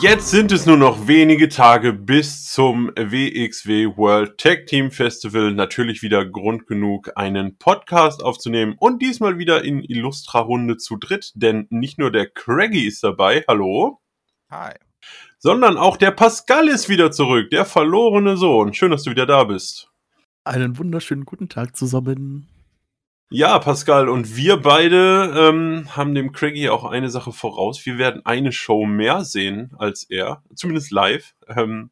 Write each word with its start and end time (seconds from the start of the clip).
Jetzt 0.00 0.30
sind 0.30 0.52
es 0.52 0.64
nur 0.64 0.76
noch 0.76 1.08
wenige 1.08 1.48
Tage 1.48 1.92
bis 1.92 2.52
zum 2.52 2.92
WXW 2.94 3.96
World 3.96 4.38
Tag 4.38 4.66
Team 4.66 4.92
Festival. 4.92 5.52
Natürlich 5.52 6.02
wieder 6.02 6.24
Grund 6.24 6.68
genug, 6.68 7.10
einen 7.16 7.58
Podcast 7.58 8.22
aufzunehmen 8.22 8.76
und 8.78 9.02
diesmal 9.02 9.38
wieder 9.38 9.64
in 9.64 9.82
Illustra 9.82 10.38
Runde 10.38 10.76
zu 10.76 10.98
dritt, 10.98 11.32
denn 11.34 11.66
nicht 11.70 11.98
nur 11.98 12.12
der 12.12 12.30
Craggy 12.30 12.86
ist 12.86 13.02
dabei, 13.02 13.44
hallo. 13.48 14.00
Hi. 14.50 14.74
Sondern 15.40 15.76
auch 15.76 15.96
der 15.96 16.12
Pascal 16.12 16.68
ist 16.68 16.88
wieder 16.88 17.10
zurück, 17.10 17.50
der 17.50 17.64
verlorene 17.64 18.36
Sohn. 18.36 18.74
Schön, 18.74 18.92
dass 18.92 19.02
du 19.02 19.10
wieder 19.10 19.26
da 19.26 19.42
bist. 19.42 19.90
Einen 20.44 20.78
wunderschönen 20.78 21.24
guten 21.24 21.48
Tag 21.48 21.76
zusammen. 21.76 22.48
Ja, 23.30 23.58
Pascal, 23.58 24.08
und 24.08 24.36
wir 24.36 24.56
beide 24.56 25.34
ähm, 25.36 25.94
haben 25.94 26.14
dem 26.14 26.32
Craigie 26.32 26.70
auch 26.70 26.84
eine 26.84 27.10
Sache 27.10 27.30
voraus. 27.30 27.84
Wir 27.84 27.98
werden 27.98 28.24
eine 28.24 28.52
Show 28.52 28.86
mehr 28.86 29.22
sehen 29.22 29.74
als 29.78 30.04
er, 30.04 30.42
zumindest 30.54 30.90
live. 30.92 31.34
Ähm, 31.46 31.90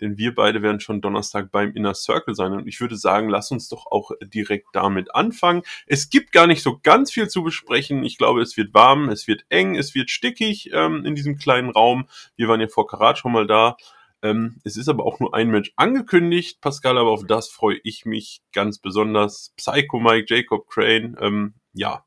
denn 0.00 0.16
wir 0.16 0.34
beide 0.34 0.62
werden 0.62 0.80
schon 0.80 1.02
Donnerstag 1.02 1.52
beim 1.52 1.74
Inner 1.74 1.92
Circle 1.92 2.34
sein. 2.34 2.52
Und 2.54 2.66
ich 2.66 2.80
würde 2.80 2.96
sagen, 2.96 3.28
lass 3.28 3.50
uns 3.50 3.68
doch 3.68 3.84
auch 3.86 4.12
direkt 4.22 4.68
damit 4.72 5.14
anfangen. 5.14 5.60
Es 5.86 6.08
gibt 6.08 6.32
gar 6.32 6.46
nicht 6.46 6.62
so 6.62 6.80
ganz 6.82 7.12
viel 7.12 7.28
zu 7.28 7.42
besprechen. 7.42 8.02
Ich 8.02 8.16
glaube, 8.16 8.40
es 8.40 8.56
wird 8.56 8.72
warm, 8.72 9.10
es 9.10 9.28
wird 9.28 9.44
eng, 9.50 9.76
es 9.76 9.94
wird 9.94 10.08
stickig 10.08 10.70
ähm, 10.72 11.04
in 11.04 11.14
diesem 11.14 11.36
kleinen 11.36 11.68
Raum. 11.68 12.08
Wir 12.34 12.48
waren 12.48 12.62
ja 12.62 12.68
vor 12.68 12.86
Karat 12.86 13.18
schon 13.18 13.32
mal 13.32 13.46
da. 13.46 13.76
Ähm, 14.22 14.60
es 14.64 14.76
ist 14.76 14.88
aber 14.88 15.04
auch 15.04 15.18
nur 15.20 15.34
ein 15.34 15.50
Match 15.50 15.72
angekündigt, 15.76 16.60
Pascal, 16.60 16.96
aber 16.96 17.10
auf 17.10 17.26
das 17.26 17.50
freue 17.50 17.80
ich 17.82 18.04
mich 18.06 18.42
ganz 18.52 18.78
besonders. 18.78 19.52
Psycho 19.56 19.98
Mike, 19.98 20.26
Jacob 20.28 20.68
Crane, 20.68 21.16
ähm, 21.20 21.54
ja, 21.72 22.04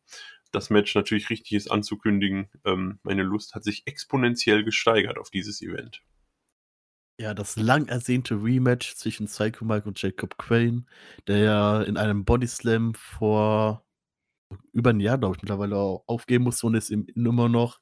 das 0.51 0.69
Match 0.69 0.95
natürlich 0.95 1.29
richtig 1.29 1.53
ist 1.53 1.69
anzukündigen. 1.69 2.49
Ähm, 2.63 2.99
meine 3.03 3.23
Lust 3.23 3.55
hat 3.55 3.63
sich 3.63 3.83
exponentiell 3.85 4.63
gesteigert 4.63 5.17
auf 5.17 5.29
dieses 5.29 5.61
Event. 5.61 6.01
Ja, 7.19 7.33
das 7.33 7.55
lang 7.55 7.87
ersehnte 7.87 8.35
Rematch 8.35 8.95
zwischen 8.95 9.27
Psycho 9.27 9.65
Mike 9.65 9.87
und 9.87 10.01
Jacob 10.01 10.37
Crane, 10.37 10.85
der 11.27 11.37
ja 11.37 11.81
in 11.81 11.97
einem 11.97 12.25
Body 12.25 12.47
Slam 12.47 12.93
vor 12.93 13.85
über 14.73 14.91
ein 14.91 14.99
Jahr, 14.99 15.17
glaube 15.17 15.35
ich, 15.35 15.41
mittlerweile 15.41 15.75
aufgeben 15.77 16.43
musste 16.45 16.67
und 16.67 16.89
ihm 16.89 17.05
immer 17.15 17.49
noch 17.49 17.79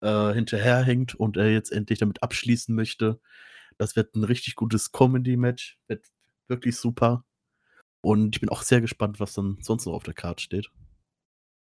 äh, 0.00 0.32
hinterherhängt 0.32 1.14
und 1.14 1.36
er 1.36 1.52
jetzt 1.52 1.72
endlich 1.72 1.98
damit 1.98 2.22
abschließen 2.22 2.74
möchte. 2.74 3.20
Das 3.78 3.96
wird 3.96 4.14
ein 4.14 4.24
richtig 4.24 4.56
gutes 4.56 4.92
Comedy-Match. 4.92 5.78
Wird 5.86 6.06
wirklich 6.48 6.76
super. 6.76 7.24
Und 8.00 8.36
ich 8.36 8.40
bin 8.40 8.48
auch 8.48 8.62
sehr 8.62 8.80
gespannt, 8.80 9.20
was 9.20 9.34
dann 9.34 9.58
sonst 9.60 9.86
noch 9.86 9.94
auf 9.94 10.02
der 10.02 10.14
Karte 10.14 10.42
steht. 10.42 10.70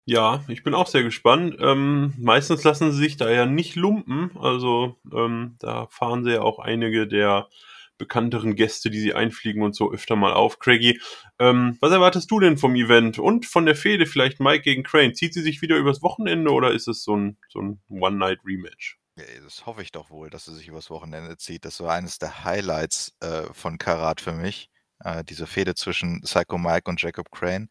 Ja, 0.07 0.43
ich 0.47 0.63
bin 0.63 0.75
auch 0.75 0.87
sehr 0.87 1.03
gespannt. 1.03 1.57
Ähm, 1.59 2.13
meistens 2.17 2.63
lassen 2.63 2.91
sie 2.91 2.97
sich 2.99 3.17
da 3.17 3.29
ja 3.29 3.47
nicht 3.47 3.75
lumpen. 3.75 4.31
Also 4.37 4.97
ähm, 5.11 5.55
da 5.59 5.87
fahren 5.87 6.23
sie 6.23 6.33
ja 6.33 6.41
auch 6.41 6.59
einige 6.59 7.07
der 7.07 7.47
bekannteren 7.97 8.55
Gäste, 8.55 8.89
die 8.89 8.99
sie 8.99 9.13
einfliegen 9.13 9.63
und 9.63 9.75
so 9.75 9.91
öfter 9.91 10.15
mal 10.15 10.33
auf. 10.33 10.59
Craigie, 10.59 10.99
ähm, 11.39 11.77
was 11.81 11.91
erwartest 11.91 12.29
du 12.31 12.39
denn 12.39 12.57
vom 12.57 12.75
Event 12.75 13.19
und 13.19 13.45
von 13.45 13.65
der 13.65 13.75
Fehde 13.75 14.05
vielleicht 14.05 14.39
Mike 14.39 14.63
gegen 14.63 14.83
Crane? 14.83 15.13
Zieht 15.13 15.33
sie 15.33 15.41
sich 15.41 15.61
wieder 15.61 15.77
übers 15.77 16.01
Wochenende 16.01 16.51
oder 16.51 16.71
ist 16.71 16.87
es 16.87 17.03
so 17.03 17.15
ein, 17.15 17.37
so 17.49 17.61
ein 17.61 17.81
One-Night-Rematch? 17.89 18.97
Das 19.43 19.65
hoffe 19.65 19.81
ich 19.81 19.91
doch 19.93 20.09
wohl, 20.09 20.29
dass 20.29 20.45
sie 20.45 20.53
sich 20.53 20.67
übers 20.67 20.89
Wochenende 20.89 21.37
zieht. 21.37 21.63
Das 21.63 21.79
war 21.79 21.93
eines 21.93 22.19
der 22.19 22.43
Highlights 22.43 23.15
äh, 23.21 23.43
von 23.53 23.77
Karat 23.77 24.19
für 24.19 24.33
mich. 24.33 24.69
Äh, 24.99 25.23
diese 25.23 25.47
Fehde 25.47 25.75
zwischen 25.75 26.21
Psycho 26.21 26.57
Mike 26.57 26.89
und 26.89 27.01
Jacob 27.01 27.31
Crane, 27.31 27.69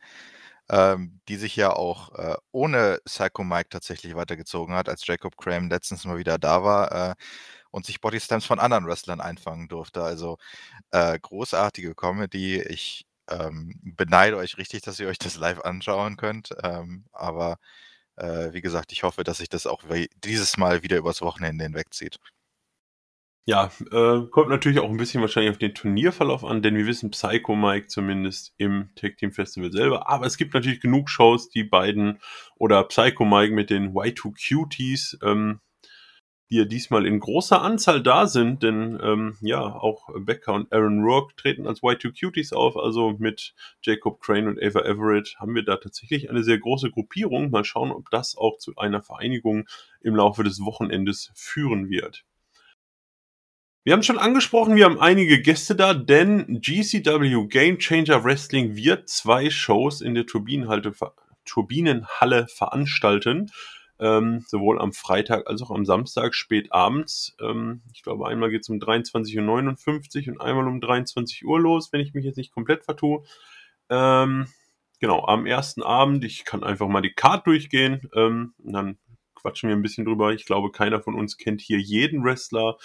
ähm, 0.70 1.20
die 1.28 1.36
sich 1.36 1.56
ja 1.56 1.70
auch 1.70 2.14
äh, 2.14 2.36
ohne 2.50 2.98
Psycho 3.05 3.45
Mike 3.45 3.69
tatsächlich 3.70 4.14
weitergezogen 4.14 4.75
hat, 4.75 4.89
als 4.89 5.06
Jacob 5.06 5.36
Crane 5.36 5.68
letztens 5.68 6.05
mal 6.05 6.18
wieder 6.18 6.39
da 6.39 6.64
war. 6.64 7.11
Äh, 7.11 7.14
und 7.74 7.85
sich 7.85 8.01
Bodyslams 8.01 8.46
von 8.46 8.61
anderen 8.61 8.86
Wrestlern 8.86 9.20
einfangen 9.20 9.67
durfte. 9.68 10.02
Also 10.02 10.39
äh, 10.92 11.18
großartige 11.18 11.95
Comedy. 11.96 12.62
Ich 12.62 13.05
ähm, 13.29 13.80
beneide 13.83 14.36
euch 14.36 14.58
richtig, 14.58 14.83
dass 14.83 15.01
ihr 15.01 15.08
euch 15.08 15.18
das 15.18 15.36
live 15.36 15.61
anschauen 15.61 16.17
könnt. 16.17 16.51
Ähm, 16.62 17.05
aber 17.12 17.58
äh, 18.17 18.52
wie 18.52 18.61
gesagt, 18.62 18.92
ich 18.92 19.02
hoffe, 19.02 19.24
dass 19.24 19.39
sich 19.39 19.48
das 19.48 19.67
auch 19.67 19.83
dieses 20.24 20.57
Mal 20.57 20.85
wieder 20.85 20.98
übers 20.98 21.20
Wochenende 21.20 21.64
hinwegzieht. 21.64 22.20
Ja, 23.46 23.70
äh, 23.91 24.20
kommt 24.30 24.51
natürlich 24.51 24.79
auch 24.79 24.89
ein 24.89 24.96
bisschen 24.96 25.20
wahrscheinlich 25.20 25.51
auf 25.51 25.58
den 25.58 25.74
Turnierverlauf 25.74 26.45
an, 26.45 26.62
denn 26.62 26.77
wir 26.77 26.86
wissen 26.86 27.11
Psycho 27.11 27.56
Mike 27.56 27.89
zumindest 27.89 28.55
im 28.56 28.91
Tag 28.95 29.18
Team 29.18 29.33
Festival 29.33 29.73
selber. 29.73 30.08
Aber 30.08 30.27
es 30.27 30.36
gibt 30.36 30.55
natürlich 30.55 30.80
genug 30.80 31.11
Shows, 31.11 31.51
die 31.51 31.64
beiden 31.64 32.20
oder 32.56 32.85
Psycho 32.85 33.24
Mike 33.24 33.52
mit 33.52 33.68
den 33.68 33.92
Y2 33.92 34.33
Cuties 34.48 35.18
ähm, 35.23 35.61
die 36.50 36.56
ja 36.56 36.64
diesmal 36.64 37.06
in 37.06 37.20
großer 37.20 37.62
Anzahl 37.62 38.02
da 38.02 38.27
sind, 38.27 38.62
denn 38.62 38.98
ähm, 39.02 39.36
ja, 39.40 39.60
auch 39.60 40.08
Becca 40.14 40.52
und 40.52 40.72
Aaron 40.72 41.02
Rourke 41.02 41.34
treten 41.36 41.66
als 41.66 41.80
Y2 41.80 42.18
Cuties 42.18 42.52
auf, 42.52 42.77
also 42.77 43.14
mit 43.18 43.55
Jacob 43.82 44.20
Crane 44.20 44.48
und 44.48 44.62
Ava 44.62 44.80
Everett 44.80 45.36
haben 45.38 45.55
wir 45.55 45.64
da 45.64 45.77
tatsächlich 45.77 46.28
eine 46.28 46.44
sehr 46.44 46.58
große 46.58 46.90
Gruppierung. 46.90 47.50
Mal 47.50 47.64
schauen, 47.64 47.90
ob 47.90 48.10
das 48.10 48.36
auch 48.36 48.58
zu 48.58 48.77
einer 48.77 49.02
Vereinigung 49.02 49.66
im 50.00 50.16
Laufe 50.16 50.44
des 50.44 50.60
Wochenendes 50.60 51.30
führen 51.34 51.88
wird. 51.88 52.24
Wir 53.86 53.92
haben 53.92 54.02
schon 54.02 54.18
angesprochen, 54.18 54.76
wir 54.76 54.86
haben 54.86 54.98
einige 54.98 55.42
Gäste 55.42 55.76
da, 55.76 55.92
denn 55.92 56.62
GCW 56.62 57.48
Game 57.48 57.78
Changer 57.78 58.24
Wrestling 58.24 58.76
wird 58.76 59.11
zwei 59.11 59.50
Shows 59.50 60.00
in 60.00 60.14
der 60.14 60.24
Turbinenhalle 60.24 62.46
veranstalten 62.46 63.50
ähm, 64.05 64.45
sowohl 64.47 64.79
am 64.79 64.92
Freitag 64.92 65.48
als 65.48 65.63
auch 65.63 65.70
am 65.70 65.87
Samstag 65.87 66.35
spät 66.35 66.70
abends. 66.73 67.35
Ähm, 67.41 67.81
ich 67.95 68.03
glaube, 68.03 68.29
einmal 68.29 68.51
geht 68.51 68.61
es 68.61 68.69
um 68.69 68.79
23.59 68.79 70.29
Uhr 70.29 70.35
und 70.35 70.41
einmal 70.42 70.69
um 70.69 70.83
23 70.83 71.47
Uhr 71.47 71.59
los, 71.59 71.91
wenn 71.91 72.03
ich 72.03 72.13
mich 72.13 72.27
jetzt 72.27 72.37
nicht 72.37 72.53
komplett 72.53 72.85
vertue. 72.85 73.25
Ähm, 73.89 74.47
genau, 75.01 75.25
am 75.25 75.47
ersten 75.47 75.83
Abend, 75.83 76.23
ich 76.23 76.45
kann 76.45 76.63
einfach 76.63 76.87
mal 76.87 77.01
die 77.01 77.15
Card 77.15 77.47
durchgehen 77.47 78.11
ähm, 78.15 78.53
und 78.63 78.75
dann 78.75 78.98
quatschen 79.35 79.70
wir 79.70 79.77
ein 79.77 79.83
bisschen 79.83 80.05
drüber. 80.05 80.35
Ich 80.35 80.45
glaube, 80.45 80.71
keiner 80.71 81.01
von 81.01 81.15
uns 81.15 81.39
kennt 81.39 81.63
hier 81.63 81.79
jeden 81.79 82.25
Wrestler. 82.25 82.77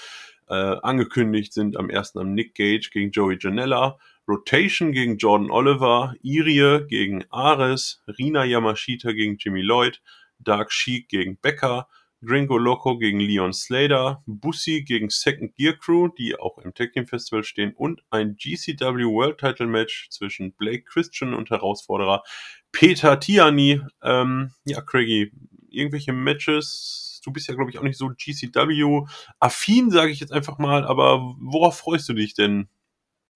Äh, 0.47 0.53
angekündigt 0.53 1.51
sind 1.51 1.75
am 1.75 1.89
ersten 1.89 2.19
am 2.19 2.33
Nick 2.33 2.55
Gage 2.55 2.91
gegen 2.93 3.11
Joey 3.11 3.37
Janella, 3.41 3.99
Rotation 4.25 4.93
gegen 4.93 5.17
Jordan 5.17 5.51
Oliver, 5.51 6.15
Irie 6.21 6.85
gegen 6.87 7.25
Ares, 7.29 8.01
Rina 8.07 8.45
Yamashita 8.45 9.11
gegen 9.11 9.35
Jimmy 9.37 9.61
Lloyd, 9.61 10.01
Dark 10.39 10.71
Sheik 10.71 11.09
gegen 11.09 11.37
Becker, 11.37 11.87
Gringo 12.21 12.57
Loco 12.57 12.97
gegen 12.97 13.19
Leon 13.19 13.53
Slater, 13.53 14.23
Bussi 14.25 14.83
gegen 14.83 15.09
Second 15.09 15.55
Gear 15.55 15.73
Crew, 15.73 16.09
die 16.09 16.37
auch 16.37 16.57
im 16.57 16.73
Tag 16.73 16.91
Team 16.91 17.07
Festival 17.07 17.43
stehen, 17.43 17.73
und 17.73 18.03
ein 18.09 18.35
GCW 18.35 19.05
World 19.05 19.37
Title 19.37 19.67
Match 19.67 20.09
zwischen 20.09 20.53
Blake 20.53 20.83
Christian 20.83 21.33
und 21.33 21.49
Herausforderer 21.49 22.23
Peter 22.71 23.19
Tiani. 23.19 23.81
Ähm, 24.03 24.51
ja, 24.65 24.81
Craigie, 24.81 25.31
irgendwelche 25.69 26.11
Matches? 26.11 27.21
Du 27.23 27.31
bist 27.31 27.47
ja, 27.47 27.55
glaube 27.55 27.69
ich, 27.69 27.79
auch 27.79 27.83
nicht 27.83 27.97
so 27.97 28.09
GCW-affin, 28.09 29.91
sage 29.91 30.11
ich 30.11 30.19
jetzt 30.19 30.33
einfach 30.33 30.57
mal, 30.57 30.85
aber 30.85 31.35
worauf 31.39 31.77
freust 31.77 32.07
du 32.09 32.13
dich 32.13 32.33
denn 32.33 32.67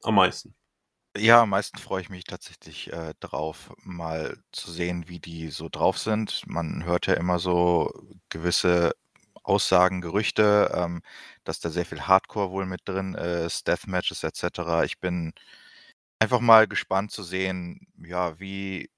am 0.02 0.16
meisten? 0.16 0.56
Ja, 1.16 1.44
am 1.44 1.50
meisten 1.50 1.78
freue 1.78 2.01
ich 2.01 2.09
mich 2.09 2.24
tatsächlich, 2.24 2.91
äh, 2.91 3.13
drauf, 3.19 3.72
mal 3.84 4.35
zu 4.51 4.72
sehen, 4.72 5.07
wie 5.07 5.19
die 5.19 5.50
so 5.51 5.69
drauf 5.69 6.00
sind. 6.00 6.41
Man 6.47 6.85
hört 6.85 7.06
ja 7.06 7.13
immer 7.13 7.38
so 7.38 7.91
gewisse 8.29 8.96
Aussagen, 9.44 10.02
Gerüchte, 10.02 10.72
ähm, 10.73 11.03
dass 11.44 11.59
da 11.59 11.69
sehr 11.69 11.85
viel 11.85 12.02
Hardcore 12.07 12.50
wohl 12.50 12.66
mit 12.66 12.81
drin 12.85 13.13
ist, 13.13 13.68
Deathmatches 13.68 14.23
et 14.23 14.35
cetera. 14.35 14.85
Ich 14.85 15.00
bin 15.00 15.34
einfach 16.19 16.40
mal 16.41 16.68
gespannt 16.68 17.11
zu 17.11 17.23
sehen, 17.23 17.88
ja, 17.97 18.40
wie 18.40 18.90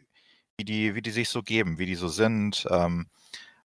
wie 0.58 0.66
die 0.66 0.96
wie 0.96 1.02
die 1.04 1.12
sich 1.12 1.30
so 1.30 1.44
geben, 1.44 1.80
wie 1.80 1.88
die 1.88 1.96
so 1.96 2.08
sind, 2.10 2.68
ähm 2.72 3.08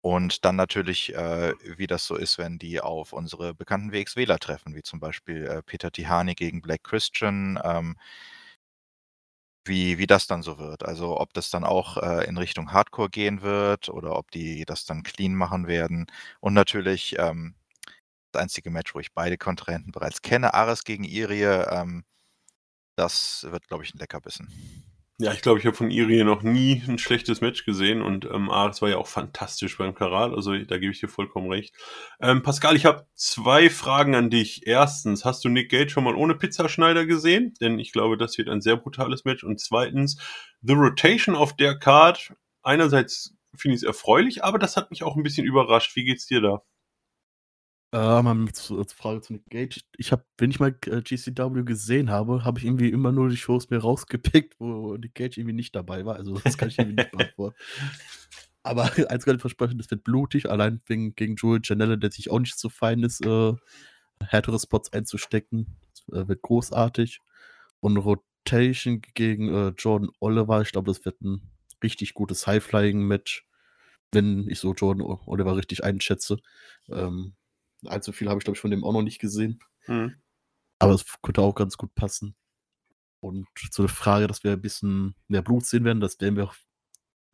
und 0.03 0.45
dann 0.45 0.57
natürlich, 0.57 1.15
äh, 1.15 1.55
wie 1.77 1.87
das 1.87 2.07
so 2.07 2.17
ist, 2.17 2.39
wenn 2.39 2.59
die 2.59 2.81
auf 2.81 3.13
unsere 3.13 3.55
bekannten 3.55 3.93
WXWler 3.93 4.39
treffen, 4.39 4.75
wie 4.75 4.83
zum 4.83 4.99
Beispiel 5.01 5.47
äh, 5.47 5.63
Peter 5.63 5.91
Tihani 5.93 6.35
gegen 6.35 6.63
Black 6.63 6.85
Christian, 6.85 7.59
ähm, 7.63 7.97
wie, 9.67 9.99
wie 9.99 10.07
das 10.07 10.27
dann 10.27 10.43
so 10.43 10.59
wird. 10.59 10.85
Also 10.85 11.21
ob 11.21 11.33
das 11.35 11.51
dann 11.51 11.65
auch 11.65 11.97
äh, 11.99 12.25
in 12.27 12.39
Richtung 12.39 12.73
Hardcore 12.73 13.11
gehen 13.11 13.43
wird 13.43 13.89
oder 13.89 14.17
ob 14.17 14.31
die 14.31 14.65
das 14.65 14.85
dann 14.87 15.03
clean 15.03 15.35
machen 15.35 15.67
werden. 15.67 16.07
Und 16.41 16.55
natürlich 16.55 17.17
ähm, 17.19 17.55
das 18.33 18.43
einzige 18.43 18.71
Match, 18.71 18.95
wo 18.95 19.01
ich 19.01 19.13
beide 19.15 19.39
Kontrahenten 19.39 19.93
bereits 19.93 20.23
kenne, 20.23 20.55
Ares 20.55 20.85
gegen 20.85 21.05
Irie, 21.05 21.67
ähm, 21.71 22.05
das 22.97 23.47
wird, 23.51 23.69
glaube 23.69 23.85
ich, 23.85 23.95
ein 23.95 23.99
Leckerbissen. 23.99 24.49
Ja, 25.23 25.35
ich 25.35 25.43
glaube, 25.43 25.59
ich 25.59 25.67
habe 25.67 25.77
von 25.77 25.91
Irie 25.91 26.25
noch 26.25 26.43
nie 26.43 26.83
ein 26.89 26.97
schlechtes 26.97 27.43
Match 27.43 27.67
gesehen 27.67 28.01
und 28.01 28.25
ähm, 28.25 28.49
Ares 28.51 28.81
war 28.81 28.89
ja 28.89 28.97
auch 28.97 29.07
fantastisch 29.07 29.77
beim 29.77 29.95
Karat, 29.95 30.33
also 30.33 30.57
da 30.57 30.79
gebe 30.79 30.93
ich 30.93 31.01
dir 31.01 31.09
vollkommen 31.09 31.51
recht. 31.51 31.75
Ähm, 32.23 32.43
Pascal, 32.43 32.75
ich 32.75 32.87
habe 32.87 33.07
zwei 33.17 33.69
Fragen 33.69 34.15
an 34.15 34.31
dich. 34.31 34.67
Erstens, 34.67 35.27
hast 35.27 35.45
du 35.45 35.51
Nick 35.51 35.71
Gage 35.71 35.91
schon 35.91 36.05
mal 36.05 36.15
ohne 36.15 36.37
Pizzaschneider 36.37 37.05
gesehen? 37.05 37.53
Denn 37.61 37.79
ich 37.79 37.93
glaube, 37.93 38.17
das 38.17 38.39
wird 38.39 38.49
ein 38.49 38.63
sehr 38.63 38.77
brutales 38.79 39.27
Match. 39.27 39.45
Und 39.45 39.61
zweitens, 39.61 40.17
The 40.63 40.73
Rotation 40.73 41.35
auf 41.37 41.55
der 41.55 41.79
Card. 41.79 42.33
Einerseits 42.63 43.35
finde 43.55 43.75
ich 43.75 43.83
es 43.83 43.87
erfreulich, 43.87 44.43
aber 44.43 44.59
das 44.59 44.79
hat 44.79 44.91
mich 44.91 45.03
auch 45.03 45.17
ein 45.17 45.23
bisschen 45.23 45.45
überrascht. 45.47 45.97
Wie 45.97 46.05
geht's 46.05 46.25
dir 46.25 46.41
da? 46.41 46.63
Äh, 47.93 48.23
mal 48.23 48.53
zur 48.53 48.87
Frage 48.89 49.21
zu 49.21 49.33
Nick 49.33 49.51
Gage. 49.51 49.81
Ich 49.97 50.13
habe 50.13 50.25
wenn 50.39 50.51
ich 50.51 50.61
mal, 50.61 50.77
äh, 50.87 51.03
GCW 51.03 51.65
gesehen 51.65 52.11
habe, 52.11 52.45
habe 52.45 52.61
ich 52.61 52.65
irgendwie 52.65 52.89
immer 52.89 53.11
nur 53.11 53.29
die 53.29 53.37
Shows 53.37 53.69
mir 53.71 53.79
rausgepickt, 53.79 54.61
wo 54.61 54.97
Nick 54.97 55.15
Gage 55.15 55.41
irgendwie 55.41 55.55
nicht 55.57 55.75
dabei 55.75 56.05
war. 56.05 56.17
Also, 56.17 56.39
das 56.39 56.57
kann 56.57 56.69
ich 56.69 56.79
irgendwie 56.79 57.03
nicht 57.03 57.11
beantworten. 57.11 57.57
Aber 58.63 58.85
eins 59.11 59.25
kann 59.25 59.37
ich 59.37 59.41
versprechen, 59.41 59.79
das 59.79 59.91
wird 59.91 60.05
blutig, 60.05 60.49
allein 60.49 60.81
wegen 60.87 61.15
gegen 61.17 61.35
Joel 61.35 61.61
Janela, 61.65 61.97
der 61.97 62.13
sich 62.13 62.31
auch 62.31 62.39
nicht 62.39 62.59
so 62.59 62.69
fein 62.69 63.03
ist, 63.03 63.25
äh, 63.27 63.55
härtere 64.23 64.61
Spots 64.61 64.93
einzustecken. 64.93 65.77
Das, 66.07 66.25
äh, 66.25 66.29
wird 66.29 66.43
großartig. 66.43 67.21
Und 67.81 67.97
Rotation 67.97 69.01
gegen, 69.15 69.49
äh, 69.53 69.73
Jordan 69.77 70.11
Oliver, 70.21 70.63
ich 70.63 70.73
glaube, 70.73 70.91
das 70.91 71.05
wird 71.05 71.21
ein 71.23 71.51
richtig 71.83 72.15
gutes 72.15 72.47
High-Flying-Match, 72.47 73.47
wenn 74.13 74.49
ich 74.49 74.61
so 74.61 74.75
Jordan 74.75 75.03
Oliver 75.27 75.57
richtig 75.57 75.83
einschätze. 75.83 76.37
Ähm, 76.91 77.35
allzu 77.87 78.13
viel 78.13 78.29
habe 78.29 78.39
ich, 78.39 78.45
glaube 78.45 78.57
ich, 78.57 78.61
von 78.61 78.71
dem 78.71 78.85
auch 78.85 78.93
noch 78.93 79.03
nicht 79.03 79.21
gesehen. 79.21 79.61
Mhm. 79.87 80.17
Aber 80.79 80.95
es 80.95 81.05
könnte 81.23 81.43
auch 81.43 81.55
ganz 81.55 81.77
gut 81.77 81.95
passen. 81.95 82.35
Und 83.21 83.47
zu 83.71 83.83
der 83.83 83.91
Frage, 83.91 84.27
dass 84.27 84.45
wir 84.45 84.53
ein 84.53 84.63
bisschen 84.63 85.15
mehr 85.29 85.43
Blut 85.43 85.67
sehen 85.67 85.85
werden, 85.85 86.01
das 86.01 86.19
werden 86.21 86.37
wir 86.37 86.45
auch 86.45 86.55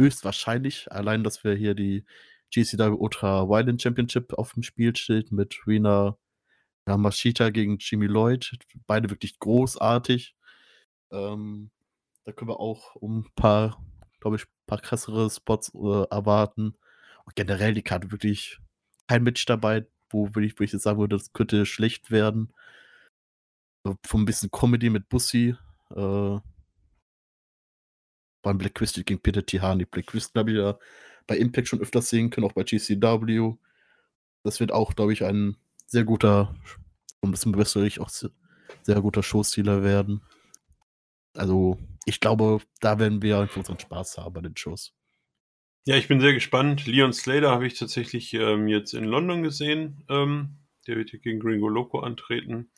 höchstwahrscheinlich. 0.01 0.91
Allein, 0.91 1.23
dass 1.23 1.45
wir 1.45 1.55
hier 1.55 1.75
die 1.75 2.05
GCW 2.53 2.97
Ultra 2.99 3.49
Violent 3.49 3.83
Championship 3.83 4.33
auf 4.35 4.53
dem 4.55 4.63
Spiel 4.63 4.95
steht 4.97 5.33
mit 5.33 5.67
Rina 5.67 6.19
Yamashita 6.89 7.51
gegen 7.51 7.79
Jimmy 7.79 8.07
Lloyd. 8.07 8.53
Beide 8.87 9.11
wirklich 9.11 9.39
großartig. 9.39 10.37
Ähm, 11.13 11.71
da 12.25 12.33
können 12.33 12.51
wir 12.51 12.61
auch 12.61 12.97
um 12.97 13.21
ein 13.21 13.31
paar, 13.35 13.83
glaube 14.21 14.37
ich, 14.37 14.43
ein 14.43 14.67
paar 14.67 14.81
krassere 14.81 15.31
Spots 15.31 15.73
äh, 15.75 16.05
erwarten. 16.11 16.77
Und 17.25 17.37
generell 17.37 17.75
die 17.75 17.83
Karte 17.83 18.11
wirklich 18.11 18.59
kein 19.09 19.23
Match 19.23 19.45
dabei, 19.47 19.87
wo 20.11 20.35
würde 20.35 20.47
ich, 20.47 20.59
wo 20.59 20.65
ich 20.65 20.73
jetzt 20.73 20.83
sagen 20.83 20.99
würde, 20.99 21.17
das 21.17 21.33
könnte 21.33 21.67
schlecht 21.67 22.11
werden. 22.11 22.53
So, 23.85 23.97
von 24.05 24.23
ein 24.23 24.25
bisschen 24.27 24.51
Comedy 24.51 24.91
mit 24.91 25.09
Bussi. 25.09 25.57
Äh, 25.95 26.39
beim 28.43 28.59
Black 28.59 28.77
Crystal 28.77 29.05
gegen 29.05 29.21
Peter 29.21 29.45
Tihani. 29.45 29.85
Black 29.87 30.07
Crystal 30.07 30.41
habe 30.41 30.53
ich 30.53 30.59
ja 30.59 30.79
bei 31.27 31.37
Impact 31.37 31.69
schon 31.69 31.81
öfters 31.81 32.09
sehen 32.09 32.31
können, 32.31 32.47
auch 32.47 32.53
bei 32.53 32.63
GCW. 32.63 33.55
Das 34.45 34.61
wird 34.61 34.73
auch, 34.73 34.95
glaube 34.95 35.13
ich, 35.13 35.25
ein 35.25 35.57
sehr 35.87 36.05
guter, 36.05 36.55
um 37.21 37.33
das 37.33 37.45
im 37.45 37.57
Wrestlerich 37.57 38.01
auch 38.01 38.09
sehr 38.09 39.01
guter 39.03 39.23
Showstealer 39.23 39.83
werden. 39.83 40.23
Also, 41.35 41.79
ich 42.05 42.21
glaube, 42.21 42.61
da 42.81 42.99
werden 42.99 43.21
wir 43.21 43.39
einfach 43.39 43.57
unseren 43.57 43.79
Spaß 43.81 44.19
haben 44.19 44.35
bei 44.35 44.41
den 44.41 44.57
Shows. 44.57 44.96
Ja, 45.89 45.95
ich 45.97 46.09
bin 46.09 46.21
sehr 46.21 46.35
gespannt. 46.35 46.87
Leon 46.87 47.13
Slater 47.13 47.51
habe 47.51 47.65
ich 47.67 47.79
tatsächlich 47.79 48.35
ähm, 48.35 48.67
jetzt 48.67 48.93
in 48.93 49.05
London 49.05 49.45
gesehen. 49.45 50.03
Ähm, 50.09 50.57
der 50.89 50.97
wird 50.97 51.11
hier 51.11 51.21
gegen 51.21 51.39
Gringo 51.39 51.69
Loco 51.69 52.01
antreten. 52.01 52.73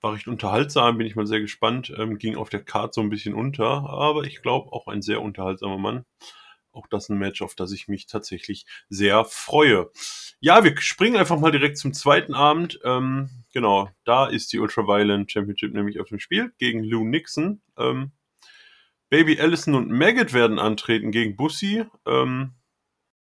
War 0.00 0.14
recht 0.14 0.26
unterhaltsam, 0.26 0.98
bin 0.98 1.06
ich 1.06 1.14
mal 1.14 1.26
sehr 1.26 1.40
gespannt. 1.40 1.92
Ähm, 1.96 2.18
ging 2.18 2.34
auf 2.36 2.50
der 2.50 2.64
Karte 2.64 2.94
so 2.94 3.00
ein 3.00 3.10
bisschen 3.10 3.34
unter, 3.34 3.88
aber 3.88 4.24
ich 4.24 4.42
glaube 4.42 4.72
auch 4.72 4.88
ein 4.88 5.02
sehr 5.02 5.22
unterhaltsamer 5.22 5.78
Mann. 5.78 6.04
Auch 6.72 6.88
das 6.88 7.08
ein 7.08 7.18
Match, 7.18 7.42
auf 7.42 7.54
das 7.54 7.70
ich 7.70 7.86
mich 7.86 8.06
tatsächlich 8.06 8.66
sehr 8.88 9.24
freue. 9.24 9.90
Ja, 10.40 10.64
wir 10.64 10.76
springen 10.80 11.16
einfach 11.16 11.38
mal 11.38 11.52
direkt 11.52 11.78
zum 11.78 11.92
zweiten 11.92 12.34
Abend. 12.34 12.80
Ähm, 12.84 13.30
genau, 13.52 13.88
da 14.04 14.26
ist 14.26 14.52
die 14.52 14.58
Ultraviolent 14.58 15.30
Championship 15.30 15.72
nämlich 15.74 16.00
auf 16.00 16.08
dem 16.08 16.18
Spiel 16.18 16.52
gegen 16.58 16.82
Lou 16.82 17.04
Nixon. 17.04 17.60
Ähm, 17.76 18.10
Baby 19.10 19.40
Allison 19.40 19.74
und 19.74 19.90
Maggot 19.90 20.32
werden 20.32 20.58
antreten 20.58 21.10
gegen 21.10 21.36
Bussi. 21.36 21.84
Ähm, 22.06 22.54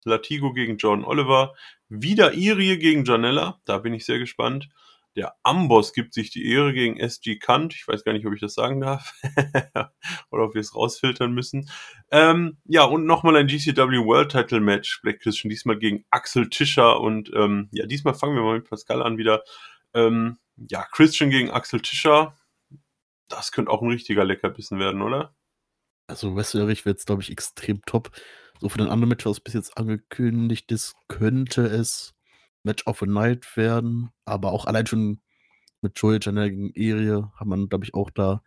Latigo 0.03 0.53
gegen 0.53 0.77
Jordan 0.77 1.05
Oliver. 1.05 1.55
Wieder 1.89 2.33
Irie 2.33 2.77
gegen 2.77 3.05
Janella. 3.05 3.59
Da 3.65 3.79
bin 3.79 3.93
ich 3.93 4.05
sehr 4.05 4.19
gespannt. 4.19 4.69
Der 5.15 5.33
Amboss 5.43 5.93
gibt 5.93 6.13
sich 6.13 6.29
die 6.29 6.49
Ehre 6.49 6.73
gegen 6.73 6.97
SG 6.97 7.37
Kant. 7.37 7.73
Ich 7.73 7.87
weiß 7.87 8.03
gar 8.03 8.11
nicht, 8.11 8.25
ob 8.25 8.33
ich 8.33 8.41
das 8.41 8.53
sagen 8.53 8.81
darf. 8.81 9.13
Oder 10.29 10.43
ob 10.43 10.53
wir 10.55 10.61
es 10.61 10.75
rausfiltern 10.75 11.31
müssen. 11.33 11.69
Ähm, 12.11 12.57
ja, 12.65 12.83
und 12.83 13.05
nochmal 13.05 13.37
ein 13.37 13.47
GCW 13.47 14.05
World 14.05 14.31
Title 14.31 14.59
Match. 14.59 15.01
Black 15.01 15.21
Christian 15.21 15.49
diesmal 15.49 15.77
gegen 15.77 16.03
Axel 16.09 16.49
Tischer. 16.49 16.99
Und 16.99 17.31
ähm, 17.33 17.69
ja, 17.71 17.85
diesmal 17.85 18.13
fangen 18.13 18.35
wir 18.35 18.43
mal 18.43 18.57
mit 18.57 18.69
Pascal 18.69 19.01
an 19.01 19.17
wieder. 19.17 19.43
Ähm, 19.93 20.37
ja, 20.57 20.85
Christian 20.91 21.29
gegen 21.29 21.49
Axel 21.49 21.79
Tischer. 21.79 22.35
Das 23.29 23.51
könnte 23.51 23.71
auch 23.71 23.81
ein 23.81 23.89
richtiger 23.89 24.25
Leckerbissen 24.25 24.79
werden, 24.79 25.01
oder? 25.01 25.34
Also, 26.07 26.36
wrestlerisch 26.36 26.86
wird 26.86 27.00
es, 27.00 27.06
glaube 27.06 27.22
ich, 27.22 27.31
extrem 27.31 27.81
top. 27.86 28.12
So 28.62 28.69
für 28.69 28.78
den 28.78 28.88
anderen 28.88 29.10
Match, 29.10 29.25
was 29.25 29.40
bis 29.40 29.54
jetzt 29.54 29.78
angekündigt 29.78 30.72
ist, 30.72 30.96
könnte 31.07 31.66
es 31.66 32.16
Match 32.63 32.86
of 32.88 33.00
the 33.00 33.06
Night 33.06 33.57
werden, 33.57 34.10
aber 34.25 34.52
auch 34.52 34.66
allein 34.66 34.88
schon 34.88 35.22
mit 35.81 36.00
Joey 36.00 36.19
Janelle 36.22 36.52
gegen 36.52 36.74
Erie 36.74 37.31
hat 37.36 37.48
man, 37.48 37.69
glaube 37.69 37.86
ich, 37.86 37.94
auch 37.94 38.10
da 38.10 38.44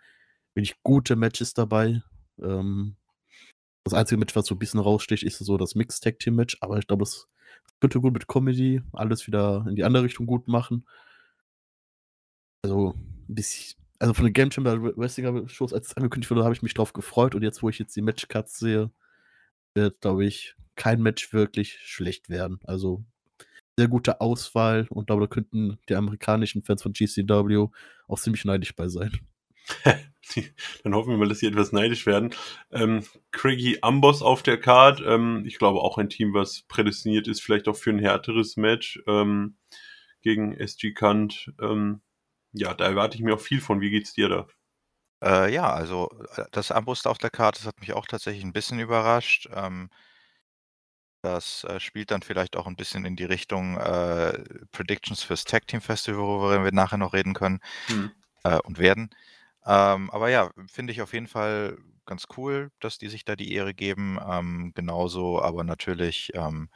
wenig 0.55 0.83
gute 0.83 1.17
Matches 1.17 1.55
dabei. 1.55 2.03
Ähm, 2.41 2.97
das 3.85 3.95
einzige 3.95 4.19
Match, 4.19 4.35
was 4.37 4.47
so 4.47 4.55
ein 4.55 4.59
bisschen 4.59 4.81
raussticht, 4.81 5.23
ist 5.23 5.39
so 5.39 5.57
das 5.57 5.75
Mixed 5.75 6.03
Tag 6.03 6.19
Team 6.19 6.35
Match, 6.37 6.59
aber 6.61 6.79
ich 6.79 6.87
glaube, 6.87 7.05
es 7.05 7.29
könnte 7.81 8.01
gut 8.01 8.13
mit 8.13 8.27
Comedy 8.29 8.83
alles 8.93 9.27
wieder 9.27 9.65
in 9.69 9.77
die 9.77 9.85
andere 9.85 10.05
Richtung 10.05 10.27
gut 10.27 10.49
machen. 10.49 10.87
Also, 12.65 12.95
bisschen, 13.29 13.79
also 13.99 14.15
von 14.15 14.25
den 14.25 14.33
Game 14.33 14.51
Chamber 14.51 14.81
Wrestling 14.97 15.49
Shows, 15.49 15.73
als 15.73 15.89
es 15.89 15.97
angekündigt 15.97 16.31
wurde, 16.31 16.45
habe 16.45 16.55
ich 16.55 16.63
mich 16.63 16.75
drauf 16.75 16.93
gefreut 16.93 17.35
und 17.35 17.43
jetzt, 17.43 17.63
wo 17.63 17.69
ich 17.69 17.79
jetzt 17.79 17.97
die 17.97 18.03
Matchcuts 18.03 18.59
sehe, 18.59 18.91
wird, 19.75 20.01
glaube 20.01 20.25
ich, 20.25 20.55
kein 20.77 21.03
Match 21.03 21.33
wirklich 21.33 21.79
schlecht 21.83 22.29
werden. 22.31 22.61
Also 22.65 23.05
sehr 23.77 23.89
gute 23.89 24.21
Auswahl 24.21 24.87
und 24.91 25.11
da 25.11 25.27
könnten 25.27 25.79
die 25.89 25.95
amerikanischen 25.95 26.63
Fans 26.63 26.83
von 26.83 26.93
GCW 26.93 27.69
auch 28.09 28.19
ziemlich 28.19 28.45
neidisch 28.45 28.75
bei 28.75 28.89
sein. 28.89 29.13
Dann 30.83 30.95
hoffen 30.95 31.11
wir 31.11 31.17
mal, 31.17 31.29
dass 31.29 31.39
sie 31.41 31.47
etwas 31.47 31.73
neidisch 31.73 32.07
werden. 32.07 32.35
Ähm, 32.71 33.05
Craigie 33.31 33.83
Amboss 33.83 34.23
auf 34.23 34.43
der 34.43 34.59
Card. 34.59 35.03
Ähm, 35.05 35.45
ich 35.47 35.59
glaube 35.59 35.81
auch 35.81 35.99
ein 35.99 36.09
Team, 36.09 36.35
was 36.35 36.63
prädestiniert 36.69 37.29
ist, 37.29 37.41
vielleicht 37.41 37.69
auch 37.69 37.77
für 37.77 37.91
ein 37.91 37.99
härteres 37.99 38.57
Match 38.57 39.03
ähm, 39.07 39.57
gegen 40.23 40.55
SG 40.55 40.93
Kant. 40.93 41.53
Ähm, 41.61 42.01
ja, 42.53 42.75
da 42.75 42.85
erwarte 42.87 43.17
ich 43.17 43.23
mir 43.23 43.35
auch 43.35 43.41
viel 43.41 43.61
von. 43.61 43.81
Wie 43.81 43.91
geht's 43.91 44.13
dir 44.13 44.29
da? 44.29 44.47
Äh, 45.23 45.53
ja, 45.53 45.73
also 45.73 46.09
äh, 46.37 46.45
das 46.53 46.71
Amboss 46.73 47.07
auf 47.07 47.19
der 47.19 47.31
Karte, 47.31 47.61
das 47.61 47.67
hat 47.67 47.81
mich 47.81 47.93
auch 47.93 48.07
tatsächlich 48.07 48.45
ein 48.45 48.53
bisschen 48.53 48.79
überrascht. 48.81 49.49
Ähm, 49.53 49.91
das 51.23 51.65
äh, 51.65 51.81
spielt 51.81 52.11
dann 52.11 52.23
vielleicht 52.23 52.57
auch 52.57 52.67
ein 52.67 52.77
bisschen 52.77 53.05
in 53.05 53.17
die 53.17 53.25
Richtung 53.25 53.77
äh, 53.77 54.45
Predictions 54.73 55.23
fürs 55.23 55.45
Tag 55.45 55.67
Team 55.67 55.81
Festival, 55.81 56.21
worüber 56.21 56.65
wir 56.65 56.73
nachher 56.73 56.97
noch 56.99 57.13
reden 57.13 57.35
können 57.35 57.61
Hm. 57.89 58.07
äh, 58.45 58.59
und 58.65 58.79
werden. 58.79 59.11
Ähm, 59.67 60.11
aber 60.11 60.31
ja, 60.31 60.51
finde 60.69 60.93
ich 60.93 61.03
auf 61.03 61.13
jeden 61.15 61.29
Fall 61.29 61.79
ganz 62.07 62.27
cool, 62.37 62.71
dass 62.81 62.99
die 62.99 63.09
sich 63.09 63.25
da 63.25 63.37
die 63.37 63.53
Ehre 63.55 63.75
geben. 63.75 64.19
Ähm, 64.27 64.73
genauso 64.75 65.43
aber 65.43 65.65
natürlich 65.65 66.33
ähm, 66.35 66.71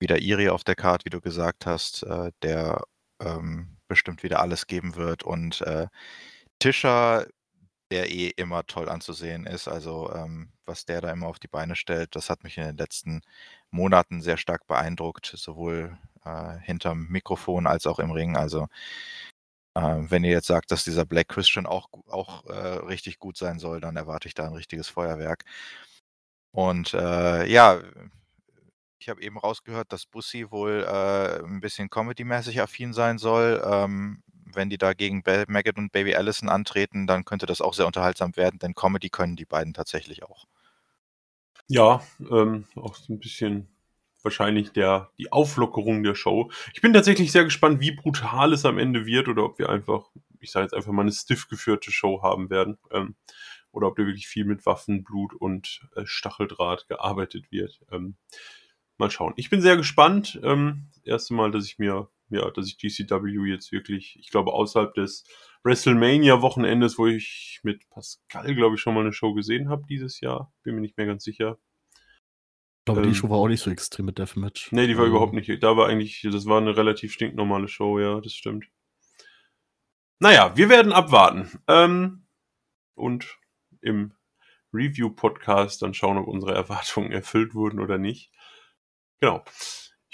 wieder 0.00 0.18
Iri 0.20 0.48
auf 0.50 0.64
der 0.64 0.76
Karte, 0.76 1.06
wie 1.06 1.10
du 1.10 1.20
gesagt 1.20 1.66
hast, 1.66 2.02
äh, 2.04 2.32
der 2.42 2.82
ähm, 3.20 3.75
bestimmt 3.88 4.22
wieder 4.22 4.40
alles 4.40 4.66
geben 4.66 4.96
wird. 4.96 5.22
Und 5.22 5.60
äh, 5.62 5.88
Tischer, 6.58 7.26
der 7.90 8.10
eh 8.10 8.28
immer 8.36 8.66
toll 8.66 8.88
anzusehen 8.88 9.46
ist. 9.46 9.68
Also 9.68 10.12
ähm, 10.14 10.52
was 10.64 10.84
der 10.86 11.00
da 11.00 11.10
immer 11.12 11.28
auf 11.28 11.38
die 11.38 11.48
Beine 11.48 11.76
stellt, 11.76 12.16
das 12.16 12.30
hat 12.30 12.44
mich 12.44 12.58
in 12.58 12.64
den 12.64 12.76
letzten 12.76 13.22
Monaten 13.70 14.22
sehr 14.22 14.36
stark 14.36 14.66
beeindruckt, 14.66 15.32
sowohl 15.36 15.96
äh, 16.24 16.58
hinterm 16.62 17.06
Mikrofon 17.08 17.66
als 17.66 17.86
auch 17.86 17.98
im 18.00 18.10
Ring. 18.10 18.36
Also 18.36 18.66
äh, 19.74 19.80
wenn 20.10 20.24
ihr 20.24 20.30
jetzt 20.32 20.46
sagt, 20.48 20.70
dass 20.72 20.84
dieser 20.84 21.04
Black 21.04 21.28
Christian 21.28 21.66
auch, 21.66 21.88
auch 22.08 22.46
äh, 22.46 22.78
richtig 22.86 23.18
gut 23.18 23.36
sein 23.36 23.58
soll, 23.58 23.80
dann 23.80 23.96
erwarte 23.96 24.28
ich 24.28 24.34
da 24.34 24.46
ein 24.46 24.54
richtiges 24.54 24.88
Feuerwerk. 24.88 25.44
Und 26.52 26.94
äh, 26.94 27.46
ja, 27.46 27.80
ich 28.98 29.08
habe 29.08 29.22
eben 29.22 29.38
rausgehört, 29.38 29.92
dass 29.92 30.06
Bussi 30.06 30.50
wohl 30.50 30.84
äh, 30.86 31.44
ein 31.44 31.60
bisschen 31.60 31.90
comedy-mäßig 31.90 32.60
affin 32.60 32.92
sein 32.92 33.18
soll. 33.18 33.62
Ähm, 33.64 34.22
wenn 34.52 34.70
die 34.70 34.78
da 34.78 34.94
gegen 34.94 35.22
Maggot 35.48 35.76
und 35.76 35.92
Baby 35.92 36.14
Allison 36.14 36.48
antreten, 36.48 37.06
dann 37.06 37.24
könnte 37.24 37.46
das 37.46 37.60
auch 37.60 37.74
sehr 37.74 37.86
unterhaltsam 37.86 38.36
werden, 38.36 38.58
denn 38.58 38.74
Comedy 38.74 39.10
können 39.10 39.36
die 39.36 39.44
beiden 39.44 39.74
tatsächlich 39.74 40.22
auch. 40.22 40.46
Ja, 41.68 42.02
ähm, 42.30 42.64
auch 42.76 42.94
so 42.94 43.12
ein 43.12 43.18
bisschen 43.18 43.68
wahrscheinlich 44.22 44.72
der, 44.72 45.10
die 45.18 45.32
Auflockerung 45.32 46.02
der 46.02 46.14
Show. 46.14 46.50
Ich 46.74 46.80
bin 46.80 46.92
tatsächlich 46.92 47.32
sehr 47.32 47.44
gespannt, 47.44 47.80
wie 47.80 47.92
brutal 47.92 48.52
es 48.52 48.64
am 48.64 48.78
Ende 48.78 49.06
wird 49.06 49.28
oder 49.28 49.44
ob 49.44 49.58
wir 49.58 49.68
einfach, 49.68 50.10
ich 50.40 50.50
sage 50.50 50.64
jetzt 50.64 50.74
einfach 50.74 50.92
mal, 50.92 51.02
eine 51.02 51.12
stiff 51.12 51.48
geführte 51.48 51.90
Show 51.90 52.22
haben 52.22 52.50
werden. 52.50 52.78
Ähm, 52.90 53.16
oder 53.72 53.88
ob 53.88 53.96
da 53.96 54.06
wirklich 54.06 54.26
viel 54.26 54.44
mit 54.44 54.64
Waffen, 54.64 55.04
Blut 55.04 55.34
und 55.34 55.86
äh, 55.96 56.06
Stacheldraht 56.06 56.88
gearbeitet 56.88 57.52
wird. 57.52 57.78
Ähm, 57.92 58.16
mal 58.98 59.10
schauen. 59.10 59.34
Ich 59.36 59.50
bin 59.50 59.60
sehr 59.60 59.76
gespannt. 59.76 60.40
Ähm, 60.42 60.88
das 60.94 61.04
erste 61.04 61.34
Mal, 61.34 61.50
dass 61.50 61.66
ich 61.66 61.78
mir, 61.78 62.08
ja, 62.30 62.50
dass 62.50 62.66
ich 62.66 62.78
GCW 62.78 63.48
jetzt 63.50 63.72
wirklich, 63.72 64.18
ich 64.20 64.30
glaube, 64.30 64.52
außerhalb 64.52 64.94
des 64.94 65.24
WrestleMania-Wochenendes, 65.64 66.98
wo 66.98 67.06
ich 67.06 67.60
mit 67.62 67.88
Pascal, 67.90 68.54
glaube 68.54 68.76
ich, 68.76 68.80
schon 68.80 68.94
mal 68.94 69.00
eine 69.00 69.12
Show 69.12 69.34
gesehen 69.34 69.68
habe 69.68 69.84
dieses 69.88 70.20
Jahr. 70.20 70.52
Bin 70.62 70.74
mir 70.74 70.80
nicht 70.80 70.96
mehr 70.96 71.06
ganz 71.06 71.24
sicher. 71.24 71.58
glaube, 72.84 73.02
die 73.02 73.08
Ähm, 73.08 73.14
Show 73.14 73.30
war 73.30 73.38
auch 73.38 73.48
nicht 73.48 73.62
so 73.62 73.70
extrem 73.70 74.06
mit 74.06 74.18
Deathmatch. 74.18 74.70
Nee, 74.72 74.86
die 74.86 74.96
war 74.96 75.04
Ähm, 75.04 75.10
überhaupt 75.10 75.32
nicht. 75.34 75.62
Da 75.62 75.76
war 75.76 75.88
eigentlich, 75.88 76.26
das 76.30 76.46
war 76.46 76.60
eine 76.60 76.76
relativ 76.76 77.12
stinknormale 77.12 77.68
Show, 77.68 77.98
ja, 77.98 78.20
das 78.20 78.32
stimmt. 78.32 78.66
Naja, 80.20 80.56
wir 80.56 80.68
werden 80.68 80.92
abwarten. 80.92 81.50
Ähm, 81.68 82.26
und 82.94 83.38
im 83.82 84.14
Review-Podcast 84.72 85.82
dann 85.82 85.94
schauen, 85.94 86.16
ob 86.18 86.26
unsere 86.28 86.54
Erwartungen 86.54 87.12
erfüllt 87.12 87.54
wurden 87.54 87.80
oder 87.80 87.98
nicht. 87.98 88.30
Genau. 89.20 89.44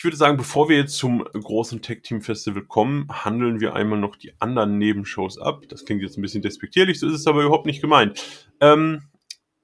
Ich 0.03 0.05
würde 0.05 0.17
sagen, 0.17 0.37
bevor 0.37 0.69
wir 0.69 0.77
jetzt 0.77 0.97
zum 0.97 1.23
großen 1.23 1.81
Tech-Team-Festival 1.81 2.65
kommen, 2.65 3.07
handeln 3.09 3.61
wir 3.61 3.77
einmal 3.77 4.01
noch 4.01 4.17
die 4.17 4.33
anderen 4.41 4.77
Nebenshows 4.79 5.39
ab. 5.39 5.63
Das 5.69 5.85
klingt 5.85 6.03
jetzt 6.03 6.19
ein 6.19 6.23
bisschen 6.23 6.43
despektierlich, 6.43 6.99
so 6.99 7.07
ist 7.07 7.15
es 7.15 7.27
aber 7.29 7.43
überhaupt 7.43 7.67
nicht 7.67 7.81
gemeint. 7.81 8.51
Ähm, 8.61 9.11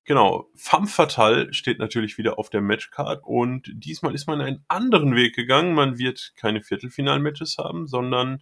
genau, 0.04 0.48
Femme 0.54 0.86
Fatale 0.86 1.52
steht 1.52 1.80
natürlich 1.80 2.18
wieder 2.18 2.38
auf 2.38 2.50
der 2.50 2.60
Matchcard 2.60 3.20
und 3.24 3.68
diesmal 3.72 4.14
ist 4.14 4.28
man 4.28 4.40
einen 4.40 4.64
anderen 4.68 5.16
Weg 5.16 5.34
gegangen. 5.34 5.74
Man 5.74 5.98
wird 5.98 6.34
keine 6.36 6.62
Viertelfinal-Matches 6.62 7.58
haben, 7.58 7.88
sondern 7.88 8.40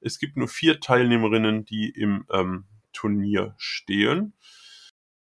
es 0.00 0.20
gibt 0.20 0.36
nur 0.36 0.46
vier 0.46 0.78
Teilnehmerinnen, 0.78 1.64
die 1.64 1.90
im 1.90 2.24
ähm, 2.30 2.66
Turnier 2.92 3.54
stehen. 3.58 4.34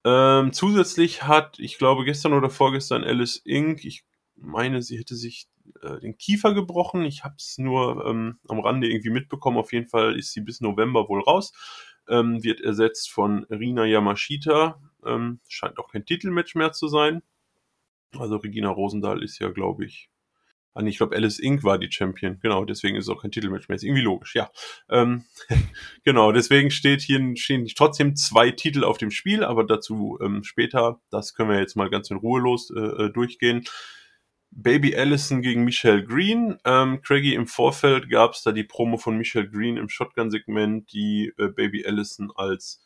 Ähm, 0.04 0.52
zusätzlich 0.52 1.22
hat, 1.22 1.58
ich 1.58 1.78
glaube, 1.78 2.04
gestern 2.04 2.34
oder 2.34 2.50
vorgestern 2.50 3.02
Alice 3.02 3.36
Inc., 3.46 3.84
ich 3.84 4.04
meine, 4.42 4.82
sie 4.82 4.98
hätte 4.98 5.14
sich 5.14 5.48
äh, 5.82 6.00
den 6.00 6.18
Kiefer 6.18 6.54
gebrochen. 6.54 7.04
Ich 7.04 7.24
habe 7.24 7.34
es 7.38 7.58
nur 7.58 8.04
ähm, 8.06 8.38
am 8.48 8.60
Rande 8.60 8.88
irgendwie 8.88 9.10
mitbekommen. 9.10 9.58
Auf 9.58 9.72
jeden 9.72 9.88
Fall 9.88 10.18
ist 10.18 10.32
sie 10.32 10.40
bis 10.40 10.60
November 10.60 11.08
wohl 11.08 11.22
raus. 11.22 11.52
Ähm, 12.08 12.42
wird 12.42 12.60
ersetzt 12.60 13.10
von 13.10 13.44
Rina 13.44 13.84
Yamashita. 13.84 14.80
Ähm, 15.06 15.40
scheint 15.48 15.78
auch 15.78 15.88
kein 15.88 16.04
Titelmatch 16.04 16.54
mehr 16.54 16.72
zu 16.72 16.88
sein. 16.88 17.22
Also 18.18 18.36
Regina 18.36 18.68
Rosendahl 18.68 19.22
ist 19.22 19.38
ja, 19.38 19.48
glaube 19.50 19.84
ich, 19.84 20.10
Ah, 20.74 20.82
ich 20.82 20.96
glaube, 20.96 21.14
Alice 21.14 21.38
Inc. 21.38 21.64
war 21.64 21.78
die 21.78 21.90
Champion. 21.90 22.38
Genau, 22.40 22.64
deswegen 22.64 22.96
ist 22.96 23.04
es 23.04 23.10
auch 23.10 23.20
kein 23.20 23.30
Titelmatch 23.30 23.68
mehr. 23.68 23.76
Ist 23.76 23.84
irgendwie 23.84 24.02
logisch, 24.02 24.34
ja. 24.34 24.50
Ähm, 24.88 25.24
genau, 26.04 26.32
deswegen 26.32 26.70
steht 26.70 27.02
hier, 27.02 27.20
stehen 27.36 27.66
trotzdem 27.76 28.16
zwei 28.16 28.50
Titel 28.50 28.84
auf 28.84 28.96
dem 28.96 29.10
Spiel, 29.10 29.44
aber 29.44 29.64
dazu 29.64 30.18
ähm, 30.22 30.44
später. 30.44 31.00
Das 31.10 31.34
können 31.34 31.50
wir 31.50 31.58
jetzt 31.58 31.76
mal 31.76 31.90
ganz 31.90 32.10
in 32.10 32.16
Ruhe 32.16 32.40
los 32.40 32.70
äh, 32.70 32.80
äh, 32.80 33.12
durchgehen. 33.12 33.64
Baby 34.54 34.96
Allison 34.96 35.42
gegen 35.42 35.64
Michelle 35.64 36.04
Green. 36.04 36.58
Ähm, 36.64 37.00
Craigie, 37.02 37.34
im 37.34 37.46
Vorfeld 37.46 38.10
gab 38.10 38.34
es 38.34 38.42
da 38.42 38.52
die 38.52 38.64
Promo 38.64 38.98
von 38.98 39.16
Michelle 39.16 39.48
Green 39.48 39.76
im 39.76 39.88
Shotgun-Segment, 39.88 40.92
die 40.92 41.32
äh, 41.38 41.48
Baby 41.48 41.84
Allison 41.86 42.30
als 42.34 42.84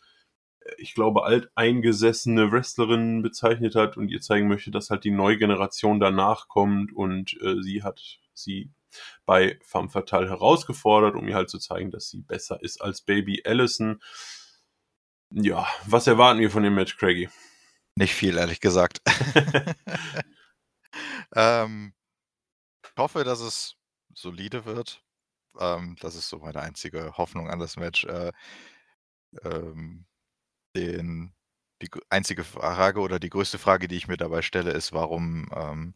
ich 0.79 0.95
glaube, 0.95 1.25
alteingesessene 1.25 2.51
Wrestlerin 2.51 3.23
bezeichnet 3.23 3.75
hat 3.75 3.97
und 3.97 4.09
ihr 4.09 4.21
zeigen 4.21 4.49
möchte, 4.49 4.71
dass 4.71 4.91
halt 4.91 5.05
die 5.05 5.11
neue 5.11 5.39
Generation 5.39 6.01
danach 6.01 6.49
kommt 6.49 6.93
und 6.93 7.37
äh, 7.43 7.63
sie 7.63 7.83
hat 7.83 8.01
sie 8.35 8.71
bei 9.25 9.59
Femme 9.63 9.89
Fatale 9.89 10.29
herausgefordert, 10.29 11.15
um 11.15 11.29
ihr 11.29 11.35
halt 11.35 11.51
zu 11.51 11.59
zeigen, 11.59 11.91
dass 11.91 12.09
sie 12.09 12.21
besser 12.21 12.63
ist 12.63 12.81
als 12.81 13.03
Baby 13.03 13.43
Allison. 13.45 14.01
Ja, 15.31 15.67
was 15.87 16.07
erwarten 16.07 16.41
wir 16.41 16.51
von 16.51 16.63
dem 16.63 16.75
Match, 16.75 16.97
Craigie? 16.97 17.29
Nicht 17.97 18.15
viel, 18.15 18.37
ehrlich 18.37 18.61
gesagt. 18.61 19.01
ähm, 21.35 21.93
ich 22.85 22.93
hoffe, 22.99 23.25
dass 23.25 23.41
es 23.41 23.77
solide 24.15 24.65
wird. 24.65 25.03
Ähm, 25.61 25.97
das 26.01 26.15
ist 26.17 26.29
so 26.29 26.39
meine 26.41 26.61
einzige 26.63 27.17
Hoffnung 27.19 27.51
an 27.51 27.61
das 27.61 27.77
Match. 27.77 28.05
Äh, 28.07 28.33
ähm, 29.45 30.07
den, 30.77 31.35
die 31.83 31.91
einzige 32.11 32.45
Frage 32.45 33.01
oder 33.01 33.19
die 33.21 33.31
größte 33.31 33.59
Frage, 33.59 33.89
die 33.89 33.97
ich 33.97 34.09
mir 34.09 34.17
dabei 34.19 34.43
stelle, 34.43 34.73
ist, 34.73 34.93
warum 34.95 35.49
ähm, 35.55 35.95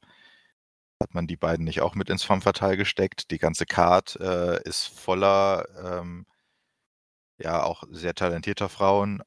hat 1.02 1.14
man 1.14 1.26
die 1.26 1.36
beiden 1.36 1.64
nicht 1.64 1.80
auch 1.80 1.94
mit 1.94 2.10
ins 2.10 2.22
Femme 2.24 2.42
Fatale 2.42 2.76
gesteckt? 2.76 3.30
Die 3.30 3.38
ganze 3.38 3.66
Card 3.66 4.16
äh, 4.20 4.62
ist 4.64 4.86
voller, 4.86 5.66
ähm, 6.00 6.26
ja, 7.38 7.62
auch 7.62 7.84
sehr 7.90 8.14
talentierter 8.14 8.68
Frauen. 8.68 9.22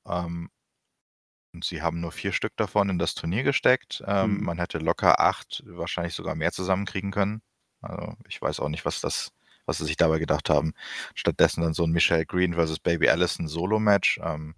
Und 1.53 1.63
sie 1.65 1.81
haben 1.81 1.99
nur 2.01 2.11
vier 2.11 2.31
Stück 2.33 2.53
davon 2.57 2.89
in 2.89 2.99
das 2.99 3.15
Turnier 3.15 3.43
gesteckt. 3.43 4.03
Ähm, 4.07 4.39
Mhm. 4.39 4.43
Man 4.43 4.57
hätte 4.59 4.79
locker 4.79 5.19
acht, 5.19 5.63
wahrscheinlich 5.67 6.15
sogar 6.15 6.35
mehr 6.35 6.51
zusammenkriegen 6.51 7.11
können. 7.11 7.41
Also 7.81 8.15
ich 8.27 8.41
weiß 8.41 8.59
auch 8.59 8.69
nicht, 8.69 8.85
was 8.85 9.01
das, 9.01 9.31
was 9.65 9.77
sie 9.77 9.85
sich 9.85 9.97
dabei 9.97 10.19
gedacht 10.19 10.49
haben. 10.49 10.73
Stattdessen 11.15 11.61
dann 11.61 11.73
so 11.73 11.83
ein 11.85 11.91
Michelle 11.91 12.25
Green 12.25 12.53
versus 12.55 12.79
Baby 12.79 13.09
Allison 13.09 13.47
Solo-Match. 13.47 14.19
Ähm, 14.23 14.55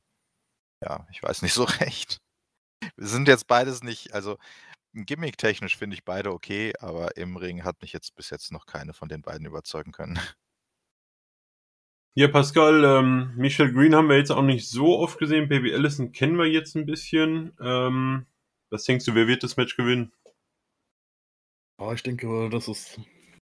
ja, 0.84 1.08
ich 1.12 1.22
weiß 1.24 1.42
nicht 1.42 1.54
so 1.56 1.64
recht. 1.66 2.20
Wir 2.98 3.08
sind 3.08 3.28
jetzt 3.28 3.48
beides 3.48 3.84
nicht, 3.84 4.14
also 4.14 4.38
gimmick-technisch 4.94 5.78
finde 5.78 5.96
ich 5.96 6.06
beide 6.06 6.32
okay, 6.34 6.74
aber 6.80 7.18
im 7.18 7.38
Ring 7.38 7.64
hat 7.66 7.82
mich 7.82 7.94
jetzt 7.94 8.16
bis 8.16 8.30
jetzt 8.32 8.52
noch 8.52 8.66
keine 8.68 8.94
von 8.94 9.10
den 9.10 9.22
beiden 9.24 9.48
überzeugen 9.48 9.92
können. 9.94 10.20
Ja, 12.18 12.30
Pascal, 12.30 12.86
ähm, 12.86 13.34
Michelle 13.36 13.74
Green 13.74 13.94
haben 13.94 14.08
wir 14.08 14.16
jetzt 14.16 14.32
auch 14.32 14.42
nicht 14.42 14.70
so 14.70 15.00
oft 15.00 15.20
gesehen. 15.20 15.50
Baby 15.50 15.74
Allison 15.74 16.14
kennen 16.14 16.38
wir 16.38 16.46
jetzt 16.46 16.74
ein 16.76 16.86
bisschen. 16.86 17.52
Ähm, 17.60 18.26
was 18.70 18.86
denkst 18.86 19.04
du, 19.04 19.16
wer 19.16 19.28
wird 19.28 19.44
das 19.44 19.58
Match 19.58 19.76
gewinnen? 19.76 20.14
Ja, 21.78 21.92
ich 21.92 22.04
denke, 22.04 22.50
dass 22.50 22.70
es 22.70 22.98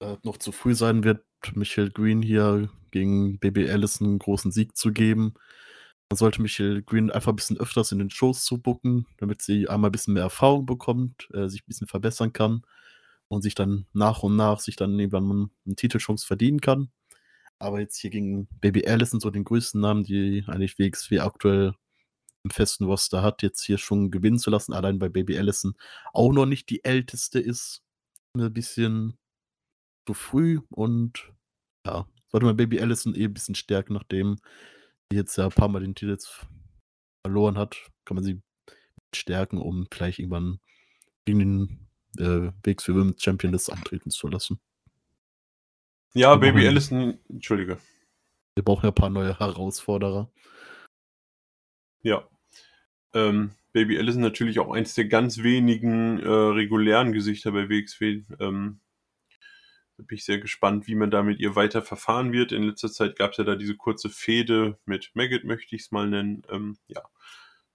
äh, 0.01 0.17
noch 0.21 0.37
zu 0.37 0.51
früh 0.51 0.75
sein 0.75 1.03
wird, 1.03 1.25
Michelle 1.55 1.89
Green 1.89 2.21
hier 2.21 2.69
gegen 2.91 3.39
Baby 3.39 3.67
Allison 3.67 4.05
einen 4.05 4.19
großen 4.19 4.51
Sieg 4.51 4.77
zu 4.77 4.91
geben. 4.93 5.33
Man 6.11 6.17
sollte 6.17 6.39
Michelle 6.39 6.83
Green 6.83 7.09
einfach 7.09 7.33
ein 7.33 7.37
bisschen 7.37 7.57
öfters 7.57 7.91
in 7.91 7.97
den 7.97 8.11
Shows 8.11 8.43
zu 8.43 8.61
bucken, 8.61 9.07
damit 9.17 9.41
sie 9.41 9.67
einmal 9.67 9.89
ein 9.89 9.93
bisschen 9.93 10.13
mehr 10.13 10.23
Erfahrung 10.23 10.67
bekommt, 10.67 11.27
äh, 11.33 11.47
sich 11.47 11.61
ein 11.63 11.67
bisschen 11.67 11.87
verbessern 11.87 12.33
kann 12.33 12.61
und 13.29 13.41
sich 13.41 13.55
dann 13.55 13.87
nach 13.93 14.21
und 14.21 14.35
nach 14.35 14.59
sich 14.59 14.75
dann 14.75 14.99
irgendwann 14.99 15.49
eine 15.65 15.75
Titelchance 15.75 16.27
verdienen 16.27 16.61
kann. 16.61 16.91
Aber 17.59 17.79
jetzt 17.79 17.97
hier 17.97 18.09
gegen 18.09 18.47
Baby 18.61 18.87
Allison, 18.87 19.19
so 19.19 19.29
den 19.29 19.43
größten 19.43 19.81
Namen, 19.81 20.03
die 20.03 20.43
eigentlich 20.47 20.79
WXW 20.79 21.19
aktuell 21.19 21.73
im 22.43 22.51
festen 22.51 22.85
Roster 22.85 23.21
hat, 23.21 23.41
jetzt 23.41 23.63
hier 23.65 23.77
schon 23.77 24.11
gewinnen 24.11 24.39
zu 24.39 24.49
lassen, 24.49 24.73
allein 24.73 24.97
bei 24.97 25.09
Baby 25.09 25.37
Allison 25.37 25.73
auch 26.13 26.31
noch 26.31 26.45
nicht 26.45 26.69
die 26.69 26.83
älteste 26.85 27.39
ist, 27.39 27.83
ein 28.33 28.53
bisschen 28.53 29.17
zu 30.07 30.13
früh 30.13 30.59
und 30.69 31.33
ja, 31.85 32.07
sollte 32.29 32.45
man 32.45 32.55
Baby 32.55 32.79
Allison 32.79 33.13
eh 33.13 33.25
ein 33.25 33.33
bisschen 33.33 33.55
stärken, 33.55 33.93
nachdem 33.93 34.37
sie 35.11 35.17
jetzt 35.17 35.37
ja 35.37 35.45
ein 35.45 35.51
paar 35.51 35.67
Mal 35.67 35.81
den 35.81 35.95
Titel 35.95 36.17
verloren 37.25 37.57
hat, 37.57 37.89
kann 38.05 38.15
man 38.15 38.23
sie 38.23 38.41
stärken, 39.13 39.57
um 39.57 39.87
vielleicht 39.91 40.19
irgendwann 40.19 40.59
gegen 41.25 41.39
den 41.39 41.87
äh, 42.17 42.51
WXW 42.63 42.93
Women's 42.93 43.21
Champion 43.21 43.51
das 43.51 43.69
antreten 43.69 44.11
zu 44.11 44.27
lassen. 44.27 44.59
Ja, 46.13 46.41
Wir 46.41 46.51
Baby 46.51 46.67
Allison, 46.67 47.19
Entschuldige. 47.29 47.77
Wir 48.55 48.63
brauchen 48.63 48.85
ja 48.85 48.91
ein 48.91 48.95
paar 48.95 49.09
neue 49.09 49.39
Herausforderer. 49.39 50.31
Ja. 52.01 52.27
Ähm, 53.13 53.51
Baby 53.71 53.97
Allison 53.99 54.21
natürlich 54.21 54.59
auch 54.59 54.71
eins 54.71 54.95
der 54.95 55.05
ganz 55.05 55.43
wenigen 55.43 56.19
äh, 56.19 56.27
regulären 56.27 57.13
Gesichter 57.13 57.51
bei 57.51 57.69
WXW. 57.69 58.23
Ähm, 58.39 58.79
da 59.97 60.03
bin 60.03 60.17
ich 60.17 60.25
sehr 60.25 60.39
gespannt, 60.39 60.87
wie 60.87 60.95
man 60.95 61.11
da 61.11 61.21
mit 61.23 61.39
ihr 61.39 61.55
weiter 61.55 61.81
verfahren 61.81 62.31
wird. 62.31 62.51
In 62.51 62.63
letzter 62.63 62.91
Zeit 62.91 63.15
gab 63.17 63.31
es 63.31 63.37
ja 63.37 63.43
da 63.43 63.55
diese 63.55 63.75
kurze 63.75 64.09
Fehde 64.09 64.79
mit 64.85 65.11
Maggot, 65.13 65.43
möchte 65.43 65.75
ich 65.75 65.83
es 65.83 65.91
mal 65.91 66.07
nennen. 66.07 66.41
Ähm, 66.49 66.77
ja, 66.87 67.01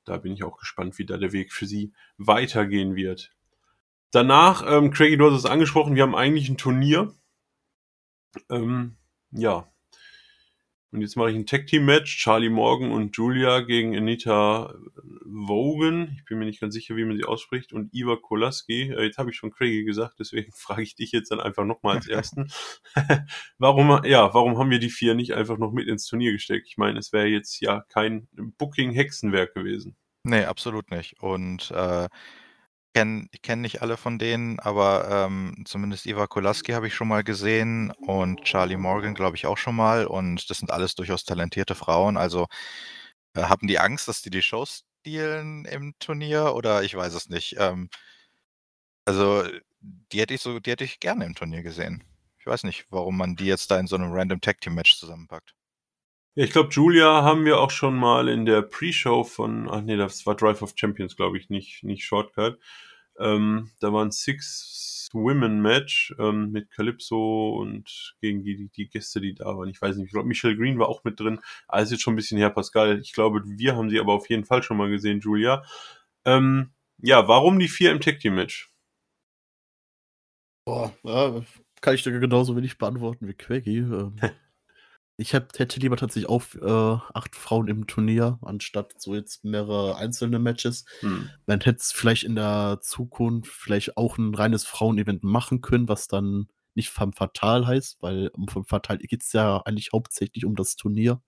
da 0.04 0.16
bin 0.16 0.32
ich 0.32 0.42
auch 0.42 0.58
gespannt, 0.58 0.98
wie 0.98 1.06
da 1.06 1.16
der 1.16 1.32
Weg 1.32 1.52
für 1.52 1.66
sie 1.66 1.92
weitergehen 2.18 2.96
wird. 2.96 3.30
Danach, 4.10 4.64
ähm, 4.66 4.90
Craigie, 4.90 5.16
du 5.16 5.30
hast 5.30 5.38
es 5.38 5.46
angesprochen, 5.46 5.94
wir 5.96 6.02
haben 6.02 6.14
eigentlich 6.14 6.48
ein 6.48 6.56
Turnier. 6.56 7.14
Ähm, 8.50 8.96
ja, 9.30 9.68
und 10.94 11.00
jetzt 11.00 11.16
mache 11.16 11.32
ich 11.32 11.36
ein 11.36 11.44
Tag-Team-Match. 11.44 12.18
Charlie 12.18 12.50
Morgan 12.50 12.92
und 12.92 13.16
Julia 13.16 13.62
gegen 13.62 13.96
Anita 13.96 14.72
Vogan. 15.24 16.12
Ich 16.16 16.24
bin 16.24 16.38
mir 16.38 16.44
nicht 16.44 16.60
ganz 16.60 16.72
sicher, 16.72 16.94
wie 16.94 17.04
man 17.04 17.16
sie 17.16 17.24
ausspricht. 17.24 17.72
Und 17.72 17.92
Iva 17.92 18.14
Kolaski. 18.14 18.92
Äh, 18.92 19.02
jetzt 19.02 19.18
habe 19.18 19.30
ich 19.30 19.36
schon 19.36 19.50
Craigie 19.50 19.82
gesagt, 19.82 20.20
deswegen 20.20 20.52
frage 20.54 20.82
ich 20.82 20.94
dich 20.94 21.10
jetzt 21.10 21.32
dann 21.32 21.40
einfach 21.40 21.64
nochmal 21.64 21.96
als 21.96 22.06
Ersten. 22.06 22.48
warum, 23.58 24.04
ja, 24.04 24.32
warum 24.34 24.56
haben 24.56 24.70
wir 24.70 24.78
die 24.78 24.88
vier 24.88 25.16
nicht 25.16 25.34
einfach 25.34 25.58
noch 25.58 25.72
mit 25.72 25.88
ins 25.88 26.06
Turnier 26.06 26.30
gesteckt? 26.30 26.68
Ich 26.68 26.76
meine, 26.76 27.00
es 27.00 27.12
wäre 27.12 27.26
jetzt 27.26 27.58
ja 27.60 27.80
kein 27.88 28.28
Booking-Hexenwerk 28.58 29.52
gewesen. 29.52 29.96
Nee, 30.22 30.44
absolut 30.44 30.92
nicht. 30.92 31.20
Und 31.20 31.72
äh, 31.72 32.08
kenn, 32.94 33.28
ich 33.32 33.42
kenne 33.42 33.62
nicht 33.62 33.82
alle 33.82 33.96
von 33.96 34.18
denen, 34.18 34.58
aber 34.60 35.08
ähm, 35.10 35.64
zumindest 35.66 36.06
Eva 36.06 36.26
Kolaski 36.26 36.72
habe 36.72 36.86
ich 36.86 36.94
schon 36.94 37.08
mal 37.08 37.24
gesehen 37.24 37.90
und 38.06 38.42
Charlie 38.44 38.76
Morgan 38.76 39.14
glaube 39.14 39.36
ich 39.36 39.46
auch 39.46 39.58
schon 39.58 39.76
mal. 39.76 40.06
Und 40.06 40.48
das 40.50 40.58
sind 40.58 40.70
alles 40.70 40.94
durchaus 40.94 41.24
talentierte 41.24 41.74
Frauen. 41.74 42.16
Also 42.16 42.46
äh, 43.34 43.42
haben 43.44 43.66
die 43.68 43.78
Angst, 43.80 44.08
dass 44.08 44.22
die 44.22 44.30
die 44.30 44.42
Shows 44.42 44.84
stealen 45.00 45.64
im 45.66 45.94
Turnier 45.98 46.54
oder 46.54 46.82
ich 46.82 46.94
weiß 46.96 47.14
es 47.14 47.28
nicht. 47.28 47.56
Ähm, 47.58 47.90
also 49.06 49.44
die 49.80 50.20
hätte 50.20 50.34
ich 50.34 50.40
so, 50.42 50.60
die 50.60 50.70
hätte 50.70 50.84
ich 50.84 51.00
gerne 51.00 51.24
im 51.26 51.34
Turnier 51.34 51.62
gesehen. 51.62 52.04
Ich 52.38 52.46
weiß 52.46 52.64
nicht, 52.64 52.86
warum 52.90 53.16
man 53.16 53.36
die 53.36 53.46
jetzt 53.46 53.70
da 53.70 53.78
in 53.78 53.86
so 53.86 53.96
einem 53.96 54.12
random 54.12 54.40
Tag 54.40 54.60
Team 54.60 54.74
Match 54.74 54.96
zusammenpackt. 54.98 55.54
Ja, 56.36 56.42
ich 56.44 56.50
glaube, 56.50 56.70
Julia 56.70 57.22
haben 57.22 57.44
wir 57.44 57.60
auch 57.60 57.70
schon 57.70 57.94
mal 57.96 58.28
in 58.28 58.44
der 58.44 58.62
Pre-Show 58.62 59.22
von, 59.22 59.68
ach 59.70 59.82
nee, 59.82 59.96
das 59.96 60.26
war 60.26 60.34
Drive 60.34 60.62
of 60.62 60.72
Champions, 60.74 61.14
glaube 61.16 61.38
ich, 61.38 61.48
nicht, 61.48 61.84
nicht 61.84 62.04
Shortcut. 62.04 62.58
Ähm, 63.20 63.70
da 63.78 63.92
war 63.92 64.04
ein 64.04 64.10
Six-Women-Match 64.10 66.16
ähm, 66.18 66.50
mit 66.50 66.72
Calypso 66.72 67.56
und 67.60 68.16
gegen 68.20 68.42
die, 68.42 68.68
die, 68.68 68.88
Gäste, 68.88 69.20
die 69.20 69.34
da 69.34 69.56
waren. 69.56 69.68
Ich 69.68 69.80
weiß 69.80 69.94
nicht, 69.96 70.06
ich 70.06 70.12
glaube, 70.12 70.26
Michelle 70.26 70.56
Green 70.56 70.80
war 70.80 70.88
auch 70.88 71.04
mit 71.04 71.20
drin. 71.20 71.38
Alles 71.68 71.92
jetzt 71.92 72.02
schon 72.02 72.14
ein 72.14 72.16
bisschen 72.16 72.38
her, 72.38 72.50
Pascal. 72.50 72.98
Ich 73.00 73.12
glaube, 73.12 73.42
wir 73.44 73.76
haben 73.76 73.88
sie 73.88 74.00
aber 74.00 74.14
auf 74.14 74.28
jeden 74.28 74.44
Fall 74.44 74.64
schon 74.64 74.76
mal 74.76 74.90
gesehen, 74.90 75.20
Julia. 75.20 75.62
Ähm, 76.24 76.72
ja, 76.98 77.28
warum 77.28 77.60
die 77.60 77.68
vier 77.68 77.92
im 77.92 78.00
Tag 78.00 78.18
Team 78.18 78.34
Match? 78.34 78.68
Boah, 80.66 80.92
ja, 81.04 81.42
kann 81.80 81.94
ich 81.94 82.02
dir 82.02 82.18
genauso 82.18 82.56
wenig 82.56 82.78
beantworten 82.78 83.28
wie 83.28 83.34
Quaggy. 83.34 83.84
Ich 85.16 85.35
hab, 85.35 85.56
hätte 85.59 85.78
lieber 85.78 85.97
tatsächlich 85.97 86.28
auch 86.28 86.42
äh, 86.56 87.00
acht 87.14 87.37
Frauen 87.37 87.68
im 87.68 87.87
Turnier, 87.87 88.38
anstatt 88.42 89.00
so 89.00 89.14
jetzt 89.14 89.44
mehrere 89.44 89.97
einzelne 89.97 90.40
Matches. 90.40 90.85
Hm. 91.00 91.30
Man 91.47 91.61
hätte 91.61 91.78
es 91.78 91.92
vielleicht 91.92 92.25
in 92.25 92.35
der 92.35 92.80
Zukunft 92.83 93.52
vielleicht 93.52 93.97
auch 93.97 94.18
ein 94.18 94.35
reines 94.35 94.64
Frauenevent 94.64 95.23
machen 95.23 95.61
können, 95.61 95.88
was 95.88 96.09
dann 96.09 96.49
nicht 96.75 96.90
vom 96.90 97.12
Fatal 97.12 97.66
heißt, 97.66 97.99
weil 98.00 98.33
vom 98.49 98.64
Fatal 98.64 98.99
geht 98.99 99.23
es 99.23 99.33
ja 99.33 99.59
eigentlich 99.64 99.90
hauptsächlich 99.92 100.44
um 100.44 100.56
das 100.56 100.75
Turnier. 100.75 101.23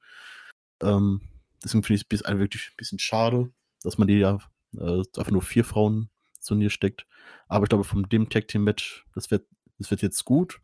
Ähm, 0.82 1.20
deswegen 1.62 1.84
finde 1.84 2.02
ich 2.10 2.20
es 2.20 2.38
wirklich 2.38 2.70
ein 2.72 2.76
bisschen 2.76 2.98
schade, 2.98 3.52
dass 3.82 3.98
man 3.98 4.08
die 4.08 4.18
ja 4.18 4.38
äh, 4.76 5.02
einfach 5.16 5.30
nur 5.30 5.42
vier 5.42 5.64
Frauen 5.64 6.10
Turnier 6.46 6.70
steckt. 6.70 7.06
Aber 7.48 7.64
ich 7.64 7.68
glaube, 7.68 7.84
von 7.84 8.04
dem 8.04 8.28
Tag 8.28 8.48
Team 8.48 8.64
Match, 8.64 9.04
das 9.14 9.30
wird, 9.30 9.46
das 9.78 9.90
wird 9.90 10.02
jetzt 10.02 10.24
gut. 10.24 10.60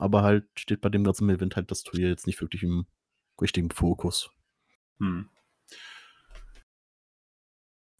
Aber 0.00 0.22
halt 0.22 0.46
steht 0.56 0.80
bei 0.80 0.88
dem 0.88 1.04
ganzen 1.04 1.28
Event 1.28 1.56
halt 1.56 1.70
das 1.70 1.82
Turnier 1.82 2.08
jetzt 2.08 2.26
nicht 2.26 2.40
wirklich 2.40 2.62
im 2.62 2.86
richtigen 3.38 3.70
Fokus. 3.70 4.30
Hm. 4.98 5.28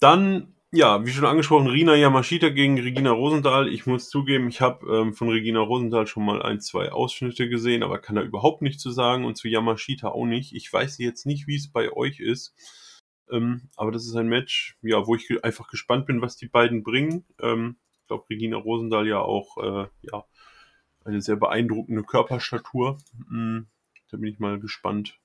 Dann, 0.00 0.54
ja, 0.72 1.04
wie 1.04 1.10
schon 1.10 1.26
angesprochen, 1.26 1.66
Rina 1.66 1.94
Yamashita 1.94 2.48
gegen 2.48 2.80
Regina 2.80 3.10
Rosenthal. 3.10 3.68
Ich 3.68 3.84
muss 3.84 4.08
zugeben, 4.08 4.48
ich 4.48 4.62
habe 4.62 4.86
ähm, 4.90 5.12
von 5.12 5.28
Regina 5.28 5.60
Rosenthal 5.60 6.06
schon 6.06 6.24
mal 6.24 6.40
ein, 6.40 6.60
zwei 6.60 6.90
Ausschnitte 6.90 7.50
gesehen, 7.50 7.82
aber 7.82 7.98
kann 7.98 8.16
da 8.16 8.22
überhaupt 8.22 8.62
nichts 8.62 8.82
zu 8.82 8.90
sagen 8.90 9.26
und 9.26 9.36
zu 9.36 9.48
Yamashita 9.48 10.08
auch 10.08 10.24
nicht. 10.24 10.54
Ich 10.54 10.72
weiß 10.72 10.96
jetzt 10.98 11.26
nicht, 11.26 11.46
wie 11.46 11.56
es 11.56 11.70
bei 11.70 11.92
euch 11.92 12.18
ist. 12.18 12.54
Ähm, 13.30 13.68
aber 13.76 13.92
das 13.92 14.06
ist 14.06 14.16
ein 14.16 14.28
Match, 14.28 14.78
ja, 14.80 15.06
wo 15.06 15.16
ich 15.16 15.44
einfach 15.44 15.68
gespannt 15.68 16.06
bin, 16.06 16.22
was 16.22 16.38
die 16.38 16.48
beiden 16.48 16.82
bringen. 16.82 17.26
Ähm, 17.42 17.76
ich 17.92 18.06
glaube, 18.06 18.24
Regina 18.30 18.56
Rosendahl 18.56 19.06
ja 19.06 19.20
auch, 19.20 19.58
äh, 19.58 19.86
ja, 20.00 20.24
eine 21.04 21.20
sehr 21.20 21.36
beeindruckende 21.36 22.02
Körperstatur. 22.02 22.98
Mhm, 23.28 23.66
da 24.10 24.16
bin 24.16 24.32
ich 24.32 24.38
mal 24.38 24.58
gespannt, 24.58 25.18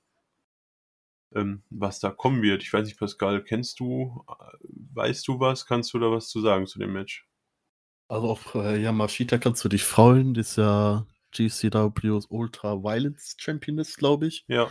ähm, 1.34 1.62
was 1.70 2.00
da 2.00 2.10
kommen 2.10 2.42
wird. 2.42 2.62
Ich 2.62 2.72
weiß 2.72 2.86
nicht, 2.86 2.98
Pascal, 2.98 3.42
kennst 3.42 3.80
du, 3.80 4.24
äh, 4.28 4.56
weißt 4.94 5.26
du 5.28 5.40
was? 5.40 5.66
Kannst 5.66 5.92
du 5.94 5.98
da 5.98 6.10
was 6.10 6.28
zu 6.28 6.40
sagen 6.40 6.66
zu 6.66 6.78
dem 6.78 6.92
Match? 6.92 7.26
Also 8.08 8.30
auf 8.30 8.54
äh, 8.54 8.80
Yamashita 8.80 9.38
kannst 9.38 9.64
du 9.64 9.68
dich 9.68 9.82
freuen, 9.82 10.34
das 10.34 10.50
ist 10.50 10.56
ja 10.58 11.06
GCW's 11.32 12.26
Ultra 12.26 12.82
Violence 12.82 13.34
Champion 13.36 13.78
ist, 13.78 13.96
glaube 13.98 14.28
ich. 14.28 14.44
Ja 14.46 14.70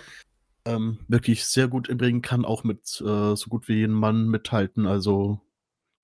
ähm, 0.65 0.99
wirklich 1.07 1.45
sehr 1.45 1.67
gut 1.67 1.87
im 1.87 1.99
Ring, 1.99 2.21
kann 2.21 2.43
auch 2.43 2.63
mit 2.63 3.01
äh, 3.01 3.35
so 3.35 3.49
gut 3.49 3.67
wie 3.67 3.75
jedem 3.75 3.95
Mann 3.95 4.27
mithalten. 4.27 4.87
Also 4.87 5.39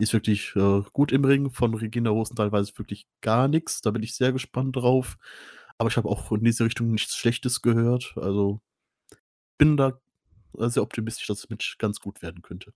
ist 0.01 0.13
wirklich 0.13 0.55
äh, 0.55 0.81
gut 0.93 1.12
im 1.12 1.25
Ring. 1.25 1.51
Von 1.51 1.74
Regina 1.74 2.10
Rosenthal 2.10 2.51
weiß 2.51 2.70
ich 2.70 2.77
wirklich 2.77 3.08
gar 3.22 3.48
nichts. 3.48 3.81
Da 3.81 3.91
bin 3.91 4.03
ich 4.03 4.15
sehr 4.15 4.31
gespannt 4.31 4.75
drauf. 4.75 5.17
Aber 5.77 5.89
ich 5.89 5.98
habe 5.98 6.10
auch 6.10 6.31
in 6.31 6.43
diese 6.43 6.65
Richtung 6.65 6.91
nichts 6.91 7.15
Schlechtes 7.15 7.62
gehört. 7.62 8.13
Also 8.15 8.62
bin 9.58 9.77
da 9.77 10.00
sehr 10.53 10.84
optimistisch, 10.84 11.27
dass 11.27 11.39
es 11.39 11.50
mit 11.50 11.75
ganz 11.79 12.00
gut 12.00 12.22
werden 12.22 12.41
könnte. 12.41 12.74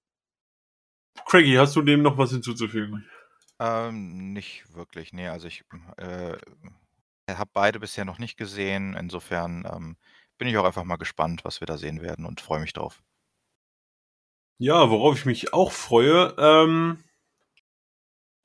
Craigie, 1.25 1.57
hast 1.57 1.75
du 1.75 1.81
dem 1.81 2.01
noch 2.01 2.17
was 2.17 2.31
hinzuzufügen? 2.31 3.05
Ähm, 3.59 4.33
nicht 4.33 4.73
wirklich, 4.73 5.13
nee. 5.13 5.27
Also 5.27 5.47
ich 5.47 5.63
äh, 5.97 6.37
habe 7.29 7.49
beide 7.53 7.79
bisher 7.79 8.05
noch 8.05 8.19
nicht 8.19 8.37
gesehen. 8.37 8.95
Insofern 8.95 9.65
ähm, 9.71 9.97
bin 10.37 10.47
ich 10.47 10.57
auch 10.57 10.65
einfach 10.65 10.83
mal 10.83 10.97
gespannt, 10.97 11.45
was 11.45 11.61
wir 11.61 11.67
da 11.67 11.77
sehen 11.77 12.01
werden 12.01 12.25
und 12.25 12.41
freue 12.41 12.59
mich 12.59 12.73
drauf. 12.73 13.01
Ja, 14.57 14.89
worauf 14.89 15.17
ich 15.17 15.25
mich 15.25 15.53
auch 15.53 15.71
freue, 15.71 16.33
ähm, 16.37 17.03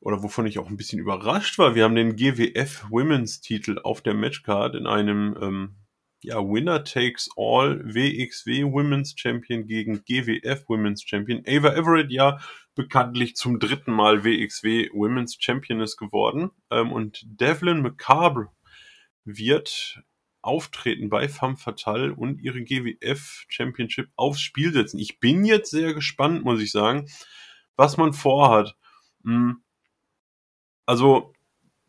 oder 0.01 0.23
wovon 0.23 0.47
ich 0.47 0.59
auch 0.59 0.69
ein 0.69 0.77
bisschen 0.77 0.99
überrascht 0.99 1.59
war, 1.59 1.75
wir 1.75 1.85
haben 1.85 1.95
den 1.95 2.17
GWF 2.17 2.87
Women's 2.91 3.41
Titel 3.41 3.79
auf 3.83 4.01
der 4.01 4.15
Matchcard 4.15 4.75
in 4.75 4.87
einem 4.87 5.37
ähm, 5.41 5.77
ja, 6.23 6.37
Winner 6.37 6.85
Takes 6.85 7.31
All 7.37 7.83
WXW 7.85 8.65
Women's 8.65 9.15
Champion 9.17 9.67
gegen 9.67 10.03
GWF 10.05 10.69
Women's 10.69 11.03
Champion. 11.03 11.43
Ava 11.47 11.75
Everett 11.75 12.11
ja 12.11 12.39
bekanntlich 12.75 13.37
zum 13.37 13.59
dritten 13.59 13.93
Mal 13.93 14.25
WXW 14.25 14.91
Women's 14.93 15.37
Championess 15.39 15.97
geworden. 15.97 16.51
Ähm, 16.71 16.93
und 16.93 17.23
Devlin 17.25 17.83
McCarbre 17.83 18.51
wird 19.25 20.03
Auftreten 20.43 21.11
bei 21.11 21.29
Femme 21.29 21.57
Fatale 21.57 22.15
und 22.15 22.41
ihre 22.41 22.63
GWF 22.63 23.45
Championship 23.49 24.09
aufs 24.17 24.41
Spiel 24.41 24.73
setzen. 24.73 24.99
Ich 24.99 25.21
bin 25.21 25.45
jetzt 25.45 25.71
sehr 25.71 25.93
gespannt, 25.93 26.45
muss 26.45 26.61
ich 26.61 26.73
sagen, 26.73 27.11
was 27.77 27.99
man 27.99 28.15
vorhat. 28.15 28.75
Hm. 29.25 29.63
Also, 30.91 31.33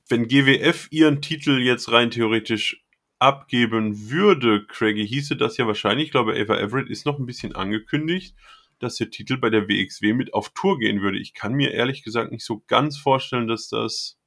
wenn 0.09 0.27
GWF 0.27 0.87
ihren 0.91 1.23
Titel 1.23 1.57
jetzt 1.57 1.91
rein 1.91 2.11
theoretisch 2.11 2.85
abgeben 3.17 4.11
würde, 4.11 4.67
Craigie, 4.67 5.07
hieße 5.07 5.35
das 5.35 5.57
ja 5.57 5.65
wahrscheinlich, 5.65 6.05
ich 6.05 6.11
glaube, 6.11 6.39
Ava 6.39 6.59
Everett 6.59 6.87
ist 6.87 7.07
noch 7.07 7.17
ein 7.17 7.25
bisschen 7.25 7.55
angekündigt, 7.55 8.35
dass 8.77 8.97
der 8.97 9.09
Titel 9.09 9.37
bei 9.37 9.49
der 9.49 9.67
WXW 9.67 10.13
mit 10.13 10.35
auf 10.35 10.49
Tour 10.53 10.77
gehen 10.77 11.01
würde. 11.01 11.17
Ich 11.17 11.33
kann 11.33 11.53
mir 11.53 11.71
ehrlich 11.71 12.03
gesagt 12.03 12.31
nicht 12.31 12.45
so 12.45 12.63
ganz 12.67 12.95
vorstellen, 12.95 13.47
dass 13.47 13.69
das 13.69 14.19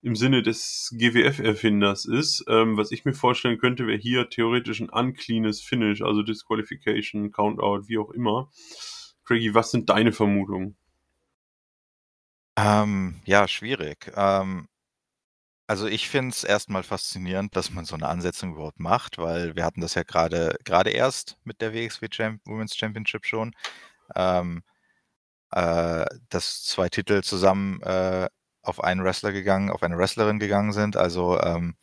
im 0.00 0.16
Sinne 0.16 0.40
des 0.42 0.88
GWF-Erfinders 0.96 2.06
ist. 2.06 2.46
Ähm, 2.48 2.78
was 2.78 2.90
ich 2.90 3.04
mir 3.04 3.12
vorstellen 3.12 3.58
könnte, 3.58 3.86
wäre 3.86 3.98
hier 3.98 4.30
theoretisch 4.30 4.80
ein 4.80 4.88
uncleanes 4.88 5.60
Finish, 5.60 6.00
also 6.00 6.22
Disqualification, 6.22 7.32
Countout, 7.32 7.86
wie 7.86 7.98
auch 7.98 8.12
immer. 8.12 8.50
Craigie, 9.26 9.52
was 9.52 9.72
sind 9.72 9.90
deine 9.90 10.12
Vermutungen? 10.12 10.78
Ähm, 12.58 13.20
ja, 13.24 13.46
schwierig. 13.48 14.12
Ähm, 14.16 14.68
also 15.66 15.86
ich 15.86 16.08
finde 16.08 16.30
es 16.30 16.44
erstmal 16.44 16.82
faszinierend, 16.82 17.54
dass 17.56 17.70
man 17.70 17.84
so 17.84 17.94
eine 17.94 18.08
Ansetzung 18.08 18.52
überhaupt 18.54 18.80
macht, 18.80 19.18
weil 19.18 19.54
wir 19.56 19.64
hatten 19.64 19.80
das 19.82 19.94
ja 19.94 20.02
gerade 20.02 20.56
gerade 20.64 20.90
erst 20.90 21.36
mit 21.44 21.60
der 21.60 21.74
WXW 21.74 22.08
Champ 22.08 22.40
Women's 22.46 22.74
Championship 22.76 23.26
schon, 23.26 23.54
ähm, 24.16 24.62
äh, 25.52 26.06
dass 26.30 26.64
zwei 26.64 26.88
Titel 26.90 27.22
zusammen 27.22 27.82
äh, 27.82 28.28
auf 28.62 28.82
einen 28.84 29.04
Wrestler 29.04 29.32
gegangen, 29.32 29.70
auf 29.70 29.82
eine 29.84 29.98
Wrestlerin 29.98 30.38
gegangen 30.40 30.72
sind. 30.72 30.96
Also, 30.96 31.40
ähm, 31.42 31.76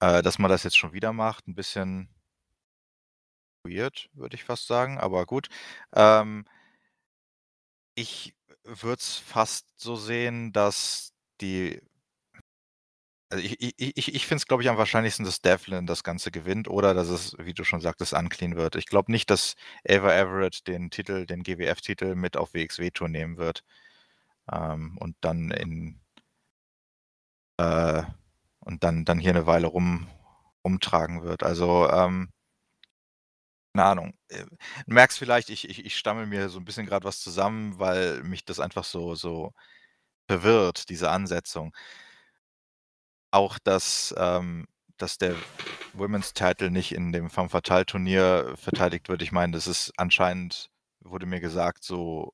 äh, 0.00 0.22
dass 0.22 0.38
man 0.38 0.50
das 0.50 0.62
jetzt 0.64 0.76
schon 0.78 0.92
wieder 0.92 1.12
macht, 1.12 1.48
ein 1.48 1.54
bisschen 1.56 2.08
weird, 3.64 4.08
würde 4.14 4.36
ich 4.36 4.44
fast 4.44 4.66
sagen, 4.66 4.98
aber 4.98 5.26
gut. 5.26 5.48
Ähm 5.94 6.44
ich 7.96 8.33
würde 8.64 9.00
es 9.00 9.16
fast 9.16 9.66
so 9.76 9.96
sehen, 9.96 10.52
dass 10.52 11.12
die 11.40 11.80
also 13.30 13.42
ich 13.44 13.56
ich 13.78 14.14
ich 14.14 14.26
finde 14.26 14.38
es, 14.38 14.46
glaube 14.46 14.62
ich, 14.62 14.68
am 14.68 14.76
wahrscheinlichsten, 14.78 15.24
dass 15.24 15.40
Devlin 15.40 15.86
das 15.86 16.04
Ganze 16.04 16.30
gewinnt 16.30 16.68
oder 16.68 16.94
dass 16.94 17.08
es, 17.08 17.36
wie 17.38 17.54
du 17.54 17.64
schon 17.64 17.80
sagtest, 17.80 18.12
unclean 18.12 18.54
wird. 18.56 18.76
Ich 18.76 18.86
glaube 18.86 19.10
nicht, 19.12 19.30
dass 19.30 19.54
Ava 19.88 20.14
Everett 20.14 20.66
den 20.68 20.90
Titel 20.90 21.26
den 21.26 21.42
GWF-Titel 21.42 22.14
mit 22.14 22.36
auf 22.36 22.54
WXW-Tour 22.54 23.08
nehmen 23.08 23.36
wird 23.38 23.64
ähm, 24.52 24.96
und 25.00 25.16
dann 25.20 25.50
in 25.50 26.00
äh, 27.58 28.02
und 28.60 28.84
dann, 28.84 29.04
dann 29.04 29.18
hier 29.18 29.30
eine 29.30 29.46
Weile 29.46 29.66
rum, 29.68 30.08
rumtragen 30.64 31.22
wird. 31.22 31.42
Also, 31.42 31.88
ähm, 31.90 32.30
keine 33.74 33.86
Ahnung. 33.88 34.14
Äh, 34.28 34.44
du 34.86 34.94
merkst 34.94 35.18
vielleicht, 35.18 35.50
ich, 35.50 35.68
ich, 35.68 35.84
ich 35.84 35.96
stammel 35.98 36.26
mir 36.26 36.48
so 36.48 36.58
ein 36.58 36.64
bisschen 36.64 36.86
gerade 36.86 37.04
was 37.04 37.20
zusammen, 37.20 37.78
weil 37.78 38.22
mich 38.22 38.44
das 38.44 38.60
einfach 38.60 38.84
so, 38.84 39.14
so 39.14 39.52
verwirrt, 40.28 40.88
diese 40.90 41.10
Ansetzung. 41.10 41.74
Auch, 43.32 43.58
dass, 43.58 44.14
ähm, 44.16 44.66
dass 44.96 45.18
der 45.18 45.34
Women's 45.92 46.34
Title 46.34 46.70
nicht 46.70 46.92
in 46.92 47.12
dem 47.12 47.30
Femme 47.30 47.48
Fatale 47.48 47.86
Turnier 47.86 48.54
verteidigt 48.56 49.08
wird. 49.08 49.22
Ich 49.22 49.32
meine, 49.32 49.52
das 49.52 49.66
ist 49.66 49.92
anscheinend, 49.96 50.70
wurde 51.00 51.26
mir 51.26 51.40
gesagt, 51.40 51.84
so 51.84 52.32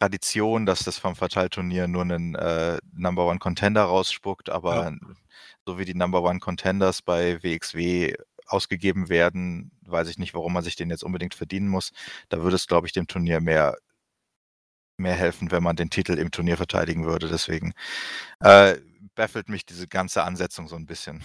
Tradition, 0.00 0.66
dass 0.66 0.80
das 0.84 0.98
vom 0.98 1.16
Fatal-Turnier 1.16 1.88
nur 1.88 2.02
einen 2.02 2.34
äh, 2.34 2.78
Number 2.92 3.26
One 3.26 3.38
Contender 3.38 3.84
rausspuckt, 3.84 4.50
aber 4.50 4.90
ja. 4.90 4.92
so 5.66 5.78
wie 5.78 5.86
die 5.86 5.94
Number 5.94 6.22
One 6.22 6.38
Contenders 6.38 7.02
bei 7.02 7.42
WXW 7.42 8.14
ausgegeben 8.46 9.08
werden, 9.08 9.70
weiß 9.86 10.08
ich 10.08 10.18
nicht, 10.18 10.34
warum 10.34 10.52
man 10.52 10.62
sich 10.62 10.76
den 10.76 10.90
jetzt 10.90 11.04
unbedingt 11.04 11.34
verdienen 11.34 11.68
muss. 11.68 11.92
Da 12.28 12.42
würde 12.42 12.56
es, 12.56 12.66
glaube 12.66 12.86
ich, 12.86 12.92
dem 12.92 13.06
Turnier 13.06 13.40
mehr, 13.40 13.76
mehr 14.96 15.14
helfen, 15.14 15.50
wenn 15.50 15.62
man 15.62 15.76
den 15.76 15.90
Titel 15.90 16.18
im 16.18 16.30
Turnier 16.30 16.56
verteidigen 16.56 17.04
würde. 17.04 17.28
Deswegen 17.28 17.74
äh, 18.40 18.76
baffelt 19.14 19.48
mich 19.48 19.66
diese 19.66 19.88
ganze 19.88 20.22
Ansetzung 20.22 20.68
so 20.68 20.76
ein 20.76 20.86
bisschen. 20.86 21.22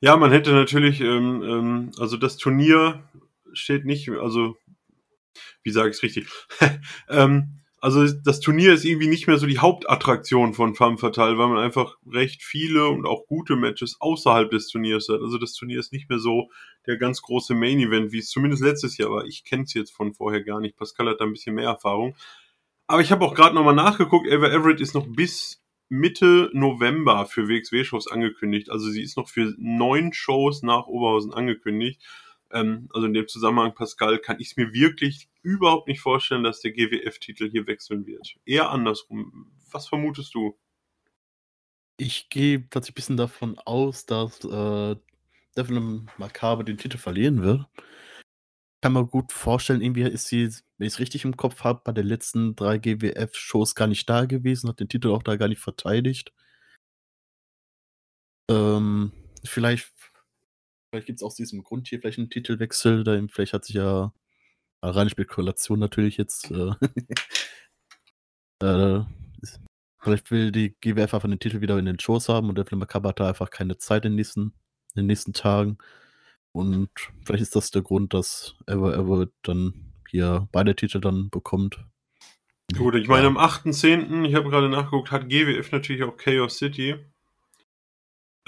Ja, 0.00 0.16
man 0.16 0.32
hätte 0.32 0.52
natürlich, 0.52 1.00
ähm, 1.00 1.42
ähm, 1.42 1.90
also 1.98 2.16
das 2.16 2.36
Turnier 2.36 3.08
steht 3.52 3.84
nicht, 3.84 4.10
also 4.10 4.56
wie 5.62 5.70
sage 5.70 5.90
ich 5.90 5.96
es 5.96 6.02
richtig? 6.02 6.28
ähm, 7.08 7.60
also 7.80 8.06
das 8.24 8.40
Turnier 8.40 8.74
ist 8.74 8.84
irgendwie 8.84 9.06
nicht 9.06 9.26
mehr 9.26 9.38
so 9.38 9.46
die 9.46 9.58
Hauptattraktion 9.58 10.54
von 10.54 10.74
Femme 10.74 10.98
Fatale, 10.98 11.38
weil 11.38 11.48
man 11.48 11.58
einfach 11.58 11.96
recht 12.10 12.42
viele 12.42 12.88
und 12.88 13.06
auch 13.06 13.26
gute 13.26 13.56
Matches 13.56 13.96
außerhalb 14.00 14.50
des 14.50 14.68
Turniers 14.68 15.08
hat. 15.08 15.20
Also 15.20 15.38
das 15.38 15.52
Turnier 15.52 15.78
ist 15.78 15.92
nicht 15.92 16.08
mehr 16.08 16.18
so 16.18 16.50
der 16.86 16.96
ganz 16.96 17.22
große 17.22 17.54
Main 17.54 17.78
Event, 17.78 18.12
wie 18.12 18.18
es 18.18 18.30
zumindest 18.30 18.62
letztes 18.62 18.96
Jahr 18.98 19.10
war. 19.10 19.24
Ich 19.26 19.44
kenne 19.44 19.64
es 19.64 19.74
jetzt 19.74 19.94
von 19.94 20.12
vorher 20.12 20.42
gar 20.42 20.60
nicht. 20.60 20.76
Pascal 20.76 21.08
hat 21.08 21.20
da 21.20 21.24
ein 21.24 21.32
bisschen 21.32 21.54
mehr 21.54 21.68
Erfahrung. 21.68 22.16
Aber 22.86 23.00
ich 23.00 23.12
habe 23.12 23.24
auch 23.24 23.34
gerade 23.34 23.54
nochmal 23.54 23.74
nachgeguckt. 23.74 24.26
Eva 24.26 24.48
Everett 24.48 24.80
ist 24.80 24.94
noch 24.94 25.06
bis 25.06 25.62
Mitte 25.88 26.50
November 26.52 27.26
für 27.26 27.48
WXW-Shows 27.48 28.08
angekündigt. 28.08 28.70
Also 28.70 28.88
sie 28.90 29.02
ist 29.02 29.16
noch 29.16 29.28
für 29.28 29.54
neun 29.58 30.12
Shows 30.12 30.62
nach 30.62 30.86
Oberhausen 30.86 31.32
angekündigt. 31.32 32.02
Ähm, 32.52 32.88
also 32.92 33.06
in 33.06 33.14
dem 33.14 33.28
Zusammenhang, 33.28 33.74
Pascal, 33.74 34.18
kann 34.18 34.40
ich 34.40 34.50
es 34.50 34.56
mir 34.56 34.72
wirklich 34.72 35.28
überhaupt 35.42 35.88
nicht 35.88 36.00
vorstellen, 36.00 36.44
dass 36.44 36.60
der 36.60 36.72
GWF-Titel 36.72 37.50
hier 37.50 37.66
wechseln 37.66 38.06
wird. 38.06 38.36
Eher 38.44 38.70
andersrum. 38.70 39.52
Was 39.70 39.88
vermutest 39.88 40.34
du? 40.34 40.58
Ich 41.98 42.28
gehe 42.28 42.68
tatsächlich 42.70 42.92
ein 42.92 42.94
bisschen 42.94 43.16
davon 43.16 43.58
aus, 43.58 44.06
dass 44.06 44.44
äh, 44.44 44.96
Devlin 45.56 46.08
Macabre 46.16 46.64
den 46.64 46.78
Titel 46.78 46.98
verlieren 46.98 47.42
wird. 47.42 47.66
Kann 48.80 48.92
man 48.92 49.08
gut 49.08 49.32
vorstellen, 49.32 49.82
irgendwie 49.82 50.02
ist 50.02 50.28
sie, 50.28 50.46
wenn 50.76 50.86
ich 50.86 50.94
es 50.94 51.00
richtig 51.00 51.24
im 51.24 51.36
Kopf 51.36 51.64
habe, 51.64 51.82
bei 51.84 51.90
den 51.90 52.06
letzten 52.06 52.54
drei 52.54 52.78
GWF-Shows 52.78 53.74
gar 53.74 53.88
nicht 53.88 54.08
da 54.08 54.26
gewesen, 54.26 54.68
hat 54.68 54.78
den 54.78 54.88
Titel 54.88 55.08
auch 55.08 55.24
da 55.24 55.34
gar 55.34 55.48
nicht 55.48 55.60
verteidigt. 55.60 56.32
Ähm, 58.48 59.12
vielleicht 59.44 59.92
Vielleicht 60.90 61.06
gibt 61.06 61.18
es 61.18 61.22
aus 61.22 61.34
diesem 61.34 61.62
Grund 61.62 61.88
hier 61.88 62.00
vielleicht 62.00 62.18
einen 62.18 62.30
Titelwechsel. 62.30 63.04
Da 63.04 63.20
vielleicht 63.30 63.52
hat 63.52 63.64
sich 63.64 63.76
ja 63.76 64.12
reine 64.82 65.10
Spekulation 65.10 65.78
natürlich 65.78 66.16
jetzt. 66.16 66.50
Äh, 66.50 66.72
äh, 68.64 69.04
vielleicht 70.00 70.30
will 70.30 70.52
die 70.52 70.74
GWF 70.80 71.14
einfach 71.14 71.28
den 71.28 71.40
Titel 71.40 71.60
wieder 71.60 71.78
in 71.78 71.84
den 71.84 71.98
Shows 71.98 72.28
haben 72.28 72.48
und 72.48 72.56
der 72.56 72.64
hat 72.64 73.20
da 73.20 73.28
einfach 73.28 73.50
keine 73.50 73.78
Zeit 73.78 74.04
in 74.04 74.12
den, 74.12 74.16
nächsten, 74.16 74.52
in 74.94 75.02
den 75.02 75.06
nächsten 75.06 75.32
Tagen. 75.32 75.78
Und 76.52 76.90
vielleicht 77.24 77.42
ist 77.42 77.56
das 77.56 77.70
der 77.70 77.82
Grund, 77.82 78.14
dass 78.14 78.56
Ever 78.66 78.94
Ever 78.94 79.28
dann 79.42 79.92
hier 80.08 80.48
beide 80.52 80.74
Titel 80.74 81.00
dann 81.00 81.28
bekommt. 81.30 81.84
Gut, 82.76 82.94
ich 82.94 83.08
meine, 83.08 83.26
am 83.26 83.38
8.10., 83.38 84.26
ich 84.26 84.34
habe 84.34 84.50
gerade 84.50 84.68
nachgeguckt, 84.68 85.10
hat 85.10 85.28
GWF 85.28 85.72
natürlich 85.72 86.02
auch 86.02 86.16
Chaos 86.16 86.58
City. 86.58 86.96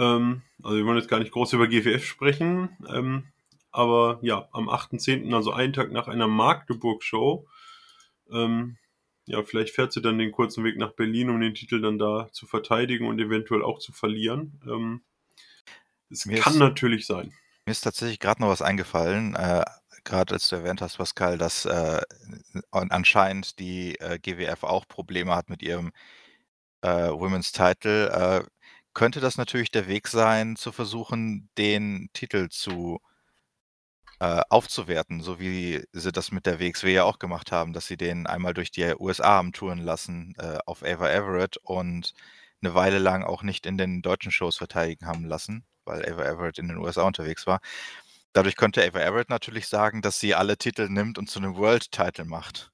Ähm, 0.00 0.42
also 0.62 0.78
wir 0.78 0.86
wollen 0.86 0.96
jetzt 0.96 1.10
gar 1.10 1.18
nicht 1.18 1.32
groß 1.32 1.52
über 1.52 1.68
GWF 1.68 2.04
sprechen, 2.04 2.70
ähm, 2.88 3.24
aber 3.70 4.18
ja, 4.22 4.48
am 4.52 4.68
8.10., 4.68 5.32
also 5.34 5.52
einen 5.52 5.74
Tag 5.74 5.92
nach 5.92 6.08
einer 6.08 6.26
Magdeburg-Show, 6.26 7.46
ähm, 8.32 8.78
ja, 9.26 9.42
vielleicht 9.44 9.74
fährt 9.74 9.92
sie 9.92 10.00
dann 10.00 10.18
den 10.18 10.32
kurzen 10.32 10.64
Weg 10.64 10.78
nach 10.78 10.92
Berlin, 10.92 11.28
um 11.28 11.40
den 11.40 11.54
Titel 11.54 11.80
dann 11.82 11.98
da 11.98 12.30
zu 12.32 12.46
verteidigen 12.46 13.06
und 13.06 13.20
eventuell 13.20 13.62
auch 13.62 13.78
zu 13.78 13.92
verlieren. 13.92 14.60
Ähm, 14.66 15.02
es 16.08 16.24
mir 16.24 16.40
kann 16.40 16.54
ist, 16.54 16.58
natürlich 16.58 17.06
sein. 17.06 17.32
Mir 17.66 17.72
ist 17.72 17.82
tatsächlich 17.82 18.18
gerade 18.18 18.40
noch 18.40 18.48
was 18.48 18.62
eingefallen, 18.62 19.34
äh, 19.36 19.64
gerade 20.02 20.34
als 20.34 20.48
du 20.48 20.56
erwähnt 20.56 20.80
hast, 20.80 20.96
Pascal, 20.96 21.36
dass 21.36 21.66
äh, 21.66 22.00
anscheinend 22.70 23.58
die 23.58 24.00
äh, 24.00 24.18
GWF 24.18 24.64
auch 24.64 24.88
Probleme 24.88 25.36
hat 25.36 25.50
mit 25.50 25.62
ihrem 25.62 25.92
äh, 26.80 27.10
Women's 27.10 27.52
Title. 27.52 28.48
Könnte 28.94 29.20
das 29.20 29.36
natürlich 29.36 29.70
der 29.70 29.86
Weg 29.88 30.08
sein, 30.08 30.56
zu 30.56 30.72
versuchen, 30.72 31.48
den 31.56 32.10
Titel 32.12 32.48
zu 32.48 33.00
äh, 34.20 34.42
aufzuwerten, 34.50 35.22
so 35.22 35.40
wie 35.40 35.82
sie 35.92 36.12
das 36.12 36.30
mit 36.32 36.46
der 36.46 36.60
WXW 36.60 36.92
ja 36.92 37.04
auch 37.04 37.18
gemacht 37.18 37.52
haben, 37.52 37.72
dass 37.72 37.86
sie 37.86 37.96
den 37.96 38.26
einmal 38.26 38.54
durch 38.54 38.70
die 38.70 38.94
USA 38.98 39.36
haben 39.36 39.52
touren 39.52 39.78
lassen 39.78 40.34
äh, 40.38 40.58
auf 40.66 40.82
Ava 40.82 41.08
Everett 41.10 41.56
und 41.58 42.14
eine 42.62 42.74
Weile 42.74 42.98
lang 42.98 43.24
auch 43.24 43.42
nicht 43.42 43.66
in 43.66 43.78
den 43.78 44.02
deutschen 44.02 44.32
Shows 44.32 44.58
verteidigen 44.58 45.06
haben 45.06 45.24
lassen, 45.24 45.64
weil 45.84 46.04
Ava 46.06 46.24
Everett 46.24 46.58
in 46.58 46.68
den 46.68 46.78
USA 46.78 47.02
unterwegs 47.04 47.46
war. 47.46 47.60
Dadurch 48.32 48.56
könnte 48.56 48.84
Ava 48.86 49.00
Everett 49.00 49.30
natürlich 49.30 49.68
sagen, 49.68 50.02
dass 50.02 50.20
sie 50.20 50.34
alle 50.34 50.58
Titel 50.58 50.88
nimmt 50.90 51.18
und 51.18 51.30
zu 51.30 51.38
einem 51.40 51.56
World-Title 51.56 52.26
macht. 52.26 52.70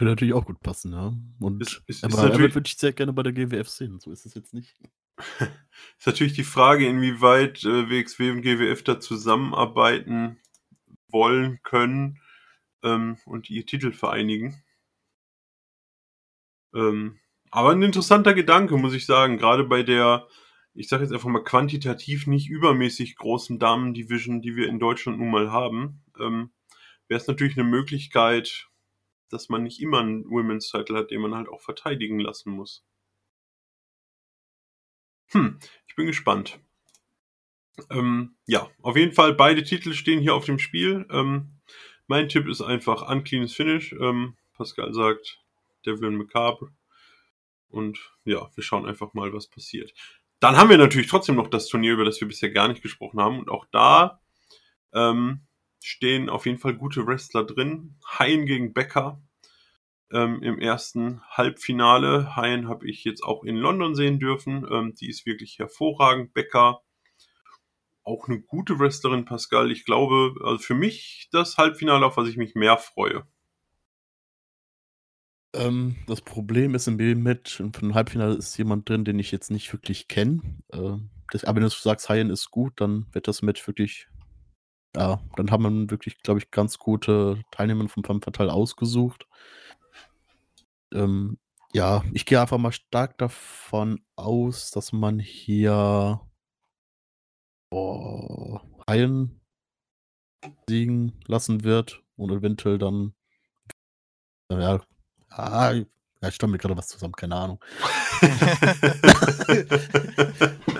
Würde 0.00 0.12
natürlich 0.12 0.32
auch 0.32 0.46
gut 0.46 0.62
passen, 0.62 0.94
ja. 0.94 1.12
Und 1.40 1.60
ist, 1.60 1.82
ist, 1.86 2.04
aber 2.04 2.32
ist 2.32 2.38
würde 2.38 2.62
ich 2.64 2.78
sehr 2.78 2.94
gerne 2.94 3.12
bei 3.12 3.22
der 3.22 3.34
GWF 3.34 3.68
sehen, 3.68 4.00
so 4.00 4.10
ist 4.10 4.24
es 4.24 4.32
jetzt 4.32 4.54
nicht. 4.54 4.74
ist 5.98 6.06
natürlich 6.06 6.32
die 6.32 6.42
Frage, 6.42 6.88
inwieweit 6.88 7.62
äh, 7.64 7.90
WXW 7.90 8.30
und 8.30 8.40
GWF 8.40 8.82
da 8.82 8.98
zusammenarbeiten 8.98 10.38
wollen 11.08 11.60
können 11.62 12.18
ähm, 12.82 13.18
und 13.26 13.50
ihr 13.50 13.66
Titel 13.66 13.92
vereinigen. 13.92 14.62
Ähm, 16.74 17.18
aber 17.50 17.72
ein 17.72 17.82
interessanter 17.82 18.32
Gedanke, 18.32 18.78
muss 18.78 18.94
ich 18.94 19.04
sagen, 19.04 19.36
gerade 19.36 19.64
bei 19.64 19.82
der, 19.82 20.26
ich 20.72 20.88
sage 20.88 21.02
jetzt 21.02 21.12
einfach 21.12 21.28
mal 21.28 21.44
quantitativ 21.44 22.26
nicht 22.26 22.48
übermäßig 22.48 23.16
großen 23.16 23.58
Damen-Division, 23.58 24.40
die 24.40 24.56
wir 24.56 24.66
in 24.66 24.78
Deutschland 24.78 25.18
nun 25.18 25.30
mal 25.30 25.52
haben, 25.52 26.02
ähm, 26.18 26.52
wäre 27.06 27.20
es 27.20 27.26
natürlich 27.26 27.58
eine 27.58 27.68
Möglichkeit, 27.68 28.69
dass 29.30 29.48
man 29.48 29.62
nicht 29.62 29.80
immer 29.80 30.00
einen 30.00 30.28
Women's 30.28 30.70
Title 30.70 30.98
hat, 30.98 31.10
den 31.10 31.20
man 31.20 31.34
halt 31.34 31.48
auch 31.48 31.60
verteidigen 31.60 32.20
lassen 32.20 32.50
muss. 32.50 32.84
Hm, 35.28 35.58
ich 35.86 35.94
bin 35.94 36.06
gespannt. 36.06 36.58
Ähm, 37.90 38.34
ja, 38.46 38.68
auf 38.82 38.96
jeden 38.96 39.12
Fall, 39.12 39.32
beide 39.34 39.62
Titel 39.62 39.94
stehen 39.94 40.20
hier 40.20 40.34
auf 40.34 40.44
dem 40.44 40.58
Spiel. 40.58 41.06
Ähm, 41.10 41.60
mein 42.06 42.28
Tipp 42.28 42.48
ist 42.48 42.60
einfach 42.60 43.08
Uncleanes 43.08 43.54
Finish. 43.54 43.92
Ähm, 43.92 44.36
Pascal 44.54 44.92
sagt 44.92 45.40
Devlin 45.86 46.16
Macabre. 46.16 46.72
Und 47.68 47.98
ja, 48.24 48.50
wir 48.54 48.64
schauen 48.64 48.84
einfach 48.84 49.14
mal, 49.14 49.32
was 49.32 49.46
passiert. 49.46 49.94
Dann 50.40 50.56
haben 50.56 50.70
wir 50.70 50.78
natürlich 50.78 51.08
trotzdem 51.08 51.36
noch 51.36 51.48
das 51.48 51.68
Turnier, 51.68 51.92
über 51.92 52.04
das 52.04 52.20
wir 52.20 52.28
bisher 52.28 52.50
gar 52.50 52.68
nicht 52.68 52.82
gesprochen 52.82 53.20
haben. 53.20 53.38
Und 53.38 53.48
auch 53.48 53.66
da 53.70 54.20
ähm, 54.92 55.42
stehen 55.82 56.28
auf 56.28 56.46
jeden 56.46 56.58
Fall 56.58 56.74
gute 56.74 57.06
Wrestler 57.06 57.44
drin. 57.44 57.96
Hein 58.18 58.46
gegen 58.46 58.72
Becker 58.72 59.22
ähm, 60.12 60.42
im 60.42 60.58
ersten 60.58 61.22
Halbfinale. 61.30 62.36
Hein 62.36 62.68
habe 62.68 62.88
ich 62.88 63.04
jetzt 63.04 63.22
auch 63.22 63.44
in 63.44 63.56
London 63.56 63.94
sehen 63.94 64.18
dürfen. 64.18 64.66
Ähm, 64.70 64.94
die 64.94 65.08
ist 65.08 65.26
wirklich 65.26 65.58
hervorragend. 65.58 66.34
Becker, 66.34 66.82
auch 68.04 68.28
eine 68.28 68.40
gute 68.40 68.78
Wrestlerin, 68.78 69.24
Pascal. 69.24 69.70
Ich 69.70 69.84
glaube, 69.84 70.34
also 70.44 70.58
für 70.58 70.74
mich 70.74 71.28
das 71.32 71.58
Halbfinale, 71.58 72.04
auf 72.04 72.16
was 72.16 72.28
ich 72.28 72.36
mich 72.36 72.54
mehr 72.54 72.76
freue. 72.76 73.26
Ähm, 75.54 75.96
das 76.06 76.20
Problem 76.20 76.74
ist 76.74 76.86
im 76.86 76.96
B-Match, 76.96 77.60
ein 77.60 77.94
Halbfinale 77.94 78.34
ist 78.34 78.56
jemand 78.56 78.88
drin, 78.88 79.04
den 79.04 79.18
ich 79.18 79.32
jetzt 79.32 79.50
nicht 79.50 79.72
wirklich 79.72 80.08
kenne. 80.08 80.40
Äh, 80.72 80.96
aber 81.44 81.56
wenn 81.56 81.62
du 81.62 81.68
sagst, 81.68 82.08
Haien 82.08 82.30
ist 82.30 82.50
gut, 82.50 82.74
dann 82.76 83.06
wird 83.12 83.28
das 83.28 83.42
Match 83.42 83.66
wirklich 83.66 84.08
ja, 84.96 85.20
dann 85.36 85.50
haben 85.50 85.62
wir 85.62 85.90
wirklich, 85.90 86.18
glaube 86.22 86.40
ich, 86.40 86.50
ganz 86.50 86.78
gute 86.78 87.42
Teilnehmer 87.50 87.88
vom 87.88 88.04
Femme 88.04 88.20
ausgesucht. 88.52 89.26
Ähm, 90.92 91.38
ja, 91.72 92.02
ich 92.12 92.26
gehe 92.26 92.40
einfach 92.40 92.58
mal 92.58 92.72
stark 92.72 93.16
davon 93.18 94.04
aus, 94.16 94.70
dass 94.72 94.92
man 94.92 95.18
hier 95.20 96.20
oh, 97.70 98.58
Haien 98.88 99.40
siegen 100.68 101.12
lassen 101.26 101.62
wird 101.64 102.02
und 102.16 102.32
eventuell 102.32 102.78
dann 102.78 103.14
ja, 104.50 104.80
ah, 105.28 105.74
ja, 106.22 106.28
ich 106.28 106.34
stelle 106.34 106.52
mir 106.52 106.58
gerade 106.58 106.76
was 106.76 106.88
zusammen, 106.88 107.14
keine 107.14 107.34
Ahnung. 107.34 107.64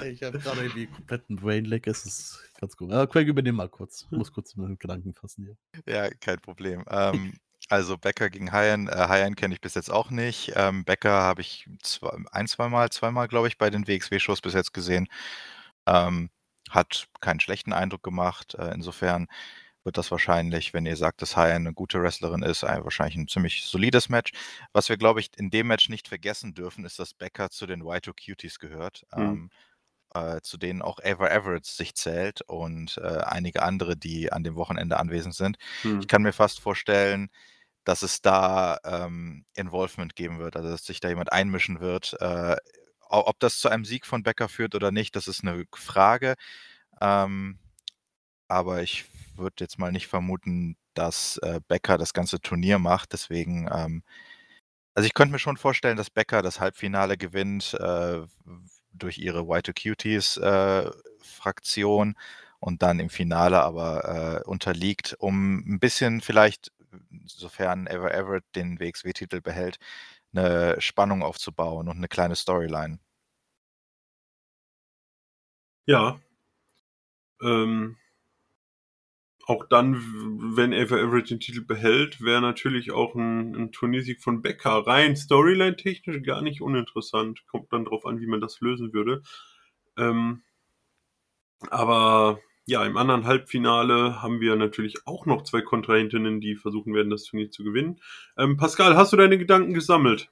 ich 0.05 0.22
habe 0.22 0.38
gerade 0.38 0.61
irgendwie 0.61 0.87
kompletten 0.87 1.37
Brain 1.37 1.64
Lag, 1.64 1.81
es 1.87 2.05
ist 2.05 2.40
ganz 2.61 2.76
gut. 2.76 2.92
Aber 2.92 3.07
Craig, 3.07 3.26
übernimm 3.26 3.57
mal 3.57 3.68
kurz. 3.68 4.07
Ich 4.11 4.18
muss 4.18 4.33
kurz 4.33 4.55
meine 4.57 4.76
Gedanken 4.76 5.14
fassen 5.14 5.44
hier. 5.44 5.57
Ja, 5.87 6.11
kein 6.11 6.40
Problem. 6.40 6.85
Ähm, 6.90 7.33
also 7.70 7.96
Becker 7.96 8.29
gegen 8.29 8.53
Hayen. 8.53 8.88
Äh, 8.88 9.07
Hayen 9.09 9.35
kenne 9.35 9.55
ich 9.55 9.61
bis 9.61 9.74
jetzt 9.74 9.90
auch 9.90 10.11
nicht. 10.11 10.53
Ähm, 10.57 10.85
Becker 10.85 11.22
habe 11.22 11.40
ich 11.40 11.66
zwei, 11.83 12.11
ein, 12.33 12.46
zweimal, 12.46 12.90
zweimal, 12.90 13.29
glaube 13.29 13.48
ich, 13.48 13.57
bei 13.57 13.70
den 13.70 13.87
WXW-Shows 13.87 14.42
bis 14.42 14.55
jetzt 14.55 14.74
gesehen. 14.74 15.09
Ähm, 15.87 16.31
hat 16.68 17.09
keinen 17.20 17.40
schlechten 17.40 17.72
Eindruck 17.72 18.03
gemacht. 18.03 18.55
Äh, 18.57 18.74
insofern 18.74 19.26
wird 19.85 19.97
das 19.97 20.11
wahrscheinlich, 20.11 20.75
wenn 20.75 20.87
ihr 20.87 20.97
sagt, 20.97 21.23
dass 21.23 21.37
Hayen 21.37 21.66
eine 21.66 21.73
gute 21.75 22.03
Wrestlerin 22.03 22.43
ist, 22.43 22.64
ein, 22.64 22.85
wahrscheinlich 22.85 23.16
ein 23.16 23.29
ziemlich 23.29 23.64
solides 23.64 24.09
Match. 24.09 24.33
Was 24.73 24.88
wir, 24.88 24.97
glaube 24.97 25.21
ich, 25.21 25.31
in 25.37 25.51
dem 25.51 25.69
Match 25.69 25.88
nicht 25.88 26.09
vergessen 26.09 26.55
dürfen, 26.55 26.85
ist, 26.85 26.99
dass 26.99 27.14
Becker 27.14 27.51
zu 27.51 27.66
den 27.66 27.83
Y2 27.83 28.12
Cuties 28.12 28.59
gehört. 28.59 29.05
Mhm. 29.16 29.23
Ähm, 29.23 29.51
äh, 30.14 30.40
zu 30.43 30.59
denen 30.59 30.83
auch 30.83 30.99
Ava 31.05 31.29
Everett 31.29 31.64
sich 31.64 31.95
zählt 31.95 32.43
und 32.43 32.99
äh, 32.99 33.21
einige 33.25 33.62
andere, 33.62 33.97
die 33.97 34.33
an 34.33 34.43
dem 34.43 34.57
Wochenende 34.57 34.99
anwesend 34.99 35.35
sind. 35.35 35.57
Mhm. 35.85 36.01
Ich 36.01 36.09
kann 36.09 36.23
mir 36.23 36.33
fast 36.33 36.61
vorstellen, 36.61 37.31
dass 37.85 38.03
es 38.03 38.21
da 38.21 38.79
ähm, 38.85 39.45
Involvement 39.55 40.16
geben 40.16 40.38
wird, 40.38 40.57
also 40.57 40.69
dass 40.69 40.85
sich 40.85 41.01
da 41.01 41.09
jemand 41.09 41.33
einmischen 41.33 41.81
wird. 41.81 42.16
Äh, 42.21 42.57
ob 43.09 43.40
das 43.40 43.59
zu 43.59 43.69
einem 43.69 43.85
Sieg 43.85 44.07
von 44.07 44.23
Becker 44.23 44.49
führt 44.49 44.75
oder 44.75 44.93
nicht, 44.93 45.16
das 45.16 45.27
ist 45.27 45.43
eine 45.43 45.64
Frage. 45.75 46.35
Ähm, 47.01 47.59
aber 48.49 48.83
ich 48.83 49.05
würde 49.40 49.57
jetzt 49.61 49.79
mal 49.79 49.92
nicht 49.92 50.09
vermuten, 50.09 50.76
dass 50.94 51.38
äh, 51.38 51.61
Becker 51.68 51.98
das 51.98 52.12
ganze 52.12 52.40
Turnier 52.40 52.79
macht. 52.79 53.12
Deswegen, 53.12 53.68
ähm, 53.72 54.03
also 54.94 55.07
ich 55.07 55.14
könnte 55.14 55.33
mir 55.33 55.38
schon 55.38 55.57
vorstellen, 55.57 55.96
dass 55.96 56.11
Becker 56.11 56.42
das 56.42 56.61
Halbfinale 56.61 57.16
gewinnt 57.16 57.74
äh, 57.74 58.20
durch 58.92 59.18
ihre 59.18 59.40
Y2Cuties-Fraktion 59.40 62.12
äh, 62.12 62.14
und 62.61 62.83
dann 62.83 63.00
im 63.00 63.11
Finale 63.11 63.62
aber 63.62 64.42
äh, 64.44 64.48
unterliegt, 64.48 65.16
um 65.18 65.59
ein 65.74 65.81
bisschen 65.81 66.20
vielleicht, 66.20 66.72
sofern 67.26 67.87
Ever 67.87 68.12
Everett 68.12 68.44
den 68.55 68.79
WXW-Titel 68.81 69.40
behält, 69.40 69.79
eine 70.33 70.81
Spannung 70.81 71.22
aufzubauen 71.22 71.88
und 71.88 71.96
eine 71.96 72.09
kleine 72.09 72.37
Storyline. 72.37 72.98
Ja. 75.87 76.20
Ähm, 77.42 77.96
auch 79.50 79.64
dann, 79.68 79.96
wenn 80.54 80.72
Ever 80.72 81.00
Everett 81.00 81.28
den 81.28 81.40
Titel 81.40 81.62
behält, 81.62 82.22
wäre 82.22 82.40
natürlich 82.40 82.92
auch 82.92 83.16
ein, 83.16 83.56
ein 83.56 83.72
Turniersieg 83.72 84.22
von 84.22 84.42
Becker 84.42 84.86
rein 84.86 85.16
Storyline-technisch 85.16 86.22
gar 86.22 86.40
nicht 86.40 86.62
uninteressant. 86.62 87.44
Kommt 87.48 87.72
dann 87.72 87.84
drauf 87.84 88.06
an, 88.06 88.20
wie 88.20 88.28
man 88.28 88.40
das 88.40 88.60
lösen 88.60 88.92
würde. 88.92 89.22
Ähm, 89.98 90.42
aber 91.68 92.38
ja, 92.66 92.84
im 92.84 92.96
anderen 92.96 93.24
Halbfinale 93.24 94.22
haben 94.22 94.40
wir 94.40 94.54
natürlich 94.54 95.04
auch 95.08 95.26
noch 95.26 95.42
zwei 95.42 95.62
Kontrahentinnen, 95.62 96.40
die 96.40 96.54
versuchen 96.54 96.94
werden, 96.94 97.10
das 97.10 97.24
Turnier 97.24 97.50
zu 97.50 97.64
gewinnen. 97.64 98.00
Ähm, 98.38 98.56
Pascal, 98.56 98.96
hast 98.96 99.12
du 99.12 99.16
deine 99.16 99.36
Gedanken 99.36 99.74
gesammelt? 99.74 100.30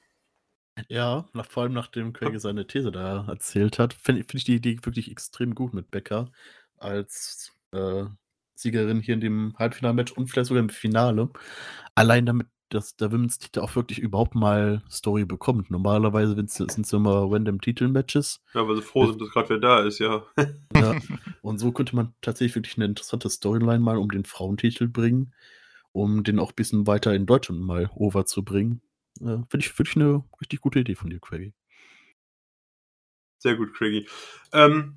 Ja, 0.88 1.28
nach, 1.32 1.46
vor 1.46 1.64
allem 1.64 1.72
nachdem 1.72 2.12
Craig 2.12 2.38
seine 2.38 2.68
These 2.68 2.92
da 2.92 3.26
erzählt 3.26 3.80
hat, 3.80 3.94
finde 3.94 4.22
find 4.22 4.36
ich 4.36 4.44
die 4.44 4.54
Idee 4.54 4.78
wirklich 4.82 5.10
extrem 5.10 5.56
gut 5.56 5.74
mit 5.74 5.90
Becker 5.90 6.30
als 6.76 7.52
äh, 7.72 8.04
Siegerin 8.58 9.00
hier 9.00 9.14
in 9.14 9.20
dem 9.20 9.54
Halbfinalmatch 9.58 10.12
und 10.12 10.28
vielleicht 10.28 10.48
sogar 10.48 10.62
im 10.62 10.70
Finale. 10.70 11.30
Allein 11.94 12.26
damit 12.26 12.48
dass 12.70 12.96
der 12.96 13.12
Women's 13.12 13.38
Titel 13.38 13.60
auch 13.60 13.74
wirklich 13.76 13.98
überhaupt 13.98 14.34
mal 14.34 14.82
Story 14.90 15.24
bekommt. 15.24 15.70
Normalerweise 15.70 16.34
sind 16.34 16.50
es 16.50 16.92
immer 16.92 17.30
random 17.30 17.60
Titelmatches. 17.60 18.42
Ja, 18.54 18.66
weil 18.68 18.76
sie 18.76 18.82
froh 18.82 19.06
sind, 19.06 19.20
dass 19.20 19.30
gerade 19.30 19.48
wer 19.48 19.58
da 19.58 19.80
ist, 19.80 19.98
ja. 19.98 20.26
ja. 20.74 20.96
Und 21.42 21.58
so 21.58 21.72
könnte 21.72 21.96
man 21.96 22.14
tatsächlich 22.20 22.56
wirklich 22.56 22.76
eine 22.76 22.84
interessante 22.86 23.30
Storyline 23.30 23.78
mal 23.78 23.96
um 23.96 24.10
den 24.10 24.24
Frauentitel 24.24 24.88
bringen, 24.88 25.34
um 25.92 26.24
den 26.24 26.38
auch 26.38 26.50
ein 26.50 26.56
bisschen 26.56 26.86
weiter 26.86 27.14
in 27.14 27.26
Deutschland 27.26 27.60
mal 27.60 27.90
over 27.94 28.26
zu 28.26 28.44
bringen. 28.44 28.82
Äh, 29.20 29.40
Finde 29.48 29.58
ich, 29.60 29.70
find 29.70 29.88
ich 29.88 29.96
eine 29.96 30.24
richtig 30.40 30.60
gute 30.60 30.80
Idee 30.80 30.94
von 30.94 31.10
dir, 31.10 31.20
Craigie. 31.20 31.54
Sehr 33.38 33.56
gut, 33.56 33.72
Craigie. 33.72 34.06
Ähm, 34.52 34.96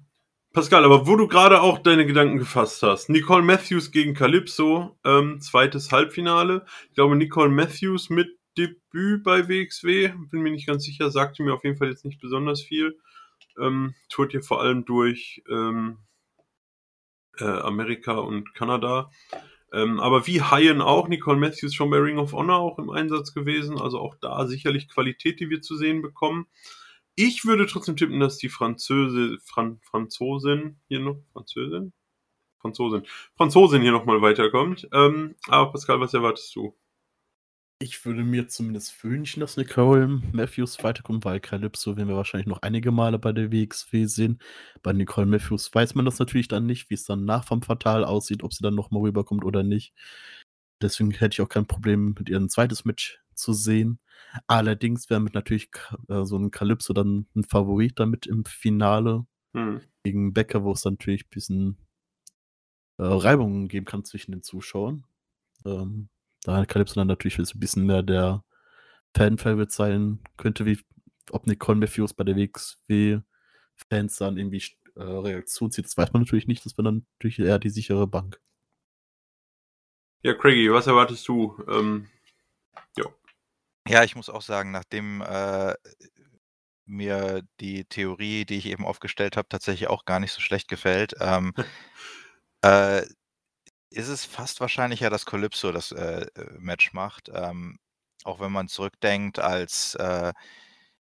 Pascal, 0.54 0.84
aber 0.84 1.08
wo 1.08 1.16
du 1.16 1.30
gerade 1.30 1.62
auch 1.62 1.80
deine 1.80 2.06
Gedanken 2.06 2.38
gefasst 2.38 2.84
hast, 2.84 3.08
Nicole 3.08 3.42
Matthews 3.42 3.90
gegen 3.92 4.14
Calypso, 4.14 4.98
ähm, 5.06 5.40
zweites 5.40 5.94
Halbfinale. 5.94 6.66
Ich 6.90 6.96
glaube, 6.96 7.16
Nicole 7.16 7.48
Matthews 7.50 8.10
mit 8.10 8.38
Debüt 8.58 9.24
bei 9.24 9.48
WXW, 9.48 10.12
bin 10.30 10.42
mir 10.42 10.52
nicht 10.52 10.68
ganz 10.68 10.84
sicher, 10.84 11.10
sagte 11.10 11.42
mir 11.42 11.54
auf 11.54 11.64
jeden 11.64 11.78
Fall 11.78 11.88
jetzt 11.88 12.04
nicht 12.04 12.20
besonders 12.20 12.62
viel. 12.62 13.00
Ähm, 13.58 13.96
tourt 14.10 14.32
hier 14.32 14.44
vor 14.44 14.62
allem 14.62 14.84
durch 14.84 15.42
ähm, 15.50 16.00
äh, 17.40 17.46
Amerika 17.46 18.16
und 18.16 18.54
Kanada. 18.54 19.10
Ähm, 19.72 20.02
aber 20.02 20.28
wie 20.28 20.42
Hayen 20.42 20.82
auch, 20.82 21.08
Nicole 21.08 21.40
Matthews 21.40 21.74
schon 21.74 21.90
bei 21.90 21.98
Ring 21.98 22.18
of 22.18 22.34
Honor 22.34 22.58
auch 22.58 22.78
im 22.78 22.90
Einsatz 22.90 23.34
gewesen, 23.34 23.80
also 23.80 24.00
auch 24.00 24.16
da 24.20 24.46
sicherlich 24.48 24.90
Qualität, 24.90 25.40
die 25.40 25.50
wir 25.50 25.62
zu 25.62 25.78
sehen 25.78 26.02
bekommen. 26.02 26.48
Ich 27.15 27.45
würde 27.45 27.67
trotzdem 27.67 27.97
tippen, 27.97 28.19
dass 28.19 28.38
die 28.38 28.50
Französe, 28.50 29.38
Fran 29.43 29.80
Franzosin 29.84 30.80
hier 30.88 31.00
noch, 31.00 31.17
Französin? 31.34 31.93
Franzosin. 32.60 33.04
Franzosin 33.36 33.82
hier 33.82 33.91
nochmal 33.91 34.21
weiterkommt. 34.21 34.88
Ähm, 34.93 35.36
aber 35.47 35.71
Pascal, 35.71 36.00
was 36.00 36.13
erwartest 36.13 36.56
du? 36.56 36.78
Ich 37.84 38.06
würde 38.06 38.24
mir 38.24 38.47
zumindest 38.47 39.04
wünschen, 39.04 39.39
dass 39.39 39.58
Nicole 39.58 40.21
Matthews 40.32 40.84
weiterkommt, 40.84 41.26
weil 41.26 41.39
Calypso 41.39 41.97
werden 41.97 42.10
wir 42.10 42.15
wahrscheinlich 42.15 42.45
noch 42.45 42.62
einige 42.62 42.91
Male 42.91 43.17
bei 43.17 43.32
der 43.32 43.52
WXW 43.52 44.06
sehen. 44.06 44.39
Bei 44.84 44.93
Nicole 44.93 45.26
Matthews 45.26 45.74
weiß 45.74 45.95
man 45.95 46.06
das 46.06 46.19
natürlich 46.19 46.47
dann 46.47 46.67
nicht, 46.67 46.91
wie 46.91 46.93
es 46.93 47.06
dann 47.06 47.26
nach 47.26 47.43
vom 47.43 47.63
Fatal 47.63 48.06
aussieht, 48.06 48.43
ob 48.43 48.54
sie 48.54 48.62
dann 48.62 48.76
nochmal 48.76 49.02
rüberkommt 49.02 49.43
oder 49.43 49.63
nicht. 49.63 49.95
Deswegen 50.80 51.10
hätte 51.10 51.34
ich 51.34 51.41
auch 51.41 51.50
kein 51.50 51.65
Problem, 51.65 52.13
mit 52.17 52.30
ihr 52.30 52.38
ein 52.38 52.50
zweites 52.50 52.86
Match 52.86 53.19
zu 53.41 53.54
sehen. 53.54 53.99
Allerdings 54.47 55.10
wäre 55.10 55.19
mit 55.19 55.34
natürlich 55.34 55.69
äh, 56.08 56.23
so 56.23 56.38
ein 56.38 56.51
Calypso 56.51 56.93
dann 56.93 57.27
ein 57.36 57.43
Favorit 57.43 57.99
damit 57.99 58.27
im 58.27 58.45
Finale 58.45 59.25
hm. 59.54 59.82
gegen 60.04 60.34
Becker, 60.34 60.63
wo 60.63 60.71
es 60.71 60.82
dann 60.82 60.93
natürlich 60.93 61.25
ein 61.25 61.32
bisschen 61.32 61.77
äh, 62.97 63.04
Reibungen 63.04 63.67
geben 63.67 63.86
kann 63.86 64.06
zwischen 64.06 64.32
den 64.32 64.43
Zuschauern. 64.43 65.06
Ähm, 65.65 66.10
da 66.43 66.65
Calypso 66.65 66.95
dann 66.95 67.08
natürlich 67.08 67.38
ein 67.38 67.60
bisschen 67.60 67.86
mehr 67.86 68.04
der 68.04 68.43
Fan-Favorite 69.15 69.71
sein 69.71 70.19
könnte, 70.38 70.65
wie 70.65 70.80
ob 71.32 71.47
Nicole 71.47 71.77
Matthews 71.77 72.13
bei 72.13 72.23
der 72.23 72.36
WXW-Fans 72.36 74.17
dann 74.17 74.38
irgendwie 74.38 74.63
äh, 74.95 75.04
Reaktion 75.04 75.71
zieht. 75.71 75.86
Das 75.86 75.97
weiß 75.97 76.13
man 76.13 76.23
natürlich 76.23 76.47
nicht. 76.47 76.65
Das 76.65 76.77
wäre 76.77 76.86
dann 76.86 77.06
natürlich 77.15 77.39
eher 77.39 77.60
die 77.60 77.69
sichere 77.69 78.08
Bank. 78.08 78.41
Ja, 80.23 80.34
Craigie, 80.34 80.71
was 80.71 80.88
erwartest 80.88 81.27
du? 81.27 81.58
Ähm, 81.67 82.08
ja. 82.97 83.06
Ja, 83.91 84.04
ich 84.04 84.15
muss 84.15 84.30
auch 84.30 84.41
sagen, 84.41 84.71
nachdem 84.71 85.21
äh, 85.21 85.73
mir 86.86 87.43
die 87.60 87.86
Theorie, 87.86 88.45
die 88.45 88.58
ich 88.58 88.65
eben 88.65 88.86
aufgestellt 88.86 89.38
habe, 89.38 89.47
tatsächlich 89.49 89.89
auch 89.89 90.06
gar 90.06 90.19
nicht 90.19 90.32
so 90.34 90.41
schlecht 90.41 90.67
gefällt, 90.67 91.13
ähm, 91.19 91.54
äh, 92.65 93.04
ist 93.91 94.10
es 94.10 94.25
fast 94.25 94.62
wahrscheinlicher, 94.62 95.10
dass 95.10 95.25
Calypso 95.27 95.71
das 95.73 95.91
äh, 95.93 96.27
äh, 96.36 96.45
Match 96.60 96.93
macht. 96.93 97.30
Ähm, 97.34 97.80
auch 98.25 98.39
wenn 98.41 98.51
man 98.54 98.69
zurückdenkt, 98.69 99.39
als 99.39 99.95
äh, 99.95 100.34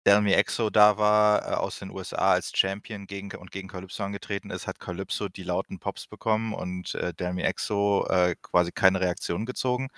Delmi 0.08 0.34
Exo 0.34 0.70
da 0.72 0.98
war, 0.98 1.44
äh, 1.52 1.56
aus 1.56 1.80
den 1.80 1.92
USA 1.92 2.34
als 2.34 2.52
Champion 2.56 3.08
gegen, 3.08 3.36
und 3.38 3.52
gegen 3.52 3.70
Calypso 3.70 4.04
angetreten 4.04 4.52
ist, 4.52 4.68
hat 4.68 4.80
Calypso 4.80 5.30
die 5.30 5.44
lauten 5.44 5.80
Pops 5.80 6.08
bekommen 6.08 6.54
und 6.54 6.96
äh, 6.96 7.14
Delmi 7.16 7.44
Exo 7.44 8.08
äh, 8.10 8.36
quasi 8.42 8.72
keine 8.74 9.02
Reaktion 9.02 9.46
gezogen, 9.48 9.90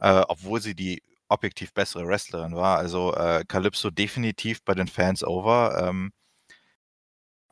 äh, 0.00 0.22
obwohl 0.28 0.60
sie 0.60 0.74
die 0.74 1.02
objektiv 1.30 1.72
bessere 1.72 2.06
Wrestlerin 2.06 2.54
war. 2.54 2.78
Also 2.78 3.14
äh, 3.14 3.44
Calypso 3.46 3.90
definitiv 3.90 4.62
bei 4.64 4.74
den 4.74 4.88
Fans 4.88 5.24
over. 5.24 5.82
Ähm, 5.82 6.12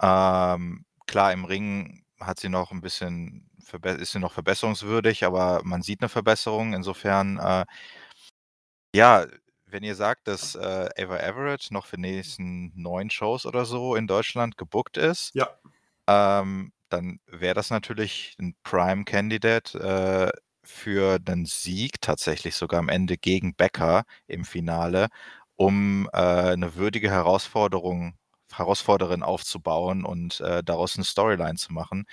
ähm, 0.00 0.84
klar, 1.06 1.32
im 1.32 1.44
Ring 1.44 2.04
hat 2.20 2.40
sie 2.40 2.48
noch 2.48 2.72
ein 2.72 2.80
bisschen, 2.80 3.50
ist 3.84 4.12
sie 4.12 4.18
noch 4.18 4.32
verbesserungswürdig, 4.32 5.24
aber 5.24 5.62
man 5.64 5.82
sieht 5.82 6.00
eine 6.00 6.08
Verbesserung. 6.08 6.74
Insofern, 6.74 7.38
äh, 7.38 7.64
ja, 8.94 9.26
wenn 9.66 9.82
ihr 9.82 9.94
sagt, 9.94 10.28
dass 10.28 10.54
äh, 10.54 10.88
Ava 10.98 11.18
Everett 11.18 11.70
noch 11.70 11.86
für 11.86 11.96
die 11.96 12.02
nächsten 12.02 12.72
neun 12.80 13.10
Shows 13.10 13.46
oder 13.46 13.64
so 13.64 13.94
in 13.94 14.06
Deutschland 14.06 14.56
gebuckt 14.56 14.96
ist, 14.96 15.34
ja. 15.34 15.48
ähm, 16.06 16.72
dann 16.88 17.20
wäre 17.26 17.54
das 17.54 17.70
natürlich 17.70 18.34
ein 18.40 18.56
Prime-Candidate 18.62 20.32
äh, 20.34 20.40
für 20.68 21.18
einen 21.26 21.46
Sieg, 21.46 22.00
tatsächlich 22.00 22.54
sogar 22.54 22.80
am 22.80 22.88
Ende 22.88 23.16
gegen 23.16 23.54
Becker 23.54 24.04
im 24.26 24.44
Finale, 24.44 25.08
um 25.56 26.08
äh, 26.12 26.18
eine 26.18 26.76
würdige 26.76 27.10
Herausforderung, 27.10 28.14
Herausforderin 28.52 29.22
aufzubauen 29.22 30.04
und 30.04 30.40
äh, 30.40 30.62
daraus 30.62 30.96
eine 30.96 31.04
Storyline 31.04 31.56
zu 31.56 31.72
machen, 31.72 32.06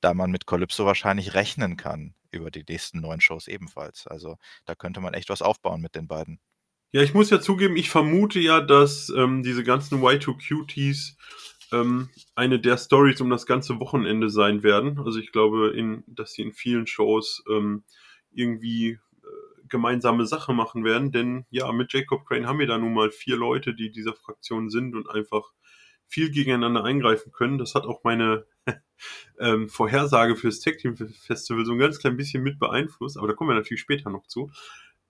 da 0.00 0.14
man 0.14 0.30
mit 0.30 0.46
Calypso 0.46 0.86
wahrscheinlich 0.86 1.34
rechnen 1.34 1.76
kann 1.76 2.14
über 2.30 2.50
die 2.50 2.64
nächsten 2.68 3.00
neun 3.00 3.20
Shows 3.20 3.48
ebenfalls. 3.48 4.06
Also 4.06 4.36
da 4.66 4.74
könnte 4.74 5.00
man 5.00 5.14
echt 5.14 5.30
was 5.30 5.42
aufbauen 5.42 5.80
mit 5.80 5.94
den 5.94 6.06
beiden. 6.06 6.40
Ja, 6.92 7.02
ich 7.02 7.14
muss 7.14 7.30
ja 7.30 7.40
zugeben, 7.40 7.76
ich 7.76 7.90
vermute 7.90 8.38
ja, 8.38 8.60
dass 8.60 9.08
ähm, 9.08 9.42
diese 9.42 9.64
ganzen 9.64 10.00
Y2Cuties 10.00 11.16
ähm, 11.74 12.08
eine 12.34 12.60
der 12.60 12.76
Stories 12.76 13.20
um 13.20 13.30
das 13.30 13.46
ganze 13.46 13.80
Wochenende 13.80 14.30
sein 14.30 14.62
werden. 14.62 14.98
Also 14.98 15.18
ich 15.18 15.32
glaube, 15.32 15.72
in, 15.76 16.04
dass 16.06 16.32
sie 16.32 16.42
in 16.42 16.52
vielen 16.52 16.86
Shows 16.86 17.42
ähm, 17.50 17.84
irgendwie 18.32 18.90
äh, 18.90 18.98
gemeinsame 19.68 20.26
Sache 20.26 20.52
machen 20.52 20.84
werden, 20.84 21.12
denn 21.12 21.46
ja, 21.50 21.70
mit 21.72 21.92
Jacob 21.92 22.26
Crane 22.26 22.46
haben 22.46 22.58
wir 22.58 22.66
da 22.66 22.78
nun 22.78 22.94
mal 22.94 23.10
vier 23.10 23.36
Leute, 23.36 23.74
die 23.74 23.90
dieser 23.90 24.14
Fraktion 24.14 24.70
sind 24.70 24.94
und 24.94 25.08
einfach 25.10 25.52
viel 26.06 26.30
gegeneinander 26.30 26.84
eingreifen 26.84 27.32
können. 27.32 27.58
Das 27.58 27.74
hat 27.74 27.84
auch 27.86 28.04
meine 28.04 28.46
ähm, 29.38 29.68
Vorhersage 29.68 30.36
fürs 30.36 30.60
Tag 30.60 30.78
Team 30.78 30.96
Festival 30.96 31.64
so 31.64 31.72
ein 31.72 31.78
ganz 31.78 31.98
klein 31.98 32.16
bisschen 32.16 32.42
mit 32.42 32.58
beeinflusst, 32.58 33.18
aber 33.18 33.28
da 33.28 33.34
kommen 33.34 33.50
wir 33.50 33.56
natürlich 33.56 33.80
später 33.80 34.10
noch 34.10 34.26
zu. 34.26 34.50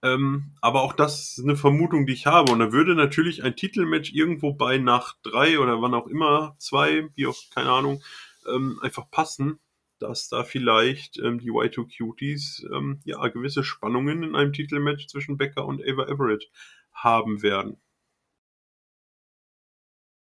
Ähm, 0.05 0.53
aber 0.61 0.83
auch 0.83 0.93
das 0.93 1.39
ist 1.39 1.45
eine 1.45 1.57
Vermutung, 1.57 2.05
die 2.05 2.13
ich 2.13 2.27
habe. 2.27 2.53
Und 2.53 2.59
da 2.59 2.73
würde 2.73 2.95
natürlich 2.95 3.43
ein 3.43 3.57
Titelmatch 3.57 4.13
irgendwo 4.13 4.53
bei 4.53 4.77
Nacht 4.77 5.17
drei 5.23 5.59
oder 5.59 5.81
wann 5.81 5.95
auch 5.95 6.07
immer, 6.07 6.57
zwei, 6.59 7.09
wie 7.15 7.27
auch, 7.27 7.37
keine 7.55 7.71
Ahnung, 7.71 8.03
ähm, 8.47 8.79
einfach 8.83 9.11
passen, 9.11 9.59
dass 9.99 10.29
da 10.29 10.45
vielleicht 10.45 11.19
ähm, 11.19 11.39
die 11.39 11.51
Y2 11.51 11.89
Cuties 11.97 12.67
ähm, 12.71 13.01
ja 13.05 13.27
gewisse 13.29 13.65
Spannungen 13.65 14.23
in 14.23 14.37
einem 14.37 14.53
Titelmatch 14.53 15.07
zwischen 15.07 15.39
Becker 15.39 15.65
und 15.65 15.81
Ava 15.83 16.05
Everett 16.05 16.51
haben 16.93 17.43
werden. 17.43 17.79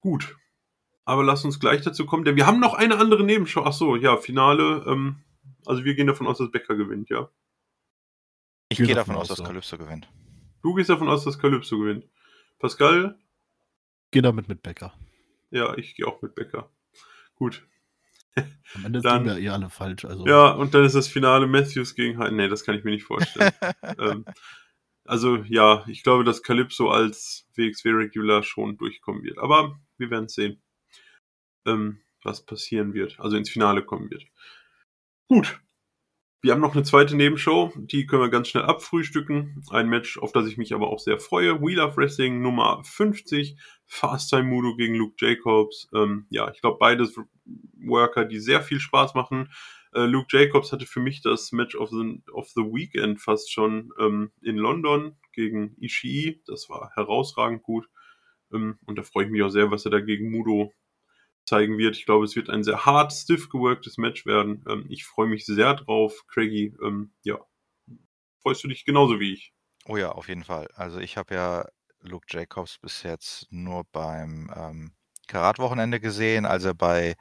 Gut. 0.01 0.37
Aber 1.05 1.23
lass 1.23 1.45
uns 1.45 1.59
gleich 1.59 1.81
dazu 1.83 2.07
kommen, 2.07 2.25
denn 2.25 2.35
wir 2.35 2.47
haben 2.47 2.59
noch 2.59 2.73
eine 2.73 2.97
andere 2.97 3.23
Nebenshow. 3.23 3.61
Ach 3.63 3.73
so, 3.73 3.95
ja, 3.95 4.17
Finale. 4.17 4.83
Ähm, 4.87 5.17
also 5.67 5.85
wir 5.85 5.93
gehen 5.93 6.07
davon 6.07 6.25
aus, 6.25 6.39
dass 6.39 6.49
Becker 6.49 6.75
gewinnt, 6.75 7.09
ja. 7.09 7.29
Ich 8.69 8.77
Gehe 8.77 8.87
gehe 8.87 8.95
davon 8.95 9.15
aus, 9.15 9.27
dass 9.29 9.39
ja. 9.39 9.45
Calypso 9.45 9.77
gewinnt. 9.77 10.09
Du 10.61 10.73
gehst 10.73 10.89
davon 10.89 11.07
aus, 11.09 11.23
dass 11.23 11.39
Calypso 11.39 11.77
gewinnt. 11.77 12.05
Pascal? 12.59 13.17
Geh 14.11 14.21
damit 14.21 14.47
mit 14.49 14.61
Becker. 14.61 14.93
Ja, 15.51 15.77
ich 15.77 15.95
gehe 15.95 16.05
auch 16.07 16.21
mit 16.21 16.35
Becker. 16.35 16.69
Gut. 17.35 17.65
Am 18.35 18.85
Ende 18.85 19.01
Dann- 19.01 19.25
sind 19.25 19.35
wir 19.35 19.41
eh 19.41 19.49
alle 19.49 19.69
falsch. 19.69 20.05
Also 20.05 20.25
Ja, 20.27 20.49
und 20.51 20.73
dann 20.73 20.83
ist 20.83 20.95
das 20.95 21.07
Finale 21.07 21.47
Matthews 21.47 21.95
gegen 21.95 22.19
Hyde. 22.21 22.35
Nee, 22.35 22.47
das 22.49 22.63
kann 22.63 22.75
ich 22.75 22.83
mir 22.83 22.91
nicht 22.91 23.05
vorstellen. 23.05 23.51
ähm, 23.99 24.25
also 25.05 25.37
ja, 25.47 25.85
ich 25.87 26.03
glaube, 26.03 26.23
dass 26.25 26.43
Calypso 26.43 26.89
als 26.89 27.47
WXW 27.55 27.91
Regular 27.91 28.43
schon 28.43 28.77
durchkommen 28.77 29.23
wird. 29.23 29.37
Aber 29.37 29.79
wir 29.97 30.09
werden 30.11 30.27
sehen, 30.27 30.61
ähm, 31.65 32.01
was 32.23 32.45
passieren 32.45 32.93
wird. 32.93 33.17
Also 33.19 33.37
ins 33.37 33.49
Finale 33.49 33.83
kommen 33.83 34.09
wird. 34.11 34.25
Gut. 35.29 35.59
Wir 36.47 36.53
haben 36.53 36.61
noch 36.61 36.75
eine 36.75 36.85
zweite 36.85 37.17
Nebenshow, 37.17 37.73
die 37.75 38.05
können 38.05 38.21
wir 38.21 38.29
ganz 38.29 38.47
schnell 38.47 38.63
abfrühstücken. 38.63 39.65
Ein 39.69 39.89
Match, 39.89 40.17
auf 40.17 40.31
das 40.31 40.47
ich 40.47 40.55
mich 40.55 40.73
aber 40.73 40.87
auch 40.87 40.99
sehr 40.99 41.19
freue. 41.19 41.59
Wheel 41.59 41.81
of 41.81 41.97
Wrestling 41.97 42.41
Nummer 42.41 42.81
50. 42.85 43.57
Fast 43.85 44.29
Time 44.29 44.43
Mudo 44.43 44.77
gegen 44.77 44.95
Luke 44.95 45.15
Jacobs. 45.19 45.89
Ähm, 45.93 46.25
ja, 46.29 46.49
ich 46.49 46.61
glaube, 46.61 46.77
beides 46.79 47.19
Worker, 47.85 48.23
die 48.23 48.39
sehr 48.39 48.61
viel 48.61 48.79
Spaß 48.79 49.13
machen. 49.13 49.51
Äh, 49.93 50.05
Luke 50.05 50.27
Jacobs 50.31 50.71
hatte 50.71 50.85
für 50.85 51.01
mich 51.01 51.21
das 51.21 51.51
Match 51.51 51.75
of 51.75 51.89
the, 51.89 52.21
of 52.31 52.47
the 52.55 52.61
Weekend 52.61 53.19
fast 53.19 53.51
schon 53.51 53.91
ähm, 53.99 54.31
in 54.41 54.55
London 54.55 55.17
gegen 55.33 55.75
Ishii. 55.81 56.43
Das 56.47 56.69
war 56.69 56.91
herausragend 56.95 57.61
gut. 57.61 57.89
Ähm, 58.53 58.79
und 58.85 58.97
da 58.97 59.03
freue 59.03 59.25
ich 59.25 59.31
mich 59.31 59.43
auch 59.43 59.49
sehr, 59.49 59.69
was 59.69 59.83
er 59.83 59.91
da 59.91 59.99
gegen 59.99 60.31
Mudo 60.31 60.71
zeigen 61.47 61.77
wird. 61.77 61.95
Ich 61.95 62.05
glaube, 62.05 62.25
es 62.25 62.35
wird 62.35 62.49
ein 62.49 62.63
sehr 62.63 62.85
hart, 62.85 63.13
stiff 63.13 63.49
geworktes 63.49 63.97
Match 63.97 64.25
werden. 64.25 64.63
Ähm, 64.67 64.85
ich 64.89 65.05
freue 65.05 65.27
mich 65.27 65.45
sehr 65.45 65.73
drauf. 65.73 66.23
Craigie, 66.27 66.75
ähm, 66.83 67.13
ja, 67.23 67.39
freust 68.41 68.63
du 68.63 68.67
dich 68.67 68.85
genauso 68.85 69.19
wie 69.19 69.33
ich? 69.33 69.53
Oh 69.85 69.97
ja, 69.97 70.11
auf 70.11 70.27
jeden 70.27 70.43
Fall. 70.43 70.67
Also 70.75 70.99
ich 70.99 71.17
habe 71.17 71.33
ja 71.33 71.65
Luke 72.01 72.27
Jacobs 72.29 72.77
bis 72.79 73.03
jetzt 73.03 73.47
nur 73.49 73.85
beim 73.91 74.51
ähm, 74.55 74.91
Karat-Wochenende 75.27 75.99
gesehen, 75.99 76.45
als 76.45 76.65
er 76.65 76.73
bei, 76.73 77.15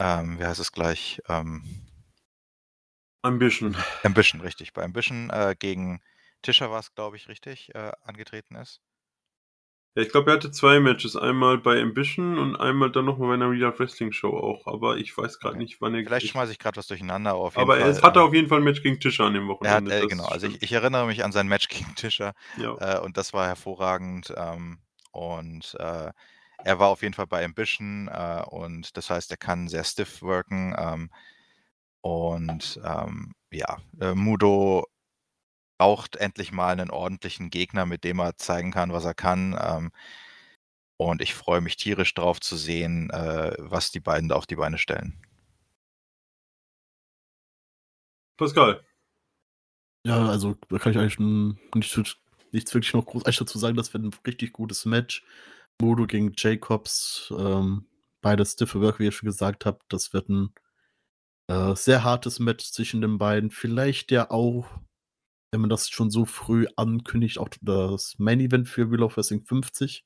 ähm, 0.00 0.38
wie 0.38 0.44
heißt 0.44 0.60
es 0.60 0.72
gleich, 0.72 1.20
ähm, 1.28 1.86
Ambition. 3.22 3.76
Ambition, 4.02 4.40
richtig, 4.40 4.72
bei 4.72 4.82
Ambition 4.82 5.30
äh, 5.30 5.54
gegen 5.58 6.00
Tischer 6.42 6.70
war 6.70 6.80
es, 6.80 6.94
glaube 6.94 7.16
ich, 7.16 7.28
richtig, 7.28 7.74
äh, 7.74 7.92
angetreten 8.02 8.56
ist. 8.56 8.80
Ja, 9.94 10.02
ich 10.02 10.10
glaube, 10.10 10.30
er 10.30 10.36
hatte 10.36 10.50
zwei 10.50 10.80
Matches. 10.80 11.16
Einmal 11.16 11.58
bei 11.58 11.80
Ambition 11.80 12.38
und 12.38 12.56
einmal 12.56 12.90
dann 12.92 13.04
nochmal 13.04 13.28
bei 13.28 13.34
einer 13.34 13.50
Real 13.50 13.76
Wrestling 13.78 14.12
Show 14.12 14.36
auch. 14.36 14.66
Aber 14.66 14.96
ich 14.98 15.16
weiß 15.16 15.38
gerade 15.38 15.56
Okay. 15.56 15.58
nicht, 15.58 15.80
wann 15.80 15.94
er. 15.94 16.02
Vielleicht 16.04 16.24
ich, 16.24 16.30
schmeiße 16.32 16.52
ich 16.52 16.58
gerade 16.58 16.76
was 16.76 16.86
durcheinander, 16.86 17.30
aber 17.30 17.40
auf 17.40 17.54
aber 17.54 17.78
Fall. 17.78 17.88
es 17.90 18.02
hatte 18.02 18.20
ähm, 18.20 18.22
auf 18.22 18.34
jeden 18.34 18.48
Fall 18.48 18.58
ein 18.58 18.64
Match 18.64 18.82
gegen 18.82 19.00
Tischer 19.00 19.24
an 19.24 19.34
dem 19.34 19.48
er 19.62 19.72
hat, 19.72 19.88
Wochenende. 19.88 19.90
äh, 19.90 20.06
genau, 20.06 20.24
also 20.26 20.46
ich, 20.46 20.62
ich 20.62 20.72
erinnere 20.72 21.06
mich 21.06 21.24
an 21.24 21.32
sein 21.32 21.48
Match 21.48 21.68
gegen 21.68 21.94
Tischer 21.94 22.34
ja. 22.56 22.76
äh, 22.76 22.98
und 22.98 23.16
das 23.16 23.32
war 23.32 23.46
hervorragend. 23.46 24.32
Ähm, 24.36 24.78
und 25.12 25.74
äh, 25.78 26.12
er 26.62 26.78
war 26.78 26.88
auf 26.88 27.02
jeden 27.02 27.14
Fall 27.14 27.26
bei 27.26 27.44
Ambition 27.44 28.08
äh, 28.08 28.42
und 28.48 28.96
das 28.96 29.10
heißt, 29.10 29.30
er 29.30 29.36
kann 29.36 29.68
sehr 29.68 29.84
stiff 29.84 30.22
worken. 30.22 30.74
Ähm, 30.78 31.10
und 32.02 32.80
ähm, 32.84 33.34
ja, 33.50 33.78
äh, 34.00 34.14
Mudo 34.14 34.86
braucht 35.80 36.16
endlich 36.16 36.52
mal 36.52 36.72
einen 36.72 36.90
ordentlichen 36.90 37.48
Gegner, 37.48 37.86
mit 37.86 38.04
dem 38.04 38.18
er 38.18 38.36
zeigen 38.36 38.70
kann, 38.70 38.92
was 38.92 39.06
er 39.06 39.14
kann. 39.14 39.58
Ähm, 39.58 39.92
und 40.98 41.22
ich 41.22 41.32
freue 41.32 41.62
mich 41.62 41.76
tierisch 41.76 42.12
drauf 42.12 42.38
zu 42.38 42.56
sehen, 42.56 43.08
äh, 43.08 43.54
was 43.56 43.90
die 43.90 44.00
beiden 44.00 44.28
da 44.28 44.34
auf 44.34 44.44
die 44.44 44.56
Beine 44.56 44.76
stellen. 44.76 45.16
Pascal. 48.36 48.84
Ja, 50.06 50.28
also 50.28 50.54
da 50.68 50.78
kann 50.78 50.92
ich 50.92 50.98
eigentlich 50.98 51.18
nicht, 51.18 52.18
nichts 52.52 52.74
wirklich 52.74 52.92
noch 52.92 53.06
groß 53.06 53.22
dazu 53.22 53.58
sagen. 53.58 53.78
Das 53.78 53.94
wird 53.94 54.04
ein 54.04 54.14
richtig 54.26 54.52
gutes 54.52 54.84
Match. 54.84 55.24
Modo 55.80 56.06
gegen 56.06 56.34
Jacobs, 56.36 57.32
ähm, 57.38 57.86
beide 58.20 58.44
stiffe 58.44 58.82
Work, 58.82 58.98
wie 58.98 59.06
ihr 59.06 59.12
schon 59.12 59.28
gesagt 59.28 59.64
habt. 59.64 59.90
Das 59.90 60.12
wird 60.12 60.28
ein 60.28 60.52
äh, 61.48 61.74
sehr 61.74 62.04
hartes 62.04 62.38
Match 62.38 62.70
zwischen 62.70 63.00
den 63.00 63.16
beiden. 63.16 63.50
Vielleicht 63.50 64.10
ja 64.10 64.30
auch, 64.30 64.66
wenn 65.50 65.60
man 65.60 65.70
das 65.70 65.88
schon 65.88 66.10
so 66.10 66.24
früh 66.24 66.66
ankündigt, 66.76 67.38
auch 67.38 67.48
das 67.60 68.18
Main 68.18 68.40
Event 68.40 68.68
für 68.68 68.90
Wheel 68.90 69.02
of 69.02 69.16
Wrestling 69.16 69.44
50. 69.44 70.04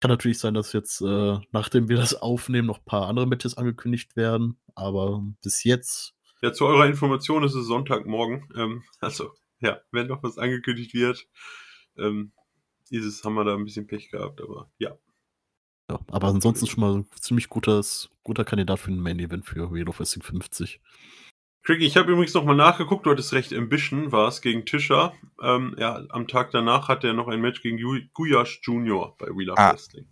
Kann 0.00 0.10
natürlich 0.10 0.38
sein, 0.38 0.54
dass 0.54 0.72
jetzt, 0.72 1.00
äh, 1.00 1.38
nachdem 1.52 1.88
wir 1.88 1.96
das 1.96 2.14
aufnehmen, 2.14 2.66
noch 2.66 2.78
ein 2.78 2.84
paar 2.84 3.08
andere 3.08 3.26
Matches 3.26 3.56
angekündigt 3.56 4.16
werden. 4.16 4.58
Aber 4.74 5.22
bis 5.42 5.64
jetzt 5.64 6.14
Ja, 6.42 6.52
zu 6.52 6.66
eurer 6.66 6.86
Information 6.86 7.44
ist 7.44 7.54
es 7.54 7.66
Sonntagmorgen. 7.66 8.48
Ähm, 8.56 8.84
also, 9.00 9.32
ja, 9.60 9.80
wenn 9.90 10.06
noch 10.06 10.22
was 10.22 10.38
angekündigt 10.38 10.94
wird, 10.94 11.26
ähm, 11.96 12.32
dieses 12.90 13.24
haben 13.24 13.34
wir 13.34 13.44
da 13.44 13.54
ein 13.54 13.64
bisschen 13.64 13.86
Pech 13.86 14.10
gehabt, 14.10 14.40
aber 14.40 14.70
ja. 14.78 14.96
Ja, 15.90 16.00
aber 16.08 16.28
ansonsten 16.28 16.66
schon 16.66 16.80
mal 16.80 16.96
ein 16.96 17.06
ziemlich 17.20 17.48
gutes, 17.48 18.10
guter 18.22 18.44
Kandidat 18.44 18.80
für 18.80 18.90
ein 18.90 19.00
Main 19.00 19.18
Event 19.18 19.46
für 19.46 19.72
Wheel 19.72 19.88
of 19.88 19.98
Wrestling 20.00 20.22
50. 20.22 20.80
Craigie, 21.66 21.86
ich 21.86 21.96
habe 21.96 22.12
übrigens 22.12 22.32
nochmal 22.32 22.54
nachgeguckt, 22.54 23.06
du 23.06 23.10
hattest 23.10 23.32
recht, 23.32 23.52
Ambition 23.52 24.12
war 24.12 24.28
es 24.28 24.40
gegen 24.40 24.64
Tischer. 24.66 25.12
Ähm, 25.42 25.74
ja, 25.80 26.04
am 26.10 26.28
Tag 26.28 26.52
danach 26.52 26.86
hatte 26.86 27.08
er 27.08 27.12
noch 27.12 27.26
ein 27.26 27.40
Match 27.40 27.60
gegen 27.60 27.76
Gu- 27.82 28.06
Guyash 28.14 28.60
Junior 28.62 29.16
bei 29.18 29.26
Wheel 29.26 29.50
of 29.50 29.58
Ah. 29.58 29.72
Wrestling. 29.72 30.08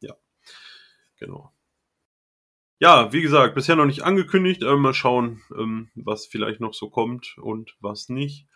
Ja, 0.00 0.16
genau. 1.18 1.52
Ja, 2.80 3.12
wie 3.12 3.20
gesagt, 3.20 3.54
bisher 3.54 3.76
noch 3.76 3.84
nicht 3.84 4.00
angekündigt. 4.00 4.62
Äh, 4.62 4.76
mal 4.76 4.94
schauen, 4.94 5.42
ähm, 5.54 5.90
was 5.94 6.26
vielleicht 6.26 6.60
noch 6.60 6.72
so 6.72 6.88
kommt 6.88 7.36
und 7.36 7.76
was 7.80 8.08
nicht. 8.08 8.46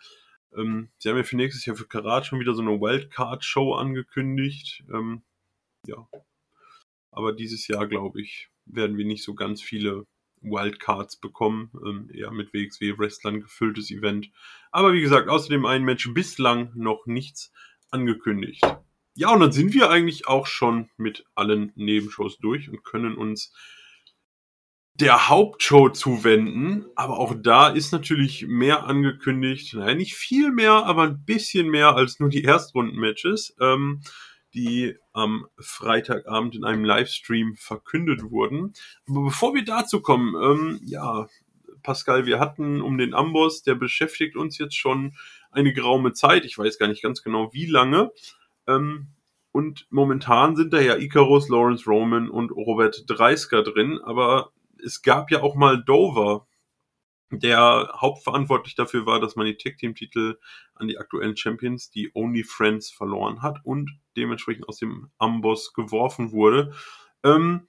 Ähm, 0.57 0.89
sie 0.97 1.11
haben 1.11 1.19
ja 1.19 1.25
für 1.25 1.37
nächstes 1.37 1.67
Jahr 1.67 1.77
für 1.77 1.87
Karat 1.87 2.25
schon 2.25 2.41
wieder 2.41 2.55
so 2.55 2.63
eine 2.63 2.81
Wildcard-Show 2.81 3.75
angekündigt. 3.75 4.85
Ähm, 4.91 5.23
ja. 5.87 6.09
Aber 7.13 7.35
dieses 7.35 7.69
Jahr, 7.69 7.87
glaube 7.87 8.23
ich, 8.23 8.49
werden 8.65 8.97
wir 8.97 9.05
nicht 9.05 9.23
so 9.23 9.35
ganz 9.35 9.61
viele 9.61 10.07
Wildcards 10.43 11.17
bekommen. 11.17 11.71
Ähm, 11.87 12.11
eher 12.13 12.31
mit 12.31 12.53
WXW-Wrestlern 12.53 13.41
gefülltes 13.41 13.91
Event. 13.91 14.31
Aber 14.71 14.93
wie 14.93 15.01
gesagt, 15.01 15.29
außerdem 15.29 15.65
ein 15.67 15.85
Match 15.85 16.13
bislang 16.13 16.73
noch 16.75 17.07
nichts 17.07 17.53
angekündigt. 17.91 18.63
Ja, 19.15 19.33
und 19.33 19.41
dann 19.41 19.53
sind 19.53 19.75
wir 19.75 19.91
eigentlich 19.91 20.29
auch 20.29 20.47
schon 20.47 20.91
mit 20.97 21.25
allen 21.35 21.73
Nebenshows 21.75 22.39
durch 22.39 22.69
und 22.71 22.85
können 22.85 23.17
uns 23.17 23.53
der 24.95 25.29
Hauptshow 25.29 25.89
zuwenden. 25.89 26.87
Aber 26.95 27.19
auch 27.19 27.35
da 27.37 27.69
ist 27.69 27.93
natürlich 27.93 28.47
mehr 28.47 28.87
angekündigt. 28.87 29.75
Naja, 29.75 29.95
nicht 29.95 30.15
viel 30.15 30.51
mehr, 30.53 30.85
aber 30.85 31.05
ein 31.05 31.25
bisschen 31.25 31.69
mehr 31.69 31.95
als 31.97 32.21
nur 32.21 32.29
die 32.29 32.45
Erstrunden-Matches, 32.45 33.57
ähm, 33.61 34.03
die 34.59 34.97
am 35.13 35.47
Freitagabend 35.57 36.57
in 36.57 36.65
einem 36.65 36.85
Livestream 36.85 37.55
verkündet 37.55 38.25
wurden. 38.31 38.73
Aber 39.09 39.23
bevor 39.23 39.55
wir 39.55 39.65
dazu 39.65 40.03
kommen, 40.03 40.35
ähm, 40.35 40.81
ja, 40.85 41.29
Pascal, 41.85 42.27
wir 42.27 42.41
hatten 42.41 42.83
um 42.83 42.99
den 42.99 43.15
Amboss, 43.15 43.63
der 43.63 43.77
beschäftigt 43.77 44.37
uns 44.37 44.59
jetzt 44.59 44.77
schon 44.77 45.15
eine 45.53 45.73
geraume 45.73 46.13
Zeit. 46.13 46.45
Ich 46.45 46.59
weiß 46.59 46.77
gar 46.79 46.89
nicht 46.89 47.03
ganz 47.03 47.23
genau, 47.23 47.53
wie 47.53 47.67
lange. 47.67 48.11
Ähm, 48.67 49.07
und 49.53 49.87
momentan 49.91 50.57
sind 50.57 50.73
da 50.73 50.81
ja 50.81 50.97
Icarus, 50.97 51.49
Lawrence 51.49 51.87
Roman 51.87 52.29
und 52.29 52.51
Robert 52.51 53.05
Dreisker 53.07 53.63
drin, 53.63 54.01
aber 54.03 54.51
es 54.85 55.03
gab 55.03 55.31
ja 55.31 55.41
auch 55.41 55.55
mal 55.55 55.83
Dover, 55.83 56.48
der 57.31 57.93
hauptverantwortlich 57.95 58.75
dafür 58.75 59.07
war, 59.07 59.21
dass 59.21 59.37
man 59.37 59.47
die 59.47 59.57
Tag-Team-Titel 59.57 60.39
an 60.75 60.89
die 60.89 60.99
aktuellen 60.99 61.37
Champions, 61.37 61.91
die 61.91 62.11
Only 62.15 62.45
Friends, 62.45 62.91
verloren 62.91 63.43
hat 63.43 63.59
und 63.65 63.91
dementsprechend 64.17 64.69
aus 64.69 64.79
dem 64.79 65.11
Amboss 65.19 65.73
geworfen 65.75 66.33
wurde. 66.33 66.73
Ähm, 67.25 67.69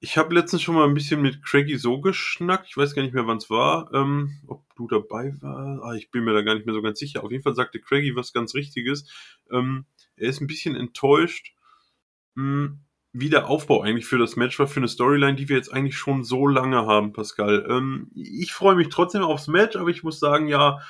ich 0.00 0.18
habe 0.18 0.34
letztens 0.34 0.62
schon 0.62 0.74
mal 0.74 0.88
ein 0.88 0.94
bisschen 0.94 1.22
mit 1.22 1.44
Craigie 1.44 1.76
so 1.76 2.00
geschnackt. 2.00 2.66
Ich 2.68 2.76
weiß 2.76 2.94
gar 2.94 3.02
nicht 3.02 3.14
mehr, 3.14 3.28
wann 3.28 3.36
es 3.36 3.50
war. 3.50 3.92
Ähm, 3.94 4.40
ob 4.48 4.64
du 4.74 4.88
dabei 4.88 5.32
warst. 5.40 5.82
Ah, 5.84 5.94
ich 5.94 6.10
bin 6.10 6.24
mir 6.24 6.32
da 6.32 6.42
gar 6.42 6.54
nicht 6.54 6.66
mehr 6.66 6.74
so 6.74 6.82
ganz 6.82 6.98
sicher. 6.98 7.22
Auf 7.22 7.30
jeden 7.30 7.44
Fall 7.44 7.54
sagte 7.54 7.80
Craigie 7.80 8.16
was 8.16 8.32
ganz 8.32 8.54
Richtiges. 8.54 9.08
Ähm, 9.52 9.86
er 10.16 10.28
ist 10.28 10.40
ein 10.40 10.48
bisschen 10.48 10.74
enttäuscht, 10.74 11.54
mh, 12.34 12.78
wie 13.12 13.28
der 13.28 13.48
Aufbau 13.48 13.82
eigentlich 13.82 14.06
für 14.06 14.18
das 14.18 14.36
Match 14.36 14.58
war, 14.58 14.66
für 14.66 14.80
eine 14.80 14.88
Storyline, 14.88 15.36
die 15.36 15.48
wir 15.48 15.56
jetzt 15.56 15.72
eigentlich 15.72 15.96
schon 15.96 16.24
so 16.24 16.46
lange 16.46 16.86
haben, 16.86 17.12
Pascal. 17.12 17.66
Ähm, 17.68 18.10
ich 18.14 18.52
freue 18.52 18.74
mich 18.74 18.88
trotzdem 18.88 19.22
aufs 19.22 19.48
Match, 19.48 19.76
aber 19.76 19.90
ich 19.90 20.02
muss 20.02 20.18
sagen, 20.18 20.48
ja, 20.48 20.80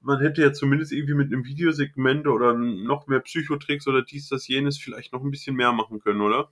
man 0.00 0.20
hätte 0.20 0.42
ja 0.42 0.52
zumindest 0.52 0.92
irgendwie 0.92 1.14
mit 1.14 1.32
einem 1.32 1.44
Videosegment 1.44 2.26
oder 2.26 2.54
noch 2.54 3.06
mehr 3.06 3.20
Psychotricks 3.20 3.86
oder 3.86 4.02
dies, 4.02 4.28
das, 4.28 4.46
jenes 4.48 4.78
vielleicht 4.78 5.12
noch 5.12 5.22
ein 5.22 5.30
bisschen 5.30 5.56
mehr 5.56 5.72
machen 5.72 6.00
können, 6.00 6.20
oder? 6.20 6.50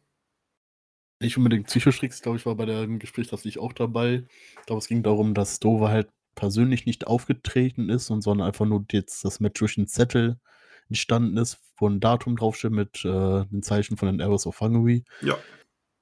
Nicht 1.20 1.36
unbedingt 1.36 1.66
Psychostricks, 1.66 2.22
glaube 2.22 2.38
ich, 2.38 2.46
war 2.46 2.54
bei 2.54 2.66
dem 2.66 2.98
Gespräch 2.98 3.28
das 3.28 3.44
ich 3.44 3.58
auch 3.58 3.72
dabei. 3.72 4.26
Ich 4.60 4.66
glaube, 4.66 4.78
es 4.78 4.88
ging 4.88 5.02
darum, 5.02 5.34
dass 5.34 5.58
Dover 5.60 5.88
halt 5.88 6.08
persönlich 6.36 6.86
nicht 6.86 7.06
aufgetreten 7.06 7.88
ist 7.88 8.10
und 8.10 8.22
sondern 8.22 8.46
einfach 8.46 8.66
nur 8.66 8.84
jetzt 8.92 9.24
das 9.24 9.40
Match 9.40 9.58
durch 9.58 9.74
den 9.74 9.88
Zettel 9.88 10.38
entstanden 10.88 11.36
ist, 11.36 11.58
wo 11.76 11.88
ein 11.88 12.00
Datum 12.00 12.36
draufsteht 12.36 12.72
mit 12.72 13.04
äh, 13.04 13.44
den 13.46 13.62
Zeichen 13.62 13.96
von 13.96 14.08
den 14.08 14.20
Arrows 14.20 14.46
of 14.46 14.60
Hungary. 14.60 15.04
Ja. 15.22 15.36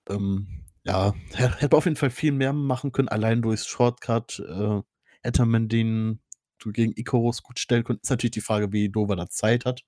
Ähm, 0.09 0.64
ja, 0.84 1.14
hätte 1.32 1.76
auf 1.76 1.84
jeden 1.84 1.97
Fall 1.97 2.11
viel 2.11 2.32
mehr 2.32 2.53
machen 2.53 2.93
können. 2.93 3.09
Allein 3.09 3.43
durchs 3.43 3.66
Shortcut 3.66 4.39
äh, 4.39 4.80
hätte 5.22 5.45
man 5.45 5.68
den 5.68 6.20
gegen 6.64 6.93
Icarus 6.97 7.43
gut 7.43 7.59
stellen 7.59 7.84
können. 7.84 8.01
Ist 8.03 8.11
natürlich 8.11 8.32
die 8.32 8.41
Frage, 8.41 8.72
wie 8.72 8.89
Dover 8.89 9.16
da 9.16 9.28
Zeit 9.28 9.64
hat. 9.64 9.82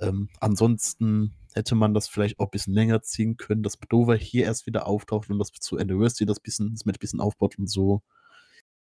Ähm, 0.00 0.28
ansonsten 0.40 1.34
hätte 1.54 1.74
man 1.74 1.94
das 1.94 2.08
vielleicht 2.08 2.38
auch 2.38 2.46
ein 2.46 2.50
bisschen 2.50 2.74
länger 2.74 3.02
ziehen 3.02 3.36
können, 3.36 3.62
dass 3.62 3.78
Dover 3.88 4.16
hier 4.16 4.44
erst 4.44 4.66
wieder 4.66 4.86
auftaucht 4.86 5.30
und 5.30 5.38
das 5.38 5.52
zu 5.52 5.76
Anniversary 5.76 6.26
das, 6.26 6.40
bisschen, 6.40 6.72
das 6.72 6.84
mit 6.84 6.96
ein 6.96 7.00
bisschen 7.00 7.20
aufbaut 7.20 7.58
und 7.58 7.68
so. 7.68 8.02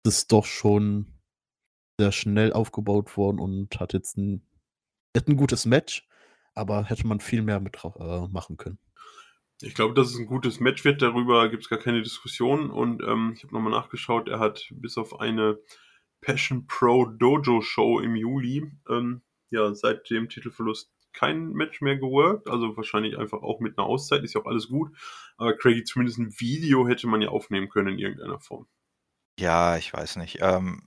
Das 0.04 0.18
ist 0.18 0.32
doch 0.32 0.44
schon 0.44 1.12
sehr 1.98 2.12
schnell 2.12 2.52
aufgebaut 2.52 3.16
worden 3.16 3.38
und 3.38 3.78
hat 3.80 3.92
jetzt 3.92 4.16
ein, 4.16 4.42
hat 5.20 5.28
ein 5.28 5.36
gutes 5.36 5.66
Match, 5.66 6.06
aber 6.54 6.84
hätte 6.84 7.06
man 7.06 7.20
viel 7.20 7.42
mehr 7.42 7.60
mit 7.60 7.76
äh, 7.84 8.28
machen 8.28 8.56
können. 8.56 8.78
Ich 9.60 9.74
glaube, 9.74 9.94
dass 9.94 10.10
es 10.10 10.18
ein 10.18 10.26
gutes 10.26 10.58
Match 10.58 10.84
wird, 10.84 11.02
darüber 11.02 11.48
gibt 11.48 11.62
es 11.62 11.68
gar 11.68 11.78
keine 11.78 12.02
Diskussion. 12.02 12.70
Und 12.70 13.02
ähm, 13.02 13.34
ich 13.36 13.44
habe 13.44 13.54
nochmal 13.54 13.70
nachgeschaut, 13.70 14.28
er 14.28 14.40
hat 14.40 14.66
bis 14.72 14.98
auf 14.98 15.20
eine 15.20 15.58
Passion 16.20 16.66
Pro 16.66 17.04
Dojo 17.04 17.60
Show 17.60 18.00
im 18.00 18.16
Juli, 18.16 18.72
ähm, 18.88 19.22
ja, 19.50 19.74
seit 19.74 20.08
dem 20.10 20.28
Titelverlust 20.28 20.90
kein 21.12 21.50
Match 21.52 21.80
mehr 21.80 21.96
geworkt. 21.96 22.48
Also 22.48 22.76
wahrscheinlich 22.76 23.18
einfach 23.18 23.42
auch 23.42 23.60
mit 23.60 23.78
einer 23.78 23.86
Auszeit, 23.86 24.24
ist 24.24 24.34
ja 24.34 24.40
auch 24.40 24.46
alles 24.46 24.68
gut. 24.68 24.96
Aber 25.36 25.56
Craigie, 25.56 25.84
zumindest 25.84 26.18
ein 26.18 26.32
Video 26.40 26.88
hätte 26.88 27.06
man 27.06 27.22
ja 27.22 27.28
aufnehmen 27.28 27.68
können 27.68 27.94
in 27.94 27.98
irgendeiner 27.98 28.40
Form. 28.40 28.66
Ja, 29.38 29.76
ich 29.76 29.92
weiß 29.92 30.16
nicht. 30.16 30.38
Ähm, 30.40 30.82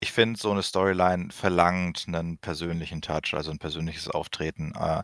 ich 0.00 0.12
finde, 0.12 0.38
so 0.38 0.50
eine 0.50 0.62
Storyline 0.62 1.30
verlangt 1.32 2.04
einen 2.06 2.38
persönlichen 2.38 3.02
Touch, 3.02 3.34
also 3.34 3.50
ein 3.50 3.58
persönliches 3.58 4.08
Auftreten. 4.08 4.72
Äh, 4.76 5.02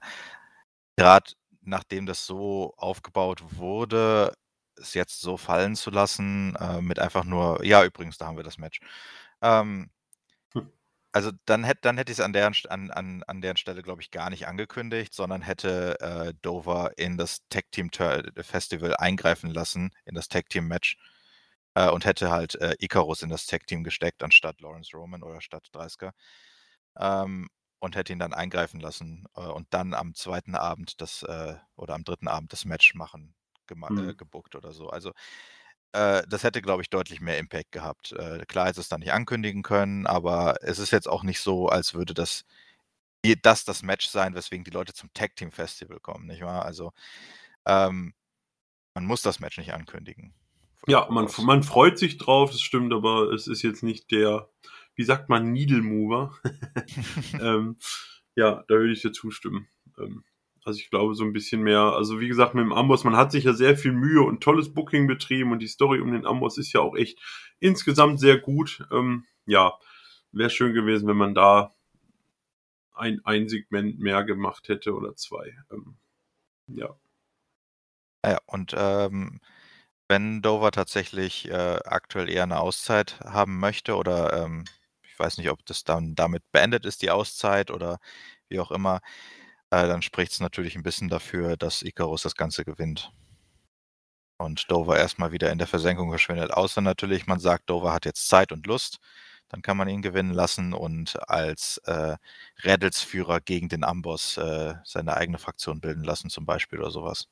Gerade 0.97 1.33
nachdem 1.63 2.07
das 2.07 2.27
so 2.27 2.75
aufgebaut 2.77 3.43
wurde, 3.57 4.35
es 4.77 4.95
jetzt 4.95 5.21
so 5.21 5.37
fallen 5.37 5.77
zu 5.77 5.91
lassen, 5.91 6.57
äh, 6.57 6.81
mit 6.81 6.99
einfach 6.99 7.25
nur, 7.25 7.65
ja, 7.65 7.85
übrigens, 7.85 8.19
da 8.19 8.27
haben 8.27 8.37
wir 8.37 8.45
das 8.45 8.59
Match. 8.59 8.81
Ähm, 9.43 9.91
hm. 10.55 10.71
Also 11.13 11.33
dann 11.47 11.65
hätte 11.65 11.81
dann 11.83 11.99
hätte 11.99 12.13
ich 12.13 12.19
es 12.19 12.25
an 12.25 12.33
deren, 12.33 12.55
an, 12.69 12.91
an, 12.91 13.23
an 13.25 13.41
deren 13.43 13.57
Stelle, 13.57 13.83
glaube 13.83 14.03
ich, 14.03 14.11
gar 14.11 14.31
nicht 14.31 14.49
angekündigt, 14.49 15.15
sondern 15.15 15.43
hätte 15.43 16.01
äh, 16.01 16.35
Dover 16.43 16.93
in 16.99 17.19
das 17.19 17.41
Tag 17.51 17.71
Team 17.73 17.91
Festival 18.43 18.97
eingreifen 18.97 19.51
lassen, 19.51 19.93
in 20.07 20.15
das 20.15 20.29
Tag 20.29 20.49
Team 20.51 20.69
Match. 20.69 20.99
Äh, 21.75 21.91
und 21.91 22.05
hätte 22.05 22.31
halt 22.31 22.55
äh, 22.57 22.75
Icarus 22.79 23.23
in 23.23 23.31
das 23.31 23.47
Tag 23.47 23.67
Team 23.67 23.85
gesteckt, 23.85 24.23
anstatt 24.23 24.61
Lawrence 24.61 24.97
Roman 24.97 25.23
oder 25.23 25.41
statt 25.41 25.69
Dreisker. 25.73 26.13
Ähm, 26.99 27.49
und 27.81 27.97
hätte 27.97 28.13
ihn 28.13 28.19
dann 28.19 28.33
eingreifen 28.33 28.81
lassen 28.81 29.27
äh, 29.37 29.41
und 29.41 29.67
dann 29.71 29.95
am 29.95 30.15
zweiten 30.15 30.55
Abend 30.55 31.01
das 31.01 31.23
äh, 31.25 31.57
oder 31.77 31.95
am 31.95 32.05
dritten 32.05 32.29
Abend 32.29 32.53
das 32.53 32.65
Match 32.65 32.95
machen, 32.95 33.35
äh, 33.71 33.75
mhm. 33.75 34.17
gebuckt 34.17 34.57
oder 34.57 34.73
so. 34.73 34.89
Also 34.91 35.13
äh, 35.93 36.23
das 36.29 36.45
hätte, 36.45 36.63
glaube 36.63 36.83
ich, 36.83 36.91
deutlich 36.91 37.21
mehr 37.21 37.39
Impact 37.39 37.73
gehabt. 37.73 38.13
Äh, 38.13 38.45
klar 38.47 38.69
hätte 38.69 38.81
es 38.81 38.89
dann 38.89 39.01
nicht 39.01 39.13
ankündigen 39.13 39.63
können, 39.63 40.07
aber 40.07 40.57
es 40.63 40.79
ist 40.79 40.93
jetzt 40.93 41.09
auch 41.09 41.23
nicht 41.25 41.41
so, 41.41 41.69
als 41.69 41.95
würde 41.95 42.15
das 42.15 42.45
das 43.43 43.65
das 43.65 43.83
Match 43.83 44.09
sein, 44.09 44.35
weswegen 44.35 44.65
die 44.65 44.71
Leute 44.71 44.93
zum 44.95 45.13
Tag 45.15 45.37
Team 45.37 45.51
Festival 45.53 46.01
kommen, 46.01 46.27
nicht 46.27 46.43
wahr? 46.43 46.65
Also 46.65 46.93
ähm, 47.67 48.15
man 48.95 49.07
muss 49.07 49.23
das 49.23 49.41
Match 49.41 49.59
nicht 49.59 49.73
ankündigen. 49.75 50.35
Ja, 50.87 51.09
man, 51.11 51.29
man 51.43 51.63
freut 51.63 51.99
sich 51.99 52.19
drauf, 52.19 52.51
das 52.51 52.61
stimmt, 52.61 52.93
aber 52.93 53.33
es 53.33 53.47
ist 53.47 53.63
jetzt 53.63 53.83
nicht 53.83 54.11
der 54.11 54.49
wie 54.95 55.05
sagt 55.05 55.29
man, 55.29 55.53
Needle 55.53 55.83
Mover. 55.83 56.35
ähm, 57.41 57.77
ja, 58.35 58.65
da 58.69 58.75
würde 58.75 58.93
ich 58.93 59.03
dir 59.03 59.13
zustimmen. 59.13 59.69
Ähm, 59.99 60.25
also 60.65 60.79
ich 60.79 60.91
glaube 60.91 61.15
so 61.15 61.25
ein 61.25 61.33
bisschen 61.33 61.63
mehr, 61.63 61.81
also 61.81 62.21
wie 62.21 62.29
gesagt, 62.29 62.55
mit 62.55 62.65
dem 62.65 62.73
Amboss, 62.73 63.05
man 63.05 63.17
hat 63.17 63.33
sich 63.33 63.45
ja 63.45 63.53
sehr 63.53 63.77
viel 63.77 63.93
Mühe 63.93 64.23
und 64.23 64.43
tolles 64.43 64.73
Booking 64.73 65.07
betrieben 65.07 65.53
und 65.53 65.59
die 65.59 65.69
Story 65.69 66.01
um 66.01 66.13
den 66.13 66.27
Amboss 66.27 66.57
ist 66.57 66.73
ja 66.73 66.81
auch 66.81 66.97
echt 66.97 67.21
insgesamt 67.61 68.19
sehr 68.19 68.39
gut. 68.39 68.87
Ähm, 68.91 69.27
ja, 69.47 69.79
wäre 70.33 70.51
schön 70.51 70.73
gewesen, 70.73 71.07
wenn 71.07 71.19
man 71.19 71.35
da 71.35 71.75
ein, 72.95 73.21
ein 73.25 73.49
Segment 73.49 73.99
mehr 73.99 74.25
gemacht 74.25 74.69
hätte 74.69 74.95
oder 74.95 75.15
zwei. 75.17 75.55
Ähm, 75.71 75.97
ja. 76.69 76.97
Ja, 78.25 78.39
und 78.47 78.75
ähm, 78.75 79.41
wenn 80.09 80.43
Dover 80.43 80.71
tatsächlich 80.73 81.49
äh, 81.51 81.79
aktuell 81.85 82.29
eher 82.29 82.45
eine 82.45 82.61
Auszeit 82.61 83.21
haben 83.21 83.59
möchte 83.61 83.97
oder 83.97 84.45
ähm, 84.45 84.65
ich 85.03 85.19
weiß 85.19 85.39
nicht, 85.39 85.51
ob 85.51 85.65
das 85.67 85.85
dann 85.85 86.15
damit 86.15 86.43
beendet 86.53 86.85
ist, 86.87 87.03
die 87.03 87.11
Auszeit 87.11 87.71
oder 87.71 87.99
wie 88.49 88.61
auch 88.61 88.71
immer, 88.73 89.01
äh, 89.71 89.87
dann 89.89 90.03
spricht 90.03 90.33
es 90.33 90.41
natürlich 90.41 90.77
ein 90.77 90.83
bisschen 90.85 91.09
dafür, 91.09 91.57
dass 91.57 91.83
Icarus 91.83 92.23
das 92.23 92.37
Ganze 92.37 92.65
gewinnt. 92.65 93.13
Und 94.39 94.71
Dover 94.71 94.99
erstmal 94.99 95.33
wieder 95.33 95.51
in 95.53 95.59
der 95.59 95.67
Versenkung 95.67 96.09
verschwindet. 96.11 96.53
Außer 96.53 96.81
natürlich, 96.81 97.27
man 97.27 97.39
sagt, 97.41 97.71
Dover 97.71 97.93
hat 97.93 98.05
jetzt 98.05 98.29
Zeit 98.29 98.53
und 98.53 98.67
Lust, 98.67 98.99
dann 99.49 99.63
kann 99.63 99.77
man 99.77 99.89
ihn 99.89 100.03
gewinnen 100.03 100.33
lassen 100.33 100.73
und 100.73 101.17
als 101.29 101.79
äh, 101.87 102.17
Rädelsführer 102.65 103.41
gegen 103.41 103.69
den 103.69 103.85
Amboss 103.85 104.37
äh, 104.37 104.75
seine 104.85 105.17
eigene 105.17 105.39
Fraktion 105.39 105.81
bilden 105.81 106.03
lassen, 106.05 106.31
zum 106.31 106.47
Beispiel 106.47 106.81
oder 106.81 106.91
sowas. 106.91 107.29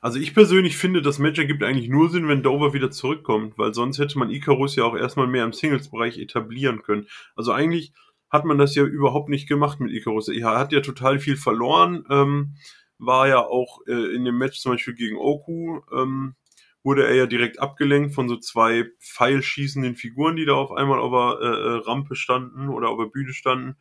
Also 0.00 0.18
ich 0.18 0.32
persönlich 0.34 0.78
finde, 0.78 1.02
das 1.02 1.18
Match 1.18 1.38
ergibt 1.38 1.62
eigentlich 1.62 1.90
nur 1.90 2.08
Sinn, 2.08 2.26
wenn 2.26 2.42
Dover 2.42 2.72
wieder 2.72 2.90
zurückkommt, 2.90 3.58
weil 3.58 3.74
sonst 3.74 3.98
hätte 3.98 4.18
man 4.18 4.30
Icarus 4.30 4.76
ja 4.76 4.84
auch 4.84 4.96
erstmal 4.96 5.26
mehr 5.26 5.44
im 5.44 5.52
Singles-Bereich 5.52 6.18
etablieren 6.18 6.82
können. 6.82 7.06
Also 7.36 7.52
eigentlich 7.52 7.92
hat 8.30 8.44
man 8.44 8.56
das 8.56 8.74
ja 8.74 8.84
überhaupt 8.84 9.28
nicht 9.28 9.48
gemacht 9.48 9.80
mit 9.80 9.92
Icarus. 9.92 10.28
Er 10.28 10.58
hat 10.58 10.72
ja 10.72 10.80
total 10.80 11.18
viel 11.18 11.36
verloren, 11.36 12.04
ähm, 12.08 12.54
war 12.98 13.28
ja 13.28 13.40
auch 13.40 13.80
äh, 13.86 14.14
in 14.14 14.24
dem 14.24 14.38
Match 14.38 14.60
zum 14.60 14.72
Beispiel 14.72 14.94
gegen 14.94 15.16
Oku, 15.16 15.80
ähm, 15.92 16.34
wurde 16.82 17.06
er 17.06 17.14
ja 17.14 17.26
direkt 17.26 17.58
abgelenkt 17.60 18.14
von 18.14 18.28
so 18.28 18.36
zwei 18.36 18.86
pfeilschießenden 19.00 19.96
Figuren, 19.96 20.36
die 20.36 20.46
da 20.46 20.54
auf 20.54 20.72
einmal 20.72 20.98
auf 20.98 21.40
der 21.40 21.46
äh, 21.46 21.52
äh 21.52 21.82
Rampe 21.84 22.16
standen 22.16 22.68
oder 22.68 22.88
auf 22.88 22.98
der 22.98 23.10
Bühne 23.10 23.34
standen. 23.34 23.76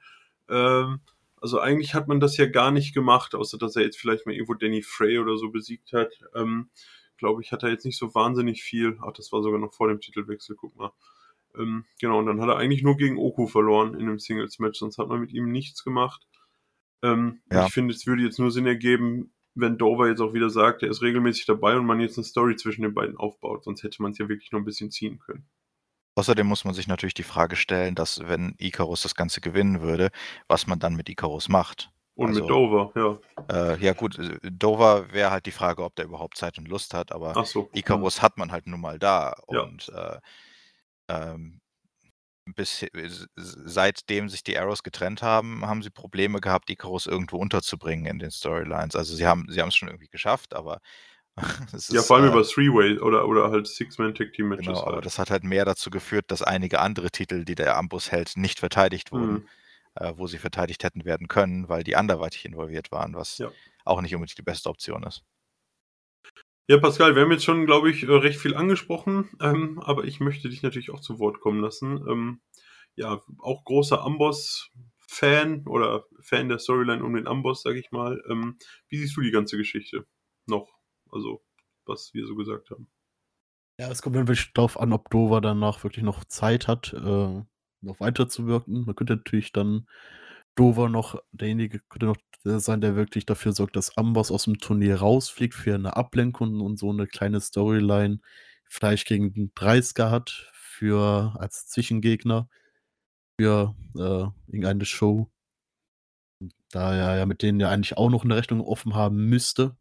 Ähm, 0.50 1.00
also 1.42 1.60
eigentlich 1.60 1.94
hat 1.94 2.08
man 2.08 2.20
das 2.20 2.38
ja 2.38 2.46
gar 2.46 2.72
nicht 2.72 2.94
gemacht, 2.94 3.36
außer 3.36 3.58
dass 3.58 3.76
er 3.76 3.84
jetzt 3.84 3.98
vielleicht 3.98 4.26
mal 4.26 4.34
irgendwo 4.34 4.54
Danny 4.54 4.82
Frey 4.82 5.20
oder 5.20 5.38
so 5.38 5.50
besiegt 5.50 5.94
hat. 5.94 6.12
Ähm, 6.36 6.70
Glaube 7.18 7.42
ich, 7.42 7.52
hat 7.52 7.64
er 7.64 7.70
jetzt 7.70 7.86
nicht 7.86 7.98
so 7.98 8.16
wahnsinnig 8.16 8.64
viel. 8.64 8.98
Ach, 9.02 9.12
das 9.12 9.34
war 9.34 9.44
sogar 9.44 9.60
noch 9.60 9.74
vor 9.74 9.90
dem 9.90 10.00
Titelwechsel, 10.00 10.56
guck 10.56 10.76
mal. 10.78 10.94
Ähm, 11.58 11.84
genau, 12.00 12.20
und 12.20 12.28
dann 12.28 12.40
hat 12.40 12.48
er 12.48 12.58
eigentlich 12.58 12.84
nur 12.84 12.96
gegen 12.96 13.18
Oku 13.18 13.48
verloren 13.48 13.94
in 13.94 14.02
einem 14.02 14.20
Singles-Match, 14.20 14.80
sonst 14.80 14.98
hat 14.98 15.10
man 15.10 15.20
mit 15.20 15.34
ihm 15.34 15.52
nichts 15.52 15.84
gemacht. 15.84 16.26
Ähm, 17.02 17.42
ja. 17.52 17.66
Ich 17.66 17.74
finde, 17.74 17.94
es 17.94 18.08
würde 18.08 18.24
jetzt 18.24 18.40
nur 18.40 18.52
Sinn 18.52 18.66
ergeben, 18.66 19.34
wenn 19.56 19.78
Dover 19.78 20.08
jetzt 20.08 20.22
auch 20.22 20.34
wieder 20.34 20.50
sagt, 20.50 20.84
er 20.84 20.90
ist 20.90 21.02
regelmäßig 21.02 21.46
dabei 21.46 21.76
und 21.78 21.86
man 21.86 22.00
jetzt 22.00 22.18
eine 22.18 22.24
Story 22.24 22.56
zwischen 22.56 22.84
den 22.84 22.94
beiden 22.94 23.18
aufbaut, 23.18 23.64
sonst 23.64 23.84
hätte 23.84 24.02
man 24.02 24.12
es 24.12 24.18
ja 24.18 24.30
wirklich 24.30 24.52
noch 24.52 24.60
ein 24.60 24.66
bisschen 24.66 24.92
ziehen 24.92 25.20
können. 25.20 25.46
Außerdem 26.20 26.46
muss 26.46 26.66
man 26.66 26.74
sich 26.74 26.90
natürlich 26.90 27.14
die 27.14 27.24
Frage 27.24 27.56
stellen, 27.56 27.96
dass 27.96 28.20
wenn 28.28 28.54
Icarus 28.58 29.04
das 29.04 29.16
Ganze 29.16 29.40
gewinnen 29.40 29.80
würde, 29.80 30.10
was 30.50 30.68
man 30.68 30.78
dann 30.78 30.96
mit 30.96 31.08
Icarus 31.08 31.48
macht. 31.48 31.92
Und 32.16 32.28
also, 32.28 32.42
mit 32.42 32.50
Dover, 32.50 32.92
ja. 32.94 33.74
Äh, 33.74 33.80
ja 33.80 33.94
gut, 33.94 34.20
äh, 34.20 34.38
Dover 34.52 35.14
wäre 35.14 35.32
halt 35.32 35.46
die 35.46 35.52
Frage, 35.52 35.82
ob 35.82 35.96
der 35.96 36.04
überhaupt 36.04 36.36
Zeit 36.36 36.58
und 36.58 36.68
Lust 36.68 36.94
hat, 36.94 37.14
aber 37.14 37.46
so. 37.46 37.70
Icarus 37.72 38.18
hm. 38.18 38.22
hat 38.24 38.38
man 38.38 38.52
halt 38.52 38.68
nun 38.68 38.82
mal 38.82 39.00
da. 39.00 39.34
Ja. 39.50 39.62
Und 39.62 39.88
äh, 39.96 40.20
ähm, 41.08 41.62
bis, 42.54 42.86
seitdem 43.38 44.28
sich 44.28 44.44
die 44.44 44.58
Arrows 44.60 44.84
getrennt 44.84 45.22
haben, 45.22 45.66
haben 45.66 45.82
sie 45.82 45.90
Probleme 45.90 46.42
gehabt, 46.42 46.70
Icarus 46.70 47.06
irgendwo 47.06 47.38
unterzubringen 47.38 48.08
in 48.08 48.20
den 48.20 48.32
Storylines. 48.32 48.98
Also 48.98 49.16
sie 49.16 49.26
haben 49.26 49.46
sie 49.48 49.62
es 49.62 49.76
schon 49.76 49.88
irgendwie 49.88 50.10
geschafft, 50.10 50.54
aber 50.54 50.82
ja, 51.90 52.02
vor 52.02 52.18
allem 52.18 52.28
äh, 52.28 52.32
über 52.32 52.44
Three-Way 52.44 53.00
oder, 53.00 53.28
oder 53.28 53.52
halt 53.52 53.68
Six-Man-Tag-Team-Matches. 53.68 54.66
Genau, 54.66 54.80
halt. 54.80 54.88
aber 54.88 55.02
das 55.02 55.20
hat 55.20 55.30
halt 55.30 55.44
mehr 55.44 55.66
dazu 55.66 55.90
geführt, 55.90 56.26
dass 56.30 56.42
einige 56.42 56.80
andere 56.80 57.12
Titel, 57.12 57.46
die 57.46 57.56
der 57.56 57.78
Ambus 57.78 58.12
hält, 58.12 58.34
nicht 58.36 58.60
verteidigt 58.60 59.12
wurden, 59.12 59.32
mhm. 59.32 59.46
äh, 59.96 60.14
wo 60.16 60.28
sie 60.28 60.38
verteidigt 60.38 60.84
hätten 60.84 61.06
werden 61.06 61.28
können, 61.28 61.70
weil 61.70 61.84
die 61.84 61.96
anderweitig 61.96 62.46
involviert 62.46 62.92
waren, 62.92 63.16
was 63.16 63.38
ja. 63.38 63.52
auch 63.86 64.02
nicht 64.02 64.14
unbedingt 64.16 64.38
die 64.38 64.44
beste 64.44 64.70
Option 64.70 65.04
ist. 65.04 65.24
Ja, 66.70 66.78
Pascal, 66.78 67.16
wir 67.16 67.24
haben 67.24 67.32
jetzt 67.32 67.46
schon, 67.46 67.66
glaube 67.66 67.90
ich, 67.90 68.04
äh, 68.04 68.12
recht 68.12 68.40
viel 68.40 68.56
angesprochen, 68.56 69.28
ähm, 69.42 69.80
aber 69.80 70.04
ich 70.04 70.20
möchte 70.20 70.50
dich 70.50 70.62
natürlich 70.62 70.92
auch 70.92 71.00
zu 71.00 71.18
Wort 71.18 71.40
kommen 71.40 71.62
lassen. 71.62 72.06
Ähm, 72.08 72.42
ja, 72.96 73.24
auch 73.40 73.64
großer 73.64 74.04
Amboss-Fan 74.04 75.66
oder 75.66 76.06
Fan 76.22 76.48
der 76.48 76.60
Storyline 76.60 77.04
um 77.04 77.16
den 77.16 77.26
Amboss, 77.26 77.64
sage 77.64 77.80
ich 77.80 77.90
mal. 77.90 78.22
Ähm, 78.30 78.60
wie 78.88 78.98
siehst 78.98 79.18
du 79.18 79.22
die 79.22 79.32
ganze 79.32 79.58
Geschichte 79.58 80.06
noch? 80.46 80.79
Also, 81.12 81.42
was 81.86 82.14
wir 82.14 82.26
so 82.26 82.36
gesagt 82.36 82.70
haben. 82.72 82.88
Ja, 83.80 83.90
es 83.90 84.02
kommt 84.02 84.16
natürlich 84.16 84.52
darauf 84.54 84.80
an, 84.80 84.94
ob 84.94 85.10
Dover 85.10 85.42
danach 85.42 85.84
wirklich 85.84 86.04
noch 86.04 86.26
Zeit 86.26 86.68
hat, 86.68 86.94
äh, 86.94 87.42
noch 87.82 88.00
weiterzuwirken. 88.00 88.86
Man 88.86 88.96
könnte 88.96 89.16
natürlich 89.16 89.54
dann 89.54 89.88
Dover 90.56 90.90
noch, 90.90 91.22
derjenige 91.32 91.80
könnte 91.88 92.08
noch 92.08 92.18
der 92.46 92.60
sein, 92.60 92.82
der 92.82 92.96
wirklich 92.96 93.26
dafür 93.26 93.54
sorgt, 93.54 93.76
dass 93.76 93.98
Amboss 93.98 94.32
aus 94.32 94.46
dem 94.46 94.60
Turnier 94.60 94.98
rausfliegt 94.98 95.54
für 95.54 95.76
eine 95.76 95.96
Ablenkung 95.96 96.62
und 96.62 96.78
so 96.78 96.90
eine 96.92 97.08
kleine 97.08 97.42
Storyline 97.42 98.20
vielleicht 98.66 99.08
gegen 99.08 99.34
den 99.34 99.54
30er 99.54 100.10
hat 100.12 100.50
für 100.54 101.36
als 101.40 101.68
Zwischengegner 101.68 102.50
für 103.40 103.76
äh, 103.96 104.28
irgendeine 104.48 104.86
Show. 104.86 105.30
Da 106.72 106.94
er 106.94 107.18
ja 107.18 107.26
mit 107.26 107.42
denen 107.42 107.60
ja 107.60 107.70
eigentlich 107.70 107.98
auch 107.98 108.10
noch 108.10 108.24
eine 108.24 108.36
Rechnung 108.36 108.62
offen 108.62 108.96
haben 108.96 109.26
müsste, 109.26 109.76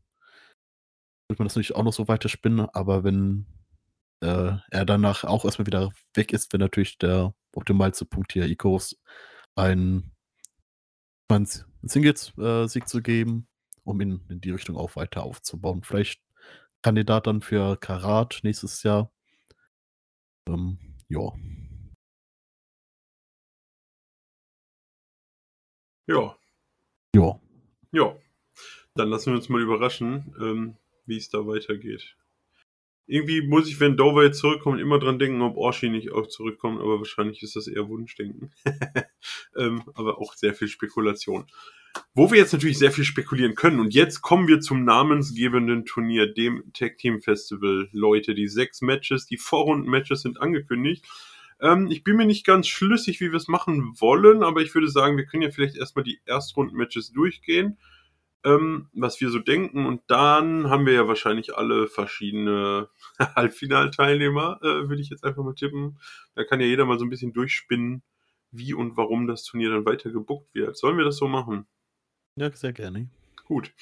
würde 1.29 1.43
man 1.43 1.49
das 1.49 1.57
natürlich 1.57 1.75
auch 1.75 1.85
noch 1.85 1.93
so 1.93 2.09
weiter 2.09 2.29
spinnen, 2.29 2.67
aber 2.73 3.05
wenn 3.05 3.47
äh, 4.21 4.53
er 4.71 4.85
danach 4.85 5.25
auch 5.25 5.45
erstmal 5.45 5.67
wieder 5.67 5.93
weg 6.15 6.33
ist, 6.33 6.53
wenn 6.53 6.61
natürlich 6.61 6.99
der 6.99 7.35
optimalste 7.53 8.05
Punkt 8.05 8.33
hier 8.33 8.47
Icarus 8.47 8.99
ein 9.55 10.11
Singles-Sieg 11.83 12.83
äh, 12.83 12.87
zu 12.87 13.03
geben, 13.03 13.49
um 13.85 14.01
ihn 14.01 14.25
in 14.29 14.41
die 14.41 14.51
Richtung 14.51 14.77
auch 14.77 14.97
weiter 14.97 15.23
aufzubauen. 15.23 15.83
Vielleicht 15.83 16.23
Kandidat 16.83 17.27
dann 17.27 17.43
für 17.43 17.77
Karat 17.77 18.41
nächstes 18.43 18.83
Jahr. 18.83 19.11
Ähm, 20.49 20.79
ja. 21.09 21.33
Ja. 26.07 26.37
Ja. 27.15 27.41
Ja. 27.93 28.17
Dann 28.95 29.09
lassen 29.09 29.33
wir 29.33 29.37
uns 29.37 29.49
mal 29.49 29.61
überraschen, 29.61 30.35
ähm, 30.41 30.77
wie 31.09 31.17
es 31.17 31.31
da 31.31 31.47
weitergeht. 31.47 32.17
Irgendwie 33.07 33.41
muss 33.41 33.69
ich, 33.69 33.81
wenn 33.81 33.97
Dover 33.97 34.23
jetzt 34.23 34.39
zurückkommt, 34.39 34.81
immer 34.81 34.99
dran 34.99 35.19
denken, 35.19 35.41
ob 35.41 35.57
Orshi 35.57 35.89
nicht 35.89 36.13
auch 36.13 36.27
zurückkommt, 36.27 36.79
aber 36.79 36.99
wahrscheinlich 36.99 37.43
ist 37.43 37.57
das 37.57 37.67
eher 37.67 37.89
Wunschdenken. 37.89 38.53
ähm, 39.57 39.83
aber 39.95 40.19
auch 40.19 40.35
sehr 40.35 40.55
viel 40.55 40.69
Spekulation. 40.69 41.47
Wo 42.15 42.31
wir 42.31 42.39
jetzt 42.39 42.53
natürlich 42.53 42.79
sehr 42.79 42.93
viel 42.93 43.05
spekulieren 43.05 43.55
können. 43.55 43.81
Und 43.81 43.95
jetzt 43.95 44.21
kommen 44.21 44.47
wir 44.47 44.61
zum 44.61 44.85
namensgebenden 44.85 45.87
Turnier, 45.87 46.33
dem 46.33 46.71
Tag 46.75 46.99
Team 46.99 47.23
Festival. 47.23 47.89
Leute, 47.93 48.35
die 48.35 48.47
sechs 48.47 48.83
Matches, 48.83 49.25
die 49.25 49.39
Vorrunden-Matches 49.39 50.21
sind 50.21 50.41
angekündigt. 50.43 51.07
Ähm, 51.61 51.89
ich 51.91 52.05
bin 52.05 52.17
mir 52.17 52.27
nicht 52.27 52.47
ganz 52.47 52.69
schlüssig, 52.69 53.21
wie 53.21 53.31
wir 53.31 53.37
es 53.37 53.49
machen 53.49 53.95
wollen, 53.99 54.43
aber 54.43 54.61
ich 54.61 54.75
würde 54.75 54.89
sagen, 54.89 55.17
wir 55.17 55.25
können 55.25 55.43
ja 55.43 55.51
vielleicht 55.51 55.77
erstmal 55.77 56.05
die 56.05 56.21
Erstrunden-Matches 56.27 57.13
durchgehen, 57.13 57.79
ähm, 58.45 58.89
was 58.93 59.21
wir 59.21 59.31
so 59.31 59.39
denken. 59.39 59.87
Und 59.87 60.03
dann 60.09 60.71
haben 60.71 60.87
wir 60.87 60.93
ja 60.95 61.09
wahrscheinlich 61.09 61.57
alle 61.57 61.87
verschiedene 61.87 62.89
Halbfinalteilnehmer, 63.19 64.61
äh, 64.63 64.89
würde 64.89 65.01
ich 65.01 65.11
jetzt 65.11 65.25
einfach 65.25 65.43
mal 65.43 65.55
tippen. 65.55 65.99
Da 66.35 66.45
kann 66.45 66.61
ja 66.61 66.67
jeder 66.67 66.85
mal 66.85 66.99
so 66.99 67.05
ein 67.05 67.11
bisschen 67.11 67.33
durchspinnen, 67.33 68.03
wie 68.51 68.75
und 68.75 68.97
warum 68.97 69.27
das 69.27 69.45
Turnier 69.45 69.71
dann 69.71 69.87
weiter 69.87 70.11
gebuckt 70.11 70.55
wird. 70.55 70.77
Sollen 70.77 70.97
wir 70.97 71.05
das 71.05 71.17
so 71.17 71.29
machen? 71.29 71.67
Ja, 72.37 72.51
sehr 72.55 72.73
gerne. 72.73 73.09
Gut. 73.45 73.73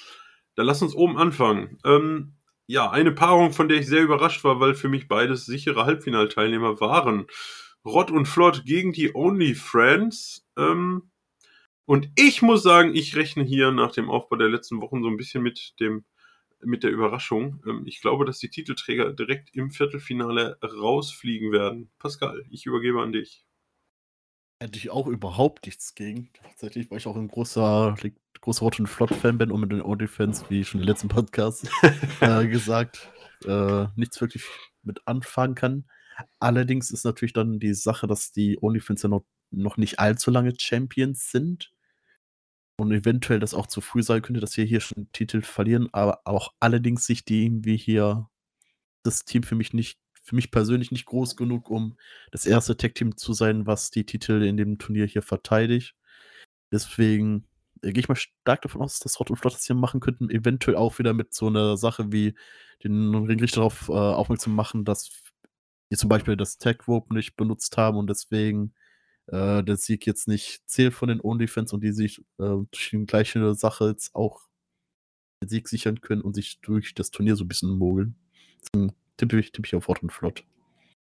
Dann 0.55 0.67
lass 0.67 0.83
uns 0.83 0.95
oben 0.95 1.19
anfangen. 1.19 1.79
Ähm, 1.85 2.35
ja, 2.67 2.91
eine 2.91 3.13
Paarung, 3.13 3.53
von 3.53 3.69
der 3.69 3.79
ich 3.79 3.87
sehr 3.87 4.03
überrascht 4.03 4.43
war, 4.43 4.59
weil 4.59 4.75
für 4.75 4.89
mich 4.89 5.07
beides 5.07 5.47
sichere 5.47 5.85
Halbfinalteilnehmer 5.85 6.81
waren. 6.81 7.27
Rott 7.85 8.11
und 8.11 8.27
Flott 8.27 8.65
gegen 8.65 8.93
die 8.93 9.15
Only 9.15 9.55
Friends. 9.55 10.49
Ähm, 10.57 11.11
und 11.87 12.11
ich 12.17 12.43
muss 12.43 12.63
sagen, 12.63 12.95
ich 12.95 13.17
rechne 13.17 13.45
hier 13.45 13.71
nach 13.73 13.93
dem 13.93 14.11
Aufbau 14.11 14.37
der 14.37 14.49
letzten 14.49 14.81
Wochen 14.81 15.03
so 15.03 15.09
ein 15.09 15.17
bisschen 15.17 15.43
mit 15.43 15.75
dem 15.81 16.05
mit 16.63 16.83
der 16.83 16.91
Überraschung. 16.91 17.63
Ähm, 17.67 17.85
ich 17.87 18.01
glaube, 18.01 18.25
dass 18.25 18.39
die 18.39 18.51
Titelträger 18.51 19.13
direkt 19.13 19.55
im 19.55 19.71
Viertelfinale 19.71 20.59
rausfliegen 20.63 21.53
werden. 21.53 21.91
Pascal, 21.99 22.45
ich 22.51 22.67
übergebe 22.67 23.03
an 23.03 23.13
dich. 23.13 23.45
Hätte 24.61 24.79
ich 24.79 24.91
auch 24.91 25.07
überhaupt 25.07 25.67
nichts 25.67 25.95
gegen. 25.95 26.31
Tatsächlich, 26.43 26.91
weil 26.91 26.99
ich 26.99 27.07
auch 27.07 27.17
ein 27.17 27.29
großer, 27.29 27.95
großer 28.41 28.61
Rot 28.61 28.81
und 28.81 28.87
Flott-Fan 28.87 29.37
bin 29.37 29.51
und 29.53 29.61
mit 29.61 29.71
den 29.71 29.83
Only-Fans, 29.83 30.49
wie 30.49 30.65
schon 30.65 30.81
im 30.81 30.87
letzten 30.87 31.09
Podcast 31.09 31.71
äh, 32.21 32.47
gesagt, 32.47 33.11
äh, 33.45 33.87
nichts 33.97 34.21
wirklich 34.21 34.45
mit 34.83 35.07
anfangen 35.07 35.55
kann. 35.55 35.85
Allerdings 36.41 36.91
ist 36.91 37.05
natürlich 37.05 37.35
dann 37.35 37.59
die 37.59 37.75
Sache, 37.75 38.07
dass 38.07 38.33
die 38.33 38.57
OnlyFans 38.61 39.03
ja 39.03 39.11
noch, 39.11 39.27
noch 39.51 39.77
nicht 39.77 39.99
allzu 39.99 40.31
lange 40.31 40.55
Champions 40.59 41.31
sind. 41.31 41.76
Und 42.79 42.93
eventuell 42.93 43.41
das 43.41 43.55
auch 43.55 43.67
zu 43.67 43.81
früh 43.81 44.03
sein 44.03 44.23
könnte, 44.23 44.41
dass 44.41 44.57
wir 44.57 44.65
hier 44.65 44.81
schon 44.81 45.11
Titel 45.13 45.43
verlieren. 45.43 45.89
Aber 45.93 46.21
auch 46.25 46.53
allerdings 46.61 47.07
sich 47.07 47.25
die 47.25 47.45
irgendwie 47.45 47.77
hier 47.77 48.29
das 49.03 49.25
Team 49.25 49.43
für 49.43 49.55
mich 49.55 49.73
nicht, 49.73 49.99
für 50.23 50.35
mich 50.35 50.51
persönlich 50.51 50.91
nicht 50.91 51.07
groß 51.07 51.37
genug, 51.37 51.71
um 51.71 51.97
das 52.33 52.45
erste 52.47 52.77
Tag-Team 52.77 53.17
zu 53.17 53.33
sein, 53.33 53.67
was 53.67 53.91
die 53.91 54.05
Titel 54.05 54.43
in 54.43 54.57
dem 54.57 54.79
Turnier 54.79 55.07
hier 55.07 55.23
verteidigt. 55.23 55.95
Deswegen 56.73 57.47
äh, 57.83 57.93
gehe 57.93 58.01
ich 58.01 58.09
mal 58.09 58.17
stark 58.17 58.63
davon 58.63 58.83
aus, 58.83 58.99
dass 59.01 59.19
Rot 59.21 59.31
und 59.31 59.37
Flott 59.37 59.55
das 59.55 59.65
hier 59.65 59.77
machen 59.77 60.01
könnten. 60.01 60.31
Eventuell 60.31 60.77
auch 60.77 60.99
wieder 60.99 61.15
mit 61.15 61.35
so 61.35 61.47
einer 61.49 61.77
Sache 61.77 62.13
wie 62.13 62.35
den 62.85 63.15
Ringrichter 63.15 63.57
darauf 63.57 63.89
äh, 63.89 63.93
aufmerksam 63.93 64.55
machen, 64.55 64.85
dass 64.85 65.23
die 65.91 65.97
zum 65.97 66.09
Beispiel 66.09 66.37
das 66.37 66.59
Tag 66.59 66.89
Rope 66.89 67.15
nicht 67.15 67.37
benutzt 67.37 67.77
haben 67.77 67.97
und 67.97 68.11
deswegen 68.11 68.75
äh, 69.29 69.63
der 69.63 69.77
Sieg 69.77 70.07
jetzt 70.07 70.29
nicht 70.29 70.69
zählt 70.69 70.95
von 70.95 71.09
den 71.09 71.21
Onlyfans 71.21 71.73
und 71.73 71.83
die 71.83 71.93
sich 71.93 72.21
äh, 72.39 72.65
durch 72.71 72.91
die 72.91 73.07
gleiche 73.07 73.55
Sache 73.55 73.89
jetzt 73.89 74.15
auch 74.15 74.43
den 75.43 75.49
Sieg 75.49 75.69
sichern 75.69 76.01
können 76.01 76.23
und 76.23 76.35
sich 76.35 76.61
durch 76.61 76.95
das 76.95 77.11
Turnier 77.11 77.37
so 77.37 77.45
ein 77.45 77.49
bisschen 77.49 77.77
mogeln. 77.77 78.17
Deswegen 78.63 78.95
tippe 79.17 79.39
ich, 79.39 79.53
tippe 79.53 79.67
ich 79.67 79.75
auf 79.75 79.89
Hot 79.89 80.03
und 80.03 80.13
Flott. 80.13 80.45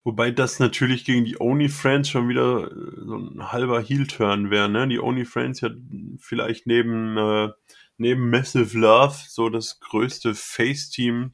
Wobei 0.05 0.31
das 0.31 0.59
natürlich 0.59 1.05
gegen 1.05 1.23
die 1.23 1.39
OnlyFriends 1.39 2.09
schon 2.09 2.27
wieder 2.27 2.69
äh, 2.71 3.05
so 3.05 3.17
ein 3.17 3.51
halber 3.51 3.81
Heel-Turn 3.81 4.49
wäre, 4.49 4.67
ne? 4.67 4.87
Die 4.87 4.99
OnlyFriends 4.99 5.61
ja 5.61 5.69
vielleicht 6.17 6.67
neben, 6.67 7.17
äh, 7.17 7.49
neben 7.97 8.29
Massive 8.29 8.77
Love 8.77 9.15
so 9.27 9.49
das 9.49 9.79
größte 9.79 10.35
Face-Team 10.35 11.31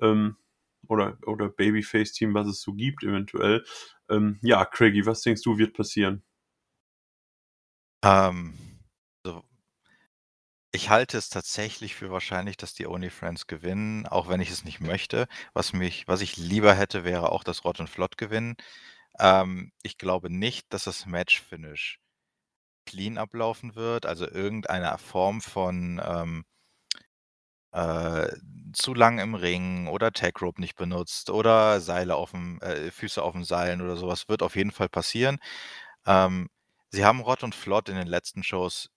ähm, 0.00 0.36
oder, 0.90 1.18
oder 1.26 1.48
Babyface-Team, 1.48 2.34
was 2.34 2.46
es 2.48 2.60
so 2.60 2.72
gibt, 2.74 3.02
eventuell. 3.04 3.64
Ähm, 4.08 4.38
ja, 4.42 4.64
Craigie, 4.64 5.06
was 5.06 5.22
denkst 5.22 5.42
du, 5.42 5.58
wird 5.58 5.74
passieren? 5.74 6.22
Ähm, 8.04 8.54
also, 9.24 9.44
ich 10.72 10.90
halte 10.90 11.18
es 11.18 11.28
tatsächlich 11.28 11.94
für 11.94 12.10
wahrscheinlich, 12.10 12.56
dass 12.56 12.74
die 12.74 12.86
OnlyFriends 12.86 13.46
gewinnen, 13.46 14.06
auch 14.06 14.28
wenn 14.28 14.40
ich 14.40 14.50
es 14.50 14.64
nicht 14.64 14.80
möchte. 14.80 15.26
Was 15.52 15.72
mich, 15.72 16.06
was 16.08 16.20
ich 16.20 16.36
lieber 16.36 16.74
hätte, 16.74 17.04
wäre 17.04 17.32
auch, 17.32 17.44
dass 17.44 17.64
Rot 17.64 17.80
und 17.80 17.90
Flott 17.90 18.16
gewinnen. 18.18 18.56
Ähm, 19.18 19.72
ich 19.82 19.98
glaube 19.98 20.30
nicht, 20.30 20.72
dass 20.72 20.84
das 20.84 21.06
Match-Finish 21.06 22.00
clean 22.86 23.18
ablaufen 23.18 23.74
wird, 23.76 24.06
also 24.06 24.28
irgendeine 24.28 24.96
Form 24.98 25.40
von 25.40 26.00
ähm, 26.04 26.44
äh, 27.72 28.28
zu 28.72 28.94
lang 28.94 29.18
im 29.18 29.34
Ring 29.34 29.88
oder 29.88 30.12
Tag 30.12 30.40
Rope 30.42 30.60
nicht 30.60 30.76
benutzt 30.76 31.30
oder 31.30 31.80
Seile 31.80 32.16
aufm 32.16 32.58
äh, 32.62 32.90
Füße 32.90 33.22
aufm 33.22 33.44
Seilen 33.44 33.80
oder 33.82 33.96
sowas 33.96 34.28
wird 34.28 34.42
auf 34.42 34.56
jeden 34.56 34.72
Fall 34.72 34.88
passieren. 34.88 35.38
Ähm, 36.06 36.48
sie 36.90 37.04
haben 37.04 37.20
Rott 37.20 37.42
und 37.44 37.54
Flott 37.54 37.88
in 37.88 37.96
den 37.96 38.08
letzten 38.08 38.42
Shows 38.44 38.90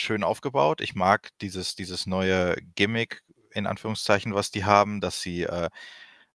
schön 0.00 0.24
aufgebaut. 0.24 0.80
Ich 0.80 0.94
mag 0.94 1.30
dieses 1.40 1.74
dieses 1.74 2.06
neue 2.06 2.56
Gimmick 2.74 3.22
in 3.52 3.66
Anführungszeichen, 3.66 4.34
was 4.34 4.50
die 4.50 4.64
haben, 4.64 5.00
dass 5.00 5.20
sie, 5.22 5.44
äh, 5.44 5.70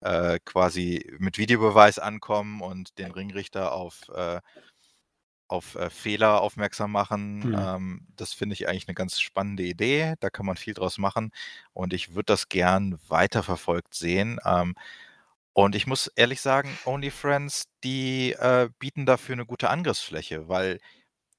äh, 0.02 0.40
quasi 0.46 1.12
mit 1.20 1.38
Videobeweis 1.40 2.00
ankommen 2.00 2.62
und 2.62 2.98
den 3.00 3.12
Ringrichter 3.12 3.72
auf, 3.74 4.10
äh 4.16 4.42
auf 5.48 5.76
äh, 5.76 5.90
Fehler 5.90 6.42
aufmerksam 6.42 6.92
machen. 6.92 7.50
Mhm. 7.50 7.56
Ähm, 7.58 8.08
das 8.16 8.34
finde 8.34 8.54
ich 8.54 8.68
eigentlich 8.68 8.88
eine 8.88 8.96
ganz 8.96 9.20
spannende 9.20 9.64
Idee. 9.64 10.16
Da 10.20 10.30
kann 10.30 10.46
man 10.46 10.58
viel 10.58 10.74
draus 10.74 10.98
machen 10.98 11.32
und 11.74 11.94
ich 11.94 12.16
würde 12.16 12.26
das 12.26 12.50
gern 12.50 13.00
weiterverfolgt 13.08 13.94
sehen. 13.94 14.40
Ähm, 14.46 14.76
und 15.54 15.76
ich 15.76 15.88
muss 15.88 16.08
ehrlich 16.08 16.42
sagen, 16.42 16.78
OnlyFriends, 16.86 17.66
die 17.84 18.34
äh, 18.34 18.70
bieten 18.80 19.06
dafür 19.08 19.34
eine 19.34 19.46
gute 19.46 19.70
Angriffsfläche, 19.70 20.48
weil 20.50 20.80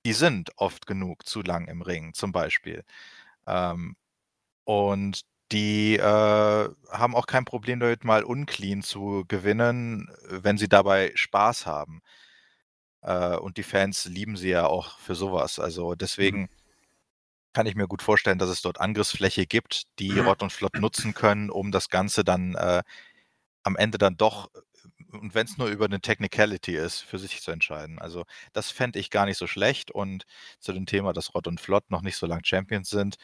die 0.04 0.12
sind 0.12 0.50
oft 0.56 0.86
genug 0.86 1.26
zu 1.26 1.42
lang 1.42 1.68
im 1.68 1.82
Ring, 1.82 2.14
zum 2.14 2.32
Beispiel. 2.32 2.84
Ähm, 3.46 3.96
und 4.64 5.22
die 5.52 5.96
äh, 5.96 6.02
haben 6.02 7.14
auch 7.16 7.26
kein 7.26 7.44
Problem 7.44 7.80
damit, 7.80 8.04
mal 8.04 8.24
unclean 8.24 8.82
zu 8.82 9.24
gewinnen, 9.28 10.10
wenn 10.28 10.58
sie 10.58 10.68
dabei 10.68 11.12
Spaß 11.14 11.66
haben. 11.66 12.02
Äh, 13.02 13.36
und 13.36 13.56
die 13.56 13.62
Fans 13.62 14.04
lieben 14.06 14.36
sie 14.36 14.50
ja 14.50 14.66
auch 14.66 14.98
für 14.98 15.14
sowas. 15.14 15.58
Also 15.58 15.94
Mhm. 16.22 16.40
deswegen 16.40 16.48
kann 17.52 17.66
ich 17.66 17.74
mir 17.74 17.88
gut 17.88 18.02
vorstellen, 18.02 18.38
dass 18.38 18.50
es 18.50 18.62
dort 18.62 18.80
Angriffsfläche 18.80 19.46
gibt, 19.46 19.84
die 19.98 20.18
Rott 20.18 20.42
und 20.42 20.52
Flott 20.52 20.78
nutzen 20.78 21.14
können, 21.14 21.50
um 21.50 21.72
das 21.72 21.88
Ganze 21.88 22.22
dann 22.24 22.54
äh, 22.54 22.82
am 23.64 23.76
Ende 23.76 23.98
dann 23.98 24.16
doch, 24.16 24.50
äh, 24.54 24.60
und 25.18 25.34
wenn 25.34 25.46
es 25.46 25.58
nur 25.58 25.68
über 25.68 25.86
eine 25.86 26.00
Technicality 26.00 26.76
ist, 26.76 27.00
für 27.00 27.18
sich 27.18 27.42
zu 27.42 27.50
entscheiden. 27.52 27.98
Also 28.00 28.24
das 28.52 28.70
fände 28.70 28.98
ich 28.98 29.10
gar 29.10 29.26
nicht 29.26 29.38
so 29.38 29.46
schlecht. 29.46 29.90
Und 29.90 30.24
zu 30.60 30.72
dem 30.72 30.86
Thema, 30.86 31.12
dass 31.14 31.34
Rott 31.34 31.46
und 31.48 31.60
Flott 31.60 31.90
noch 31.90 32.02
nicht 32.02 32.16
so 32.16 32.26
lang 32.26 32.44
Champions 32.44 32.90
sind, 32.90 33.16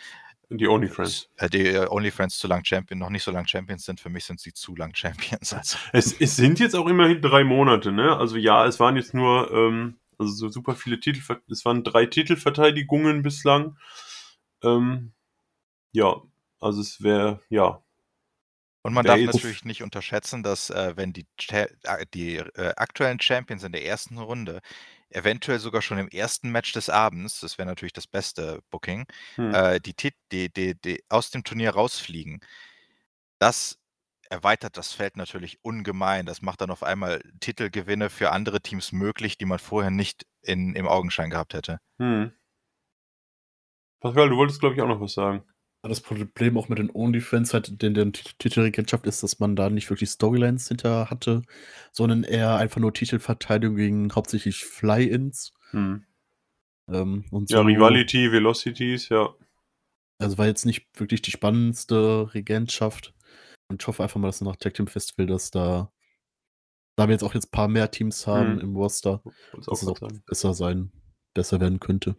Die 0.51 0.69
OnlyFriends. 0.69 1.31
äh, 1.37 1.49
die 1.49 1.67
äh, 1.67 1.87
OnlyFriends 1.89 2.39
zu 2.39 2.47
lang 2.47 2.65
Champion, 2.65 2.99
noch 2.99 3.11
nicht 3.11 3.23
so 3.23 3.31
lang 3.31 3.47
Champions 3.47 3.85
sind, 3.85 4.01
für 4.01 4.11
mich 4.11 4.25
sind 4.25 4.41
sie 4.41 4.53
zu 4.53 4.77
lang 4.77 4.95
Champions. 4.95 5.53
Also, 5.53 5.79
Es, 5.93 6.13
es 6.21 6.37
sind 6.37 6.59
jetzt 6.61 6.77
auch 6.77 6.87
immerhin 6.87 7.21
drei 7.23 7.45
Monate, 7.45 7.93
ne? 7.93 8.17
Also 8.17 8.37
ja, 8.37 8.67
es 8.67 8.79
waren 8.81 8.97
jetzt 8.97 9.15
nur, 9.15 9.51
ähm, 9.53 9.99
also 10.19 10.33
so 10.33 10.49
super 10.49 10.75
viele 10.75 11.01
Titel, 11.01 11.21
es 11.51 11.65
waren 11.65 11.83
drei 11.83 12.07
Titelverteidigungen 12.07 13.23
bislang. 13.23 13.77
Ähm, 14.63 15.13
ja, 15.93 16.23
also 16.61 16.81
es 16.81 17.03
wäre, 17.03 17.41
ja. 17.49 17.83
Und 18.83 18.93
man 18.93 19.07
darf 19.07 19.19
natürlich 19.19 19.65
nicht 19.65 19.83
unterschätzen, 19.83 20.43
dass 20.43 20.69
äh, 20.69 20.93
wenn 20.97 21.15
die, 21.15 21.27
Cha 21.39 21.67
äh, 21.85 22.05
die 22.13 22.37
äh, 22.37 22.75
aktuellen 22.77 23.19
Champions 23.19 23.65
in 23.65 23.73
der 23.73 23.85
ersten 23.85 24.19
Runde 24.19 24.61
eventuell 25.11 25.59
sogar 25.59 25.83
schon 25.83 25.99
im 25.99 26.09
ersten 26.09 26.51
Match 26.51 26.73
des 26.73 26.91
Abends, 26.91 27.41
das 27.41 27.59
wäre 27.59 27.67
natürlich 27.67 27.93
das 27.93 28.07
beste 28.07 28.61
Booking, 28.71 29.07
Hm. 29.37 29.55
äh, 29.55 29.81
die, 29.81 29.95
die, 30.33 30.53
die, 30.53 30.75
die 30.81 31.05
aus 31.09 31.31
dem 31.31 31.45
Turnier 31.45 31.71
rausfliegen. 31.71 32.41
Das 33.39 33.79
erweitert 34.31 34.77
das 34.77 34.93
Feld 34.93 35.17
natürlich 35.17 35.59
ungemein. 35.63 36.27
Das 36.27 36.43
macht 36.43 36.61
dann 36.61 36.71
auf 36.71 36.83
einmal 36.83 37.23
Titelgewinne 37.41 38.11
für 38.11 38.33
andere 38.33 38.61
Teams 38.61 38.93
möglich, 38.93 39.39
die 39.39 39.45
man 39.45 39.59
vorher 39.59 39.91
nicht 39.91 40.27
in, 40.43 40.75
im 40.75 40.89
Augenschein 40.89 41.31
gehabt 41.31 41.55
hätte. 41.55 41.79
Hm. 41.99 42.33
Pascal, 44.01 44.29
du 44.29 44.37
wolltest, 44.37 44.61
glaube 44.61 44.75
ich, 44.75 44.83
auch 44.83 44.89
noch 44.89 45.01
was 45.01 45.15
sagen. 45.15 45.45
Das 45.87 46.01
Problem 46.01 46.57
auch 46.57 46.71
mit 46.71 46.79
den 46.79 46.91
OnlyFans 46.91 47.53
halt 47.53 47.83
in 47.83 47.93
der 47.93 48.11
Titelregentschaft 48.13 49.07
ist, 49.07 49.23
dass 49.23 49.39
man 49.39 49.55
da 49.55 49.69
nicht 49.69 49.91
wirklich 49.91 50.09
Storylines 50.09 50.69
hinter 50.69 51.11
hatte, 51.11 51.43
sondern 51.93 52.25
eher 52.25 52.57
einfach 52.57 52.81
nur 52.81 52.95
Titelverteidigung 52.95 53.77
gegen 53.77 54.15
hauptsächlich 54.15 54.65
Fly-Ins. 54.65 55.53
Hm. 55.73 56.07
Ähm, 56.89 57.25
so. 57.31 57.57
Ja, 57.57 57.61
Rivality, 57.61 58.33
Velocities, 58.33 59.11
ja. 59.11 59.35
Also 60.19 60.39
war 60.39 60.47
jetzt 60.47 60.65
nicht 60.65 60.89
wirklich 60.99 61.21
die 61.21 61.33
spannendste 61.33 62.33
Regentschaft. 62.33 63.13
Und 63.69 63.83
ich 63.83 63.87
hoffe 63.87 64.03
einfach 64.03 64.19
mal, 64.19 64.29
dass 64.29 64.41
nach 64.41 64.57
Tag 64.57 64.73
Team 64.73 64.87
Festival, 64.87 65.27
dass 65.27 65.51
da, 65.51 65.93
da 66.97 67.09
wir 67.09 67.13
jetzt 67.13 67.25
auch 67.25 67.35
jetzt 67.35 67.49
ein 67.49 67.51
paar 67.51 67.69
mehr 67.69 67.91
Teams 67.91 68.27
haben 68.27 68.55
hm. 68.55 68.61
im 68.61 68.77
Roster, 68.77 69.23
dass 69.53 69.83
es 69.83 69.87
auch 69.87 69.99
besser 70.27 70.55
sein, 70.55 70.93
besser 71.35 71.61
werden 71.61 71.79
könnte. 71.79 72.17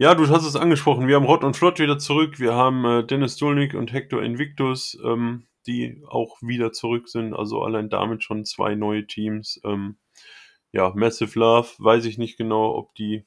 Ja, 0.00 0.14
du 0.14 0.28
hast 0.28 0.46
es 0.46 0.54
angesprochen. 0.54 1.08
Wir 1.08 1.16
haben 1.16 1.24
Rott 1.24 1.42
und 1.42 1.56
Flott 1.56 1.80
wieder 1.80 1.98
zurück. 1.98 2.38
Wir 2.38 2.54
haben 2.54 2.84
äh, 2.84 3.04
Dennis 3.04 3.36
Dulnik 3.36 3.74
und 3.74 3.92
Hector 3.92 4.22
Invictus, 4.22 4.96
ähm, 5.04 5.48
die 5.66 6.04
auch 6.06 6.40
wieder 6.40 6.70
zurück 6.72 7.08
sind. 7.08 7.34
Also 7.34 7.62
allein 7.64 7.90
damit 7.90 8.22
schon 8.22 8.44
zwei 8.44 8.76
neue 8.76 9.08
Teams. 9.08 9.60
Ähm, 9.64 9.98
ja, 10.72 10.92
Massive 10.94 11.36
Love, 11.36 11.70
weiß 11.78 12.04
ich 12.04 12.16
nicht 12.16 12.36
genau, 12.36 12.76
ob 12.76 12.94
die, 12.94 13.26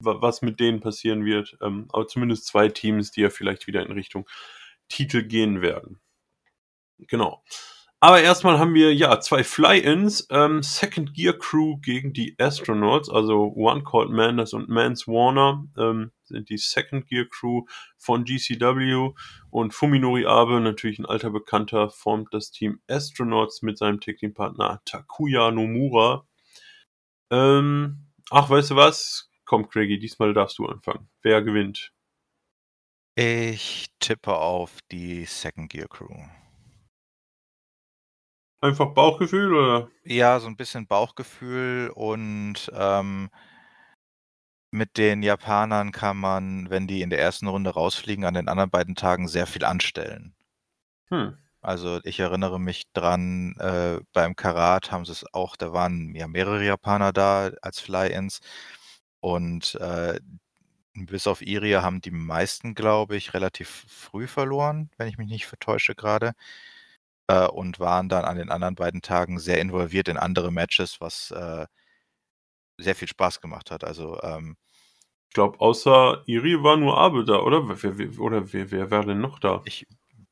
was 0.00 0.42
mit 0.42 0.60
denen 0.60 0.78
passieren 0.78 1.24
wird. 1.24 1.58
Ähm, 1.60 1.86
aber 1.92 2.06
zumindest 2.06 2.46
zwei 2.46 2.68
Teams, 2.68 3.10
die 3.10 3.22
ja 3.22 3.30
vielleicht 3.30 3.66
wieder 3.66 3.84
in 3.84 3.90
Richtung 3.90 4.28
Titel 4.88 5.24
gehen 5.24 5.60
werden. 5.60 6.00
Genau. 6.98 7.42
Aber 8.00 8.20
erstmal 8.20 8.60
haben 8.60 8.74
wir 8.74 8.94
ja 8.94 9.18
zwei 9.18 9.42
Fly-Ins. 9.42 10.28
Ähm, 10.30 10.62
Second 10.62 11.14
Gear 11.14 11.32
Crew 11.32 11.78
gegen 11.78 12.12
die 12.12 12.36
Astronauts, 12.38 13.10
also 13.10 13.52
One 13.56 13.82
Called 13.82 14.10
Manders 14.10 14.52
und 14.52 14.68
Mans 14.68 15.08
Warner 15.08 15.66
ähm, 15.76 16.12
sind 16.22 16.48
die 16.48 16.58
Second 16.58 17.08
Gear 17.08 17.24
Crew 17.24 17.64
von 17.96 18.24
GCW 18.24 19.10
und 19.50 19.74
Fuminori 19.74 20.26
Abe, 20.26 20.60
natürlich 20.60 21.00
ein 21.00 21.06
alter 21.06 21.30
Bekannter, 21.30 21.90
formt 21.90 22.32
das 22.32 22.52
Team 22.52 22.80
Astronauts 22.88 23.62
mit 23.62 23.78
seinem 23.78 24.00
Tag-Team-Partner 24.00 24.80
Takuya 24.84 25.50
Nomura. 25.50 26.24
Ähm, 27.32 28.06
ach, 28.30 28.48
weißt 28.48 28.70
du 28.70 28.76
was? 28.76 29.28
Komm, 29.44 29.68
Craigie, 29.68 29.98
diesmal 29.98 30.34
darfst 30.34 30.58
du 30.58 30.66
anfangen. 30.66 31.08
Wer 31.22 31.42
gewinnt? 31.42 31.92
Ich 33.16 33.86
tippe 33.98 34.36
auf 34.36 34.78
die 34.92 35.24
Second 35.24 35.70
Gear 35.70 35.88
Crew. 35.88 36.14
Einfach 38.62 38.92
Bauchgefühl 38.94 39.54
oder? 39.54 39.90
Ja, 40.04 40.40
so 40.40 40.46
ein 40.48 40.56
bisschen 40.56 40.86
Bauchgefühl 40.86 41.90
und, 41.94 42.70
ähm 42.74 43.30
mit 44.72 44.98
den 44.98 45.22
Japanern 45.22 45.92
kann 45.92 46.16
man, 46.18 46.68
wenn 46.70 46.86
die 46.86 47.00
in 47.02 47.08
der 47.10 47.20
ersten 47.20 47.48
Runde 47.48 47.70
rausfliegen, 47.70 48.24
an 48.24 48.34
den 48.34 48.48
anderen 48.48 48.70
beiden 48.70 48.94
Tagen 48.94 49.26
sehr 49.28 49.46
viel 49.46 49.64
anstellen. 49.64 50.34
Hm. 51.10 51.38
Also, 51.62 52.00
ich 52.04 52.20
erinnere 52.20 52.60
mich 52.60 52.84
dran, 52.92 53.54
äh, 53.58 53.98
beim 54.12 54.36
Karat 54.36 54.92
haben 54.92 55.04
sie 55.04 55.10
es 55.12 55.24
auch 55.34 55.56
da 55.56 55.72
waren 55.72 56.14
ja 56.14 56.28
mehrere 56.28 56.64
Japaner 56.64 57.12
da 57.12 57.50
als 57.62 57.80
Fly-ins 57.80 58.40
und, 59.20 59.74
äh, 59.76 60.20
bis 60.94 61.26
auf 61.28 61.42
Iria 61.42 61.82
haben 61.82 62.00
die 62.00 62.10
meisten, 62.12 62.74
glaube 62.74 63.16
ich, 63.16 63.34
relativ 63.34 63.86
früh 63.88 64.26
verloren, 64.28 64.90
wenn 64.98 65.08
ich 65.08 65.18
mich 65.18 65.28
nicht 65.28 65.46
vertäusche 65.46 65.94
gerade 65.94 66.32
äh, 67.28 67.46
und 67.46 67.78
waren 67.80 68.08
dann 68.08 68.24
an 68.24 68.36
den 68.36 68.50
anderen 68.50 68.74
beiden 68.74 69.02
Tagen 69.02 69.38
sehr 69.38 69.60
involviert 69.60 70.08
in 70.08 70.16
andere 70.16 70.50
Matches, 70.50 71.00
was 71.00 71.30
äh, 71.30 71.66
sehr 72.78 72.94
viel 72.94 73.08
Spaß 73.08 73.40
gemacht 73.40 73.70
hat. 73.70 73.84
Also 73.84 74.20
ähm, 74.22 74.56
ich 75.28 75.34
glaube, 75.34 75.60
außer 75.60 76.22
Iri 76.26 76.62
war 76.62 76.76
nur 76.76 76.96
Abe 76.96 77.24
da, 77.24 77.40
oder? 77.40 77.68
Wer, 77.82 77.98
wer, 77.98 78.18
oder 78.18 78.52
wer, 78.52 78.70
wer 78.70 78.90
wäre 78.90 79.06
denn 79.06 79.20
noch 79.20 79.38
da? 79.38 79.60
Ich 79.64 79.86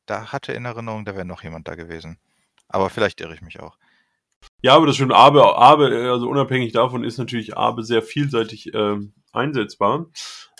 da 0.07 0.33
hatte 0.33 0.53
in 0.53 0.65
Erinnerung, 0.65 1.05
da 1.05 1.15
wäre 1.15 1.25
noch 1.25 1.43
jemand 1.43 1.69
da 1.69 1.75
gewesen. 1.75 2.19
Aber 2.69 2.91
vielleicht 2.91 3.21
irre 3.21 3.35
ich 3.35 3.43
mich 3.43 3.61
auch. 3.61 3.77
Ja, 4.63 4.75
aber 4.75 4.87
das 4.87 4.97
stimmt. 4.97 5.13
Abe, 5.13 5.57
Abe, 5.57 6.11
also 6.11 6.29
unabhängig 6.29 6.73
davon 6.73 7.05
ist 7.05 7.19
natürlich 7.19 7.57
Abe 7.57 7.83
sehr 7.83 8.03
vielseitig 8.03 8.73
ähm, 8.75 9.13
einsetzbar. 9.33 10.11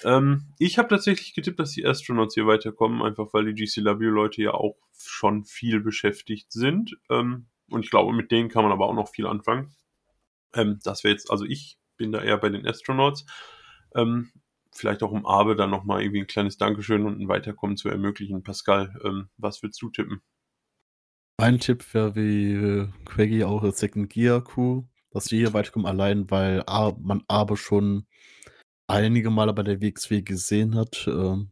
Ähm, 0.05 0.53
ich 0.59 0.79
habe 0.79 0.89
tatsächlich 0.89 1.35
getippt, 1.35 1.59
dass 1.59 1.73
die 1.73 1.87
Astronauts 1.87 2.35
hier 2.35 2.47
weiterkommen, 2.47 3.03
einfach 3.03 3.33
weil 3.33 3.53
die 3.53 3.65
GCW-Leute 3.65 4.43
ja 4.43 4.53
auch 4.53 4.77
schon 4.99 5.45
viel 5.45 5.81
beschäftigt 5.81 6.53
sind. 6.53 6.97
Ähm, 7.11 7.47
und 7.71 7.85
ich 7.85 7.91
glaube, 7.91 8.13
mit 8.13 8.31
denen 8.31 8.49
kann 8.49 8.63
man 8.63 8.73
aber 8.73 8.87
auch 8.87 8.95
noch 8.95 9.09
viel 9.09 9.27
anfangen. 9.27 9.75
Ähm, 10.55 10.79
das 10.85 11.03
wäre 11.03 11.13
jetzt, 11.13 11.31
also 11.31 11.45
ich 11.45 11.79
bin 11.97 12.13
da 12.13 12.23
eher 12.23 12.39
bei 12.39 12.51
den 12.51 12.67
Astronauts. 12.67 13.27
Ähm, 13.95 14.31
vielleicht 14.73 15.03
auch 15.03 15.11
um 15.11 15.27
Abe 15.27 15.57
dann 15.57 15.71
nochmal 15.71 16.03
irgendwie 16.03 16.21
ein 16.21 16.27
kleines 16.27 16.59
Dankeschön 16.59 17.07
und 17.07 17.21
ein 17.21 17.29
Weiterkommen 17.29 17.77
zu 17.77 17.89
ermöglichen. 17.89 18.43
Pascal, 18.43 18.95
ähm, 19.05 19.31
was 19.39 19.63
würdest 19.63 19.81
du 19.83 19.91
tippen? 19.91 20.23
Mein 21.39 21.61
Tipp 21.61 21.93
wäre 21.93 22.17
wie 22.17 22.53
äh, 22.55 22.89
Quaggy 23.05 23.45
auch 23.45 23.63
das 23.63 23.79
Second 23.79 24.09
Gear 24.09 24.43
Crew, 24.43 24.85
dass 25.11 25.27
die 25.27 25.37
hier 25.37 25.53
weiterkommen, 25.53 25.87
allein 25.87 26.31
weil 26.31 26.65
man 26.99 27.25
Abe 27.29 27.59
schon 27.59 28.07
einige 28.87 29.31
Male 29.31 29.53
bei 29.53 29.63
der 29.63 29.83
WXW 29.83 30.23
gesehen 30.23 30.75
hat. 30.77 31.07
Ähm, 31.07 31.51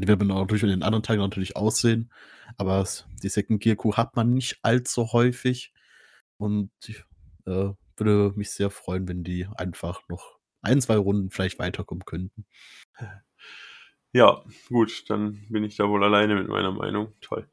die 0.00 0.08
werden 0.08 0.28
natürlich 0.28 0.62
in 0.62 0.70
den 0.70 0.82
anderen 0.82 1.02
Tagen 1.02 1.20
natürlich 1.20 1.54
aussehen, 1.54 2.10
aber 2.56 2.86
die 3.22 3.28
Second 3.28 3.62
Gear 3.62 3.76
Crew 3.76 3.92
hat 3.92 4.16
man 4.16 4.32
nicht 4.32 4.58
allzu 4.62 5.12
häufig 5.12 5.74
und 6.38 6.70
ich 6.86 7.04
äh, 7.44 7.74
würde 7.96 8.32
mich 8.36 8.50
sehr 8.52 8.70
freuen, 8.70 9.06
wenn 9.06 9.22
die 9.22 9.46
einfach 9.56 10.08
noch 10.08 10.38
ein, 10.62 10.80
zwei 10.80 10.96
Runden 10.96 11.30
vielleicht 11.30 11.58
weiterkommen 11.58 12.06
könnten. 12.06 12.46
Ja, 14.12 14.42
gut, 14.68 15.08
dann 15.08 15.46
bin 15.48 15.62
ich 15.62 15.76
da 15.76 15.88
wohl 15.88 16.02
alleine 16.02 16.34
mit 16.34 16.48
meiner 16.48 16.72
Meinung. 16.72 17.12
Toll. 17.20 17.48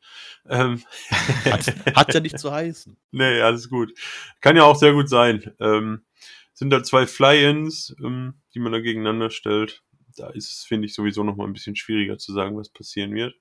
Ähm. 0.50 0.84
Hat, 1.46 1.68
hat, 1.96 2.14
ja 2.14 2.20
nicht 2.20 2.40
zu 2.40 2.52
heißen. 2.52 2.98
Nee, 3.12 3.42
alles 3.42 3.70
gut. 3.70 3.94
Kann 4.42 4.56
ja 4.56 4.64
auch 4.64 4.76
sehr 4.76 4.94
gut 4.94 5.08
sein. 5.08 5.54
Ähm, 5.60 6.06
sind 6.54 6.72
da 6.72 6.82
zwei 6.84 7.06
Fly-Ins, 7.06 7.96
ähm, 8.04 8.42
die 8.54 8.60
man 8.60 8.72
da 8.72 8.80
gegeneinander 8.80 9.30
stellt. 9.30 9.84
Da 10.16 10.30
ist 10.30 10.50
es, 10.50 10.64
finde 10.66 10.88
ich, 10.88 10.96
sowieso 10.96 11.24
noch 11.24 11.36
mal 11.36 11.46
ein 11.46 11.54
bisschen 11.54 11.76
schwieriger 11.76 12.18
zu 12.18 12.34
sagen, 12.34 12.58
was 12.58 12.70
passieren 12.70 13.14
wird. 13.14 13.36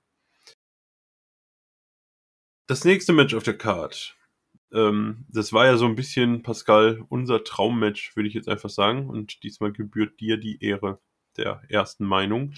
Das 2.69 2.85
nächste 2.85 3.15
Match 3.15 3.33
auf 3.35 3.45
der 3.45 3.57
Card. 3.57 4.17
Ähm, 4.73 5.25
das 5.31 5.55
war 5.55 5.65
ja 5.65 5.79
so 5.79 5.87
ein 5.87 5.97
bisschen, 5.97 6.43
Pascal, 6.43 7.03
unser 7.09 7.45
Traummatch, 7.45 8.15
würde 8.15 8.29
ich 8.29 8.35
jetzt 8.35 8.49
einfach 8.49 8.71
sagen. 8.71 9.09
Und 9.09 9.43
diesmal 9.43 9.73
gebührt 9.73 10.21
dir 10.21 10.37
die 10.37 10.63
Ehre 10.63 11.01
der 11.37 11.63
ersten 11.69 12.05
Meinung. 12.05 12.53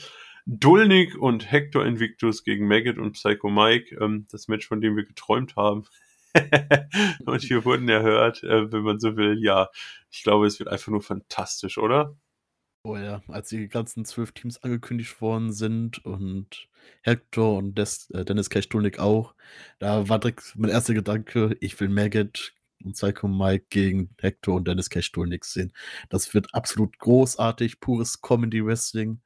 Dulnik 0.50 1.14
und 1.14 1.52
Hector 1.52 1.84
Invictus 1.84 2.42
gegen 2.42 2.66
Maggot 2.66 2.96
und 2.96 3.12
Psycho 3.12 3.50
Mike. 3.50 3.94
Ähm, 4.00 4.26
das 4.30 4.48
Match, 4.48 4.66
von 4.66 4.80
dem 4.80 4.96
wir 4.96 5.04
geträumt 5.04 5.56
haben. 5.56 5.84
und 7.26 7.50
wir 7.50 7.64
wurden 7.66 7.86
erhört, 7.90 8.42
äh, 8.44 8.72
wenn 8.72 8.82
man 8.82 8.98
so 8.98 9.18
will. 9.18 9.38
Ja, 9.42 9.68
ich 10.10 10.22
glaube, 10.22 10.46
es 10.46 10.58
wird 10.58 10.70
einfach 10.70 10.90
nur 10.90 11.02
fantastisch, 11.02 11.76
oder? 11.76 12.16
Oh 12.82 12.96
ja, 12.96 13.20
als 13.28 13.50
die 13.50 13.68
ganzen 13.68 14.06
zwölf 14.06 14.32
Teams 14.32 14.62
angekündigt 14.62 15.20
worden 15.20 15.52
sind 15.52 16.02
und 16.06 16.68
Hector 17.02 17.58
und 17.58 17.76
Des, 17.76 18.08
äh, 18.10 18.24
Dennis 18.24 18.48
Cash-Tulnik 18.48 18.98
auch, 18.98 19.34
da 19.78 20.08
war 20.08 20.18
direkt 20.18 20.54
mein 20.56 20.70
erster 20.70 20.94
Gedanke, 20.94 21.58
ich 21.60 21.78
will 21.78 21.90
Maggot 21.90 22.54
und 22.82 22.94
Psycho 22.94 23.28
Mike 23.28 23.66
gegen 23.68 24.14
Hector 24.18 24.56
und 24.56 24.66
Dennis 24.66 24.88
Cash-Tulnik 24.88 25.44
sehen. 25.44 25.74
Das 26.08 26.32
wird 26.32 26.54
absolut 26.54 26.98
großartig, 26.98 27.80
pures 27.80 28.22
Comedy-Wrestling. 28.22 29.20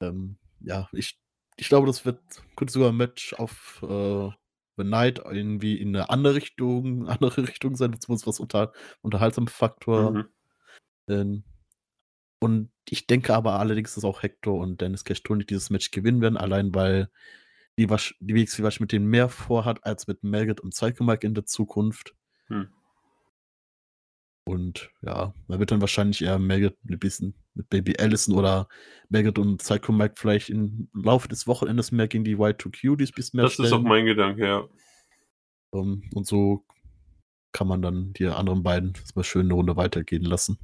Ähm, 0.00 0.36
ja, 0.64 0.88
ich, 0.92 1.18
ich 1.56 1.68
glaube, 1.68 1.86
das 1.86 2.04
wird, 2.04 2.20
könnte 2.56 2.72
sogar 2.72 2.90
ein 2.90 2.96
Match 2.96 3.34
auf 3.34 3.82
äh, 3.82 4.30
The 4.76 4.84
Night 4.84 5.20
irgendwie 5.24 5.76
in 5.76 5.94
eine 5.94 6.10
andere 6.10 6.34
Richtung, 6.34 7.08
andere 7.08 7.48
Richtung 7.48 7.76
sein, 7.76 7.90
beziehungsweise 7.90 8.28
was 8.28 8.40
unter, 8.40 8.72
unterhaltsamen 9.02 9.48
Faktor. 9.48 10.12
Mhm. 10.12 10.28
Ähm, 11.08 11.44
und 12.40 12.70
ich 12.88 13.06
denke 13.06 13.34
aber 13.34 13.60
allerdings, 13.60 13.94
dass 13.94 14.04
auch 14.04 14.22
Hector 14.22 14.58
und 14.58 14.80
Dennis 14.80 15.04
Cash-Tony 15.04 15.46
dieses 15.46 15.70
Match 15.70 15.92
gewinnen 15.92 16.20
werden, 16.20 16.36
allein 16.36 16.74
weil 16.74 17.08
die, 17.78 17.86
die 17.86 18.34
WXW 18.34 18.62
wahrscheinlich 18.64 18.80
mit 18.80 18.92
denen 18.92 19.06
mehr 19.06 19.28
vorhat 19.28 19.84
als 19.84 20.06
mit 20.06 20.24
Maggot 20.24 20.60
und 20.60 20.74
Psycho 20.74 21.04
Mike 21.04 21.26
in 21.26 21.34
der 21.34 21.46
Zukunft. 21.46 22.14
Hm. 22.46 22.68
Und 24.44 24.90
ja, 25.02 25.34
man 25.46 25.58
wird 25.58 25.70
dann 25.70 25.80
wahrscheinlich 25.80 26.22
eher 26.22 26.38
Maggot 26.38 26.76
ein 26.88 26.98
bisschen 26.98 27.34
mit 27.54 27.68
Baby 27.70 27.96
Allison 27.98 28.34
oder 28.34 28.68
Maggot 29.08 29.38
und 29.38 29.58
Psycho 29.58 29.92
Mike 29.92 30.14
vielleicht 30.16 30.50
im 30.50 30.88
Laufe 30.94 31.28
des 31.28 31.46
Wochenendes 31.46 31.92
mehr 31.92 32.08
gegen 32.08 32.24
die 32.24 32.36
Y2Q 32.36 32.96
bis 33.14 33.32
mehr 33.34 33.44
Das 33.44 33.54
stellen. 33.54 33.66
ist 33.66 33.72
auch 33.72 33.82
mein 33.82 34.06
Gedanke, 34.06 34.44
ja. 34.44 34.68
Um, 35.70 36.02
ähm, 36.02 36.10
und 36.14 36.26
so 36.26 36.64
kann 37.52 37.68
man 37.68 37.82
dann 37.82 38.12
die 38.14 38.26
anderen 38.26 38.62
beiden 38.62 38.94
mal 39.14 39.22
schön 39.24 39.46
eine 39.46 39.54
Runde 39.54 39.76
weitergehen 39.76 40.24
lassen. 40.24 40.58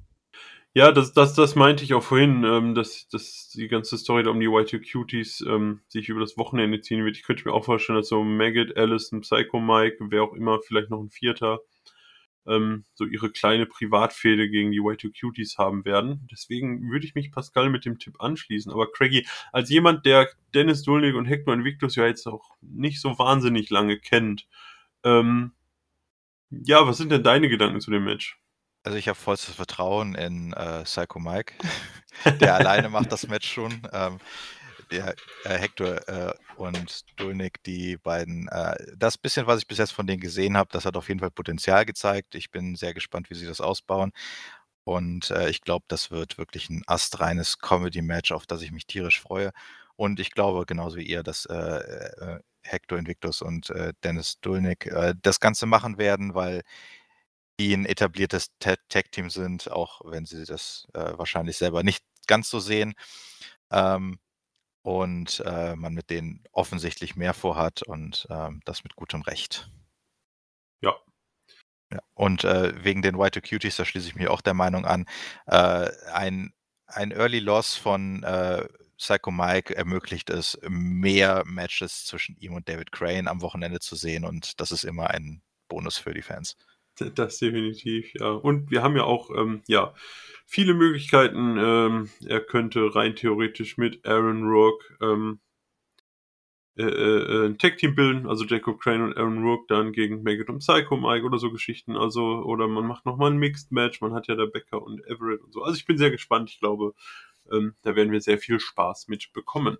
Ja, 0.74 0.92
das, 0.92 1.12
das, 1.12 1.34
das 1.34 1.54
meinte 1.54 1.82
ich 1.82 1.94
auch 1.94 2.02
vorhin, 2.02 2.44
ähm, 2.44 2.74
dass, 2.74 3.08
dass 3.08 3.50
die 3.54 3.68
ganze 3.68 3.96
Story 3.96 4.22
da 4.22 4.30
um 4.30 4.40
die 4.40 4.50
White 4.50 4.80
Cuties 4.80 5.44
ähm, 5.46 5.80
sich 5.88 6.08
über 6.08 6.20
das 6.20 6.36
Wochenende 6.36 6.80
ziehen 6.80 7.04
wird. 7.04 7.16
Ich 7.16 7.24
könnte 7.24 7.48
mir 7.48 7.54
auch 7.54 7.64
vorstellen, 7.64 7.98
dass 7.98 8.08
so 8.08 8.22
Maggot, 8.22 8.76
Allison, 8.76 9.22
Psycho 9.22 9.60
Mike, 9.60 9.96
wer 10.10 10.22
auch 10.22 10.34
immer, 10.34 10.60
vielleicht 10.60 10.90
noch 10.90 11.00
ein 11.00 11.10
Vierter, 11.10 11.60
ähm, 12.48 12.84
so 12.94 13.04
ihre 13.04 13.30
kleine 13.30 13.66
Privatfehde 13.66 14.48
gegen 14.48 14.72
die 14.72 14.80
White 14.80 15.10
Cuties 15.10 15.58
haben 15.58 15.84
werden. 15.84 16.26
Deswegen 16.30 16.90
würde 16.90 17.06
ich 17.06 17.14
mich 17.14 17.30
Pascal 17.30 17.70
mit 17.70 17.84
dem 17.84 17.98
Tipp 17.98 18.20
anschließen. 18.20 18.72
Aber 18.72 18.90
Craigie, 18.90 19.26
als 19.52 19.70
jemand, 19.70 20.06
der 20.06 20.28
Dennis 20.54 20.82
Dulnig 20.82 21.14
und 21.14 21.26
Hector 21.26 21.54
Invictus 21.54 21.96
ja 21.96 22.06
jetzt 22.06 22.26
auch 22.26 22.56
nicht 22.60 23.00
so 23.00 23.18
wahnsinnig 23.18 23.70
lange 23.70 23.98
kennt, 23.98 24.46
ähm, 25.04 25.52
ja, 26.50 26.86
was 26.86 26.96
sind 26.96 27.12
denn 27.12 27.22
deine 27.22 27.48
Gedanken 27.48 27.80
zu 27.80 27.90
dem 27.90 28.04
Match? 28.04 28.38
Also 28.82 28.96
ich 28.96 29.08
habe 29.08 29.18
vollstes 29.18 29.54
Vertrauen 29.54 30.14
in 30.14 30.52
äh, 30.54 30.84
Psycho 30.84 31.18
Mike. 31.18 31.54
der 32.40 32.54
alleine 32.54 32.88
macht 32.88 33.12
das 33.12 33.28
Match 33.28 33.50
schon. 33.50 33.82
Ähm, 33.92 34.18
der 34.90 35.14
äh, 35.44 35.58
Hector 35.58 36.08
äh, 36.08 36.34
und 36.56 37.04
Dulnik, 37.16 37.62
die 37.64 37.96
beiden, 37.96 38.48
äh, 38.48 38.76
das 38.96 39.18
bisschen, 39.18 39.46
was 39.46 39.60
ich 39.60 39.66
bis 39.66 39.78
jetzt 39.78 39.92
von 39.92 40.06
denen 40.06 40.20
gesehen 40.20 40.56
habe, 40.56 40.70
das 40.72 40.84
hat 40.84 40.96
auf 40.96 41.08
jeden 41.08 41.20
Fall 41.20 41.30
Potenzial 41.30 41.84
gezeigt. 41.84 42.34
Ich 42.34 42.50
bin 42.50 42.76
sehr 42.76 42.94
gespannt, 42.94 43.30
wie 43.30 43.34
sie 43.34 43.46
das 43.46 43.60
ausbauen. 43.60 44.12
Und 44.84 45.30
äh, 45.30 45.50
ich 45.50 45.62
glaube, 45.62 45.84
das 45.88 46.10
wird 46.10 46.38
wirklich 46.38 46.70
ein 46.70 46.82
astreines 46.86 47.58
Comedy-Match, 47.58 48.32
auf 48.32 48.46
das 48.46 48.62
ich 48.62 48.72
mich 48.72 48.86
tierisch 48.86 49.20
freue. 49.20 49.52
Und 49.96 50.20
ich 50.20 50.32
glaube, 50.32 50.64
genauso 50.66 50.96
wie 50.96 51.06
ihr, 51.06 51.22
dass 51.22 51.46
äh, 51.46 51.54
äh, 51.56 52.40
Hector 52.62 52.98
Invictus 52.98 53.40
und 53.40 53.72
Dennis 54.04 54.40
Dulnik 54.40 54.92
das 55.22 55.40
Ganze 55.40 55.64
machen 55.64 55.96
werden, 55.96 56.34
weil 56.34 56.62
die 57.58 57.72
ein 57.72 57.86
etabliertes 57.86 58.48
Tag-Team 58.58 59.30
sind, 59.30 59.70
auch 59.70 60.02
wenn 60.04 60.26
sie 60.26 60.44
das 60.44 60.86
wahrscheinlich 60.92 61.56
selber 61.56 61.82
nicht 61.82 62.04
ganz 62.26 62.50
so 62.50 62.60
sehen. 62.60 62.94
Ähm, 63.72 64.18
und 64.88 65.40
äh, 65.44 65.76
man 65.76 65.92
mit 65.92 66.08
denen 66.08 66.42
offensichtlich 66.50 67.14
mehr 67.14 67.34
vorhat 67.34 67.82
und 67.82 68.26
ähm, 68.30 68.62
das 68.64 68.84
mit 68.84 68.96
gutem 68.96 69.20
Recht. 69.20 69.70
Ja. 70.80 70.94
ja. 71.92 72.00
Und 72.14 72.44
äh, 72.44 72.72
wegen 72.82 73.02
den 73.02 73.18
White 73.18 73.42
Cuties, 73.42 73.76
da 73.76 73.84
schließe 73.84 74.08
ich 74.08 74.14
mich 74.14 74.28
auch 74.28 74.40
der 74.40 74.54
Meinung 74.54 74.86
an, 74.86 75.04
äh, 75.44 75.90
ein, 76.14 76.54
ein 76.86 77.10
Early 77.10 77.38
Loss 77.38 77.76
von 77.76 78.22
äh, 78.22 78.66
Psycho 78.96 79.30
Mike 79.30 79.76
ermöglicht 79.76 80.30
es, 80.30 80.58
mehr 80.66 81.42
Matches 81.44 82.06
zwischen 82.06 82.38
ihm 82.38 82.54
und 82.54 82.66
David 82.66 82.90
Crane 82.90 83.28
am 83.28 83.42
Wochenende 83.42 83.80
zu 83.80 83.94
sehen 83.94 84.24
und 84.24 84.58
das 84.58 84.72
ist 84.72 84.84
immer 84.84 85.10
ein 85.10 85.42
Bonus 85.68 85.98
für 85.98 86.14
die 86.14 86.22
Fans. 86.22 86.56
Das 87.14 87.38
definitiv, 87.38 88.12
ja. 88.14 88.30
Und 88.30 88.70
wir 88.70 88.82
haben 88.82 88.96
ja 88.96 89.04
auch, 89.04 89.30
ähm, 89.36 89.62
ja, 89.66 89.94
viele 90.46 90.74
Möglichkeiten. 90.74 91.56
Ähm, 91.58 92.10
er 92.26 92.40
könnte 92.40 92.94
rein 92.94 93.16
theoretisch 93.16 93.76
mit 93.76 94.04
Aaron 94.06 94.44
Rourke 94.44 94.84
ähm, 95.02 95.40
äh, 96.76 96.84
äh, 96.84 97.46
ein 97.46 97.58
Tag-Team 97.58 97.94
bilden, 97.96 98.28
also 98.28 98.44
Jacob 98.44 98.80
Crane 98.80 99.02
und 99.02 99.16
Aaron 99.16 99.42
Rourke 99.42 99.64
dann 99.68 99.92
gegen 99.92 100.22
Maggot 100.22 100.48
und 100.48 100.60
Psycho 100.60 100.96
Mike 100.96 101.24
oder 101.26 101.38
so 101.38 101.50
Geschichten. 101.50 101.96
Also, 101.96 102.22
oder 102.44 102.68
man 102.68 102.86
macht 102.86 103.04
nochmal 103.04 103.32
ein 103.32 103.38
Mixed 103.38 103.72
Match, 103.72 104.00
man 104.00 104.14
hat 104.14 104.28
ja 104.28 104.36
da 104.36 104.46
Becker 104.46 104.80
und 104.82 105.04
Everett 105.06 105.40
und 105.42 105.52
so. 105.52 105.62
Also 105.62 105.76
ich 105.76 105.86
bin 105.86 105.98
sehr 105.98 106.10
gespannt, 106.12 106.50
ich 106.50 106.60
glaube, 106.60 106.94
ähm, 107.50 107.74
da 107.82 107.96
werden 107.96 108.12
wir 108.12 108.20
sehr 108.20 108.38
viel 108.38 108.60
Spaß 108.60 109.08
mit 109.08 109.32
bekommen. 109.32 109.78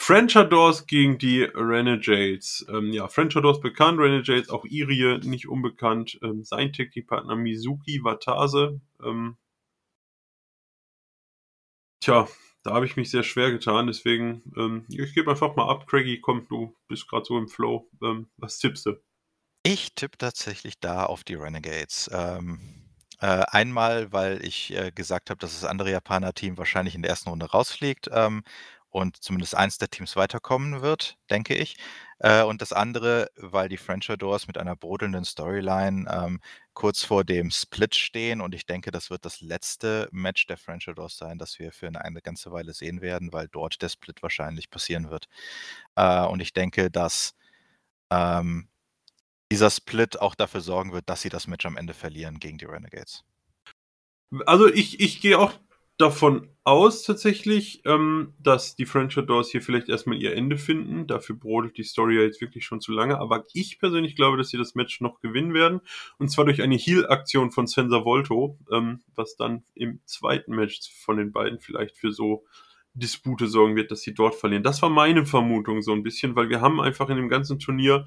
Frenchadors 0.00 0.86
gegen 0.86 1.18
die 1.18 1.42
Renegades. 1.42 2.64
Ähm, 2.70 2.92
ja, 2.92 3.08
Frenchadors 3.08 3.60
bekannt, 3.60 3.98
Renegades 3.98 4.48
auch 4.48 4.64
Irie 4.64 5.18
nicht 5.24 5.48
unbekannt. 5.48 6.20
Ähm, 6.22 6.44
sein 6.44 6.72
Technikpartner 6.72 7.34
Mizuki 7.34 8.04
Watase. 8.04 8.80
Ähm, 9.04 9.36
tja, 12.00 12.28
da 12.62 12.74
habe 12.74 12.86
ich 12.86 12.96
mich 12.96 13.10
sehr 13.10 13.24
schwer 13.24 13.50
getan, 13.50 13.88
deswegen, 13.88 14.44
ähm, 14.56 14.86
ich 14.88 15.14
gebe 15.14 15.32
einfach 15.32 15.56
mal 15.56 15.68
ab. 15.68 15.88
Craigie, 15.88 16.20
komm, 16.20 16.46
du 16.48 16.76
bist 16.86 17.08
gerade 17.08 17.24
so 17.24 17.36
im 17.36 17.48
Flow. 17.48 17.90
Ähm, 18.00 18.30
was 18.36 18.58
tippst 18.60 18.86
du? 18.86 18.92
Ich 19.64 19.96
tippe 19.96 20.16
tatsächlich 20.16 20.78
da 20.78 21.04
auf 21.04 21.24
die 21.24 21.34
Renegades. 21.34 22.08
Ähm, 22.14 22.60
äh, 23.20 23.42
einmal, 23.48 24.12
weil 24.12 24.44
ich 24.44 24.72
äh, 24.72 24.92
gesagt 24.92 25.30
habe, 25.30 25.38
dass 25.38 25.60
das 25.60 25.68
andere 25.68 25.90
Japaner-Team 25.90 26.56
wahrscheinlich 26.56 26.94
in 26.94 27.02
der 27.02 27.10
ersten 27.10 27.30
Runde 27.30 27.46
rausfliegt. 27.46 28.08
Ähm, 28.12 28.44
und 28.90 29.16
zumindest 29.22 29.54
eins 29.54 29.78
der 29.78 29.90
Teams 29.90 30.16
weiterkommen 30.16 30.82
wird, 30.82 31.16
denke 31.30 31.54
ich. 31.54 31.76
Äh, 32.18 32.42
und 32.42 32.62
das 32.62 32.72
andere, 32.72 33.28
weil 33.36 33.68
die 33.68 33.76
French 33.76 34.06
Doors 34.18 34.46
mit 34.46 34.58
einer 34.58 34.76
brodelnden 34.76 35.24
Storyline 35.24 36.06
ähm, 36.10 36.40
kurz 36.74 37.04
vor 37.04 37.24
dem 37.24 37.50
Split 37.50 37.94
stehen 37.94 38.40
und 38.40 38.54
ich 38.54 38.66
denke, 38.66 38.90
das 38.90 39.10
wird 39.10 39.24
das 39.24 39.40
letzte 39.40 40.08
Match 40.12 40.46
der 40.46 40.56
French 40.56 40.90
Doors 40.94 41.18
sein, 41.18 41.38
das 41.38 41.58
wir 41.58 41.72
für 41.72 41.88
eine, 41.88 42.04
eine 42.04 42.22
ganze 42.22 42.50
Weile 42.50 42.72
sehen 42.72 43.00
werden, 43.00 43.32
weil 43.32 43.48
dort 43.48 43.82
der 43.82 43.88
Split 43.88 44.22
wahrscheinlich 44.22 44.70
passieren 44.70 45.10
wird. 45.10 45.28
Äh, 45.96 46.24
und 46.26 46.40
ich 46.40 46.52
denke, 46.52 46.90
dass 46.90 47.34
ähm, 48.10 48.68
dieser 49.50 49.70
Split 49.70 50.20
auch 50.20 50.34
dafür 50.34 50.60
sorgen 50.60 50.92
wird, 50.92 51.08
dass 51.08 51.22
sie 51.22 51.30
das 51.30 51.46
Match 51.46 51.66
am 51.66 51.76
Ende 51.76 51.94
verlieren 51.94 52.38
gegen 52.38 52.58
die 52.58 52.66
Renegades. 52.66 53.24
Also 54.46 54.68
ich, 54.68 55.00
ich 55.00 55.20
gehe 55.20 55.38
auch 55.38 55.52
davon 55.98 56.48
aus 56.64 57.02
tatsächlich, 57.02 57.82
ähm, 57.84 58.34
dass 58.38 58.76
die 58.76 58.86
French 58.86 59.14
Doors 59.14 59.50
hier 59.50 59.62
vielleicht 59.62 59.88
erstmal 59.88 60.16
ihr 60.16 60.34
Ende 60.34 60.56
finden. 60.56 61.06
Dafür 61.06 61.36
brodelt 61.36 61.76
die 61.76 61.82
Story 61.82 62.16
ja 62.16 62.22
jetzt 62.22 62.40
wirklich 62.40 62.64
schon 62.64 62.80
zu 62.80 62.92
lange. 62.92 63.18
Aber 63.18 63.44
ich 63.52 63.78
persönlich 63.78 64.14
glaube, 64.16 64.36
dass 64.36 64.50
sie 64.50 64.58
das 64.58 64.74
Match 64.74 65.00
noch 65.00 65.20
gewinnen 65.20 65.54
werden. 65.54 65.80
Und 66.18 66.30
zwar 66.30 66.44
durch 66.44 66.62
eine 66.62 66.76
Heal-Aktion 66.76 67.50
von 67.50 67.66
Senza 67.66 68.04
Volto, 68.04 68.58
ähm, 68.70 69.00
was 69.14 69.36
dann 69.36 69.64
im 69.74 70.00
zweiten 70.04 70.54
Match 70.54 70.90
von 71.04 71.16
den 71.16 71.32
beiden 71.32 71.58
vielleicht 71.58 71.96
für 71.96 72.12
so 72.12 72.44
Dispute 72.94 73.48
sorgen 73.48 73.76
wird, 73.76 73.90
dass 73.90 74.02
sie 74.02 74.14
dort 74.14 74.34
verlieren. 74.34 74.62
Das 74.62 74.82
war 74.82 74.90
meine 74.90 75.26
Vermutung 75.26 75.82
so 75.82 75.92
ein 75.92 76.02
bisschen, 76.02 76.36
weil 76.36 76.48
wir 76.48 76.60
haben 76.60 76.80
einfach 76.80 77.08
in 77.08 77.16
dem 77.16 77.28
ganzen 77.28 77.58
Turnier, 77.58 78.06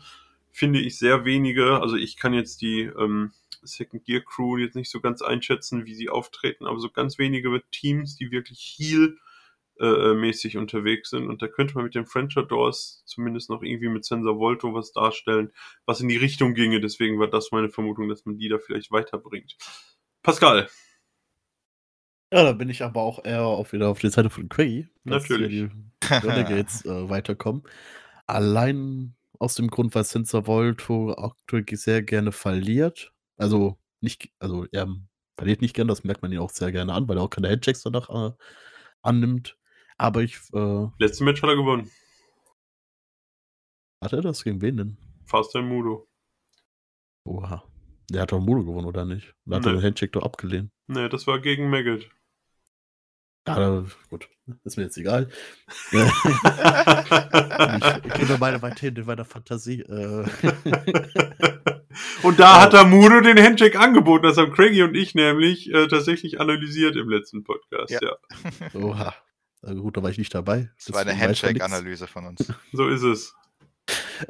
finde 0.52 0.80
ich, 0.80 0.98
sehr 0.98 1.26
wenige, 1.26 1.82
also 1.82 1.96
ich 1.96 2.18
kann 2.18 2.34
jetzt 2.34 2.62
die 2.62 2.82
ähm, 2.82 3.32
Second 3.64 4.06
Gear 4.06 4.22
Crew 4.22 4.58
jetzt 4.58 4.76
nicht 4.76 4.90
so 4.90 5.00
ganz 5.02 5.22
einschätzen, 5.22 5.86
wie 5.86 5.94
sie 5.94 6.10
auftreten, 6.10 6.66
aber 6.66 6.80
so 6.80 6.90
ganz 6.90 7.18
wenige 7.18 7.62
Teams, 7.72 8.16
die 8.16 8.32
wirklich 8.32 8.76
Heal 8.78 9.18
äh, 9.80 10.14
mäßig 10.14 10.58
unterwegs 10.58 11.10
sind. 11.10 11.28
Und 11.28 11.42
da 11.42 11.48
könnte 11.48 11.76
man 11.76 11.86
mit 11.86 11.96
den 11.96 12.06
French 12.06 12.36
Doors 12.36 13.04
zumindest 13.06 13.50
noch 13.50 13.64
irgendwie 13.64 13.90
mit 13.90 14.06
Sensor 14.06 14.38
Volto 14.38 14.74
was 14.74 14.92
darstellen, 14.92 15.52
was 15.86 16.02
in 16.02 16.08
die 16.08 16.18
Richtung 16.18 16.54
ginge. 16.54 16.80
Deswegen 16.80 17.20
war 17.20 17.28
das 17.28 17.52
meine 17.52 17.70
Vermutung, 17.70 18.08
dass 18.10 18.26
man 18.26 18.38
die 18.38 18.50
da 18.50 18.58
vielleicht 18.60 18.92
weiterbringt. 18.92 19.58
Pascal. 20.24 20.70
Ja, 22.34 22.44
da 22.44 22.54
bin 22.54 22.70
ich 22.70 22.84
aber 22.84 23.02
auch 23.02 23.26
eher 23.26 23.44
auf, 23.44 23.74
wieder 23.74 23.90
auf 23.90 24.00
die 24.00 24.10
Seite 24.10 24.30
von 24.30 24.48
Craigie. 24.48 24.88
Natürlich. 25.04 25.50
Die 25.50 25.70
Renegades 26.10 26.86
äh, 26.86 27.10
weiterkommen. 27.10 27.64
Allein 28.26 29.16
aus 29.42 29.56
dem 29.56 29.70
Grund, 29.70 29.96
weil 29.96 30.04
Sensor 30.04 30.46
Volto 30.46 31.14
aktuell 31.14 31.66
sehr 31.72 32.04
gerne 32.04 32.32
verliert. 32.32 33.12
Also 33.38 33.80
nicht, 34.00 34.30
also 34.38 34.68
er 34.72 34.88
verliert 35.36 35.62
nicht 35.62 35.74
gern, 35.74 35.88
das 35.88 36.04
merkt 36.04 36.22
man 36.22 36.32
ihn 36.32 36.38
auch 36.38 36.52
sehr 36.52 36.72
gerne 36.72 36.94
an, 36.94 37.08
weil 37.08 37.18
er 37.18 37.24
auch 37.24 37.30
keine 37.30 37.48
Headchecks 37.50 37.82
danach 37.82 38.10
äh, 38.10 38.34
annimmt. 39.02 39.58
Aber 39.98 40.22
ich. 40.22 40.38
Äh, 40.54 40.88
Letzten 41.00 41.26
Match 41.26 41.42
hat 41.42 41.50
er 41.50 41.56
gewonnen. 41.56 41.90
Hat 44.04 44.14
er 44.14 44.22
das 44.22 44.44
gegen 44.44 44.62
wen 44.62 44.78
denn? 44.78 44.98
Fast 45.26 45.56
ein 45.56 45.68
Mudo. 45.68 46.08
Oha. 47.26 47.64
Der 48.12 48.24
hat 48.24 48.32
doch 48.32 48.40
Mudo 48.40 48.64
gewonnen, 48.64 48.88
oder 48.88 49.06
nicht? 49.06 49.34
Da 49.46 49.56
hat 49.56 49.64
nee. 49.64 49.70
er 49.70 49.74
den 49.74 49.84
Handcheck 49.84 50.12
doch 50.12 50.24
abgelehnt. 50.24 50.72
Nee, 50.88 51.10
das 51.10 51.26
war 51.26 51.40
gegen 51.40 51.70
Maggot. 51.70 52.10
Ja, 53.48 53.56
da, 53.56 53.86
gut, 54.10 54.30
ist 54.64 54.78
mir 54.78 54.84
jetzt 54.84 54.98
egal. 54.98 55.30
ich, 55.92 56.02
gebe 58.14 58.38
meine 58.40 58.62
weiterhin 58.62 58.96
in 58.96 59.06
meiner 59.06 59.26
Fantasie. 59.26 59.82
Äh. 59.82 60.26
Und 62.24 62.40
da 62.40 62.44
ja. 62.44 62.62
hat 62.62 62.74
der 62.74 62.86
Mudo 62.86 63.22
den 63.22 63.38
Handshake 63.40 63.80
angeboten. 63.80 64.24
Das 64.24 64.38
haben 64.38 64.52
Craigie 64.52 64.84
und 64.84 64.96
ich 64.96 65.14
nämlich 65.14 65.70
äh, 65.74 65.88
tatsächlich 65.88 66.40
analysiert 66.40 66.96
im 66.96 67.10
letzten 67.10 67.44
Podcast. 67.44 67.92
Ja. 67.92 68.00
ja. 68.02 68.80
Oha. 68.80 69.14
Also 69.62 69.82
gut, 69.82 69.98
da 69.98 70.04
war 70.04 70.10
ich 70.10 70.18
nicht 70.18 70.34
dabei. 70.34 70.70
Das, 70.78 70.86
das 70.86 70.96
war 70.96 71.02
eine 71.02 71.20
Handshake-Analyse 71.20 72.08
von 72.08 72.26
uns. 72.28 72.52
So 72.72 72.88
ist 72.88 73.04
es. 73.04 73.36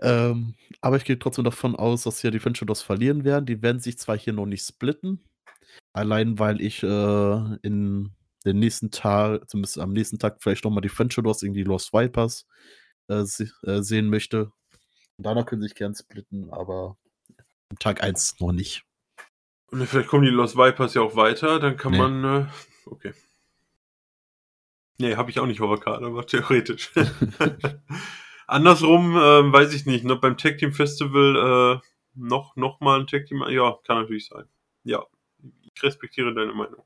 Ähm, 0.01 0.55
aber 0.81 0.97
ich 0.97 1.05
gehe 1.05 1.19
trotzdem 1.19 1.45
davon 1.45 1.75
aus, 1.75 2.03
dass 2.03 2.19
hier 2.19 2.31
die 2.31 2.39
French 2.39 2.59
Doors 2.59 2.81
verlieren 2.81 3.23
werden. 3.23 3.45
Die 3.45 3.61
werden 3.61 3.79
sich 3.79 3.97
zwar 3.97 4.17
hier 4.17 4.33
noch 4.33 4.45
nicht 4.45 4.65
splitten, 4.65 5.19
allein 5.93 6.39
weil 6.39 6.61
ich 6.61 6.81
äh, 6.83 7.57
in 7.61 8.11
den 8.45 8.59
nächsten 8.59 8.91
Tag, 8.91 9.49
zumindest 9.49 9.79
am 9.79 9.93
nächsten 9.93 10.19
Tag, 10.19 10.37
vielleicht 10.41 10.63
nochmal 10.63 10.81
die 10.81 10.89
French 10.89 11.15
Doors 11.15 11.43
irgendwie 11.43 11.63
Lost 11.63 11.93
Vipers 11.93 12.47
äh, 13.07 13.23
se 13.23 13.51
äh, 13.63 13.81
sehen 13.81 14.09
möchte. 14.09 14.51
Und 15.17 15.25
danach 15.25 15.45
können 15.45 15.61
sie 15.61 15.67
sich 15.67 15.75
gern 15.75 15.95
splitten, 15.95 16.49
aber 16.51 16.97
Tag 17.79 18.03
1 18.03 18.39
noch 18.39 18.51
nicht. 18.51 18.83
Und 19.71 19.85
vielleicht 19.85 20.09
kommen 20.09 20.25
die 20.25 20.31
Lost 20.31 20.57
Vipers 20.57 20.93
ja 20.93 21.01
auch 21.01 21.15
weiter, 21.15 21.59
dann 21.59 21.77
kann 21.77 21.91
nee. 21.93 21.97
man. 21.97 22.23
Äh, 22.23 22.45
okay. 22.85 23.13
Nee, 24.97 25.15
habe 25.15 25.31
ich 25.31 25.39
auch 25.39 25.47
nicht 25.47 25.59
Horrorcard, 25.59 26.03
aber 26.03 26.25
theoretisch. 26.25 26.91
Andersrum, 28.51 29.15
äh, 29.15 29.53
weiß 29.53 29.73
ich 29.73 29.85
nicht, 29.85 30.03
ne, 30.03 30.17
beim 30.17 30.37
Tag 30.37 30.57
Team 30.57 30.73
Festival 30.73 31.79
äh, 31.81 31.87
noch, 32.15 32.57
noch 32.57 32.81
mal 32.81 32.99
ein 32.99 33.07
Tag 33.07 33.25
Team, 33.25 33.43
ja, 33.47 33.77
kann 33.85 34.01
natürlich 34.01 34.27
sein. 34.27 34.45
Ja, 34.83 35.05
ich 35.61 35.81
respektiere 35.81 36.33
deine 36.33 36.53
Meinung. 36.53 36.83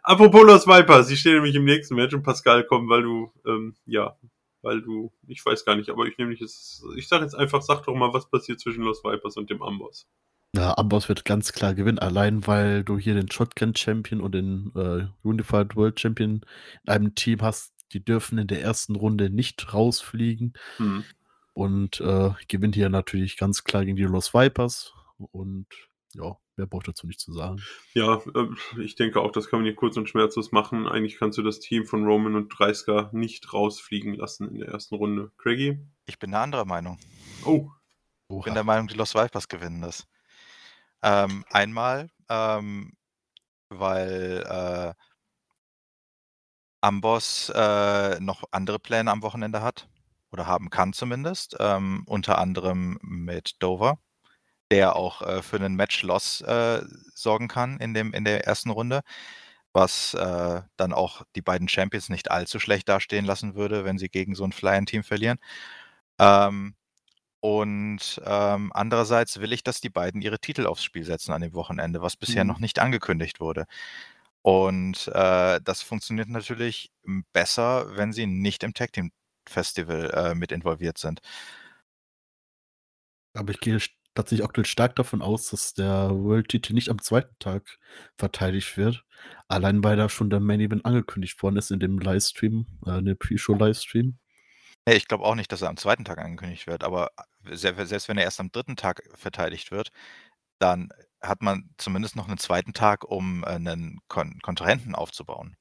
Apropos 0.06 0.44
Los 0.44 0.68
Vipers, 0.68 1.08
sie 1.08 1.16
stehen 1.16 1.34
nämlich 1.34 1.56
im 1.56 1.64
nächsten 1.64 1.96
Match 1.96 2.14
und 2.14 2.22
Pascal 2.22 2.64
kommt, 2.64 2.88
weil 2.88 3.02
du, 3.02 3.32
ähm, 3.44 3.74
ja, 3.86 4.16
weil 4.62 4.80
du, 4.80 5.12
ich 5.26 5.44
weiß 5.44 5.64
gar 5.64 5.74
nicht, 5.74 5.90
aber 5.90 6.06
ich 6.06 6.16
nehme 6.16 6.32
jetzt, 6.32 6.84
ich 6.94 7.08
sage 7.08 7.24
jetzt 7.24 7.34
einfach, 7.34 7.60
sag 7.60 7.82
doch 7.82 7.94
mal, 7.96 8.14
was 8.14 8.30
passiert 8.30 8.60
zwischen 8.60 8.84
Los 8.84 9.02
Vipers 9.02 9.36
und 9.36 9.50
dem 9.50 9.60
Amboss. 9.62 10.06
Ja, 10.54 10.78
Amboss 10.78 11.08
wird 11.08 11.24
ganz 11.24 11.52
klar 11.52 11.74
gewinnen, 11.74 11.98
allein 11.98 12.46
weil 12.46 12.84
du 12.84 12.98
hier 12.98 13.14
den 13.14 13.28
Shotgun 13.28 13.74
Champion 13.74 14.20
und 14.20 14.32
den 14.32 14.70
äh, 14.76 15.08
Unified 15.26 15.74
World 15.74 15.98
Champion 15.98 16.46
in 16.84 16.88
einem 16.88 17.16
Team 17.16 17.42
hast, 17.42 17.74
die 17.92 18.04
dürfen 18.04 18.38
in 18.38 18.46
der 18.46 18.62
ersten 18.62 18.94
Runde 18.94 19.28
nicht 19.28 19.74
rausfliegen. 19.74 20.52
Hm. 20.76 21.02
Und 21.52 22.00
äh, 22.00 22.30
gewinnt 22.46 22.76
hier 22.76 22.90
natürlich 22.90 23.36
ganz 23.36 23.64
klar 23.64 23.84
gegen 23.84 23.96
die 23.96 24.04
Los 24.04 24.32
Vipers. 24.32 24.94
Und 25.18 25.66
ja, 26.16 26.36
wer 26.56 26.66
braucht 26.66 26.88
dazu 26.88 27.06
nichts 27.06 27.24
zu 27.24 27.32
sagen? 27.32 27.62
Ja, 27.94 28.20
äh, 28.34 28.80
ich 28.80 28.94
denke 28.94 29.20
auch, 29.20 29.32
das 29.32 29.48
kann 29.48 29.60
man 29.60 29.66
hier 29.66 29.76
kurz 29.76 29.96
und 29.96 30.08
schmerzlos 30.08 30.52
machen. 30.52 30.86
Eigentlich 30.86 31.18
kannst 31.18 31.38
du 31.38 31.42
das 31.42 31.60
Team 31.60 31.84
von 31.84 32.04
Roman 32.04 32.34
und 32.34 32.48
Dreisker 32.48 33.10
nicht 33.12 33.52
rausfliegen 33.52 34.14
lassen 34.14 34.48
in 34.48 34.58
der 34.58 34.68
ersten 34.68 34.94
Runde. 34.94 35.32
Craigie? 35.38 35.78
Ich 36.06 36.18
bin 36.18 36.34
eine 36.34 36.42
andere 36.42 36.66
Meinung. 36.66 36.98
Oh. 37.44 37.68
Ich 38.28 38.44
bin 38.44 38.54
der 38.54 38.64
Meinung, 38.64 38.88
die 38.88 38.96
Los 38.96 39.14
Vipers 39.14 39.48
gewinnen 39.48 39.82
das. 39.82 40.06
Ähm, 41.02 41.44
einmal, 41.50 42.10
ähm, 42.28 42.92
weil 43.68 44.44
äh, 44.48 44.94
Amboss 46.80 47.50
äh, 47.54 48.18
noch 48.20 48.44
andere 48.50 48.78
Pläne 48.78 49.10
am 49.10 49.22
Wochenende 49.22 49.62
hat 49.62 49.88
oder 50.32 50.46
haben 50.46 50.70
kann 50.70 50.92
zumindest, 50.92 51.56
ähm, 51.60 52.02
unter 52.06 52.38
anderem 52.38 52.98
mit 53.02 53.62
Dover, 53.62 53.98
der 54.70 54.96
auch 54.96 55.22
äh, 55.22 55.42
für 55.42 55.56
einen 55.56 55.76
Match-Loss 55.76 56.42
äh, 56.42 56.82
sorgen 57.14 57.48
kann 57.48 57.78
in, 57.78 57.94
dem, 57.94 58.12
in 58.12 58.24
der 58.24 58.46
ersten 58.46 58.70
Runde, 58.70 59.02
was 59.72 60.14
äh, 60.14 60.62
dann 60.76 60.92
auch 60.92 61.22
die 61.36 61.42
beiden 61.42 61.68
Champions 61.68 62.08
nicht 62.08 62.30
allzu 62.30 62.58
schlecht 62.58 62.88
dastehen 62.88 63.24
lassen 63.24 63.54
würde, 63.54 63.84
wenn 63.84 63.98
sie 63.98 64.08
gegen 64.08 64.34
so 64.34 64.44
ein 64.44 64.52
Flying-Team 64.52 65.04
verlieren. 65.04 65.38
Ähm, 66.18 66.74
und 67.40 68.20
ähm, 68.24 68.72
andererseits 68.74 69.40
will 69.40 69.52
ich, 69.52 69.62
dass 69.62 69.80
die 69.80 69.90
beiden 69.90 70.22
ihre 70.22 70.40
Titel 70.40 70.66
aufs 70.66 70.82
Spiel 70.82 71.04
setzen 71.04 71.32
an 71.32 71.42
dem 71.42 71.54
Wochenende, 71.54 72.02
was 72.02 72.16
bisher 72.16 72.44
mhm. 72.44 72.48
noch 72.48 72.58
nicht 72.58 72.78
angekündigt 72.80 73.40
wurde. 73.40 73.66
Und 74.42 75.08
äh, 75.08 75.60
das 75.62 75.82
funktioniert 75.82 76.28
natürlich 76.28 76.90
besser, 77.32 77.96
wenn 77.96 78.12
sie 78.12 78.26
nicht 78.26 78.62
im 78.62 78.74
Tag 78.74 78.92
Team 78.92 79.10
Festival 79.48 80.10
äh, 80.10 80.34
mit 80.34 80.52
involviert 80.52 80.98
sind. 80.98 81.20
Aber 83.34 83.52
ich 83.52 83.60
gehe 83.60 83.78
tatsächlich 84.16 84.44
aktuell 84.44 84.66
stark 84.66 84.96
davon 84.96 85.22
aus, 85.22 85.50
dass 85.50 85.74
der 85.74 86.10
World-Titel 86.10 86.74
nicht 86.74 86.90
am 86.90 87.00
zweiten 87.00 87.36
Tag 87.38 87.78
verteidigt 88.18 88.76
wird. 88.76 89.04
Allein 89.48 89.84
weil 89.84 89.96
da 89.96 90.08
schon 90.08 90.30
der 90.30 90.40
Main 90.40 90.60
Event 90.60 90.84
angekündigt 90.84 91.42
worden 91.42 91.56
ist 91.56 91.70
in 91.70 91.80
dem 91.80 91.98
Livestream, 91.98 92.66
äh, 92.86 92.98
in 92.98 93.04
dem 93.04 93.18
Pre-Show-Livestream. 93.18 94.18
Nee, 94.88 94.96
ich 94.96 95.08
glaube 95.08 95.24
auch 95.24 95.34
nicht, 95.34 95.50
dass 95.52 95.62
er 95.62 95.68
am 95.68 95.76
zweiten 95.76 96.04
Tag 96.04 96.18
angekündigt 96.18 96.66
wird, 96.66 96.84
aber 96.84 97.10
selbst 97.44 98.08
wenn 98.08 98.18
er 98.18 98.24
erst 98.24 98.40
am 98.40 98.52
dritten 98.52 98.76
Tag 98.76 99.02
verteidigt 99.14 99.70
wird, 99.70 99.90
dann 100.58 100.90
hat 101.20 101.42
man 101.42 101.70
zumindest 101.76 102.16
noch 102.16 102.28
einen 102.28 102.38
zweiten 102.38 102.72
Tag, 102.72 103.04
um 103.04 103.42
äh, 103.44 103.48
einen 103.48 103.98
Kon 104.08 104.38
Kontrahenten 104.42 104.94
aufzubauen. 104.94 105.56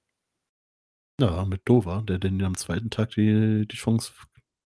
Ja, 1.19 1.45
mit 1.45 1.61
Dover, 1.65 2.03
der 2.03 2.19
denn 2.19 2.41
am 2.43 2.57
zweiten 2.57 2.89
Tag 2.89 3.11
die, 3.11 3.65
die 3.67 3.75
Chance 3.75 4.13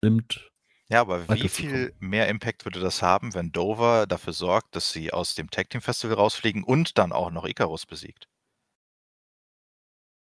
nimmt. 0.03 0.51
Ja, 0.93 1.01
aber 1.01 1.27
wie 1.27 1.49
viel 1.49 1.91
mehr 1.97 2.27
Impact 2.27 2.65
würde 2.65 2.79
das 2.79 3.01
haben, 3.01 3.33
wenn 3.33 3.51
Dover 3.51 4.05
dafür 4.05 4.31
sorgt, 4.31 4.75
dass 4.75 4.91
sie 4.91 5.11
aus 5.11 5.33
dem 5.33 5.49
Tag 5.49 5.71
Team 5.71 5.81
Festival 5.81 6.17
rausfliegen 6.17 6.63
und 6.63 6.99
dann 6.99 7.11
auch 7.11 7.31
noch 7.31 7.45
Icarus 7.45 7.87
besiegt? 7.87 8.29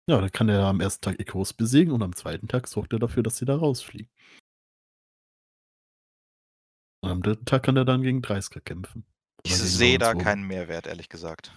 Ja, 0.08 0.22
dann 0.22 0.32
kann 0.32 0.48
er 0.48 0.64
am 0.64 0.80
ersten 0.80 1.02
Tag 1.02 1.20
Icarus 1.20 1.52
besiegen 1.52 1.92
und 1.92 2.02
am 2.02 2.16
zweiten 2.16 2.48
Tag 2.48 2.66
sorgt 2.66 2.94
er 2.94 2.98
dafür, 2.98 3.22
dass 3.22 3.36
sie 3.36 3.44
da 3.44 3.56
rausfliegen. 3.56 4.10
Und 7.02 7.10
am 7.10 7.22
dritten 7.22 7.44
Tag 7.44 7.62
kann 7.62 7.76
er 7.76 7.84
dann 7.84 8.00
gegen 8.00 8.22
30er 8.22 8.60
kämpfen. 8.60 9.04
Ich 9.42 9.56
sehe 9.56 9.98
da 9.98 10.14
keinen 10.14 10.46
Mehrwert, 10.46 10.86
ehrlich 10.86 11.10
gesagt. 11.10 11.52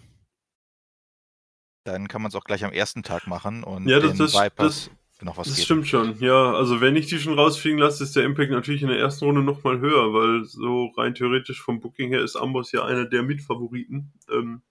Dann 1.86 2.10
kann 2.10 2.22
man 2.22 2.28
es 2.28 2.36
auch 2.36 2.44
gleich 2.44 2.66
am 2.66 2.74
ersten 2.74 3.04
Tag 3.04 3.26
machen 3.26 3.64
und 3.64 3.88
ja, 3.88 4.02
das, 4.02 4.12
den 4.12 4.18
das, 4.18 4.34
Vipers 4.34 4.90
das, 4.90 4.92
noch 5.26 5.38
was 5.38 5.48
Das 5.48 5.56
geben. 5.58 5.66
stimmt 5.66 5.88
schon, 5.88 6.20
ja. 6.20 6.54
Also 6.54 6.82
wenn 6.82 6.96
ich 6.96 7.08
die 7.08 7.20
schon 7.20 7.38
rausfliegen 7.38 7.80
lasse, 7.80 8.04
ist 8.04 8.16
der 8.16 8.24
Impact 8.24 8.52
natürlich 8.52 8.82
in 8.84 8.90
der 8.90 9.00
ersten 9.00 9.26
Runde 9.26 9.42
nochmal 9.42 9.80
höher, 9.80 10.14
weil 10.14 10.46
so 10.46 10.88
rein 10.98 11.16
theoretisch 11.16 11.62
vom 11.62 11.80
Booking 11.80 12.10
her 12.10 12.22
ist 12.24 12.36
Amboss 12.36 12.72
ja 12.72 12.86
einer 12.86 13.06
der 13.06 13.24
Mitfavoriten. 13.24 14.14
Ähm, 14.32 14.62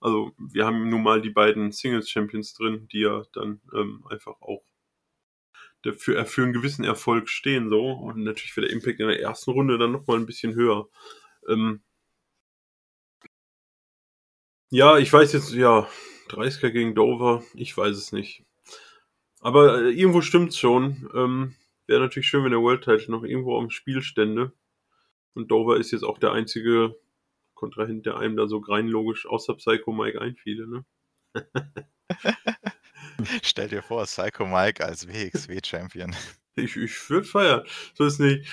also 0.00 0.32
wir 0.38 0.66
haben 0.66 0.88
nun 0.88 1.02
mal 1.02 1.20
die 1.22 1.30
beiden 1.30 1.72
Singles 1.72 2.10
Champions 2.10 2.54
drin, 2.54 2.88
die 2.92 3.00
ja 3.00 3.24
dann 3.32 3.60
ähm, 3.74 4.04
einfach 4.10 4.40
auch 4.40 4.62
dafür, 5.82 6.24
für 6.26 6.42
einen 6.42 6.52
gewissen 6.52 6.84
Erfolg 6.84 7.28
stehen 7.28 7.68
so 7.70 7.90
und 7.92 8.22
natürlich 8.24 8.52
für 8.52 8.60
der 8.62 8.70
Impact 8.70 9.00
in 9.00 9.08
der 9.08 9.20
ersten 9.20 9.52
Runde 9.52 9.78
dann 9.78 9.92
nochmal 9.92 10.18
ein 10.18 10.26
bisschen 10.26 10.54
höher. 10.54 10.88
Ähm, 11.48 11.82
ja, 14.70 14.98
ich 14.98 15.12
weiß 15.12 15.32
jetzt, 15.32 15.52
ja, 15.52 15.88
30er 16.28 16.70
gegen 16.70 16.94
Dover, 16.94 17.42
ich 17.54 17.76
weiß 17.76 17.96
es 17.96 18.12
nicht. 18.12 18.44
Aber 19.46 19.80
äh, 19.80 19.90
irgendwo 19.90 20.22
stimmt's 20.22 20.58
schon. 20.58 21.08
Ähm, 21.14 21.54
Wäre 21.86 22.00
natürlich 22.00 22.26
schön, 22.26 22.42
wenn 22.42 22.50
der 22.50 22.62
World 22.62 22.82
Title 22.82 23.12
noch 23.12 23.22
irgendwo 23.22 23.56
am 23.56 23.70
Spiel 23.70 24.02
stände. 24.02 24.50
Und 25.34 25.52
Dover 25.52 25.76
ist 25.76 25.92
jetzt 25.92 26.02
auch 26.02 26.18
der 26.18 26.32
einzige 26.32 26.96
Kontrahent, 27.54 28.06
der 28.06 28.16
einem 28.16 28.36
da 28.36 28.48
so 28.48 28.58
rein 28.58 28.88
logisch 28.88 29.24
außer 29.24 29.54
Psycho 29.54 29.92
Mike 29.92 30.20
einfiele, 30.20 30.66
ne? 30.66 30.84
Stell 33.44 33.68
dir 33.68 33.82
vor, 33.82 34.02
Psycho 34.02 34.46
Mike 34.46 34.84
als 34.84 35.06
WXW-Champion. 35.06 36.16
Ich, 36.56 36.74
ich 36.74 37.08
würde 37.08 37.28
feiern. 37.28 37.62
So 37.94 38.04
ist 38.04 38.18
nicht. 38.18 38.50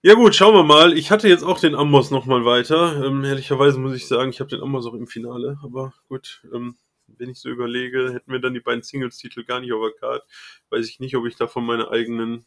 Ja 0.00 0.14
gut, 0.14 0.34
schauen 0.34 0.54
wir 0.54 0.62
mal. 0.62 0.96
Ich 0.96 1.10
hatte 1.10 1.28
jetzt 1.28 1.44
auch 1.44 1.60
den 1.60 1.74
Amboss 1.74 2.10
nochmal 2.10 2.46
weiter. 2.46 3.04
Ähm, 3.04 3.22
ehrlicherweise 3.22 3.78
muss 3.78 3.94
ich 3.94 4.08
sagen, 4.08 4.30
ich 4.30 4.40
habe 4.40 4.48
den 4.48 4.62
Amboss 4.62 4.86
auch 4.86 4.94
im 4.94 5.08
Finale. 5.08 5.58
Aber 5.62 5.92
gut, 6.08 6.42
ähm, 6.54 6.78
wenn 7.08 7.30
ich 7.30 7.40
so 7.40 7.48
überlege, 7.48 8.12
hätten 8.12 8.32
wir 8.32 8.40
dann 8.40 8.54
die 8.54 8.60
beiden 8.60 8.82
Singles-Titel 8.82 9.44
gar 9.44 9.60
nicht 9.60 9.72
auf 9.72 9.82
der 9.82 9.98
Karte. 9.98 10.26
Weiß 10.70 10.88
ich 10.88 11.00
nicht, 11.00 11.16
ob 11.16 11.26
ich 11.26 11.36
davon 11.36 11.64
meine 11.64 11.90
eigenen 11.90 12.46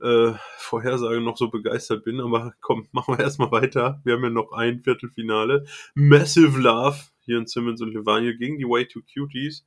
äh, 0.00 0.32
Vorhersage 0.56 1.20
noch 1.20 1.36
so 1.36 1.48
begeistert 1.48 2.04
bin, 2.04 2.20
aber 2.20 2.54
komm, 2.60 2.88
machen 2.92 3.16
wir 3.16 3.24
erstmal 3.24 3.50
weiter. 3.50 4.00
Wir 4.04 4.14
haben 4.14 4.24
ja 4.24 4.30
noch 4.30 4.52
ein 4.52 4.82
Viertelfinale. 4.82 5.66
Massive 5.94 6.58
Love 6.58 6.98
hier 7.20 7.38
in 7.38 7.46
Simmons 7.46 7.80
und 7.80 7.92
Levania 7.92 8.32
gegen 8.32 8.58
die 8.58 8.64
Way 8.64 8.88
2 8.88 9.00
Cuties. 9.12 9.66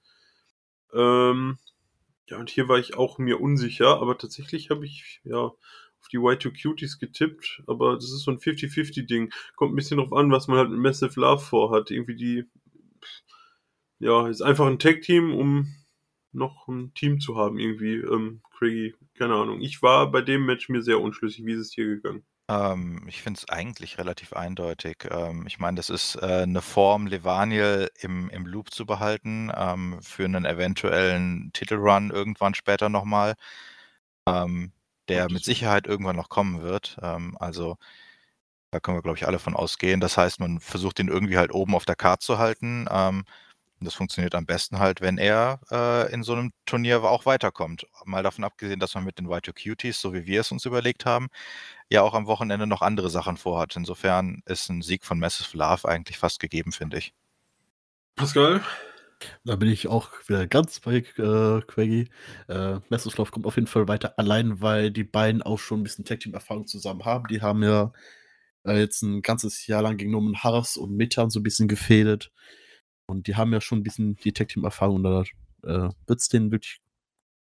Ähm, 0.94 1.58
ja, 2.30 2.38
und 2.38 2.50
hier 2.50 2.68
war 2.68 2.80
ich 2.80 2.96
auch 2.96 3.18
mir 3.18 3.41
unsicher, 3.41 4.00
aber 4.02 4.18
tatsächlich 4.18 4.70
habe 4.70 4.86
ich 4.86 5.22
ja 5.24 5.38
auf 6.04 6.10
die 6.12 6.20
Y2 6.20 6.62
Cuties 6.62 7.00
getippt, 7.00 7.64
aber 7.68 7.96
das 7.96 8.06
ist 8.06 8.24
so 8.24 8.32
ein 8.32 8.39
50-50-Ding. 8.39 9.32
Kommt 9.56 9.74
ein 9.74 9.76
bisschen 9.76 9.98
drauf 9.98 10.14
an, 10.14 10.32
was 10.32 10.48
man 10.48 10.58
halt 10.58 10.70
mit 10.70 10.80
Massive 10.80 11.20
Love 11.20 11.41
vorhat. 11.41 11.91
Irgendwie 11.91 12.16
die, 12.16 12.46
ja, 14.04 14.28
ist 14.28 14.41
einfach 14.41 14.66
ein 14.68 14.80
Tag-Team, 14.80 15.34
um 15.34 15.68
noch 16.32 16.68
ein 16.68 16.93
Team 16.95 17.20
zu 17.20 17.38
haben, 17.38 17.60
irgendwie. 17.60 17.95
Ähm, 17.95 18.41
Craigie, 18.58 18.95
keine 19.16 19.36
Ahnung. 19.36 19.62
Ich 19.62 19.82
war 19.82 20.12
bei 20.12 20.22
dem 20.22 20.45
Match 20.45 20.70
mir 20.70 20.82
sehr 20.82 20.99
unschlüssig. 21.01 21.45
Wie 21.45 21.54
ist 21.54 21.60
es 21.60 21.74
hier 21.74 21.86
gegangen? 21.88 22.24
Ähm, 22.49 23.06
ich 23.08 23.22
finde 23.22 23.38
es 23.39 23.49
eigentlich 23.49 23.97
relativ 23.97 24.34
eindeutig. 24.34 25.08
Ähm, 25.10 25.45
ich 25.47 25.60
meine, 25.60 25.76
das 25.78 25.89
ist 25.89 26.16
äh, 26.16 26.45
'ne 26.45 26.62
Form, 26.62 27.08
Levaniel 27.08 27.89
im 27.99 28.30
im 28.30 28.45
Loop 28.45 28.72
zu 28.74 28.86
behalten, 28.86 29.49
ähm, 29.56 30.01
für 30.01 30.26
einen 30.26 30.43
eventuellen 30.45 31.51
Titelrun 31.54 32.12
irgendwann 32.12 32.54
später 32.54 32.89
nochmal, 32.89 33.36
ähm, 34.28 34.74
der 35.10 35.32
mit 35.32 35.43
Sicherheit 35.45 35.88
irgendwann 35.88 36.18
noch 36.18 36.30
kommen 36.30 36.62
wird. 36.64 36.97
Ähm, 37.01 37.38
also, 37.39 37.78
da 38.72 38.80
können 38.80 38.97
wir, 38.97 39.04
glaube 39.04 39.18
ich, 39.18 39.28
alle 39.28 39.39
von 39.39 39.56
ausgehen. 39.56 40.01
Das 40.01 40.18
heißt, 40.18 40.39
man 40.39 40.60
versucht 40.62 40.99
ihn 40.99 41.10
irgendwie 41.10 41.38
halt 41.38 41.54
oben 41.54 41.76
auf 41.76 41.86
der 41.86 41.95
Karte 41.97 42.26
zu 42.26 42.38
halten. 42.39 42.88
Ähm, 43.84 43.86
das 43.86 43.94
funktioniert 43.94 44.36
am 44.36 44.46
besten 44.46 44.80
halt, 44.80 45.02
wenn 45.02 45.18
er 45.18 45.60
äh, 45.72 46.14
in 46.14 46.24
so 46.24 46.34
einem 46.34 46.52
Turnier 46.66 47.04
auch 47.04 47.26
weiterkommt. 47.26 47.86
Mal 48.06 48.24
davon 48.24 48.44
abgesehen, 48.44 48.80
dass 48.80 48.96
man 48.96 49.04
mit 49.04 49.20
den 49.20 49.30
White 49.30 49.54
Cuties, 49.54 50.00
so 50.00 50.14
wie 50.14 50.26
wir 50.26 50.42
es 50.42 50.52
uns 50.52 50.66
überlegt 50.66 51.06
haben, 51.06 51.28
ja 51.90 52.02
auch 52.02 52.14
am 52.14 52.26
Wochenende 52.28 52.68
noch 52.68 52.82
andere 52.82 53.10
Sachen 53.10 53.38
vorhat. 53.38 53.76
Insofern 53.76 54.42
ist 54.46 54.70
ein 54.70 54.82
Sieg 54.82 55.06
von 55.06 55.20
Massive 55.20 55.58
Love 55.58 55.88
eigentlich 55.88 56.18
fast 56.18 56.40
gegeben, 56.40 56.72
finde 56.72 56.98
ich. 56.98 57.14
Pascal? 58.16 58.62
Da 59.46 59.56
bin 59.56 59.70
ich 59.70 59.88
auch 59.88 60.10
wieder 60.28 60.48
ganz 60.48 60.82
bei 60.82 60.98
äh, 60.98 61.62
Quaggy. 61.62 62.10
Äh, 62.50 62.80
Massive 62.90 63.16
Love 63.18 63.32
kommt 63.32 63.46
auf 63.46 63.56
jeden 63.56 63.68
Fall 63.68 63.88
weiter, 63.88 64.18
allein 64.18 64.62
weil 64.62 64.92
die 64.92 65.06
beiden 65.06 65.42
auch 65.42 65.60
schon 65.60 65.80
ein 65.80 65.84
bisschen 65.84 66.06
Tag-Team-Erfahrung 66.06 66.68
zusammen 66.68 67.06
haben. 67.06 67.28
Die 67.28 67.42
haben 67.42 67.64
ja 67.64 67.94
äh, 68.66 68.80
jetzt 68.80 69.02
ein 69.02 69.22
ganzes 69.22 69.68
Jahr 69.68 69.82
lang 69.82 69.98
gegen 69.98 70.12
Norman 70.12 70.44
Harris 70.44 70.76
und 70.78 70.96
Metan 70.96 71.30
so 71.30 71.40
ein 71.40 71.44
bisschen 71.44 71.68
gefädet. 71.68 72.32
Und 73.08 73.28
die 73.28 73.36
haben 73.36 73.54
ja 73.54 73.62
schon 73.62 73.80
ein 73.80 73.84
bisschen 73.84 74.16
die 74.18 74.34
Tag-Team-Erfahrung. 74.34 75.04
Da 75.04 75.24
äh, 75.64 75.89
wird 76.08 76.20
es 76.20 76.30
denen 76.30 76.51
wirklich 76.51 76.82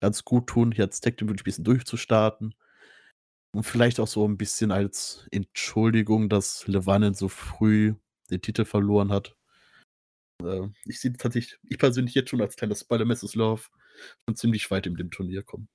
ganz 0.00 0.24
gut 0.24 0.48
tun, 0.48 0.72
hier 0.72 0.84
als 0.84 1.00
Tag-Team 1.00 1.28
wirklich 1.28 1.42
ein 1.42 1.44
bisschen 1.44 1.64
durchzustarten. 1.64 2.55
Und 3.55 3.62
vielleicht 3.62 4.00
auch 4.00 4.09
so 4.09 4.26
ein 4.26 4.36
bisschen 4.36 4.72
als 4.72 5.26
Entschuldigung, 5.30 6.28
dass 6.28 6.66
Levanen 6.66 7.14
so 7.14 7.28
früh 7.28 7.94
den 8.30 8.42
Titel 8.42 8.64
verloren 8.64 9.12
hat. 9.12 9.36
Äh, 10.42 10.68
ich 10.84 11.00
sehe 11.00 11.12
tatsächlich, 11.12 11.59
ich 11.62 11.78
persönlich 11.78 12.14
jetzt 12.14 12.30
schon 12.30 12.40
als 12.40 12.57
kleiner 12.57 12.74
Spider-Mrs. 12.74 13.34
Love 13.36 13.62
schon 14.26 14.36
ziemlich 14.36 14.70
weit 14.70 14.86
in 14.86 14.96
dem 14.96 15.11
Turnier 15.11 15.42
kommen. 15.42 15.68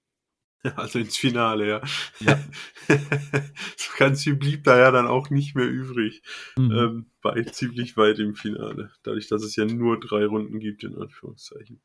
Also 0.75 0.99
ins 0.99 1.15
Finale, 1.17 1.67
ja. 1.67 1.81
Ja. 2.19 2.39
so 3.77 3.91
ganz 3.97 4.23
viel 4.23 4.35
blieb 4.35 4.63
da 4.65 4.77
ja 4.77 4.91
dann 4.91 5.07
auch 5.07 5.29
nicht 5.29 5.55
mehr 5.55 5.67
übrig. 5.69 6.21
Mhm. 6.57 6.71
Ähm, 6.71 7.11
war 7.21 7.35
ziemlich 7.53 7.95
weit 7.97 8.19
im 8.19 8.35
Finale. 8.35 8.91
Dadurch, 9.03 9.27
dass 9.27 9.43
es 9.43 9.55
ja 9.55 9.65
nur 9.65 9.99
drei 9.99 10.25
Runden 10.25 10.59
gibt, 10.59 10.83
in 10.83 10.97
Anführungszeichen. 10.97 11.81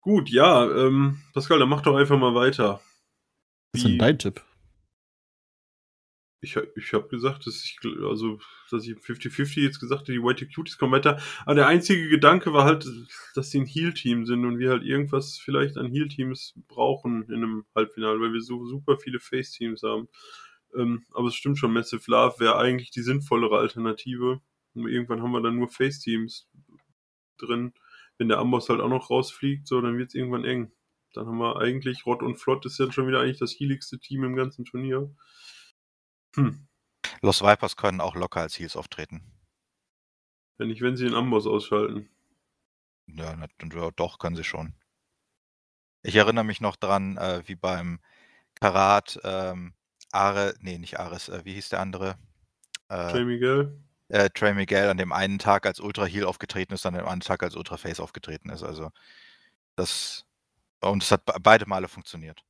Gut, 0.00 0.30
ja, 0.30 0.64
ähm, 0.74 1.20
Pascal, 1.34 1.58
dann 1.58 1.68
mach 1.68 1.82
doch 1.82 1.96
einfach 1.96 2.18
mal 2.18 2.34
weiter. 2.34 2.80
Was 3.72 3.80
ist 3.80 3.84
denn 3.84 3.92
Wie- 3.94 3.98
dein 3.98 4.18
Tipp? 4.18 4.42
Ich, 6.42 6.56
ich 6.56 6.92
habe 6.94 7.08
gesagt, 7.08 7.46
dass 7.46 7.62
ich, 7.64 7.78
also, 8.02 8.38
dass 8.70 8.86
ich 8.86 8.96
50-50 8.96 9.60
jetzt 9.60 9.78
gesagt 9.80 10.02
habe, 10.02 10.12
die 10.12 10.22
White 10.22 10.48
Cuties 10.48 10.78
kommen 10.78 10.92
weiter. 10.92 11.20
Aber 11.44 11.54
der 11.54 11.66
einzige 11.66 12.08
Gedanke 12.08 12.52
war 12.54 12.64
halt, 12.64 12.86
dass 13.34 13.50
sie 13.50 13.60
ein 13.60 13.66
Heal-Team 13.66 14.24
sind 14.24 14.46
und 14.46 14.58
wir 14.58 14.70
halt 14.70 14.82
irgendwas 14.82 15.38
vielleicht 15.38 15.76
an 15.76 15.90
Heal-Teams 15.92 16.54
brauchen 16.66 17.24
in 17.24 17.36
einem 17.36 17.66
Halbfinale, 17.74 18.20
weil 18.20 18.32
wir 18.32 18.40
so 18.40 18.64
super 18.64 18.96
viele 18.96 19.20
Face-Teams 19.20 19.82
haben. 19.82 20.08
Ähm, 20.74 21.04
aber 21.12 21.28
es 21.28 21.34
stimmt 21.34 21.58
schon, 21.58 21.72
Massive 21.72 22.10
Love 22.10 22.40
wäre 22.40 22.56
eigentlich 22.56 22.90
die 22.90 23.02
sinnvollere 23.02 23.58
Alternative. 23.58 24.40
Und 24.74 24.88
irgendwann 24.88 25.22
haben 25.22 25.32
wir 25.32 25.42
dann 25.42 25.56
nur 25.56 25.68
Face-Teams 25.68 26.48
drin. 27.38 27.72
Wenn 28.18 28.28
der 28.28 28.38
Amboss 28.38 28.68
halt 28.68 28.80
auch 28.80 28.88
noch 28.88 29.10
rausfliegt, 29.10 29.66
so, 29.66 29.80
dann 29.80 29.98
wird 29.98 30.08
es 30.08 30.14
irgendwann 30.14 30.44
eng. 30.44 30.72
Dann 31.14 31.26
haben 31.26 31.38
wir 31.38 31.56
eigentlich, 31.56 32.06
Rott 32.06 32.22
und 32.22 32.36
Flott 32.36 32.64
ist 32.66 32.78
ja 32.78 32.90
schon 32.92 33.08
wieder 33.08 33.20
eigentlich 33.20 33.38
das 33.38 33.52
healigste 33.52 33.98
Team 33.98 34.24
im 34.24 34.36
ganzen 34.36 34.64
Turnier. 34.64 35.10
Hm. 36.36 36.66
Los 37.22 37.42
Vipers 37.42 37.76
können 37.76 38.00
auch 38.00 38.14
locker 38.14 38.40
als 38.40 38.58
Heels 38.58 38.76
auftreten. 38.76 39.22
Wenn 40.58 40.68
nicht, 40.68 40.82
wenn 40.82 40.96
sie 40.96 41.04
den 41.04 41.14
Amboss 41.14 41.46
ausschalten. 41.46 42.08
Ja, 43.06 43.34
na, 43.36 43.46
doch, 43.90 44.18
können 44.18 44.36
sie 44.36 44.44
schon. 44.44 44.74
Ich 46.02 46.16
erinnere 46.16 46.44
mich 46.44 46.60
noch 46.60 46.76
dran, 46.76 47.16
äh, 47.16 47.42
wie 47.46 47.56
beim 47.56 48.00
Karat 48.54 49.18
ähm, 49.24 49.74
Are, 50.12 50.54
nee, 50.60 50.78
nicht 50.78 50.98
Ares, 50.98 51.28
äh, 51.28 51.44
wie 51.44 51.54
hieß 51.54 51.70
der 51.70 51.80
andere? 51.80 52.16
Äh, 52.88 53.12
Jay 53.12 53.24
Miguel. 53.24 53.80
äh, 54.08 54.30
Trey 54.30 54.54
Miguel 54.54 54.88
an 54.88 54.96
dem 54.96 55.12
einen 55.12 55.38
Tag 55.38 55.66
als 55.66 55.80
Ultra 55.80 56.04
Heal 56.04 56.24
aufgetreten 56.24 56.74
ist, 56.74 56.86
an 56.86 56.94
dem 56.94 57.02
anderen 57.04 57.20
Tag 57.20 57.42
als 57.42 57.56
Ultra 57.56 57.76
Face 57.76 58.00
aufgetreten 58.00 58.50
ist. 58.50 58.62
Also 58.62 58.90
das 59.76 60.24
und 60.80 61.02
es 61.02 61.10
hat 61.12 61.24
be- 61.26 61.36
beide 61.40 61.66
Male 61.66 61.88
funktioniert. 61.88 62.44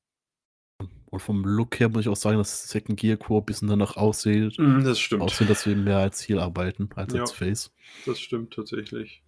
Und 1.11 1.21
vom 1.21 1.45
Look 1.45 1.81
her 1.81 1.89
muss 1.89 2.03
ich 2.03 2.09
auch 2.09 2.17
sagen, 2.17 2.39
dass 2.39 2.69
Second 2.69 2.99
Gear 2.99 3.17
Core 3.17 3.43
ein 3.43 3.47
bisschen 3.47 3.69
danach 3.69 3.97
aussieht. 3.97 4.59
Mhm, 4.59 4.85
Das 4.85 4.99
stimmt. 5.01 5.23
Aussieht, 5.23 5.51
dass 5.51 5.67
wir 5.67 5.75
mehr 5.77 5.99
als 5.99 6.29
Heal 6.29 6.39
arbeiten, 6.39 6.89
als 6.95 7.13
Ja. 7.13 7.23
als 7.23 7.33
Face. 7.33 7.73
Das 8.07 8.21
stimmt 8.21 8.53
tatsächlich. 8.55 9.23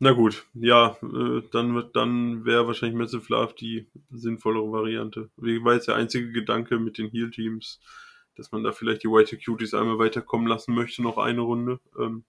Na 0.00 0.12
gut, 0.12 0.46
ja, 0.54 0.96
äh, 1.02 1.42
dann 1.52 1.74
wird 1.74 1.96
dann 1.96 2.44
wäre 2.44 2.66
wahrscheinlich 2.66 2.98
Massive 2.98 3.24
Love 3.32 3.54
die 3.58 3.86
sinnvollere 4.10 4.70
Variante. 4.70 5.30
Wie 5.36 5.62
war 5.64 5.74
jetzt 5.74 5.88
der 5.88 5.94
einzige 5.96 6.30
Gedanke 6.32 6.78
mit 6.78 6.98
den 6.98 7.08
Heal-Teams, 7.10 7.80
dass 8.36 8.50
man 8.52 8.64
da 8.64 8.72
vielleicht 8.72 9.02
die 9.04 9.08
White 9.08 9.38
Cuties 9.38 9.72
einmal 9.72 9.98
weiterkommen 9.98 10.46
lassen 10.46 10.74
möchte, 10.74 11.00
noch 11.02 11.16
eine 11.16 11.40
Runde. 11.40 11.80
Ähm, 11.98 12.24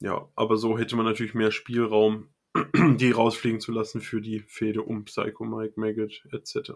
ja, 0.00 0.28
aber 0.34 0.56
so 0.56 0.78
hätte 0.78 0.96
man 0.96 1.06
natürlich 1.06 1.34
mehr 1.34 1.52
Spielraum, 1.52 2.28
die 2.96 3.10
rausfliegen 3.12 3.60
zu 3.60 3.72
lassen 3.72 4.00
für 4.00 4.20
die 4.20 4.40
Fehde 4.40 4.82
um 4.82 5.04
Psycho 5.04 5.44
Mike, 5.44 5.78
Maggot 5.78 6.24
etc. 6.32 6.72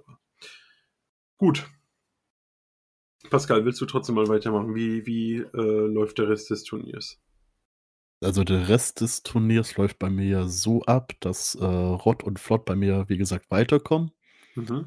Gut. 1.36 1.66
Pascal, 3.30 3.64
willst 3.64 3.80
du 3.80 3.86
trotzdem 3.86 4.14
mal 4.16 4.28
weitermachen? 4.28 4.74
Wie, 4.74 5.06
wie 5.06 5.36
äh, 5.36 5.86
läuft 5.86 6.18
der 6.18 6.28
Rest 6.28 6.50
des 6.50 6.62
Turniers? 6.64 7.18
Also 8.22 8.44
der 8.44 8.68
Rest 8.68 9.00
des 9.00 9.22
Turniers 9.22 9.76
läuft 9.76 9.98
bei 9.98 10.08
mir 10.10 10.26
ja 10.26 10.46
so 10.46 10.82
ab, 10.82 11.12
dass 11.20 11.54
äh, 11.56 11.64
Rott 11.64 12.22
und 12.22 12.38
Flott 12.38 12.64
bei 12.64 12.74
mir, 12.76 13.08
wie 13.08 13.18
gesagt, 13.18 13.50
weiterkommen 13.50 14.12
Mhm. 14.56 14.86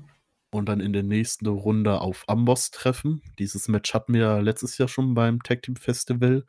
und 0.51 0.69
dann 0.69 0.79
in 0.79 0.93
der 0.93 1.03
nächsten 1.03 1.45
Runde 1.47 1.99
auf 1.99 2.23
Amboss 2.27 2.71
treffen. 2.71 3.21
Dieses 3.37 3.67
Match 3.67 3.93
hatten 3.93 4.13
wir 4.13 4.21
ja 4.21 4.39
letztes 4.39 4.77
Jahr 4.77 4.87
schon 4.87 5.13
beim 5.13 5.43
Tag 5.43 5.61
Team 5.63 5.75
Festival 5.75 6.45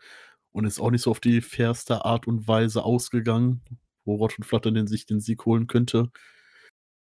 und 0.52 0.64
ist 0.66 0.80
auch 0.80 0.90
nicht 0.90 1.02
so 1.02 1.10
auf 1.10 1.20
die 1.20 1.40
fairste 1.40 2.04
Art 2.04 2.26
und 2.28 2.46
Weise 2.46 2.84
ausgegangen, 2.84 3.62
wo 4.08 4.16
Rott 4.16 4.38
und 4.38 4.44
Flott 4.44 4.66
dann 4.66 4.74
den, 4.74 4.88
sich 4.88 5.06
den 5.06 5.20
Sieg 5.20 5.46
holen 5.46 5.68
könnte. 5.68 6.10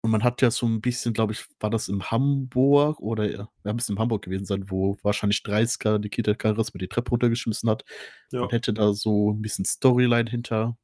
Und 0.01 0.11
man 0.11 0.23
hat 0.23 0.41
ja 0.41 0.51
so 0.51 0.65
ein 0.65 0.81
bisschen, 0.81 1.13
glaube 1.13 1.33
ich, 1.33 1.45
war 1.61 1.69
das 1.69 1.87
in 1.87 2.03
Hamburg 2.03 2.99
oder 2.99 3.29
ja, 3.29 3.49
ja, 3.63 3.73
müsste 3.73 3.93
in 3.93 3.99
Hamburg 3.99 4.23
gewesen 4.23 4.45
sein, 4.45 4.69
wo 4.69 4.97
wahrscheinlich 5.01 5.39
30er 5.39 5.97
Nikita 5.99 6.35
Charisma 6.39 6.77
die 6.77 6.89
Treppe 6.89 7.11
runtergeschmissen 7.11 7.69
hat. 7.69 7.85
Ja. 8.31 8.41
Man 8.41 8.49
hätte 8.49 8.73
da 8.73 8.93
so 8.93 9.31
ein 9.31 9.41
bisschen 9.41 9.63
Storyline 9.65 10.29
hinter. 10.29 10.77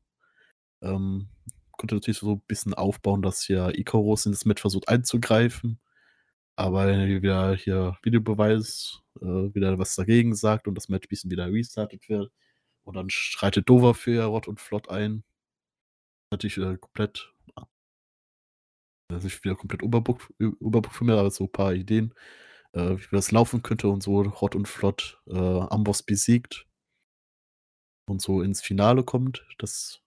Ähm, 0.81 1.27
konnte 1.73 1.95
natürlich 1.95 2.19
so 2.19 2.33
ein 2.33 2.41
bisschen 2.47 2.73
aufbauen, 2.73 3.21
dass 3.21 3.43
hier 3.43 3.77
Icarus 3.77 4.25
in 4.25 4.31
das 4.31 4.45
Match 4.45 4.61
versucht 4.61 4.87
einzugreifen. 4.87 5.79
Aber 6.55 6.87
wieder 6.87 7.55
hier 7.55 7.97
Videobeweis 8.03 9.01
äh, 9.21 9.25
wieder 9.25 9.79
was 9.79 9.95
dagegen 9.95 10.35
sagt 10.35 10.67
und 10.67 10.75
das 10.75 10.89
Match 10.89 11.07
ein 11.07 11.09
bisschen 11.09 11.31
wieder 11.31 11.51
restartet 11.51 12.07
wird. 12.09 12.31
Und 12.83 12.95
dann 12.95 13.09
schreitet 13.09 13.69
Dover 13.69 13.93
für 13.93 14.23
Rott 14.23 14.47
und 14.47 14.59
Flott 14.61 14.89
ein. 14.89 15.23
Natürlich 16.31 16.57
äh, 16.57 16.77
komplett. 16.77 17.33
Das 19.11 19.25
ist 19.25 19.43
wieder 19.43 19.55
komplett 19.55 19.81
überbucht, 19.81 20.31
überbucht 20.37 20.95
für 20.95 21.03
mich, 21.03 21.15
aber 21.15 21.31
so 21.31 21.45
ein 21.45 21.51
paar 21.51 21.73
Ideen, 21.73 22.13
äh, 22.73 22.97
wie 22.97 23.07
das 23.15 23.31
laufen 23.31 23.63
könnte 23.63 23.89
und 23.89 24.03
so 24.03 24.21
Rott 24.21 24.55
und 24.55 24.67
Flott 24.67 25.19
äh, 25.27 25.35
Amboss 25.35 26.03
besiegt 26.03 26.67
und 28.07 28.21
so 28.21 28.43
ins 28.43 28.61
Finale 28.61 29.03
kommt. 29.03 29.47
Das 29.57 30.01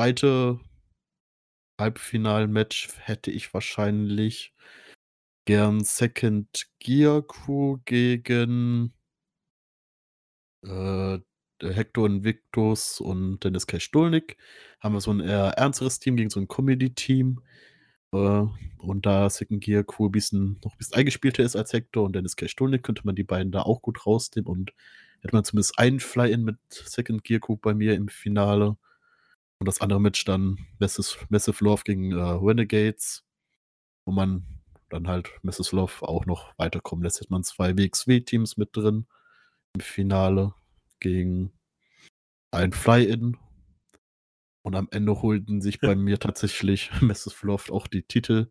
zweite 0.00 0.60
Halbfinal-Match 1.78 2.88
hätte 2.98 3.30
ich 3.30 3.52
wahrscheinlich 3.52 4.54
gern 5.46 5.84
Second 5.84 6.70
Gear 6.78 7.26
Crew 7.26 7.78
gegen 7.84 8.94
äh, 10.64 11.18
Hector 11.62 12.06
Invictus 12.06 13.00
und 13.00 13.42
Dennis 13.44 13.66
K. 13.66 13.80
Stolnik. 13.80 14.36
Haben 14.80 14.94
wir 14.94 15.00
so 15.00 15.10
ein 15.12 15.20
eher 15.20 15.54
ernsteres 15.56 15.98
Team 15.98 16.16
gegen 16.16 16.30
so 16.30 16.40
ein 16.40 16.48
Comedy-Team. 16.48 17.40
Äh, 18.12 18.46
und 18.78 19.06
da 19.06 19.28
Second 19.28 19.62
Gear 19.62 19.84
ein 19.98 20.12
bisschen, 20.12 20.58
noch 20.64 20.72
ein 20.72 20.78
bisschen 20.78 20.96
eingespielter 20.96 21.42
ist 21.42 21.56
als 21.56 21.72
Hector 21.72 22.04
und 22.04 22.14
Dennis 22.14 22.36
K. 22.36 22.48
Stolnik, 22.48 22.82
könnte 22.82 23.02
man 23.04 23.14
die 23.14 23.24
beiden 23.24 23.52
da 23.52 23.62
auch 23.62 23.82
gut 23.82 24.06
rausnehmen 24.06 24.48
und 24.48 24.72
hätte 25.20 25.34
man 25.34 25.44
zumindest 25.44 25.78
einen 25.78 26.00
Fly-In 26.00 26.44
mit 26.44 26.58
Second 26.70 27.24
Gear 27.24 27.40
Crew 27.40 27.56
bei 27.56 27.74
mir 27.74 27.94
im 27.94 28.08
Finale. 28.08 28.76
Und 29.60 29.66
das 29.66 29.80
andere 29.80 30.00
Match 30.00 30.24
dann 30.24 30.58
Massive, 30.78 31.18
Massive 31.30 31.64
Love 31.64 31.82
gegen 31.84 32.12
äh, 32.12 32.20
Renegades, 32.20 33.24
wo 34.04 34.12
man 34.12 34.44
dann 34.88 35.08
halt 35.08 35.30
Mrs. 35.42 35.72
Love 35.72 36.06
auch 36.06 36.26
noch 36.26 36.56
weiterkommen 36.58 37.02
lässt. 37.02 37.20
Hätte 37.20 37.32
man 37.32 37.42
zwei 37.42 37.76
WXW-Teams 37.76 38.56
mit 38.56 38.76
drin 38.76 39.06
im 39.74 39.80
Finale 39.80 40.54
gegen 41.00 41.52
ein 42.50 42.72
Fly-In. 42.72 43.36
Und 44.62 44.74
am 44.74 44.88
Ende 44.90 45.22
holten 45.22 45.60
sich 45.62 45.80
bei 45.80 45.94
mir 45.94 46.18
tatsächlich 46.18 46.90
Mrs. 47.00 47.42
Love 47.42 47.72
auch 47.72 47.86
die 47.86 48.02
Titel. 48.02 48.50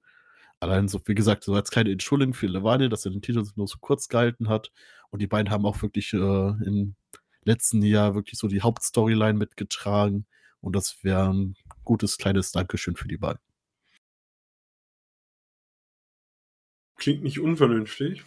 Allein 0.59 0.87
so, 0.87 0.99
wie 1.05 1.15
gesagt, 1.15 1.43
so 1.43 1.53
als 1.53 1.69
kleine 1.69 1.91
Entschuldigung 1.91 2.33
für 2.33 2.47
Levania, 2.47 2.87
dass 2.87 3.05
er 3.05 3.11
den 3.11 3.21
Titel 3.21 3.45
nur 3.55 3.67
so 3.67 3.77
kurz 3.79 4.07
gehalten 4.07 4.49
hat. 4.49 4.71
Und 5.11 5.21
die 5.21 5.27
beiden 5.27 5.51
haben 5.51 5.65
auch 5.65 5.81
wirklich 5.81 6.13
äh, 6.13 6.17
im 6.17 6.95
letzten 7.43 7.81
Jahr 7.83 8.15
wirklich 8.15 8.39
so 8.39 8.47
die 8.47 8.61
Hauptstoryline 8.61 9.37
mitgetragen. 9.37 10.25
Und 10.59 10.75
das 10.75 11.03
wäre 11.03 11.31
ein 11.31 11.55
gutes 11.83 12.17
kleines 12.17 12.51
Dankeschön 12.51 12.95
für 12.95 13.07
die 13.07 13.17
beiden. 13.17 13.39
Klingt 16.95 17.23
nicht 17.23 17.39
unvernünftig. 17.39 18.23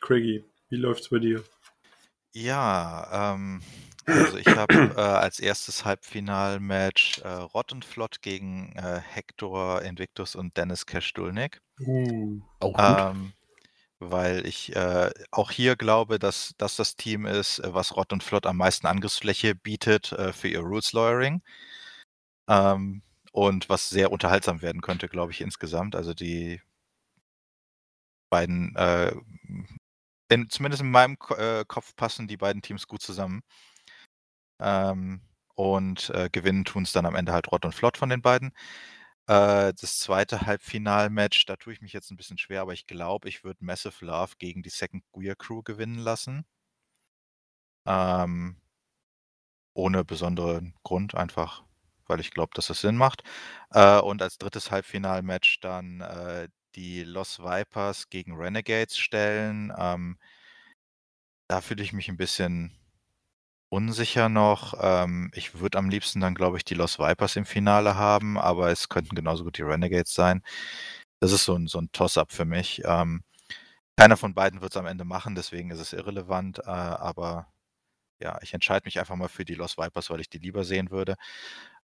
Craigie, 0.00 0.44
wie 0.70 0.76
läuft's 0.76 1.10
bei 1.10 1.18
dir? 1.18 1.44
Ja, 2.34 3.32
ähm, 3.32 3.62
also 4.06 4.36
ich 4.36 4.48
habe 4.48 4.74
äh, 4.96 5.00
als 5.00 5.38
erstes 5.38 5.84
Halbfinalmatch 5.84 7.20
äh, 7.20 7.28
Rott 7.28 7.72
und 7.72 7.84
Flott 7.84 8.22
gegen 8.22 8.72
äh, 8.76 9.00
Hector 9.00 9.82
Invictus 9.82 10.34
und 10.34 10.56
Dennis 10.56 10.84
Cash-Dulnik. 10.84 11.60
Uh, 11.80 12.40
Auch 12.58 12.72
gut. 12.72 13.16
Ähm, 13.16 13.32
weil 14.00 14.46
ich 14.46 14.74
äh, 14.74 15.10
auch 15.30 15.52
hier 15.52 15.76
glaube, 15.76 16.18
dass 16.18 16.54
das 16.58 16.76
das 16.76 16.96
Team 16.96 17.24
ist, 17.24 17.62
was 17.64 17.96
Rott 17.96 18.12
und 18.12 18.22
Flott 18.22 18.46
am 18.46 18.56
meisten 18.56 18.86
Angriffsfläche 18.86 19.54
bietet 19.54 20.12
äh, 20.12 20.32
für 20.32 20.48
ihr 20.48 20.60
Rules 20.60 20.92
Lawyering. 20.92 21.40
Ähm, 22.48 23.02
und 23.32 23.68
was 23.68 23.88
sehr 23.88 24.12
unterhaltsam 24.12 24.60
werden 24.60 24.80
könnte, 24.80 25.08
glaube 25.08 25.32
ich, 25.32 25.40
insgesamt. 25.40 25.96
Also 25.96 26.14
die 26.14 26.60
beiden, 28.28 28.74
äh, 28.76 29.12
in, 30.28 30.48
zumindest 30.50 30.82
in 30.82 30.90
meinem 30.90 31.16
äh, 31.36 31.64
Kopf 31.66 31.94
passen 31.96 32.28
die 32.28 32.36
beiden 32.36 32.62
Teams 32.62 32.86
gut 32.86 33.02
zusammen. 33.02 33.42
Ähm, 34.60 35.20
und 35.54 36.10
äh, 36.10 36.28
gewinnen 36.32 36.64
tun 36.64 36.82
es 36.84 36.92
dann 36.92 37.06
am 37.06 37.14
Ende 37.14 37.32
halt 37.32 37.50
Rott 37.52 37.64
und 37.64 37.74
Flott 37.74 37.96
von 37.98 38.08
den 38.08 38.22
beiden. 38.22 38.52
Äh, 39.28 39.72
das 39.74 39.98
zweite 40.00 40.42
Halbfinalmatch, 40.42 41.46
da 41.46 41.56
tue 41.56 41.72
ich 41.74 41.80
mich 41.82 41.92
jetzt 41.92 42.10
ein 42.10 42.16
bisschen 42.16 42.38
schwer, 42.38 42.62
aber 42.62 42.72
ich 42.74 42.86
glaube, 42.86 43.28
ich 43.28 43.44
würde 43.44 43.64
Massive 43.64 44.04
Love 44.04 44.34
gegen 44.38 44.62
die 44.62 44.70
Second 44.70 45.04
Gear 45.14 45.36
Crew 45.36 45.62
gewinnen 45.62 45.98
lassen. 45.98 46.44
Ähm, 47.86 48.56
ohne 49.74 50.04
besonderen 50.04 50.74
Grund, 50.82 51.14
einfach 51.14 51.64
weil 52.06 52.20
ich 52.20 52.30
glaube, 52.32 52.50
dass 52.54 52.66
das 52.66 52.80
Sinn 52.80 52.96
macht. 52.96 53.22
Äh, 53.70 53.98
und 54.00 54.22
als 54.22 54.38
drittes 54.38 54.70
Halbfinalmatch 54.70 55.60
dann 55.60 56.00
äh, 56.02 56.48
die 56.76 57.04
Los 57.04 57.38
Vipers 57.40 58.10
gegen 58.10 58.36
Renegades 58.36 58.98
stellen. 58.98 59.72
Ähm, 59.76 60.18
da 61.48 61.60
fühle 61.60 61.82
ich 61.82 61.92
mich 61.92 62.08
ein 62.08 62.16
bisschen 62.16 62.72
unsicher 63.68 64.28
noch. 64.28 64.74
Ähm, 64.80 65.30
ich 65.34 65.58
würde 65.60 65.78
am 65.78 65.90
liebsten 65.90 66.20
dann, 66.20 66.34
glaube 66.34 66.56
ich, 66.56 66.64
die 66.64 66.74
Los 66.74 66.98
Vipers 66.98 67.36
im 67.36 67.46
Finale 67.46 67.96
haben, 67.96 68.38
aber 68.38 68.70
es 68.70 68.88
könnten 68.88 69.14
genauso 69.16 69.44
gut 69.44 69.58
die 69.58 69.62
Renegades 69.62 70.14
sein. 70.14 70.42
Das 71.20 71.32
ist 71.32 71.44
so 71.44 71.54
ein, 71.56 71.66
so 71.68 71.80
ein 71.80 71.90
Toss-up 71.92 72.32
für 72.32 72.44
mich. 72.44 72.82
Ähm, 72.84 73.24
keiner 73.96 74.16
von 74.16 74.34
beiden 74.34 74.60
wird 74.62 74.72
es 74.72 74.76
am 74.76 74.86
Ende 74.86 75.04
machen, 75.04 75.34
deswegen 75.34 75.70
ist 75.70 75.80
es 75.80 75.92
irrelevant. 75.92 76.60
Äh, 76.60 76.70
aber 76.70 77.48
ja, 78.20 78.38
ich 78.42 78.54
entscheide 78.54 78.86
mich 78.86 78.98
einfach 79.00 79.16
mal 79.16 79.28
für 79.28 79.44
die 79.44 79.54
Los 79.54 79.78
Vipers, 79.78 80.10
weil 80.10 80.20
ich 80.20 80.30
die 80.30 80.38
lieber 80.38 80.64
sehen 80.64 80.90
würde. 80.90 81.16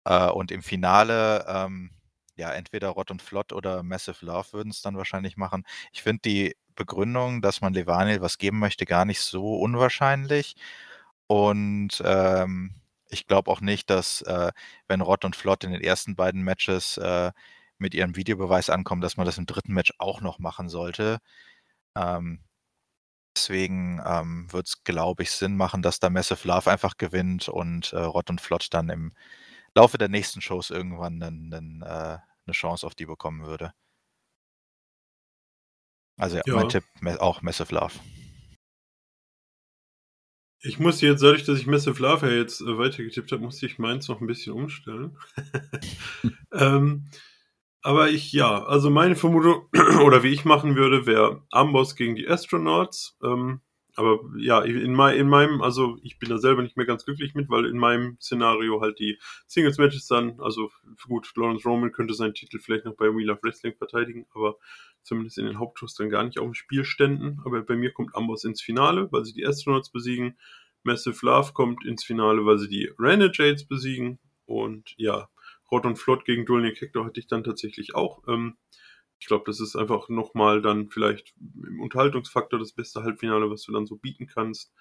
Äh, 0.05 0.29
und 0.31 0.53
im 0.53 0.63
Finale, 0.63 1.45
ähm, 1.49 1.93
ja, 2.41 2.53
entweder 2.53 2.89
Rott 2.89 3.11
und 3.11 3.23
Flott 3.23 3.53
oder 3.53 3.83
Massive 3.83 4.25
Love 4.25 4.53
würden 4.53 4.71
es 4.71 4.83
dann 4.83 4.97
wahrscheinlich 4.97 5.37
machen. 5.37 5.65
Ich 5.93 6.03
finde 6.03 6.23
die 6.25 6.57
Begründung, 6.75 7.43
dass 7.43 7.61
man 7.61 7.75
Levaniel 7.75 8.23
was 8.23 8.39
geben 8.39 8.59
möchte, 8.59 8.87
gar 8.87 9.05
nicht 9.05 9.21
so 9.21 9.57
unwahrscheinlich. 9.57 10.57
Und 11.27 12.03
ähm, 12.05 12.75
ich 13.09 13.27
glaube 13.27 13.51
auch 13.51 13.61
nicht, 13.61 13.91
dass 13.91 14.23
äh, 14.23 14.53
wenn 14.89 15.01
Rott 15.03 15.25
und 15.25 15.37
Flott 15.37 15.65
in 15.65 15.73
den 15.73 15.83
ersten 15.83 16.17
beiden 16.17 16.43
Matches 16.43 16.97
äh, 16.99 17.33
mit 17.79 17.95
ihrem 17.95 18.17
Videobeweis 18.17 18.71
ankommen, 18.71 19.03
dass 19.03 19.17
man 19.17 19.27
das 19.27 19.39
im 19.39 19.47
dritten 19.47 19.75
Match 19.75 19.93
auch 19.99 20.21
noch 20.23 20.39
machen 20.39 20.69
sollte. 20.69 21.19
Ähm, 21.97 22.41
deswegen 23.37 24.01
ähm, 24.07 24.53
wird 24.53 24.69
es, 24.69 24.85
glaube 24.85 25.23
ich, 25.25 25.31
Sinn 25.33 25.57
machen, 25.57 25.83
dass 25.83 26.01
da 26.01 26.11
Massive 26.11 26.47
Love 26.49 26.71
einfach 26.71 26.97
gewinnt 26.99 27.49
und 27.49 27.93
äh, 27.93 27.99
Rott 27.99 28.31
und 28.31 28.41
Flott 28.41 28.69
dann 28.73 28.89
im 28.91 29.13
Laufe 29.75 29.99
der 29.99 30.09
nächsten 30.09 30.41
Shows 30.41 30.71
irgendwann 30.71 31.23
einen, 31.23 31.55
einen, 31.55 31.83
äh, 31.83 32.19
eine 32.47 32.55
Chance 32.55 32.87
auf 32.87 32.95
die 32.95 33.07
bekommen 33.07 33.47
würde. 33.47 33.73
Also 36.17 36.37
ja, 36.37 36.43
ja. 36.47 36.55
mein 36.55 36.69
Tipp 36.69 36.85
auch 37.19 37.43
Massive 37.43 37.75
Love. 37.75 37.95
Ich 40.63 40.79
muss 40.79 41.01
jetzt, 41.01 41.23
dadurch, 41.23 41.45
dass 41.45 41.59
ich 41.59 41.67
Massive 41.67 42.03
Love 42.03 42.29
ja 42.29 42.37
jetzt 42.37 42.61
äh, 42.61 42.77
weitergetippt 42.77 43.33
habe, 43.33 43.43
musste 43.43 43.65
ich 43.65 43.79
meins 43.79 44.09
noch 44.09 44.21
ein 44.21 44.27
bisschen 44.27 44.53
umstellen. 44.53 45.17
ähm, 46.53 47.09
aber 47.83 48.11
ich, 48.11 48.33
ja, 48.33 48.63
also 48.65 48.91
meine 48.91 49.17
Vermutung, 49.17 49.67
oder 50.05 50.23
wie 50.23 50.33
ich 50.33 50.45
machen 50.45 50.77
würde, 50.77 51.07
wäre 51.07 51.47
Amboss 51.51 51.97
gegen 51.97 52.15
die 52.15 52.29
Astronauts. 52.29 53.17
Ähm, 53.23 53.63
aber 54.01 54.21
ja, 54.39 54.63
in, 54.63 54.95
mein, 54.95 55.19
in 55.19 55.29
meinem, 55.29 55.61
also 55.61 55.99
ich 56.03 56.19
bin 56.19 56.31
da 56.31 56.39
selber 56.39 56.63
nicht 56.63 56.79
mehr 56.79 56.87
ganz 56.87 57.05
glücklich 57.05 57.35
mit, 57.35 57.51
weil 57.51 57.67
in 57.67 57.77
meinem 57.77 58.17
Szenario 58.19 58.81
halt 58.81 58.99
die 58.99 59.19
Singles-Matches 59.47 60.07
dann, 60.07 60.41
also 60.41 60.71
gut, 61.07 61.31
Lawrence 61.37 61.69
Roman 61.69 61.93
könnte 61.93 62.15
seinen 62.15 62.33
Titel 62.33 62.59
vielleicht 62.59 62.87
noch 62.87 62.97
bei 62.97 63.15
Wheel 63.15 63.31
of 63.31 63.43
Wrestling 63.43 63.75
verteidigen, 63.77 64.25
aber 64.35 64.57
zumindest 65.03 65.37
in 65.37 65.45
den 65.45 65.59
Hauptshows 65.59 65.95
dann 65.95 66.09
gar 66.09 66.25
nicht 66.25 66.39
auf 66.39 66.47
dem 66.47 66.55
Spiel 66.55 66.85
ständen. 66.85 67.41
Aber 67.45 67.61
bei 67.61 67.77
mir 67.77 67.93
kommt 67.93 68.15
Amboss 68.15 68.45
ins 68.45 68.63
Finale, 68.63 69.09
weil 69.13 69.27
sie 69.27 69.35
die 69.35 69.47
Astronauts 69.47 69.91
besiegen. 69.91 70.39
Massive 70.83 71.19
Love 71.27 71.53
kommt 71.53 71.85
ins 71.85 72.03
Finale, 72.03 72.47
weil 72.47 72.59
sie 72.59 72.69
die 72.69 72.91
Renegades 72.99 73.67
besiegen. 73.67 74.19
Und 74.47 74.95
ja, 74.97 75.29
Rot 75.71 75.85
und 75.85 75.97
Flott 75.97 76.25
gegen 76.25 76.47
Dulnik 76.47 76.81
Hector 76.81 77.05
hatte 77.05 77.21
ich 77.21 77.27
dann 77.27 77.45
tatsächlich 77.45 77.95
auch. 77.95 78.27
Ähm, 78.27 78.57
ich 79.21 79.27
glaube, 79.27 79.45
das 79.47 79.61
ist 79.61 79.77
einfach 79.77 80.09
nochmal 80.09 80.63
dann 80.63 80.89
vielleicht 80.89 81.35
im 81.39 81.81
Unterhaltungsfaktor 81.81 82.59
das 82.59 82.73
beste 82.73 83.03
Halbfinale, 83.03 83.51
was 83.51 83.63
du 83.63 83.73
dann 83.73 83.87
so 83.87 83.97
bieten 83.97 84.27
kannst. 84.27 84.73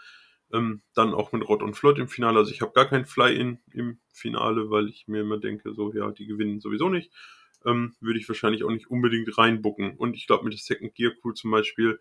Ähm, 0.52 0.82
dann 0.96 1.14
auch 1.14 1.34
mit 1.34 1.48
Rott 1.48 1.62
und 1.62 1.76
Flott 1.76 2.00
im 2.00 2.08
Finale. 2.08 2.40
Also 2.40 2.52
ich 2.52 2.62
habe 2.62 2.72
gar 2.72 2.88
kein 2.88 3.06
Fly-In 3.06 3.60
im 3.74 4.00
Finale, 4.14 4.72
weil 4.72 4.88
ich 4.88 5.08
mir 5.08 5.22
immer 5.22 5.38
denke, 5.38 5.74
so 5.74 5.94
ja, 5.94 6.10
die 6.12 6.26
gewinnen 6.26 6.62
sowieso 6.62 6.90
nicht. 6.90 7.12
Ähm, 7.66 7.96
würde 8.00 8.18
ich 8.18 8.28
wahrscheinlich 8.30 8.64
auch 8.64 8.72
nicht 8.72 8.90
unbedingt 8.90 9.38
reinbucken. 9.38 9.98
Und 9.98 10.16
ich 10.16 10.26
glaube, 10.26 10.46
mit 10.46 10.54
der 10.54 10.60
Second 10.60 10.96
Gear 10.96 11.12
Crew 11.22 11.34
zum 11.34 11.52
Beispiel, 11.52 12.00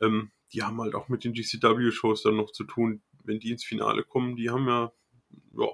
ähm, 0.00 0.32
die 0.52 0.64
haben 0.64 0.80
halt 0.80 0.96
auch 0.96 1.08
mit 1.08 1.22
den 1.22 1.32
GCW-Shows 1.34 2.24
dann 2.24 2.36
noch 2.36 2.50
zu 2.50 2.64
tun, 2.64 3.00
wenn 3.22 3.38
die 3.38 3.52
ins 3.52 3.64
Finale 3.64 4.02
kommen. 4.02 4.34
Die 4.34 4.50
haben 4.50 4.66
ja, 4.66 4.92
ja, 5.56 5.68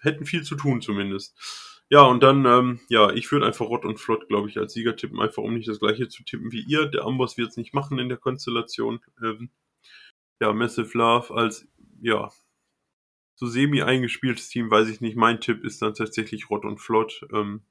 hätten 0.00 0.26
viel 0.26 0.42
zu 0.42 0.56
tun 0.56 0.82
zumindest. 0.82 1.73
Ja, 1.90 2.02
und 2.02 2.22
dann, 2.22 2.44
ähm, 2.46 2.80
ja, 2.88 3.10
ich 3.12 3.30
würde 3.30 3.46
einfach 3.46 3.66
Rott 3.66 3.84
und 3.84 3.98
Flott, 4.00 4.28
glaube 4.28 4.48
ich, 4.48 4.58
als 4.58 4.72
Sieger 4.72 4.96
tippen, 4.96 5.20
einfach 5.20 5.42
um 5.42 5.54
nicht 5.54 5.68
das 5.68 5.78
gleiche 5.80 6.08
zu 6.08 6.22
tippen 6.24 6.50
wie 6.52 6.62
ihr. 6.62 6.86
Der 6.86 7.04
Amboss 7.04 7.36
wird 7.36 7.50
es 7.50 7.56
nicht 7.56 7.74
machen 7.74 7.98
in 7.98 8.08
der 8.08 8.18
Konstellation. 8.18 9.00
Ähm, 9.22 9.50
ja, 10.40 10.52
Massive 10.52 10.96
Love 10.98 11.34
als, 11.34 11.66
ja, 12.02 12.30
so 13.36 13.46
semi 13.46 13.80
eingespieltes 13.82 14.48
Team, 14.48 14.70
weiß 14.72 14.88
ich 14.88 15.00
nicht. 15.00 15.16
Mein 15.16 15.40
Tipp 15.40 15.62
ist 15.64 15.80
dann 15.82 15.94
tatsächlich 15.94 16.50
Rott 16.50 16.64
und 16.64 16.78
Flott. 16.80 17.24
Ähm, 17.32 17.62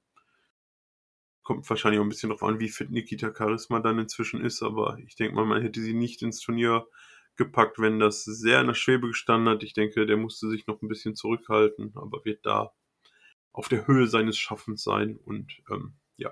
kommt 1.43 1.69
wahrscheinlich 1.69 1.99
auch 1.99 2.05
ein 2.05 2.09
bisschen 2.09 2.29
darauf 2.29 2.43
an, 2.43 2.59
wie 2.59 2.69
fit 2.69 2.89
Nikita 2.91 3.33
Charisma 3.35 3.79
dann 3.79 3.99
inzwischen 3.99 4.43
ist, 4.43 4.61
aber 4.63 4.97
ich 5.05 5.15
denke 5.15 5.35
mal, 5.35 5.45
man 5.45 5.61
hätte 5.61 5.81
sie 5.81 5.93
nicht 5.93 6.21
ins 6.21 6.39
Turnier 6.39 6.87
gepackt, 7.35 7.79
wenn 7.79 7.99
das 7.99 8.23
sehr 8.23 8.61
in 8.61 8.67
der 8.67 8.73
Schwebe 8.75 9.07
gestanden 9.07 9.49
hat. 9.53 9.63
Ich 9.63 9.73
denke, 9.73 10.05
der 10.05 10.17
musste 10.17 10.49
sich 10.49 10.67
noch 10.67 10.81
ein 10.81 10.87
bisschen 10.87 11.15
zurückhalten, 11.15 11.91
aber 11.95 12.23
wird 12.25 12.45
da 12.45 12.71
auf 13.53 13.69
der 13.69 13.87
Höhe 13.87 14.07
seines 14.07 14.37
Schaffens 14.37 14.83
sein 14.83 15.15
und 15.15 15.61
ähm, 15.71 15.93
ja, 16.17 16.31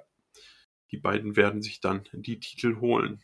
die 0.91 0.97
beiden 0.97 1.35
werden 1.35 1.61
sich 1.61 1.79
dann 1.79 2.03
die 2.11 2.39
Titel 2.39 2.79
holen. 2.79 3.21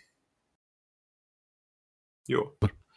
Ja. 2.28 2.40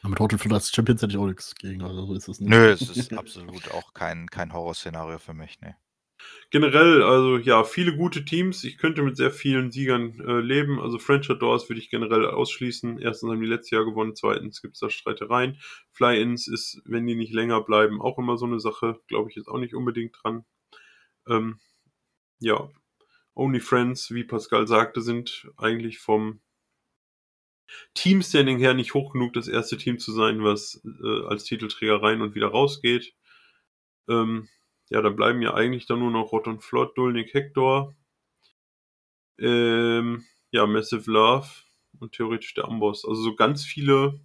Mit 0.02 0.18
Hotel 0.18 0.52
als 0.52 0.72
Champions 0.72 1.02
hätte 1.02 1.12
ich 1.12 1.18
auch 1.18 1.26
nichts 1.26 1.54
gegen, 1.54 1.82
also 1.82 2.06
so 2.06 2.14
ist 2.14 2.28
es 2.28 2.40
nicht. 2.40 2.48
Nö, 2.48 2.70
es 2.70 2.82
ist 2.82 3.12
absolut 3.18 3.70
auch 3.70 3.92
kein, 3.92 4.28
kein 4.28 4.52
Horrorszenario 4.52 5.18
für 5.18 5.34
mich, 5.34 5.60
ne. 5.60 5.76
Generell, 6.50 7.02
also 7.02 7.38
ja, 7.38 7.64
viele 7.64 7.96
gute 7.96 8.24
Teams. 8.24 8.64
Ich 8.64 8.76
könnte 8.76 9.02
mit 9.02 9.16
sehr 9.16 9.30
vielen 9.30 9.70
Siegern 9.70 10.20
äh, 10.20 10.40
leben. 10.40 10.80
Also 10.80 10.98
French 10.98 11.28
Doors 11.28 11.68
würde 11.70 11.80
ich 11.80 11.90
generell 11.90 12.26
ausschließen. 12.26 12.98
Erstens 12.98 13.30
haben 13.30 13.40
die 13.40 13.46
letztes 13.46 13.70
Jahr 13.70 13.84
gewonnen, 13.84 14.14
zweitens 14.14 14.60
gibt 14.60 14.74
es 14.74 14.80
da 14.80 14.90
Streitereien. 14.90 15.58
Fly-Ins 15.92 16.48
ist, 16.48 16.82
wenn 16.84 17.06
die 17.06 17.14
nicht 17.14 17.32
länger 17.32 17.62
bleiben, 17.62 18.02
auch 18.02 18.18
immer 18.18 18.36
so 18.36 18.46
eine 18.46 18.60
Sache. 18.60 19.00
Glaube 19.06 19.30
ich 19.30 19.36
jetzt 19.36 19.48
auch 19.48 19.58
nicht 19.58 19.74
unbedingt 19.74 20.16
dran. 20.22 20.44
Ähm, 21.30 21.60
ja, 22.40 22.70
Only 23.34 23.60
Friends, 23.60 24.10
wie 24.12 24.24
Pascal 24.24 24.66
sagte, 24.66 25.00
sind 25.00 25.48
eigentlich 25.56 25.98
vom 25.98 26.40
Teamstanding 27.94 28.58
her 28.58 28.74
nicht 28.74 28.94
hoch 28.94 29.12
genug, 29.12 29.32
das 29.32 29.48
erste 29.48 29.76
Team 29.76 29.98
zu 29.98 30.12
sein, 30.12 30.42
was 30.42 30.82
äh, 30.84 31.26
als 31.26 31.44
Titelträger 31.44 32.02
rein 32.02 32.20
und 32.20 32.34
wieder 32.34 32.48
rausgeht. 32.48 33.14
Ähm, 34.08 34.48
ja, 34.90 35.00
da 35.02 35.10
bleiben 35.10 35.40
ja 35.40 35.54
eigentlich 35.54 35.86
dann 35.86 36.00
nur 36.00 36.10
noch 36.10 36.32
Rot 36.32 36.48
und 36.48 36.62
Flott, 36.64 36.98
Dulnik, 36.98 37.32
Hector, 37.32 37.94
ähm, 39.38 40.24
ja, 40.50 40.66
Massive 40.66 41.10
Love 41.10 41.48
und 42.00 42.12
theoretisch 42.12 42.54
der 42.54 42.64
Amboss. 42.64 43.04
Also 43.04 43.22
so 43.22 43.36
ganz 43.36 43.64
viele 43.64 44.20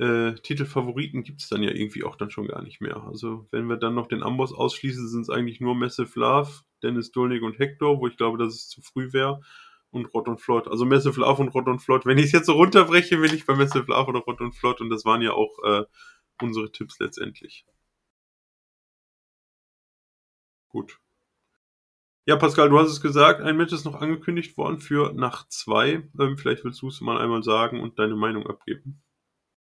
äh, 0.00 0.34
Titelfavoriten 0.34 1.22
gibt 1.22 1.42
es 1.42 1.48
dann 1.50 1.62
ja 1.62 1.70
irgendwie 1.70 2.04
auch 2.04 2.16
dann 2.16 2.30
schon 2.30 2.48
gar 2.48 2.62
nicht 2.62 2.80
mehr. 2.80 3.02
Also 3.04 3.46
wenn 3.50 3.68
wir 3.68 3.76
dann 3.76 3.94
noch 3.94 4.06
den 4.06 4.22
Amboss 4.22 4.52
ausschließen, 4.54 5.06
sind 5.08 5.22
es 5.22 5.30
eigentlich 5.30 5.60
nur 5.60 5.74
Massive 5.74 6.18
Love, 6.18 6.50
Dennis 6.82 7.12
Dulnik 7.12 7.42
und 7.42 7.58
Hector, 7.58 8.00
wo 8.00 8.06
ich 8.06 8.16
glaube, 8.16 8.38
dass 8.38 8.54
es 8.54 8.68
zu 8.68 8.80
früh 8.80 9.12
wäre. 9.12 9.42
Und 9.90 10.06
Rot 10.14 10.28
und 10.28 10.40
Flott. 10.40 10.68
Also 10.68 10.86
Massive 10.86 11.20
Love 11.20 11.42
und 11.42 11.48
Rot 11.48 11.66
und 11.68 11.80
Flott. 11.80 12.06
Wenn 12.06 12.16
ich 12.16 12.26
es 12.26 12.32
jetzt 12.32 12.46
so 12.46 12.52
runterbreche, 12.54 13.18
bin 13.18 13.34
ich 13.34 13.44
bei 13.44 13.54
Massive 13.54 13.86
Love 13.88 14.08
oder 14.08 14.20
Rot 14.20 14.40
und 14.40 14.54
Flott. 14.54 14.80
Und 14.80 14.88
das 14.88 15.04
waren 15.04 15.20
ja 15.20 15.32
auch 15.32 15.58
äh, 15.64 15.84
unsere 16.40 16.72
Tipps 16.72 16.98
letztendlich. 17.00 17.66
Gut. 20.68 20.98
Ja, 22.26 22.36
Pascal, 22.36 22.68
du 22.70 22.78
hast 22.78 22.90
es 22.90 23.00
gesagt, 23.00 23.40
ein 23.42 23.56
Match 23.56 23.72
ist 23.72 23.84
noch 23.84 24.00
angekündigt 24.00 24.56
worden 24.56 24.78
für 24.78 25.12
Nacht 25.12 25.52
2. 25.52 26.08
Ähm, 26.18 26.38
vielleicht 26.38 26.64
willst 26.64 26.80
du 26.82 26.88
es 26.88 27.00
mal 27.00 27.18
einmal 27.18 27.42
sagen 27.42 27.80
und 27.80 27.98
deine 27.98 28.16
Meinung 28.16 28.46
abgeben. 28.46 29.02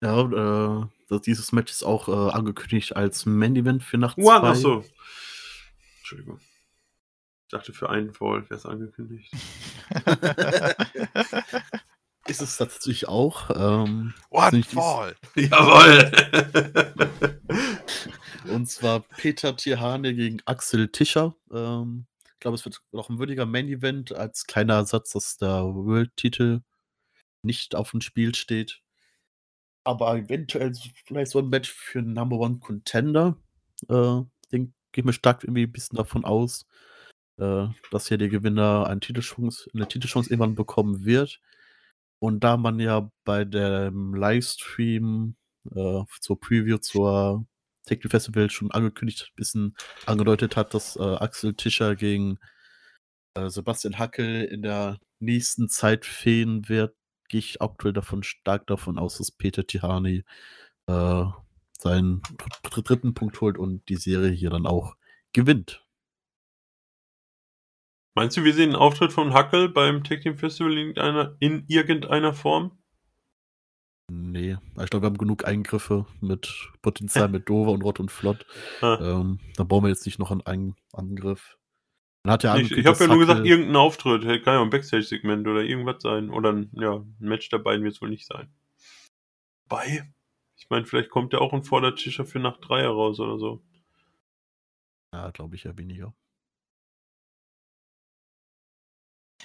Ja, 0.02 0.90
äh, 1.12 1.20
dieses 1.26 1.52
Match 1.52 1.72
ist 1.72 1.84
auch 1.84 2.08
äh, 2.08 2.32
angekündigt 2.32 2.96
als 2.96 3.26
Main 3.26 3.56
Event 3.56 3.84
für 3.84 3.98
Nacht 3.98 4.16
2. 4.16 4.24
Wow, 4.24 4.42
ach 4.44 4.56
so. 4.56 4.86
Entschuldigung. 6.00 6.40
Ich 6.40 7.52
dachte, 7.52 7.74
für 7.74 7.90
einen 7.90 8.14
Fall 8.14 8.44
wäre 8.44 8.56
es 8.56 8.66
angekündigt. 8.66 9.34
ist 12.28 12.42
es 12.42 12.58
tatsächlich 12.58 13.08
auch. 13.08 13.50
Ähm, 13.50 14.14
One 14.30 14.64
Fall! 14.64 15.16
Jawoll! 15.36 16.12
Und 18.50 18.70
zwar 18.70 19.02
Peter 19.02 19.58
Tierhane 19.58 20.14
gegen 20.14 20.42
Axel 20.46 20.90
Tischer. 20.90 21.36
Ähm, 21.52 22.06
ich 22.36 22.40
glaube, 22.40 22.56
es 22.56 22.66
wird 22.66 22.82
noch 22.92 23.10
ein 23.10 23.20
würdiger 23.20 23.46
Main-Event 23.46 24.14
als 24.14 24.46
kleiner 24.46 24.76
Ersatz, 24.76 25.12
dass 25.12 25.38
der 25.38 25.64
World-Titel 25.64 26.62
nicht 27.42 27.76
auf 27.76 27.92
dem 27.92 28.02
Spiel 28.02 28.36
steht. 28.36 28.82
Aber 29.90 30.16
eventuell 30.16 30.72
vielleicht 31.06 31.32
so 31.32 31.40
ein 31.40 31.50
Match 31.50 31.72
für 31.72 31.98
einen 31.98 32.14
Number 32.14 32.38
One 32.38 32.60
Contender. 32.60 33.36
Äh, 33.88 34.22
den 34.52 34.74
gehe 34.92 35.02
ich 35.02 35.04
mir 35.04 35.14
stark 35.14 35.44
irgendwie 35.44 35.64
ein 35.64 35.72
bisschen 35.72 35.98
davon 35.98 36.26
aus, 36.26 36.68
äh, 37.38 37.66
dass 37.90 38.08
hier 38.08 38.20
der 38.20 38.30
Gewinner 38.30 38.86
eine 38.88 39.00
Titelchance, 39.00 39.68
eine 39.74 39.88
Titelchance 39.88 40.30
irgendwann 40.30 40.54
bekommen 40.54 41.06
wird. 41.06 41.42
Und 42.20 42.44
da 42.44 42.56
man 42.58 42.80
ja 42.80 43.10
bei 43.24 43.46
dem 43.46 44.14
Livestream 44.14 45.36
äh, 45.74 46.04
zur 46.22 46.40
Preview 46.40 46.78
zur 46.78 47.48
Techno 47.88 48.12
Festival 48.12 48.52
schon 48.52 48.70
angekündigt, 48.70 49.32
ein 49.32 49.36
bisschen 49.36 49.76
angedeutet 50.06 50.56
hat, 50.56 50.76
dass 50.76 50.98
äh, 50.98 51.02
Axel 51.02 51.56
Tischer 51.56 51.96
gegen 51.96 52.38
äh, 53.34 53.50
Sebastian 53.50 53.98
Hackel 53.98 54.44
in 54.44 54.62
der 54.62 55.00
nächsten 55.20 55.68
Zeit 55.68 56.06
fehlen 56.06 56.70
wird, 56.70 56.96
gehe 57.30 57.40
ich 57.40 57.62
aktuell 57.62 57.94
davon 57.94 58.24
stark 58.24 58.68
davon 58.68 58.98
aus, 59.00 59.18
dass 59.18 59.32
Peter 59.32 59.66
Tihani 59.66 60.24
äh, 60.88 61.26
seinen 61.72 62.22
dritten 62.64 63.14
Punkt 63.14 63.40
holt 63.40 63.58
und 63.58 63.88
die 63.88 63.96
Serie 63.96 64.32
hier 64.32 64.50
dann 64.50 64.68
auch 64.68 64.96
gewinnt. 65.32 65.86
Meinst 68.16 68.36
du, 68.36 68.44
wir 68.44 68.54
sehen 68.54 68.72
einen 68.72 68.76
Auftritt 68.76 69.14
von 69.14 69.34
Hackel 69.34 69.70
beim 69.70 70.04
Tech 70.04 70.22
Team 70.22 70.38
Festival 70.38 70.74
in 70.74 70.78
irgendeiner, 70.80 71.36
in 71.40 71.64
irgendeiner 71.68 72.34
Form? 72.34 72.78
Nee, 74.12 74.58
ich 74.82 74.90
glaube, 74.90 75.04
wir 75.04 75.10
haben 75.10 75.18
genug 75.18 75.46
Eingriffe 75.46 76.08
mit 76.20 76.72
Potenzial 76.82 77.30
mit 77.30 77.48
Dover 77.48 77.72
und 77.72 77.84
Rott 77.84 78.00
und 78.00 78.12
Flott. 78.12 78.46
Ah. 78.82 78.98
Ähm, 79.00 79.40
da 79.56 79.64
brauchen 79.64 79.86
wir 79.86 79.90
jetzt 79.90 80.06
nicht 80.06 80.20
noch 80.20 80.32
einen 80.32 80.76
Angriff. 80.92 81.59
Man 82.24 82.34
hat 82.34 82.44
ja 82.44 82.58
ich 82.58 82.72
ich 82.72 82.86
habe 82.86 82.98
ja 83.00 83.08
nur 83.08 83.20
gesagt, 83.20 83.46
irgendein 83.46 83.76
Auftritt. 83.78 84.24
Kann 84.44 84.54
ja 84.54 84.62
ein 84.62 84.70
Backstage-Segment 84.70 85.48
oder 85.48 85.62
irgendwas 85.62 86.02
sein. 86.02 86.30
Oder 86.30 86.52
ein, 86.52 86.70
ja, 86.74 86.96
ein 86.96 87.16
Match 87.20 87.50
dabei 87.50 87.82
wird 87.82 87.94
es 87.94 88.02
wohl 88.02 88.10
nicht 88.10 88.28
sein. 88.28 88.52
Bei? 89.68 90.12
Ich 90.58 90.70
meine, 90.70 90.86
vielleicht 90.86 91.10
kommt 91.10 91.34
ja 91.34 91.40
auch 91.40 91.54
ein 91.54 91.64
Vordertischer 91.64 92.26
für 92.26 92.40
Nacht 92.40 92.60
3 92.68 92.82
heraus 92.82 93.20
oder 93.20 93.40
so. 93.40 93.64
Ja, 95.14 95.32
glaube 95.32 95.56
ich 95.56 95.64
ja 95.64 95.78
weniger. 95.78 96.14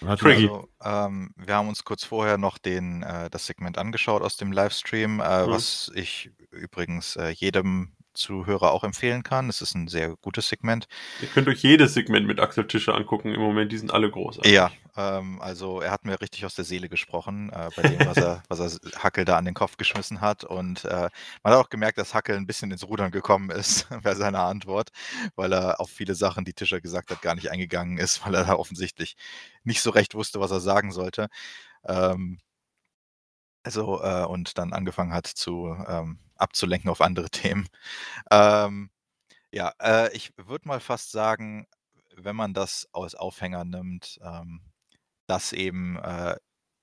Also, 0.00 0.68
ähm, 0.82 1.32
wir 1.36 1.54
haben 1.54 1.68
uns 1.68 1.84
kurz 1.84 2.04
vorher 2.04 2.36
noch 2.36 2.58
den, 2.58 3.02
äh, 3.02 3.30
das 3.30 3.46
Segment 3.46 3.78
angeschaut 3.78 4.22
aus 4.22 4.36
dem 4.36 4.52
Livestream, 4.52 5.20
äh, 5.20 5.46
mhm. 5.46 5.50
was 5.50 5.90
ich 5.94 6.32
übrigens 6.50 7.16
äh, 7.16 7.28
jedem 7.28 7.94
Zuhörer 8.14 8.72
auch 8.72 8.84
empfehlen 8.84 9.22
kann. 9.22 9.48
Es 9.48 9.60
ist 9.60 9.74
ein 9.74 9.88
sehr 9.88 10.16
gutes 10.16 10.48
Segment. 10.48 10.86
Ihr 11.20 11.28
könnt 11.28 11.48
euch 11.48 11.62
jedes 11.62 11.94
Segment 11.94 12.26
mit 12.26 12.40
Axel 12.40 12.66
Tischer 12.66 12.94
angucken 12.94 13.34
im 13.34 13.40
Moment, 13.40 13.72
die 13.72 13.78
sind 13.78 13.92
alle 13.92 14.10
großartig. 14.10 14.52
Ja, 14.52 14.70
ähm, 14.96 15.40
also 15.40 15.80
er 15.80 15.90
hat 15.90 16.04
mir 16.04 16.20
richtig 16.20 16.46
aus 16.46 16.54
der 16.54 16.64
Seele 16.64 16.88
gesprochen, 16.88 17.50
äh, 17.50 17.70
bei 17.76 17.82
dem, 17.82 18.06
was 18.06 18.16
er, 18.16 18.42
was 18.48 18.60
er 18.60 19.02
Hackel 19.02 19.24
da 19.24 19.36
an 19.36 19.44
den 19.44 19.54
Kopf 19.54 19.76
geschmissen 19.76 20.20
hat. 20.20 20.44
Und 20.44 20.84
äh, 20.84 21.10
man 21.42 21.52
hat 21.52 21.60
auch 21.60 21.68
gemerkt, 21.68 21.98
dass 21.98 22.14
Hackel 22.14 22.36
ein 22.36 22.46
bisschen 22.46 22.70
ins 22.70 22.86
Rudern 22.86 23.10
gekommen 23.10 23.50
ist 23.50 23.88
bei 24.02 24.14
seiner 24.14 24.44
Antwort, 24.44 24.90
weil 25.36 25.52
er 25.52 25.80
auf 25.80 25.90
viele 25.90 26.14
Sachen, 26.14 26.44
die 26.44 26.54
Tischer 26.54 26.80
gesagt 26.80 27.10
hat, 27.10 27.22
gar 27.22 27.34
nicht 27.34 27.50
eingegangen 27.50 27.98
ist, 27.98 28.24
weil 28.24 28.34
er 28.34 28.44
da 28.44 28.54
offensichtlich 28.54 29.16
nicht 29.64 29.82
so 29.82 29.90
recht 29.90 30.14
wusste, 30.14 30.40
was 30.40 30.50
er 30.50 30.60
sagen 30.60 30.92
sollte. 30.92 31.28
Ähm, 31.86 32.38
also, 33.64 34.02
äh, 34.02 34.24
und 34.26 34.58
dann 34.58 34.72
angefangen 34.72 35.12
hat 35.12 35.26
zu 35.26 35.74
ähm, 35.88 36.18
abzulenken 36.36 36.90
auf 36.90 37.00
andere 37.00 37.30
Themen. 37.30 37.68
Ähm, 38.30 38.90
ja, 39.52 39.72
äh, 39.80 40.14
ich 40.16 40.32
würde 40.36 40.68
mal 40.68 40.80
fast 40.80 41.12
sagen, 41.12 41.66
wenn 42.16 42.36
man 42.36 42.54
das 42.54 42.88
als 42.92 43.14
Aufhänger 43.14 43.64
nimmt, 43.64 44.18
ähm, 44.22 44.62
dass 45.26 45.52
eben 45.52 45.98
äh, 45.98 46.36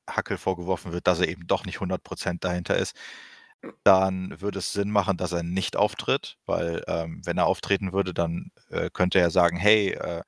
Hackel 0.10 0.38
vorgeworfen 0.38 0.94
wird, 0.94 1.08
dass 1.08 1.20
er 1.22 1.30
eben 1.30 1.48
doch 1.48 1.66
nicht 1.66 1.80
100% 1.82 2.44
dahinter 2.46 2.78
ist, 2.78 2.96
dann 3.84 4.42
würde 4.42 4.60
es 4.60 4.74
Sinn 4.74 4.92
machen, 4.92 5.18
dass 5.18 5.32
er 5.34 5.44
nicht 5.44 5.76
auftritt, 5.78 6.38
weil 6.46 6.84
ähm, 6.88 7.22
wenn 7.26 7.38
er 7.38 7.46
auftreten 7.48 7.94
würde, 7.94 8.14
dann 8.14 8.52
äh, 8.70 8.90
könnte 8.92 9.20
er 9.20 9.32
sagen, 9.32 9.58
hey, 9.58 9.92
äh, 9.92 10.24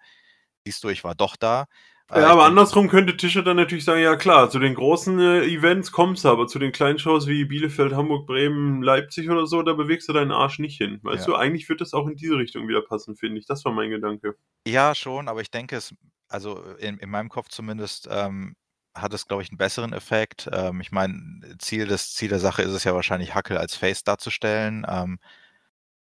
siehst 0.66 0.84
du, 0.84 0.90
ich 0.90 1.04
war 1.04 1.16
doch 1.16 1.36
da. 1.38 1.66
Ja, 2.16 2.22
äh, 2.22 2.26
aber 2.26 2.46
andersrum 2.46 2.90
könnte 2.90 3.18
Tischer 3.18 3.44
dann 3.44 3.58
natürlich 3.58 3.86
sagen, 3.86 4.02
ja 4.02 4.16
klar, 4.16 4.50
zu 4.50 4.60
den 4.60 4.76
großen 4.76 5.20
äh, 5.20 5.46
Events 5.46 5.92
kommst 5.92 6.26
du, 6.26 6.30
aber 6.30 6.48
zu 6.48 6.60
den 6.60 6.72
kleinen 6.72 7.00
Shows 7.00 7.28
wie 7.28 7.46
Bielefeld, 7.46 7.94
Hamburg, 7.94 8.28
Bremen, 8.28 8.82
Leipzig 8.82 9.30
oder 9.30 9.48
so, 9.48 9.64
da 9.64 9.74
bewegst 9.74 10.10
du 10.10 10.14
deinen 10.14 10.32
Arsch 10.32 10.60
nicht 10.60 10.78
hin. 10.78 11.00
Weißt 11.04 11.28
ja. 11.28 11.34
du, 11.34 11.36
eigentlich 11.38 11.68
wird 11.70 11.82
das 11.82 11.94
auch 11.94 12.08
in 12.08 12.16
diese 12.16 12.38
Richtung 12.38 12.68
wieder 12.68 12.82
passen, 12.82 13.16
finde 13.16 13.40
ich. 13.40 13.46
Das 13.46 13.66
war 13.66 13.72
mein 13.72 13.90
Gedanke. 13.90 14.36
Ja, 14.68 14.94
schon, 14.96 15.28
aber 15.28 15.42
ich 15.42 15.52
denke 15.52 15.76
es, 15.76 15.96
also 16.28 16.62
in, 16.80 16.98
in 16.98 17.10
meinem 17.10 17.30
Kopf 17.30 17.50
zumindest, 17.50 18.08
ähm, 18.12 18.56
hat 18.96 19.14
es, 19.14 19.28
glaube 19.28 19.42
ich, 19.42 19.50
einen 19.50 19.58
besseren 19.58 19.94
Effekt. 19.94 20.50
Ähm, 20.52 20.80
ich 20.82 20.92
meine, 20.92 21.56
Ziel, 21.58 21.88
Ziel 21.98 22.30
der 22.30 22.40
Sache 22.40 22.62
ist 22.62 22.74
es 22.74 22.84
ja 22.84 22.94
wahrscheinlich, 22.94 23.34
Hackel 23.34 23.58
als 23.58 23.76
Face 23.76 24.04
darzustellen. 24.04 24.86
Ähm, 24.88 25.18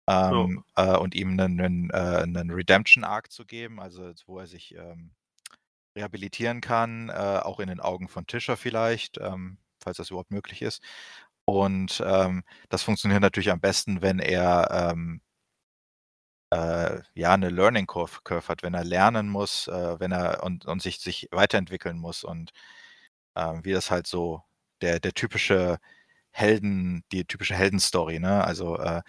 ähm, 0.07 0.63
oh. 0.77 0.81
äh, 0.81 0.97
und 0.97 1.15
ihm 1.15 1.39
einen, 1.39 1.59
einen, 1.59 1.89
äh, 1.89 2.21
einen 2.21 2.51
Redemption-Arc 2.51 3.31
zu 3.31 3.45
geben, 3.45 3.79
also 3.79 4.11
wo 4.27 4.37
er 4.37 4.45
sich 4.45 4.75
ähm, 4.75 5.11
rehabilitieren 5.95 6.61
kann, 6.61 7.09
äh, 7.09 7.13
auch 7.13 7.59
in 7.59 7.67
den 7.69 7.79
Augen 7.79 8.07
von 8.09 8.27
Tischer 8.27 8.57
vielleicht, 8.57 9.17
ähm, 9.19 9.57
falls 9.83 9.97
das 9.97 10.09
überhaupt 10.11 10.31
möglich 10.31 10.61
ist. 10.61 10.81
Und 11.45 12.01
ähm, 12.05 12.43
das 12.69 12.83
funktioniert 12.83 13.21
natürlich 13.21 13.51
am 13.51 13.61
besten, 13.61 14.01
wenn 14.01 14.19
er 14.19 14.91
ähm, 14.93 15.21
äh, 16.51 17.01
ja 17.13 17.33
eine 17.33 17.49
Learning 17.49 17.87
Curve, 17.87 18.19
Curve, 18.23 18.47
hat, 18.49 18.63
wenn 18.63 18.73
er 18.73 18.83
lernen 18.83 19.29
muss, 19.29 19.67
äh, 19.67 19.99
wenn 19.99 20.11
er 20.11 20.43
und, 20.43 20.65
und 20.65 20.81
sich, 20.81 20.99
sich 20.99 21.27
weiterentwickeln 21.31 21.97
muss 21.97 22.23
und 22.23 22.51
ähm, 23.35 23.63
wie 23.65 23.73
das 23.73 23.91
halt 23.91 24.07
so 24.07 24.43
der, 24.81 24.99
der 24.99 25.13
typische 25.13 25.79
Helden, 26.31 27.03
die 27.11 27.25
typische 27.25 27.55
Heldenstory, 27.55 28.19
ne? 28.19 28.43
Also 28.45 28.77
äh, 28.79 29.01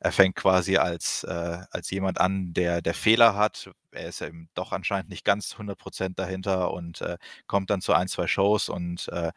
er 0.00 0.12
fängt 0.12 0.34
quasi 0.34 0.78
als, 0.78 1.24
äh, 1.24 1.58
als 1.70 1.90
jemand 1.90 2.20
an, 2.20 2.54
der, 2.54 2.80
der 2.80 2.94
Fehler 2.94 3.36
hat. 3.36 3.70
Er 3.92 4.08
ist 4.08 4.20
ja 4.20 4.28
eben 4.28 4.48
doch 4.54 4.72
anscheinend 4.72 5.10
nicht 5.10 5.24
ganz 5.26 5.54
100% 5.54 6.14
dahinter 6.16 6.72
und 6.72 7.02
äh, 7.02 7.18
kommt 7.46 7.70
dann 7.70 7.82
zu 7.82 7.92
ein, 7.92 8.08
zwei 8.08 8.26
Shows 8.26 8.70
und 8.70 9.08
äh, 9.08 9.30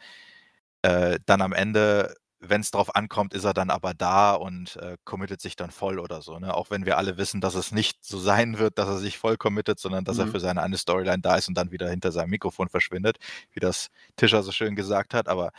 äh 0.83 1.19
dann 1.25 1.41
am 1.41 1.51
Ende, 1.53 2.15
wenn 2.39 2.61
es 2.61 2.71
drauf 2.71 2.95
ankommt, 2.95 3.33
ist 3.33 3.43
er 3.43 3.53
dann 3.53 3.69
aber 3.69 3.93
da 3.93 4.33
und 4.35 4.77
äh, 4.77 4.97
committet 5.03 5.41
sich 5.41 5.57
dann 5.57 5.71
voll 5.71 5.99
oder 5.99 6.21
so. 6.21 6.39
Ne? 6.39 6.53
Auch 6.53 6.69
wenn 6.71 6.85
wir 6.85 6.97
alle 6.97 7.17
wissen, 7.17 7.41
dass 7.41 7.55
es 7.55 7.73
nicht 7.73 8.05
so 8.05 8.17
sein 8.19 8.57
wird, 8.57 8.77
dass 8.79 8.87
er 8.87 8.99
sich 8.99 9.17
voll 9.17 9.37
committet, 9.37 9.79
sondern 9.79 10.05
dass 10.05 10.17
mhm. 10.17 10.23
er 10.23 10.27
für 10.27 10.39
seine 10.39 10.61
eine 10.61 10.77
Storyline 10.77 11.21
da 11.21 11.35
ist 11.35 11.49
und 11.49 11.55
dann 11.55 11.71
wieder 11.71 11.89
hinter 11.89 12.11
seinem 12.13 12.29
Mikrofon 12.29 12.69
verschwindet, 12.69 13.17
wie 13.51 13.59
das 13.59 13.89
Tischer 14.15 14.43
so 14.43 14.51
schön 14.53 14.75
gesagt 14.75 15.13
hat. 15.13 15.27
Aber 15.27 15.51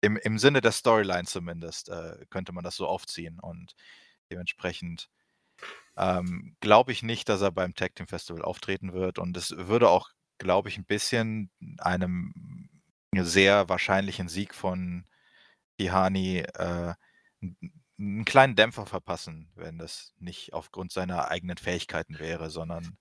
im, 0.00 0.16
im 0.16 0.38
Sinne 0.38 0.60
der 0.62 0.72
Storyline 0.72 1.24
zumindest 1.24 1.88
äh, 1.90 2.16
könnte 2.30 2.52
man 2.52 2.64
das 2.64 2.76
so 2.76 2.86
aufziehen 2.86 3.38
und 3.40 3.74
Dementsprechend 4.32 5.10
ähm, 5.96 6.56
glaube 6.60 6.92
ich 6.92 7.02
nicht, 7.02 7.28
dass 7.28 7.42
er 7.42 7.52
beim 7.52 7.74
Tag 7.74 7.94
Team 7.94 8.08
Festival 8.08 8.42
auftreten 8.42 8.94
wird. 8.94 9.18
Und 9.18 9.36
es 9.36 9.54
würde 9.56 9.90
auch, 9.90 10.10
glaube 10.38 10.70
ich, 10.70 10.78
ein 10.78 10.86
bisschen 10.86 11.50
einem 11.78 12.32
sehr 13.14 13.68
wahrscheinlichen 13.68 14.28
Sieg 14.28 14.54
von 14.54 15.06
Tihani 15.78 16.38
äh, 16.54 16.94
einen 17.98 18.24
kleinen 18.24 18.56
Dämpfer 18.56 18.86
verpassen, 18.86 19.52
wenn 19.54 19.78
das 19.78 20.14
nicht 20.18 20.54
aufgrund 20.54 20.92
seiner 20.92 21.28
eigenen 21.28 21.58
Fähigkeiten 21.58 22.18
wäre, 22.18 22.50
sondern 22.50 22.96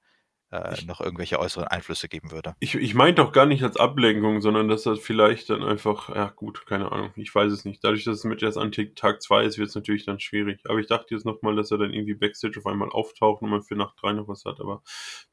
äh, 0.51 0.73
ich, 0.73 0.85
noch 0.85 1.01
irgendwelche 1.01 1.39
äußeren 1.39 1.67
Einflüsse 1.67 2.07
geben 2.07 2.31
würde. 2.31 2.55
Ich, 2.59 2.75
ich 2.75 2.93
meinte 2.93 3.23
auch 3.23 3.31
gar 3.31 3.45
nicht 3.45 3.63
als 3.63 3.77
Ablenkung, 3.77 4.41
sondern 4.41 4.67
dass 4.67 4.83
das 4.83 4.99
vielleicht 4.99 5.49
dann 5.49 5.63
einfach, 5.63 6.09
ja 6.09 6.27
gut, 6.29 6.65
keine 6.65 6.91
Ahnung, 6.91 7.11
ich 7.15 7.33
weiß 7.33 7.51
es 7.51 7.65
nicht. 7.65 7.83
Dadurch, 7.83 8.03
dass 8.03 8.17
es 8.17 8.23
mit 8.23 8.43
erst 8.43 8.57
an 8.57 8.71
Tag 8.71 9.21
2 9.21 9.45
ist, 9.45 9.57
wird 9.57 9.69
es 9.69 9.75
natürlich 9.75 10.05
dann 10.05 10.19
schwierig. 10.19 10.61
Aber 10.65 10.79
ich 10.79 10.87
dachte 10.87 11.15
jetzt 11.15 11.25
nochmal, 11.25 11.55
dass 11.55 11.71
er 11.71 11.77
dann 11.77 11.93
irgendwie 11.93 12.15
Backstage 12.15 12.59
auf 12.59 12.67
einmal 12.67 12.89
auftaucht 12.89 13.41
und 13.41 13.49
man 13.49 13.63
für 13.63 13.75
Nacht 13.75 13.95
3 14.01 14.13
noch 14.13 14.27
was 14.27 14.45
hat. 14.45 14.59
Aber 14.59 14.83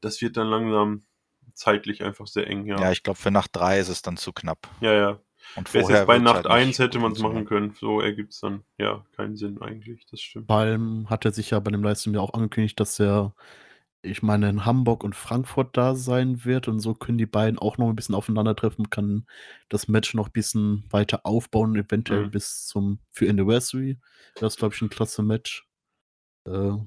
das 0.01 0.21
wird 0.21 0.37
dann 0.37 0.47
langsam 0.47 1.03
zeitlich 1.53 2.03
einfach 2.03 2.27
sehr 2.27 2.47
eng, 2.47 2.65
ja. 2.65 2.79
Ja, 2.79 2.91
ich 2.91 3.03
glaube, 3.03 3.19
für 3.19 3.31
Nacht 3.31 3.51
3 3.53 3.79
ist 3.79 3.89
es 3.89 4.01
dann 4.01 4.17
zu 4.17 4.31
knapp. 4.31 4.67
Ja, 4.79 4.93
ja. 4.93 5.19
Und 5.55 5.67
vorher 5.67 6.05
bei 6.05 6.19
Nacht 6.19 6.35
halt 6.35 6.47
1 6.47 6.79
hätte 6.79 6.99
man 6.99 7.13
es 7.13 7.19
machen 7.19 7.45
können. 7.45 7.73
So 7.79 8.01
ergibt 8.01 8.33
es 8.33 8.39
dann 8.39 8.63
ja 8.77 9.05
keinen 9.15 9.35
Sinn 9.35 9.61
eigentlich. 9.61 10.05
Das 10.05 10.21
stimmt. 10.21 10.49
Allem 10.49 11.09
hat 11.09 11.25
er 11.25 11.31
sich 11.31 11.49
ja 11.49 11.59
bei 11.59 11.71
dem 11.71 11.83
Livestream 11.83 12.13
ja 12.13 12.21
auch 12.21 12.33
angekündigt, 12.33 12.79
dass 12.79 12.99
er 12.99 13.33
ich 14.01 14.21
meine, 14.23 14.49
in 14.49 14.65
Hamburg 14.65 15.03
und 15.03 15.15
Frankfurt 15.15 15.75
da 15.75 15.95
sein 15.95 16.45
wird 16.45 16.67
und 16.67 16.79
so 16.79 16.93
können 16.93 17.17
die 17.17 17.25
beiden 17.25 17.59
auch 17.59 17.77
noch 17.77 17.89
ein 17.89 17.95
bisschen 17.95 18.15
aufeinandertreffen, 18.15 18.89
kann 18.89 19.25
das 19.67 19.87
Match 19.87 20.13
noch 20.13 20.27
ein 20.27 20.31
bisschen 20.31 20.85
weiter 20.89 21.25
aufbauen, 21.25 21.75
eventuell 21.75 22.27
Mhm. 22.27 22.31
bis 22.31 22.65
zum 22.65 22.99
für 23.11 23.29
Anniversary. 23.29 23.99
Das 24.35 24.53
ist, 24.53 24.59
glaube 24.59 24.73
ich, 24.75 24.81
ein 24.81 24.89
klasse 24.89 25.21
Match. 25.23 25.67
Äh, 26.47 26.77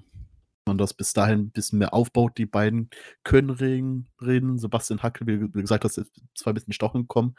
man 0.64 0.78
das 0.78 0.94
bis 0.94 1.12
dahin 1.12 1.40
ein 1.40 1.50
bisschen 1.50 1.80
mehr 1.80 1.92
aufbaut. 1.92 2.38
Die 2.38 2.46
beiden 2.46 2.88
können 3.24 3.50
reden. 3.50 4.08
reden. 4.20 4.58
Sebastian 4.58 5.02
Hackel, 5.02 5.26
wie 5.26 5.60
gesagt, 5.60 5.84
das 5.84 5.98
ist 5.98 6.12
zwar 6.34 6.52
ein 6.52 6.54
bisschen 6.54 6.72
Stochen 6.72 7.02
gekommen, 7.02 7.34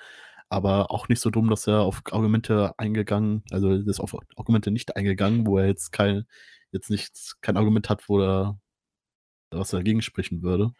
aber 0.49 0.91
auch 0.91 1.07
nicht 1.07 1.21
so 1.21 1.29
dumm, 1.29 1.49
dass 1.49 1.65
er 1.67 1.81
auf 1.81 2.01
Argumente 2.11 2.73
eingegangen, 2.77 3.43
also 3.51 3.71
ist 3.71 3.99
auf 3.99 4.15
Argumente 4.35 4.71
nicht 4.71 4.95
eingegangen, 4.97 5.47
wo 5.47 5.57
er 5.57 5.67
jetzt 5.67 5.91
kein, 5.91 6.25
jetzt 6.71 6.89
nicht 6.89 7.35
kein 7.41 7.57
Argument 7.57 7.89
hat, 7.89 8.07
wo 8.09 8.19
er 8.21 8.59
was 9.59 9.69
dagegen 9.71 10.01
sprechen 10.01 10.41
würde. 10.41 10.73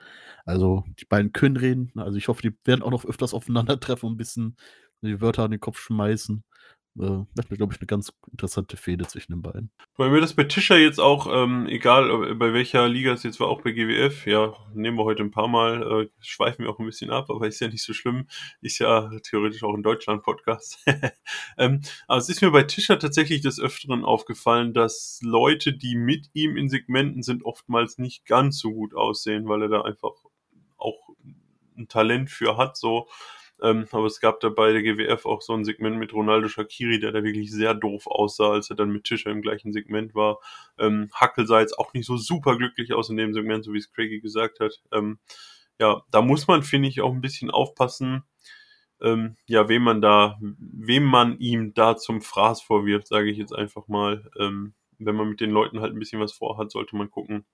Also 0.45 0.83
die 0.99 1.05
beiden 1.05 1.33
können 1.33 1.57
reden. 1.57 1.91
Also 1.95 2.17
ich 2.17 2.27
hoffe, 2.27 2.41
die 2.41 2.55
werden 2.65 2.81
auch 2.83 2.91
noch 2.91 3.05
öfters 3.05 3.33
aufeinandertreffen 3.33 4.07
und 4.07 4.15
ein 4.15 4.17
bisschen 4.17 4.57
die 5.01 5.21
Wörter 5.21 5.43
an 5.43 5.51
den 5.51 5.59
Kopf 5.59 5.79
schmeißen. 5.79 6.43
Äh, 6.99 7.25
das 7.33 7.49
wäre, 7.49 7.57
glaube 7.57 7.73
ich, 7.73 7.79
eine 7.79 7.87
ganz 7.87 8.13
interessante 8.31 8.77
Fehde 8.77 9.07
zwischen 9.07 9.31
den 9.31 9.41
beiden. 9.41 9.71
Weil 9.97 10.11
mir 10.11 10.21
das 10.21 10.35
bei 10.35 10.43
Tischer 10.43 10.77
jetzt 10.77 10.99
auch, 10.99 11.27
ähm, 11.31 11.65
egal 11.67 12.35
bei 12.35 12.53
welcher 12.53 12.87
Liga 12.87 13.13
es 13.13 13.23
jetzt 13.23 13.39
war, 13.39 13.47
auch 13.47 13.61
bei 13.61 13.71
GWF, 13.71 14.27
ja, 14.27 14.53
nehmen 14.73 14.97
wir 14.97 15.03
heute 15.03 15.23
ein 15.23 15.31
paar 15.31 15.47
Mal, 15.47 15.81
äh, 15.81 16.09
schweifen 16.19 16.63
wir 16.63 16.71
auch 16.71 16.79
ein 16.79 16.85
bisschen 16.85 17.09
ab, 17.09 17.29
aber 17.29 17.47
ist 17.47 17.59
ja 17.59 17.67
nicht 17.67 17.83
so 17.83 17.93
schlimm, 17.93 18.27
ist 18.61 18.79
ja 18.79 19.09
theoretisch 19.23 19.63
auch 19.63 19.73
ein 19.73 19.83
Deutschland-Podcast. 19.83 20.83
ähm, 21.57 21.81
aber 22.07 22.19
es 22.19 22.29
ist 22.29 22.41
mir 22.41 22.51
bei 22.51 22.63
Tischer 22.63 22.99
tatsächlich 22.99 23.41
des 23.41 23.59
Öfteren 23.59 24.05
aufgefallen, 24.05 24.73
dass 24.73 25.19
Leute, 25.23 25.73
die 25.73 25.95
mit 25.95 26.29
ihm 26.33 26.57
in 26.57 26.69
Segmenten 26.69 27.23
sind, 27.23 27.43
oftmals 27.43 27.97
nicht 27.97 28.25
ganz 28.25 28.59
so 28.59 28.71
gut 28.71 28.93
aussehen, 28.93 29.47
weil 29.47 29.63
er 29.63 29.69
da 29.69 29.81
einfach 29.81 30.13
auch 30.77 31.09
ein 31.75 31.87
Talent 31.87 32.29
für 32.29 32.57
hat, 32.57 32.77
so 32.77 33.07
ähm, 33.61 33.87
aber 33.91 34.05
es 34.05 34.19
gab 34.19 34.39
da 34.39 34.49
bei 34.49 34.73
der 34.73 34.81
GWF 34.81 35.25
auch 35.25 35.41
so 35.41 35.53
ein 35.53 35.63
Segment 35.63 35.97
mit 35.97 36.13
Ronaldo 36.13 36.47
Shakiri, 36.47 36.99
der 36.99 37.11
da 37.11 37.23
wirklich 37.23 37.51
sehr 37.51 37.73
doof 37.73 38.07
aussah, 38.07 38.51
als 38.51 38.69
er 38.69 38.75
dann 38.75 38.89
mit 38.89 39.03
Tischer 39.05 39.31
im 39.31 39.41
gleichen 39.41 39.71
Segment 39.71 40.15
war. 40.15 40.39
Ähm, 40.77 41.09
Hackel 41.13 41.47
sah 41.47 41.61
jetzt 41.61 41.77
auch 41.77 41.93
nicht 41.93 42.05
so 42.05 42.17
super 42.17 42.57
glücklich 42.57 42.93
aus 42.93 43.09
in 43.09 43.17
dem 43.17 43.33
Segment, 43.33 43.63
so 43.63 43.73
wie 43.73 43.77
es 43.77 43.91
Craigie 43.91 44.21
gesagt 44.21 44.59
hat. 44.59 44.81
Ähm, 44.91 45.19
ja, 45.79 46.03
da 46.11 46.21
muss 46.21 46.47
man, 46.47 46.63
finde 46.63 46.89
ich, 46.89 47.01
auch 47.01 47.11
ein 47.13 47.21
bisschen 47.21 47.51
aufpassen, 47.51 48.23
ähm, 49.01 49.35
ja, 49.45 49.67
wem 49.69 49.83
man 49.83 50.01
da, 50.01 50.39
wem 50.41 51.03
man 51.03 51.37
ihm 51.39 51.73
da 51.73 51.97
zum 51.97 52.21
Fraß 52.21 52.61
vorwirft, 52.61 53.07
sage 53.07 53.29
ich 53.29 53.37
jetzt 53.37 53.53
einfach 53.53 53.87
mal. 53.87 54.29
Ähm, 54.39 54.73
wenn 54.99 55.15
man 55.15 55.29
mit 55.29 55.41
den 55.41 55.51
Leuten 55.51 55.81
halt 55.81 55.93
ein 55.93 55.99
bisschen 55.99 56.21
was 56.21 56.33
vorhat, 56.33 56.71
sollte 56.71 56.95
man 56.95 57.11
gucken, 57.11 57.45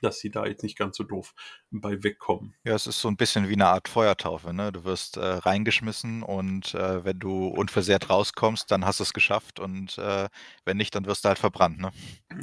dass 0.00 0.18
sie 0.18 0.30
da 0.30 0.46
jetzt 0.46 0.62
nicht 0.62 0.78
ganz 0.78 0.96
so 0.96 1.04
doof 1.04 1.34
bei 1.70 2.02
wegkommen. 2.02 2.54
Ja, 2.64 2.74
es 2.74 2.86
ist 2.86 3.00
so 3.00 3.08
ein 3.08 3.16
bisschen 3.16 3.48
wie 3.48 3.54
eine 3.54 3.66
Art 3.66 3.88
Feuertaufe, 3.88 4.52
ne? 4.52 4.72
Du 4.72 4.84
wirst, 4.84 5.16
äh, 5.16 5.24
reingeschmissen 5.24 6.22
und, 6.22 6.74
äh, 6.74 7.04
wenn 7.04 7.18
du 7.18 7.48
unversehrt 7.48 8.10
rauskommst, 8.10 8.70
dann 8.70 8.84
hast 8.84 9.00
du 9.00 9.04
es 9.04 9.12
geschafft 9.12 9.60
und, 9.60 9.98
äh, 9.98 10.28
wenn 10.64 10.76
nicht, 10.76 10.94
dann 10.94 11.06
wirst 11.06 11.24
du 11.24 11.28
halt 11.28 11.38
verbrannt, 11.38 11.78
ne? 11.78 11.90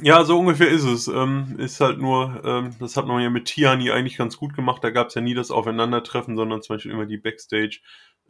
Ja, 0.02 0.24
so 0.24 0.38
ungefähr 0.38 0.68
ist 0.68 0.84
es. 0.84 1.08
Ähm, 1.08 1.56
ist 1.58 1.80
halt 1.80 1.98
nur, 1.98 2.42
ähm, 2.44 2.74
das 2.78 2.96
hat 2.96 3.06
man 3.06 3.22
ja 3.22 3.30
mit 3.30 3.46
Tiani 3.46 3.90
eigentlich 3.90 4.16
ganz 4.16 4.36
gut 4.36 4.54
gemacht. 4.54 4.82
Da 4.82 4.90
gab 4.90 5.08
es 5.08 5.14
ja 5.14 5.20
nie 5.20 5.34
das 5.34 5.50
Aufeinandertreffen, 5.50 6.36
sondern 6.36 6.62
zum 6.62 6.76
Beispiel 6.76 6.92
immer 6.92 7.06
die 7.06 7.18
Backstage, 7.18 7.80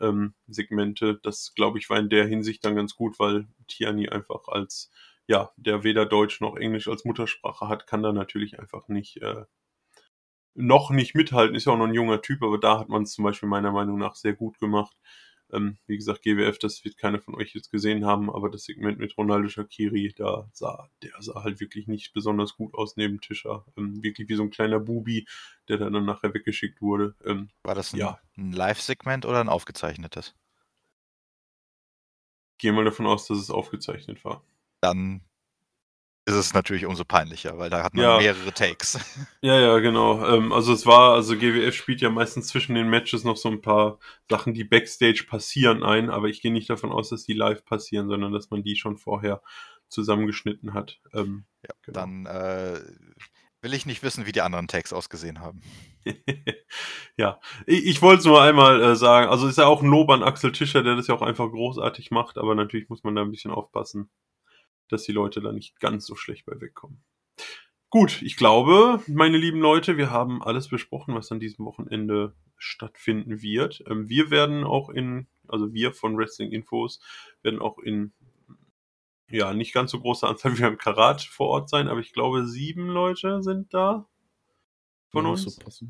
ähm, 0.01 0.35
Segmente. 0.49 1.21
Das, 1.23 1.53
glaube 1.55 1.79
ich, 1.79 1.89
war 1.91 1.99
in 1.99 2.09
der 2.09 2.27
Hinsicht 2.27 2.65
dann 2.65 2.77
ganz 2.77 2.95
gut, 2.95 3.19
weil 3.19 3.47
Tiani 3.69 4.09
einfach 4.09 4.49
als 4.49 4.91
ja, 5.27 5.51
der 5.57 5.85
weder 5.85 6.07
Deutsch 6.07 6.41
noch 6.41 6.57
Englisch 6.57 6.89
als 6.89 7.05
Muttersprache 7.05 7.69
hat, 7.69 7.87
kann 7.87 8.03
da 8.03 8.13
natürlich 8.13 8.59
einfach 8.59 8.89
nicht, 8.89 9.23
äh, 9.23 9.45
noch 10.55 10.91
nicht 10.91 11.15
mithalten. 11.15 11.55
Ist 11.57 11.67
ja 11.67 11.73
auch 11.73 11.79
noch 11.79 11.87
ein 11.87 11.95
junger 11.95 12.23
Typ, 12.23 12.43
aber 12.43 12.59
da 12.59 12.79
hat 12.79 12.89
man 12.89 13.03
es 13.03 13.13
zum 13.13 13.25
Beispiel 13.25 13.49
meiner 13.49 13.73
Meinung 13.73 13.99
nach 13.99 14.15
sehr 14.15 14.35
gut 14.35 14.59
gemacht. 14.59 14.97
Ähm, 15.53 15.77
wie 15.87 15.97
gesagt, 15.97 16.23
GWF, 16.23 16.59
das 16.59 16.83
wird 16.85 16.97
keiner 16.97 17.21
von 17.21 17.35
euch 17.35 17.55
jetzt 17.55 17.71
gesehen 17.71 18.07
haben, 18.07 18.31
aber 18.31 18.51
das 18.51 18.65
Segment 18.65 18.99
mit 18.99 19.17
Ronaldo 19.19 19.49
Shakiri, 19.49 20.15
da 20.17 20.49
sah, 20.53 20.89
der 21.03 21.13
sah 21.21 21.45
halt 21.45 21.61
wirklich 21.61 21.87
nicht 21.87 22.15
besonders 22.15 22.57
gut 22.57 22.75
aus 22.75 22.97
neben 22.97 23.21
Tischer. 23.21 23.65
Ähm, 23.77 24.03
wirklich 24.03 24.29
wie 24.29 24.35
so 24.35 24.43
ein 24.43 24.51
kleiner 24.51 24.81
Bubi, 24.81 25.27
der 25.69 25.77
dann 25.77 25.93
nachher 26.05 26.33
weggeschickt 26.33 26.81
wurde. 26.81 27.15
Ähm, 27.25 27.51
War 27.65 27.75
das 27.75 27.93
ein, 27.93 27.99
ja. 27.99 28.19
ein 28.37 28.53
Live-Segment 28.53 29.27
oder 29.27 29.41
ein 29.41 29.51
aufgezeichnetes? 29.51 30.35
Gehe 32.59 32.73
mal 32.73 32.85
davon 32.85 33.07
aus, 33.07 33.27
dass 33.27 33.39
es 33.39 33.51
aufgezeichnet 33.51 34.25
war 34.25 34.43
dann 34.83 35.23
ist 36.25 36.35
es 36.35 36.55
natürlich 36.55 36.87
umso 36.87 37.05
peinlicher, 37.05 37.59
weil 37.59 37.69
da 37.69 37.83
hat 37.83 37.95
man 37.95 38.05
ja. 38.05 38.19
mehrere 38.19 38.53
Takes. 38.53 38.99
Ja, 39.43 39.59
ja, 39.59 39.79
genau. 39.81 40.25
Ähm, 40.25 40.53
also 40.53 40.73
es 40.73 40.87
war, 40.87 41.15
also 41.15 41.37
GWF 41.37 41.75
spielt 41.75 42.01
ja 42.01 42.11
meistens 42.11 42.47
zwischen 42.47 42.77
den 42.77 42.89
Matches 42.89 43.25
noch 43.25 43.37
so 43.37 43.49
ein 43.49 43.61
paar 43.61 43.99
Sachen, 44.31 44.55
die 44.55 44.63
Backstage 44.63 45.25
passieren 45.29 45.83
ein, 45.83 46.11
aber 46.11 46.29
ich 46.29 46.41
gehe 46.41 46.53
nicht 46.53 46.71
davon 46.71 46.93
aus, 46.93 47.09
dass 47.09 47.25
die 47.25 47.33
live 47.33 47.65
passieren, 47.65 48.09
sondern 48.09 48.33
dass 48.33 48.51
man 48.51 48.63
die 48.63 48.77
schon 48.77 48.99
vorher 48.99 49.43
zusammengeschnitten 49.89 50.75
hat. 50.75 51.01
Ähm, 51.13 51.45
ja, 51.65 51.75
genau. 51.83 52.01
Dann 52.01 52.27
äh, 52.27 52.81
will 53.63 53.75
ich 53.75 53.85
nicht 53.85 54.05
wissen, 54.05 54.25
wie 54.25 54.33
die 54.33 54.43
anderen 54.43 54.69
Takes 54.69 54.93
ausgesehen 54.93 55.41
haben. 55.41 55.61
ja, 57.17 57.41
ich, 57.67 57.85
ich 57.85 58.01
wollte 58.01 58.21
es 58.21 58.27
nur 58.27 58.41
einmal 58.41 58.81
äh, 58.81 58.95
sagen. 58.95 59.29
Also 59.29 59.49
ist 59.49 59.59
ja 59.59 59.67
auch 59.67 59.83
ein 59.83 59.91
Lob 59.91 60.09
an 60.11 60.23
Axel 60.23 60.53
Tischer, 60.53 60.85
der 60.85 60.95
das 60.95 61.09
ja 61.09 61.17
auch 61.17 61.23
einfach 61.23 61.51
großartig 61.51 62.13
macht, 62.13 62.39
aber 62.39 62.55
natürlich 62.55 62.89
muss 62.89 63.03
man 63.03 63.17
da 63.17 63.23
ein 63.23 63.33
bisschen 63.33 63.51
aufpassen 63.51 64.09
dass 64.89 65.05
die 65.05 65.13
Leute 65.13 65.41
da 65.41 65.53
nicht 65.53 65.81
ganz 65.81 66.07
so 66.07 66.15
schlecht 66.15 66.47
bei 66.47 66.61
wegkommen. 66.61 67.03
Gut, 67.91 68.23
ich 68.23 68.37
glaube, 68.37 69.03
meine 69.07 69.37
lieben 69.37 69.61
Leute, 69.61 69.99
wir 69.99 70.11
haben 70.11 70.43
alles 70.43 70.69
besprochen, 70.69 71.15
was 71.15 71.31
an 71.31 71.41
diesem 71.41 71.67
Wochenende 71.67 72.35
stattfinden 72.57 73.43
wird. 73.43 73.85
Ähm, 73.87 74.09
wir 74.09 74.31
werden 74.31 74.65
auch 74.65 74.89
in, 74.89 75.27
also 75.47 75.75
wir 75.75 75.93
von 75.93 76.17
Wrestling 76.17 76.53
Infos 76.53 77.01
werden 77.43 77.61
auch 77.61 77.79
in, 77.79 78.13
ja, 79.29 79.53
nicht 79.53 79.75
ganz 79.75 79.91
so 79.91 80.01
großer 80.01 80.29
Anzahl 80.29 80.57
wie 80.57 80.63
beim 80.63 80.79
Karat 80.79 81.21
vor 81.23 81.49
Ort 81.49 81.69
sein, 81.69 81.89
aber 81.89 82.01
ich 82.01 82.13
glaube, 82.13 82.47
sieben 82.47 82.89
Leute 82.89 83.43
sind 83.43 83.75
da 83.75 84.09
von 85.11 85.27
ja, 85.27 85.31
uns. 85.31 85.43
So 85.43 85.87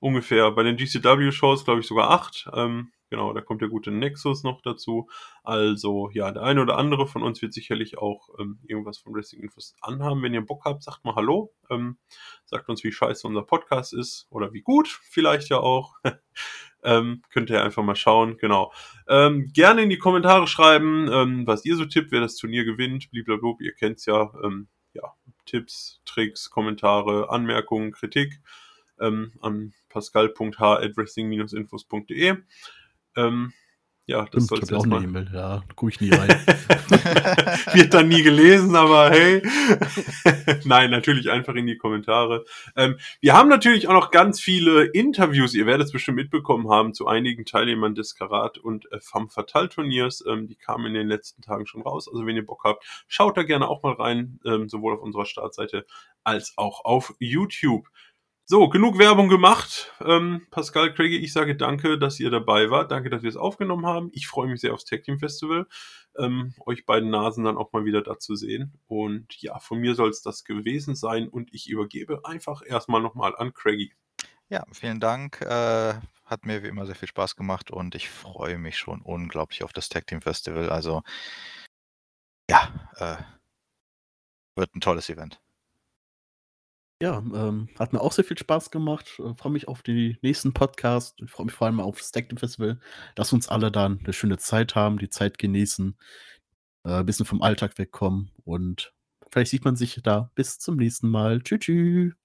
Ungefähr. 0.00 0.50
Bei 0.50 0.64
den 0.64 0.76
GCW-Shows, 0.76 1.64
glaube 1.64 1.80
ich, 1.80 1.86
sogar 1.86 2.10
acht. 2.10 2.50
Ähm, 2.52 2.92
Genau, 3.14 3.32
da 3.32 3.42
kommt 3.42 3.62
der 3.62 3.68
gute 3.68 3.92
Nexus 3.92 4.42
noch 4.42 4.60
dazu. 4.60 5.08
Also, 5.44 6.10
ja, 6.12 6.32
der 6.32 6.42
eine 6.42 6.60
oder 6.60 6.76
andere 6.76 7.06
von 7.06 7.22
uns 7.22 7.40
wird 7.42 7.52
sicherlich 7.52 7.96
auch 7.96 8.28
ähm, 8.40 8.58
irgendwas 8.66 8.98
von 8.98 9.14
Wrestling 9.14 9.40
Infos 9.40 9.76
anhaben. 9.80 10.20
Wenn 10.20 10.34
ihr 10.34 10.40
Bock 10.40 10.64
habt, 10.64 10.82
sagt 10.82 11.04
mal 11.04 11.14
Hallo. 11.14 11.54
Ähm, 11.70 11.96
sagt 12.44 12.68
uns, 12.68 12.82
wie 12.82 12.90
scheiße 12.90 13.24
unser 13.28 13.42
Podcast 13.42 13.94
ist 13.94 14.26
oder 14.30 14.52
wie 14.52 14.62
gut, 14.62 14.88
vielleicht 14.88 15.48
ja 15.48 15.58
auch. 15.58 15.94
ähm, 16.82 17.22
könnt 17.30 17.50
ihr 17.50 17.62
einfach 17.62 17.84
mal 17.84 17.94
schauen, 17.94 18.36
genau. 18.36 18.72
Ähm, 19.06 19.48
gerne 19.54 19.84
in 19.84 19.90
die 19.90 19.98
Kommentare 19.98 20.48
schreiben, 20.48 21.08
ähm, 21.08 21.46
was 21.46 21.64
ihr 21.64 21.76
so 21.76 21.84
tippt, 21.84 22.10
wer 22.10 22.20
das 22.20 22.34
Turnier 22.34 22.64
gewinnt. 22.64 23.12
Blablabla, 23.12 23.58
ihr 23.60 23.74
kennt's 23.74 24.06
ja. 24.06 24.32
Ähm, 24.42 24.66
ja, 24.92 25.14
Tipps, 25.46 26.00
Tricks, 26.04 26.50
Kommentare, 26.50 27.30
Anmerkungen, 27.30 27.92
Kritik 27.92 28.40
ähm, 29.00 29.32
an 29.40 29.72
pascal.h.wrestling-infos.de. 29.88 32.36
Ähm, 33.16 33.52
ja, 34.06 34.26
das 34.30 34.48
soll 34.48 34.60
auch 34.74 34.84
eine 34.84 35.02
E-Mail, 35.02 35.30
ja, 35.32 35.62
gucke 35.76 35.92
ich 35.92 36.00
nie 36.00 36.10
rein. 36.14 36.28
Wird 37.72 37.94
dann 37.94 38.08
nie 38.08 38.22
gelesen, 38.22 38.76
aber 38.76 39.08
hey. 39.08 39.42
Nein, 40.64 40.90
natürlich 40.90 41.30
einfach 41.30 41.54
in 41.54 41.66
die 41.66 41.78
Kommentare. 41.78 42.44
Ähm, 42.76 42.98
wir 43.22 43.32
haben 43.32 43.48
natürlich 43.48 43.88
auch 43.88 43.94
noch 43.94 44.10
ganz 44.10 44.40
viele 44.40 44.84
Interviews, 44.84 45.54
ihr 45.54 45.64
werdet 45.64 45.86
es 45.86 45.92
bestimmt 45.92 46.16
mitbekommen 46.16 46.68
haben, 46.68 46.92
zu 46.92 47.06
einigen 47.06 47.46
Teilnehmern 47.46 47.94
des 47.94 48.14
Karat- 48.14 48.58
und 48.58 48.92
äh, 48.92 49.00
Femme 49.00 49.30
Fatale 49.30 49.70
Turniers. 49.70 50.22
Ähm, 50.28 50.48
die 50.48 50.56
kamen 50.56 50.86
in 50.86 50.94
den 50.94 51.08
letzten 51.08 51.40
Tagen 51.40 51.66
schon 51.66 51.80
raus. 51.80 52.06
Also 52.06 52.26
wenn 52.26 52.36
ihr 52.36 52.44
Bock 52.44 52.64
habt, 52.64 52.84
schaut 53.08 53.38
da 53.38 53.42
gerne 53.42 53.68
auch 53.68 53.82
mal 53.82 53.94
rein, 53.94 54.38
ähm, 54.44 54.68
sowohl 54.68 54.92
auf 54.92 55.00
unserer 55.00 55.24
Startseite 55.24 55.86
als 56.24 56.52
auch 56.56 56.84
auf 56.84 57.14
YouTube. 57.20 57.88
So, 58.46 58.68
genug 58.68 58.98
Werbung 58.98 59.30
gemacht. 59.30 59.90
Ähm, 60.04 60.46
Pascal, 60.50 60.92
Craigie, 60.92 61.16
ich 61.16 61.32
sage 61.32 61.56
danke, 61.56 61.98
dass 61.98 62.20
ihr 62.20 62.30
dabei 62.30 62.68
wart. 62.68 62.90
Danke, 62.90 63.08
dass 63.08 63.22
wir 63.22 63.30
es 63.30 63.38
aufgenommen 63.38 63.86
haben. 63.86 64.10
Ich 64.12 64.26
freue 64.26 64.48
mich 64.48 64.60
sehr 64.60 64.74
aufs 64.74 64.84
Tag 64.84 65.02
Team 65.02 65.18
Festival. 65.18 65.66
Ähm, 66.18 66.54
euch 66.66 66.84
beiden 66.84 67.08
Nasen 67.08 67.44
dann 67.44 67.56
auch 67.56 67.72
mal 67.72 67.86
wieder 67.86 68.02
da 68.02 68.18
zu 68.18 68.36
sehen. 68.36 68.78
Und 68.86 69.40
ja, 69.40 69.58
von 69.60 69.78
mir 69.78 69.94
soll 69.94 70.10
es 70.10 70.20
das 70.20 70.44
gewesen 70.44 70.94
sein. 70.94 71.26
Und 71.26 71.54
ich 71.54 71.70
übergebe 71.70 72.26
einfach 72.26 72.60
erstmal 72.66 73.00
nochmal 73.00 73.34
an 73.34 73.54
Craigie. 73.54 73.94
Ja, 74.50 74.62
vielen 74.72 75.00
Dank. 75.00 75.40
Äh, 75.40 75.94
hat 76.26 76.44
mir 76.44 76.62
wie 76.62 76.68
immer 76.68 76.84
sehr 76.84 76.96
viel 76.96 77.08
Spaß 77.08 77.36
gemacht 77.36 77.70
und 77.70 77.94
ich 77.94 78.10
freue 78.10 78.58
mich 78.58 78.76
schon 78.76 79.00
unglaublich 79.00 79.64
auf 79.64 79.72
das 79.72 79.88
Tag 79.88 80.06
Team 80.06 80.20
Festival. 80.20 80.68
Also, 80.68 81.02
ja, 82.50 82.90
äh, 82.96 83.16
wird 84.54 84.74
ein 84.74 84.82
tolles 84.82 85.08
Event. 85.08 85.40
Ja, 87.04 87.18
ähm, 87.18 87.68
hat 87.78 87.92
mir 87.92 88.00
auch 88.00 88.12
sehr 88.12 88.24
viel 88.24 88.38
Spaß 88.38 88.70
gemacht. 88.70 89.20
Äh, 89.20 89.34
freue 89.34 89.52
mich 89.52 89.68
auf 89.68 89.82
die 89.82 90.16
nächsten 90.22 90.54
Podcasts. 90.54 91.14
Ich 91.22 91.30
freue 91.30 91.44
mich 91.44 91.54
vor 91.54 91.66
allem 91.66 91.78
auf 91.78 91.98
das 91.98 92.12
Tag 92.12 92.32
Festival. 92.34 92.80
Dass 93.14 93.34
uns 93.34 93.46
alle 93.46 93.70
dann 93.70 93.98
eine 94.02 94.14
schöne 94.14 94.38
Zeit 94.38 94.74
haben, 94.74 94.98
die 94.98 95.10
Zeit 95.10 95.36
genießen, 95.36 95.98
äh, 96.84 97.00
ein 97.00 97.04
bisschen 97.06 97.26
vom 97.26 97.42
Alltag 97.42 97.76
wegkommen 97.76 98.30
und 98.44 98.94
vielleicht 99.30 99.50
sieht 99.50 99.66
man 99.66 99.76
sich 99.76 100.00
da. 100.02 100.30
Bis 100.34 100.58
zum 100.58 100.76
nächsten 100.76 101.10
Mal. 101.10 101.42
Tschüss. 101.42 101.60
tschüss. 101.60 102.23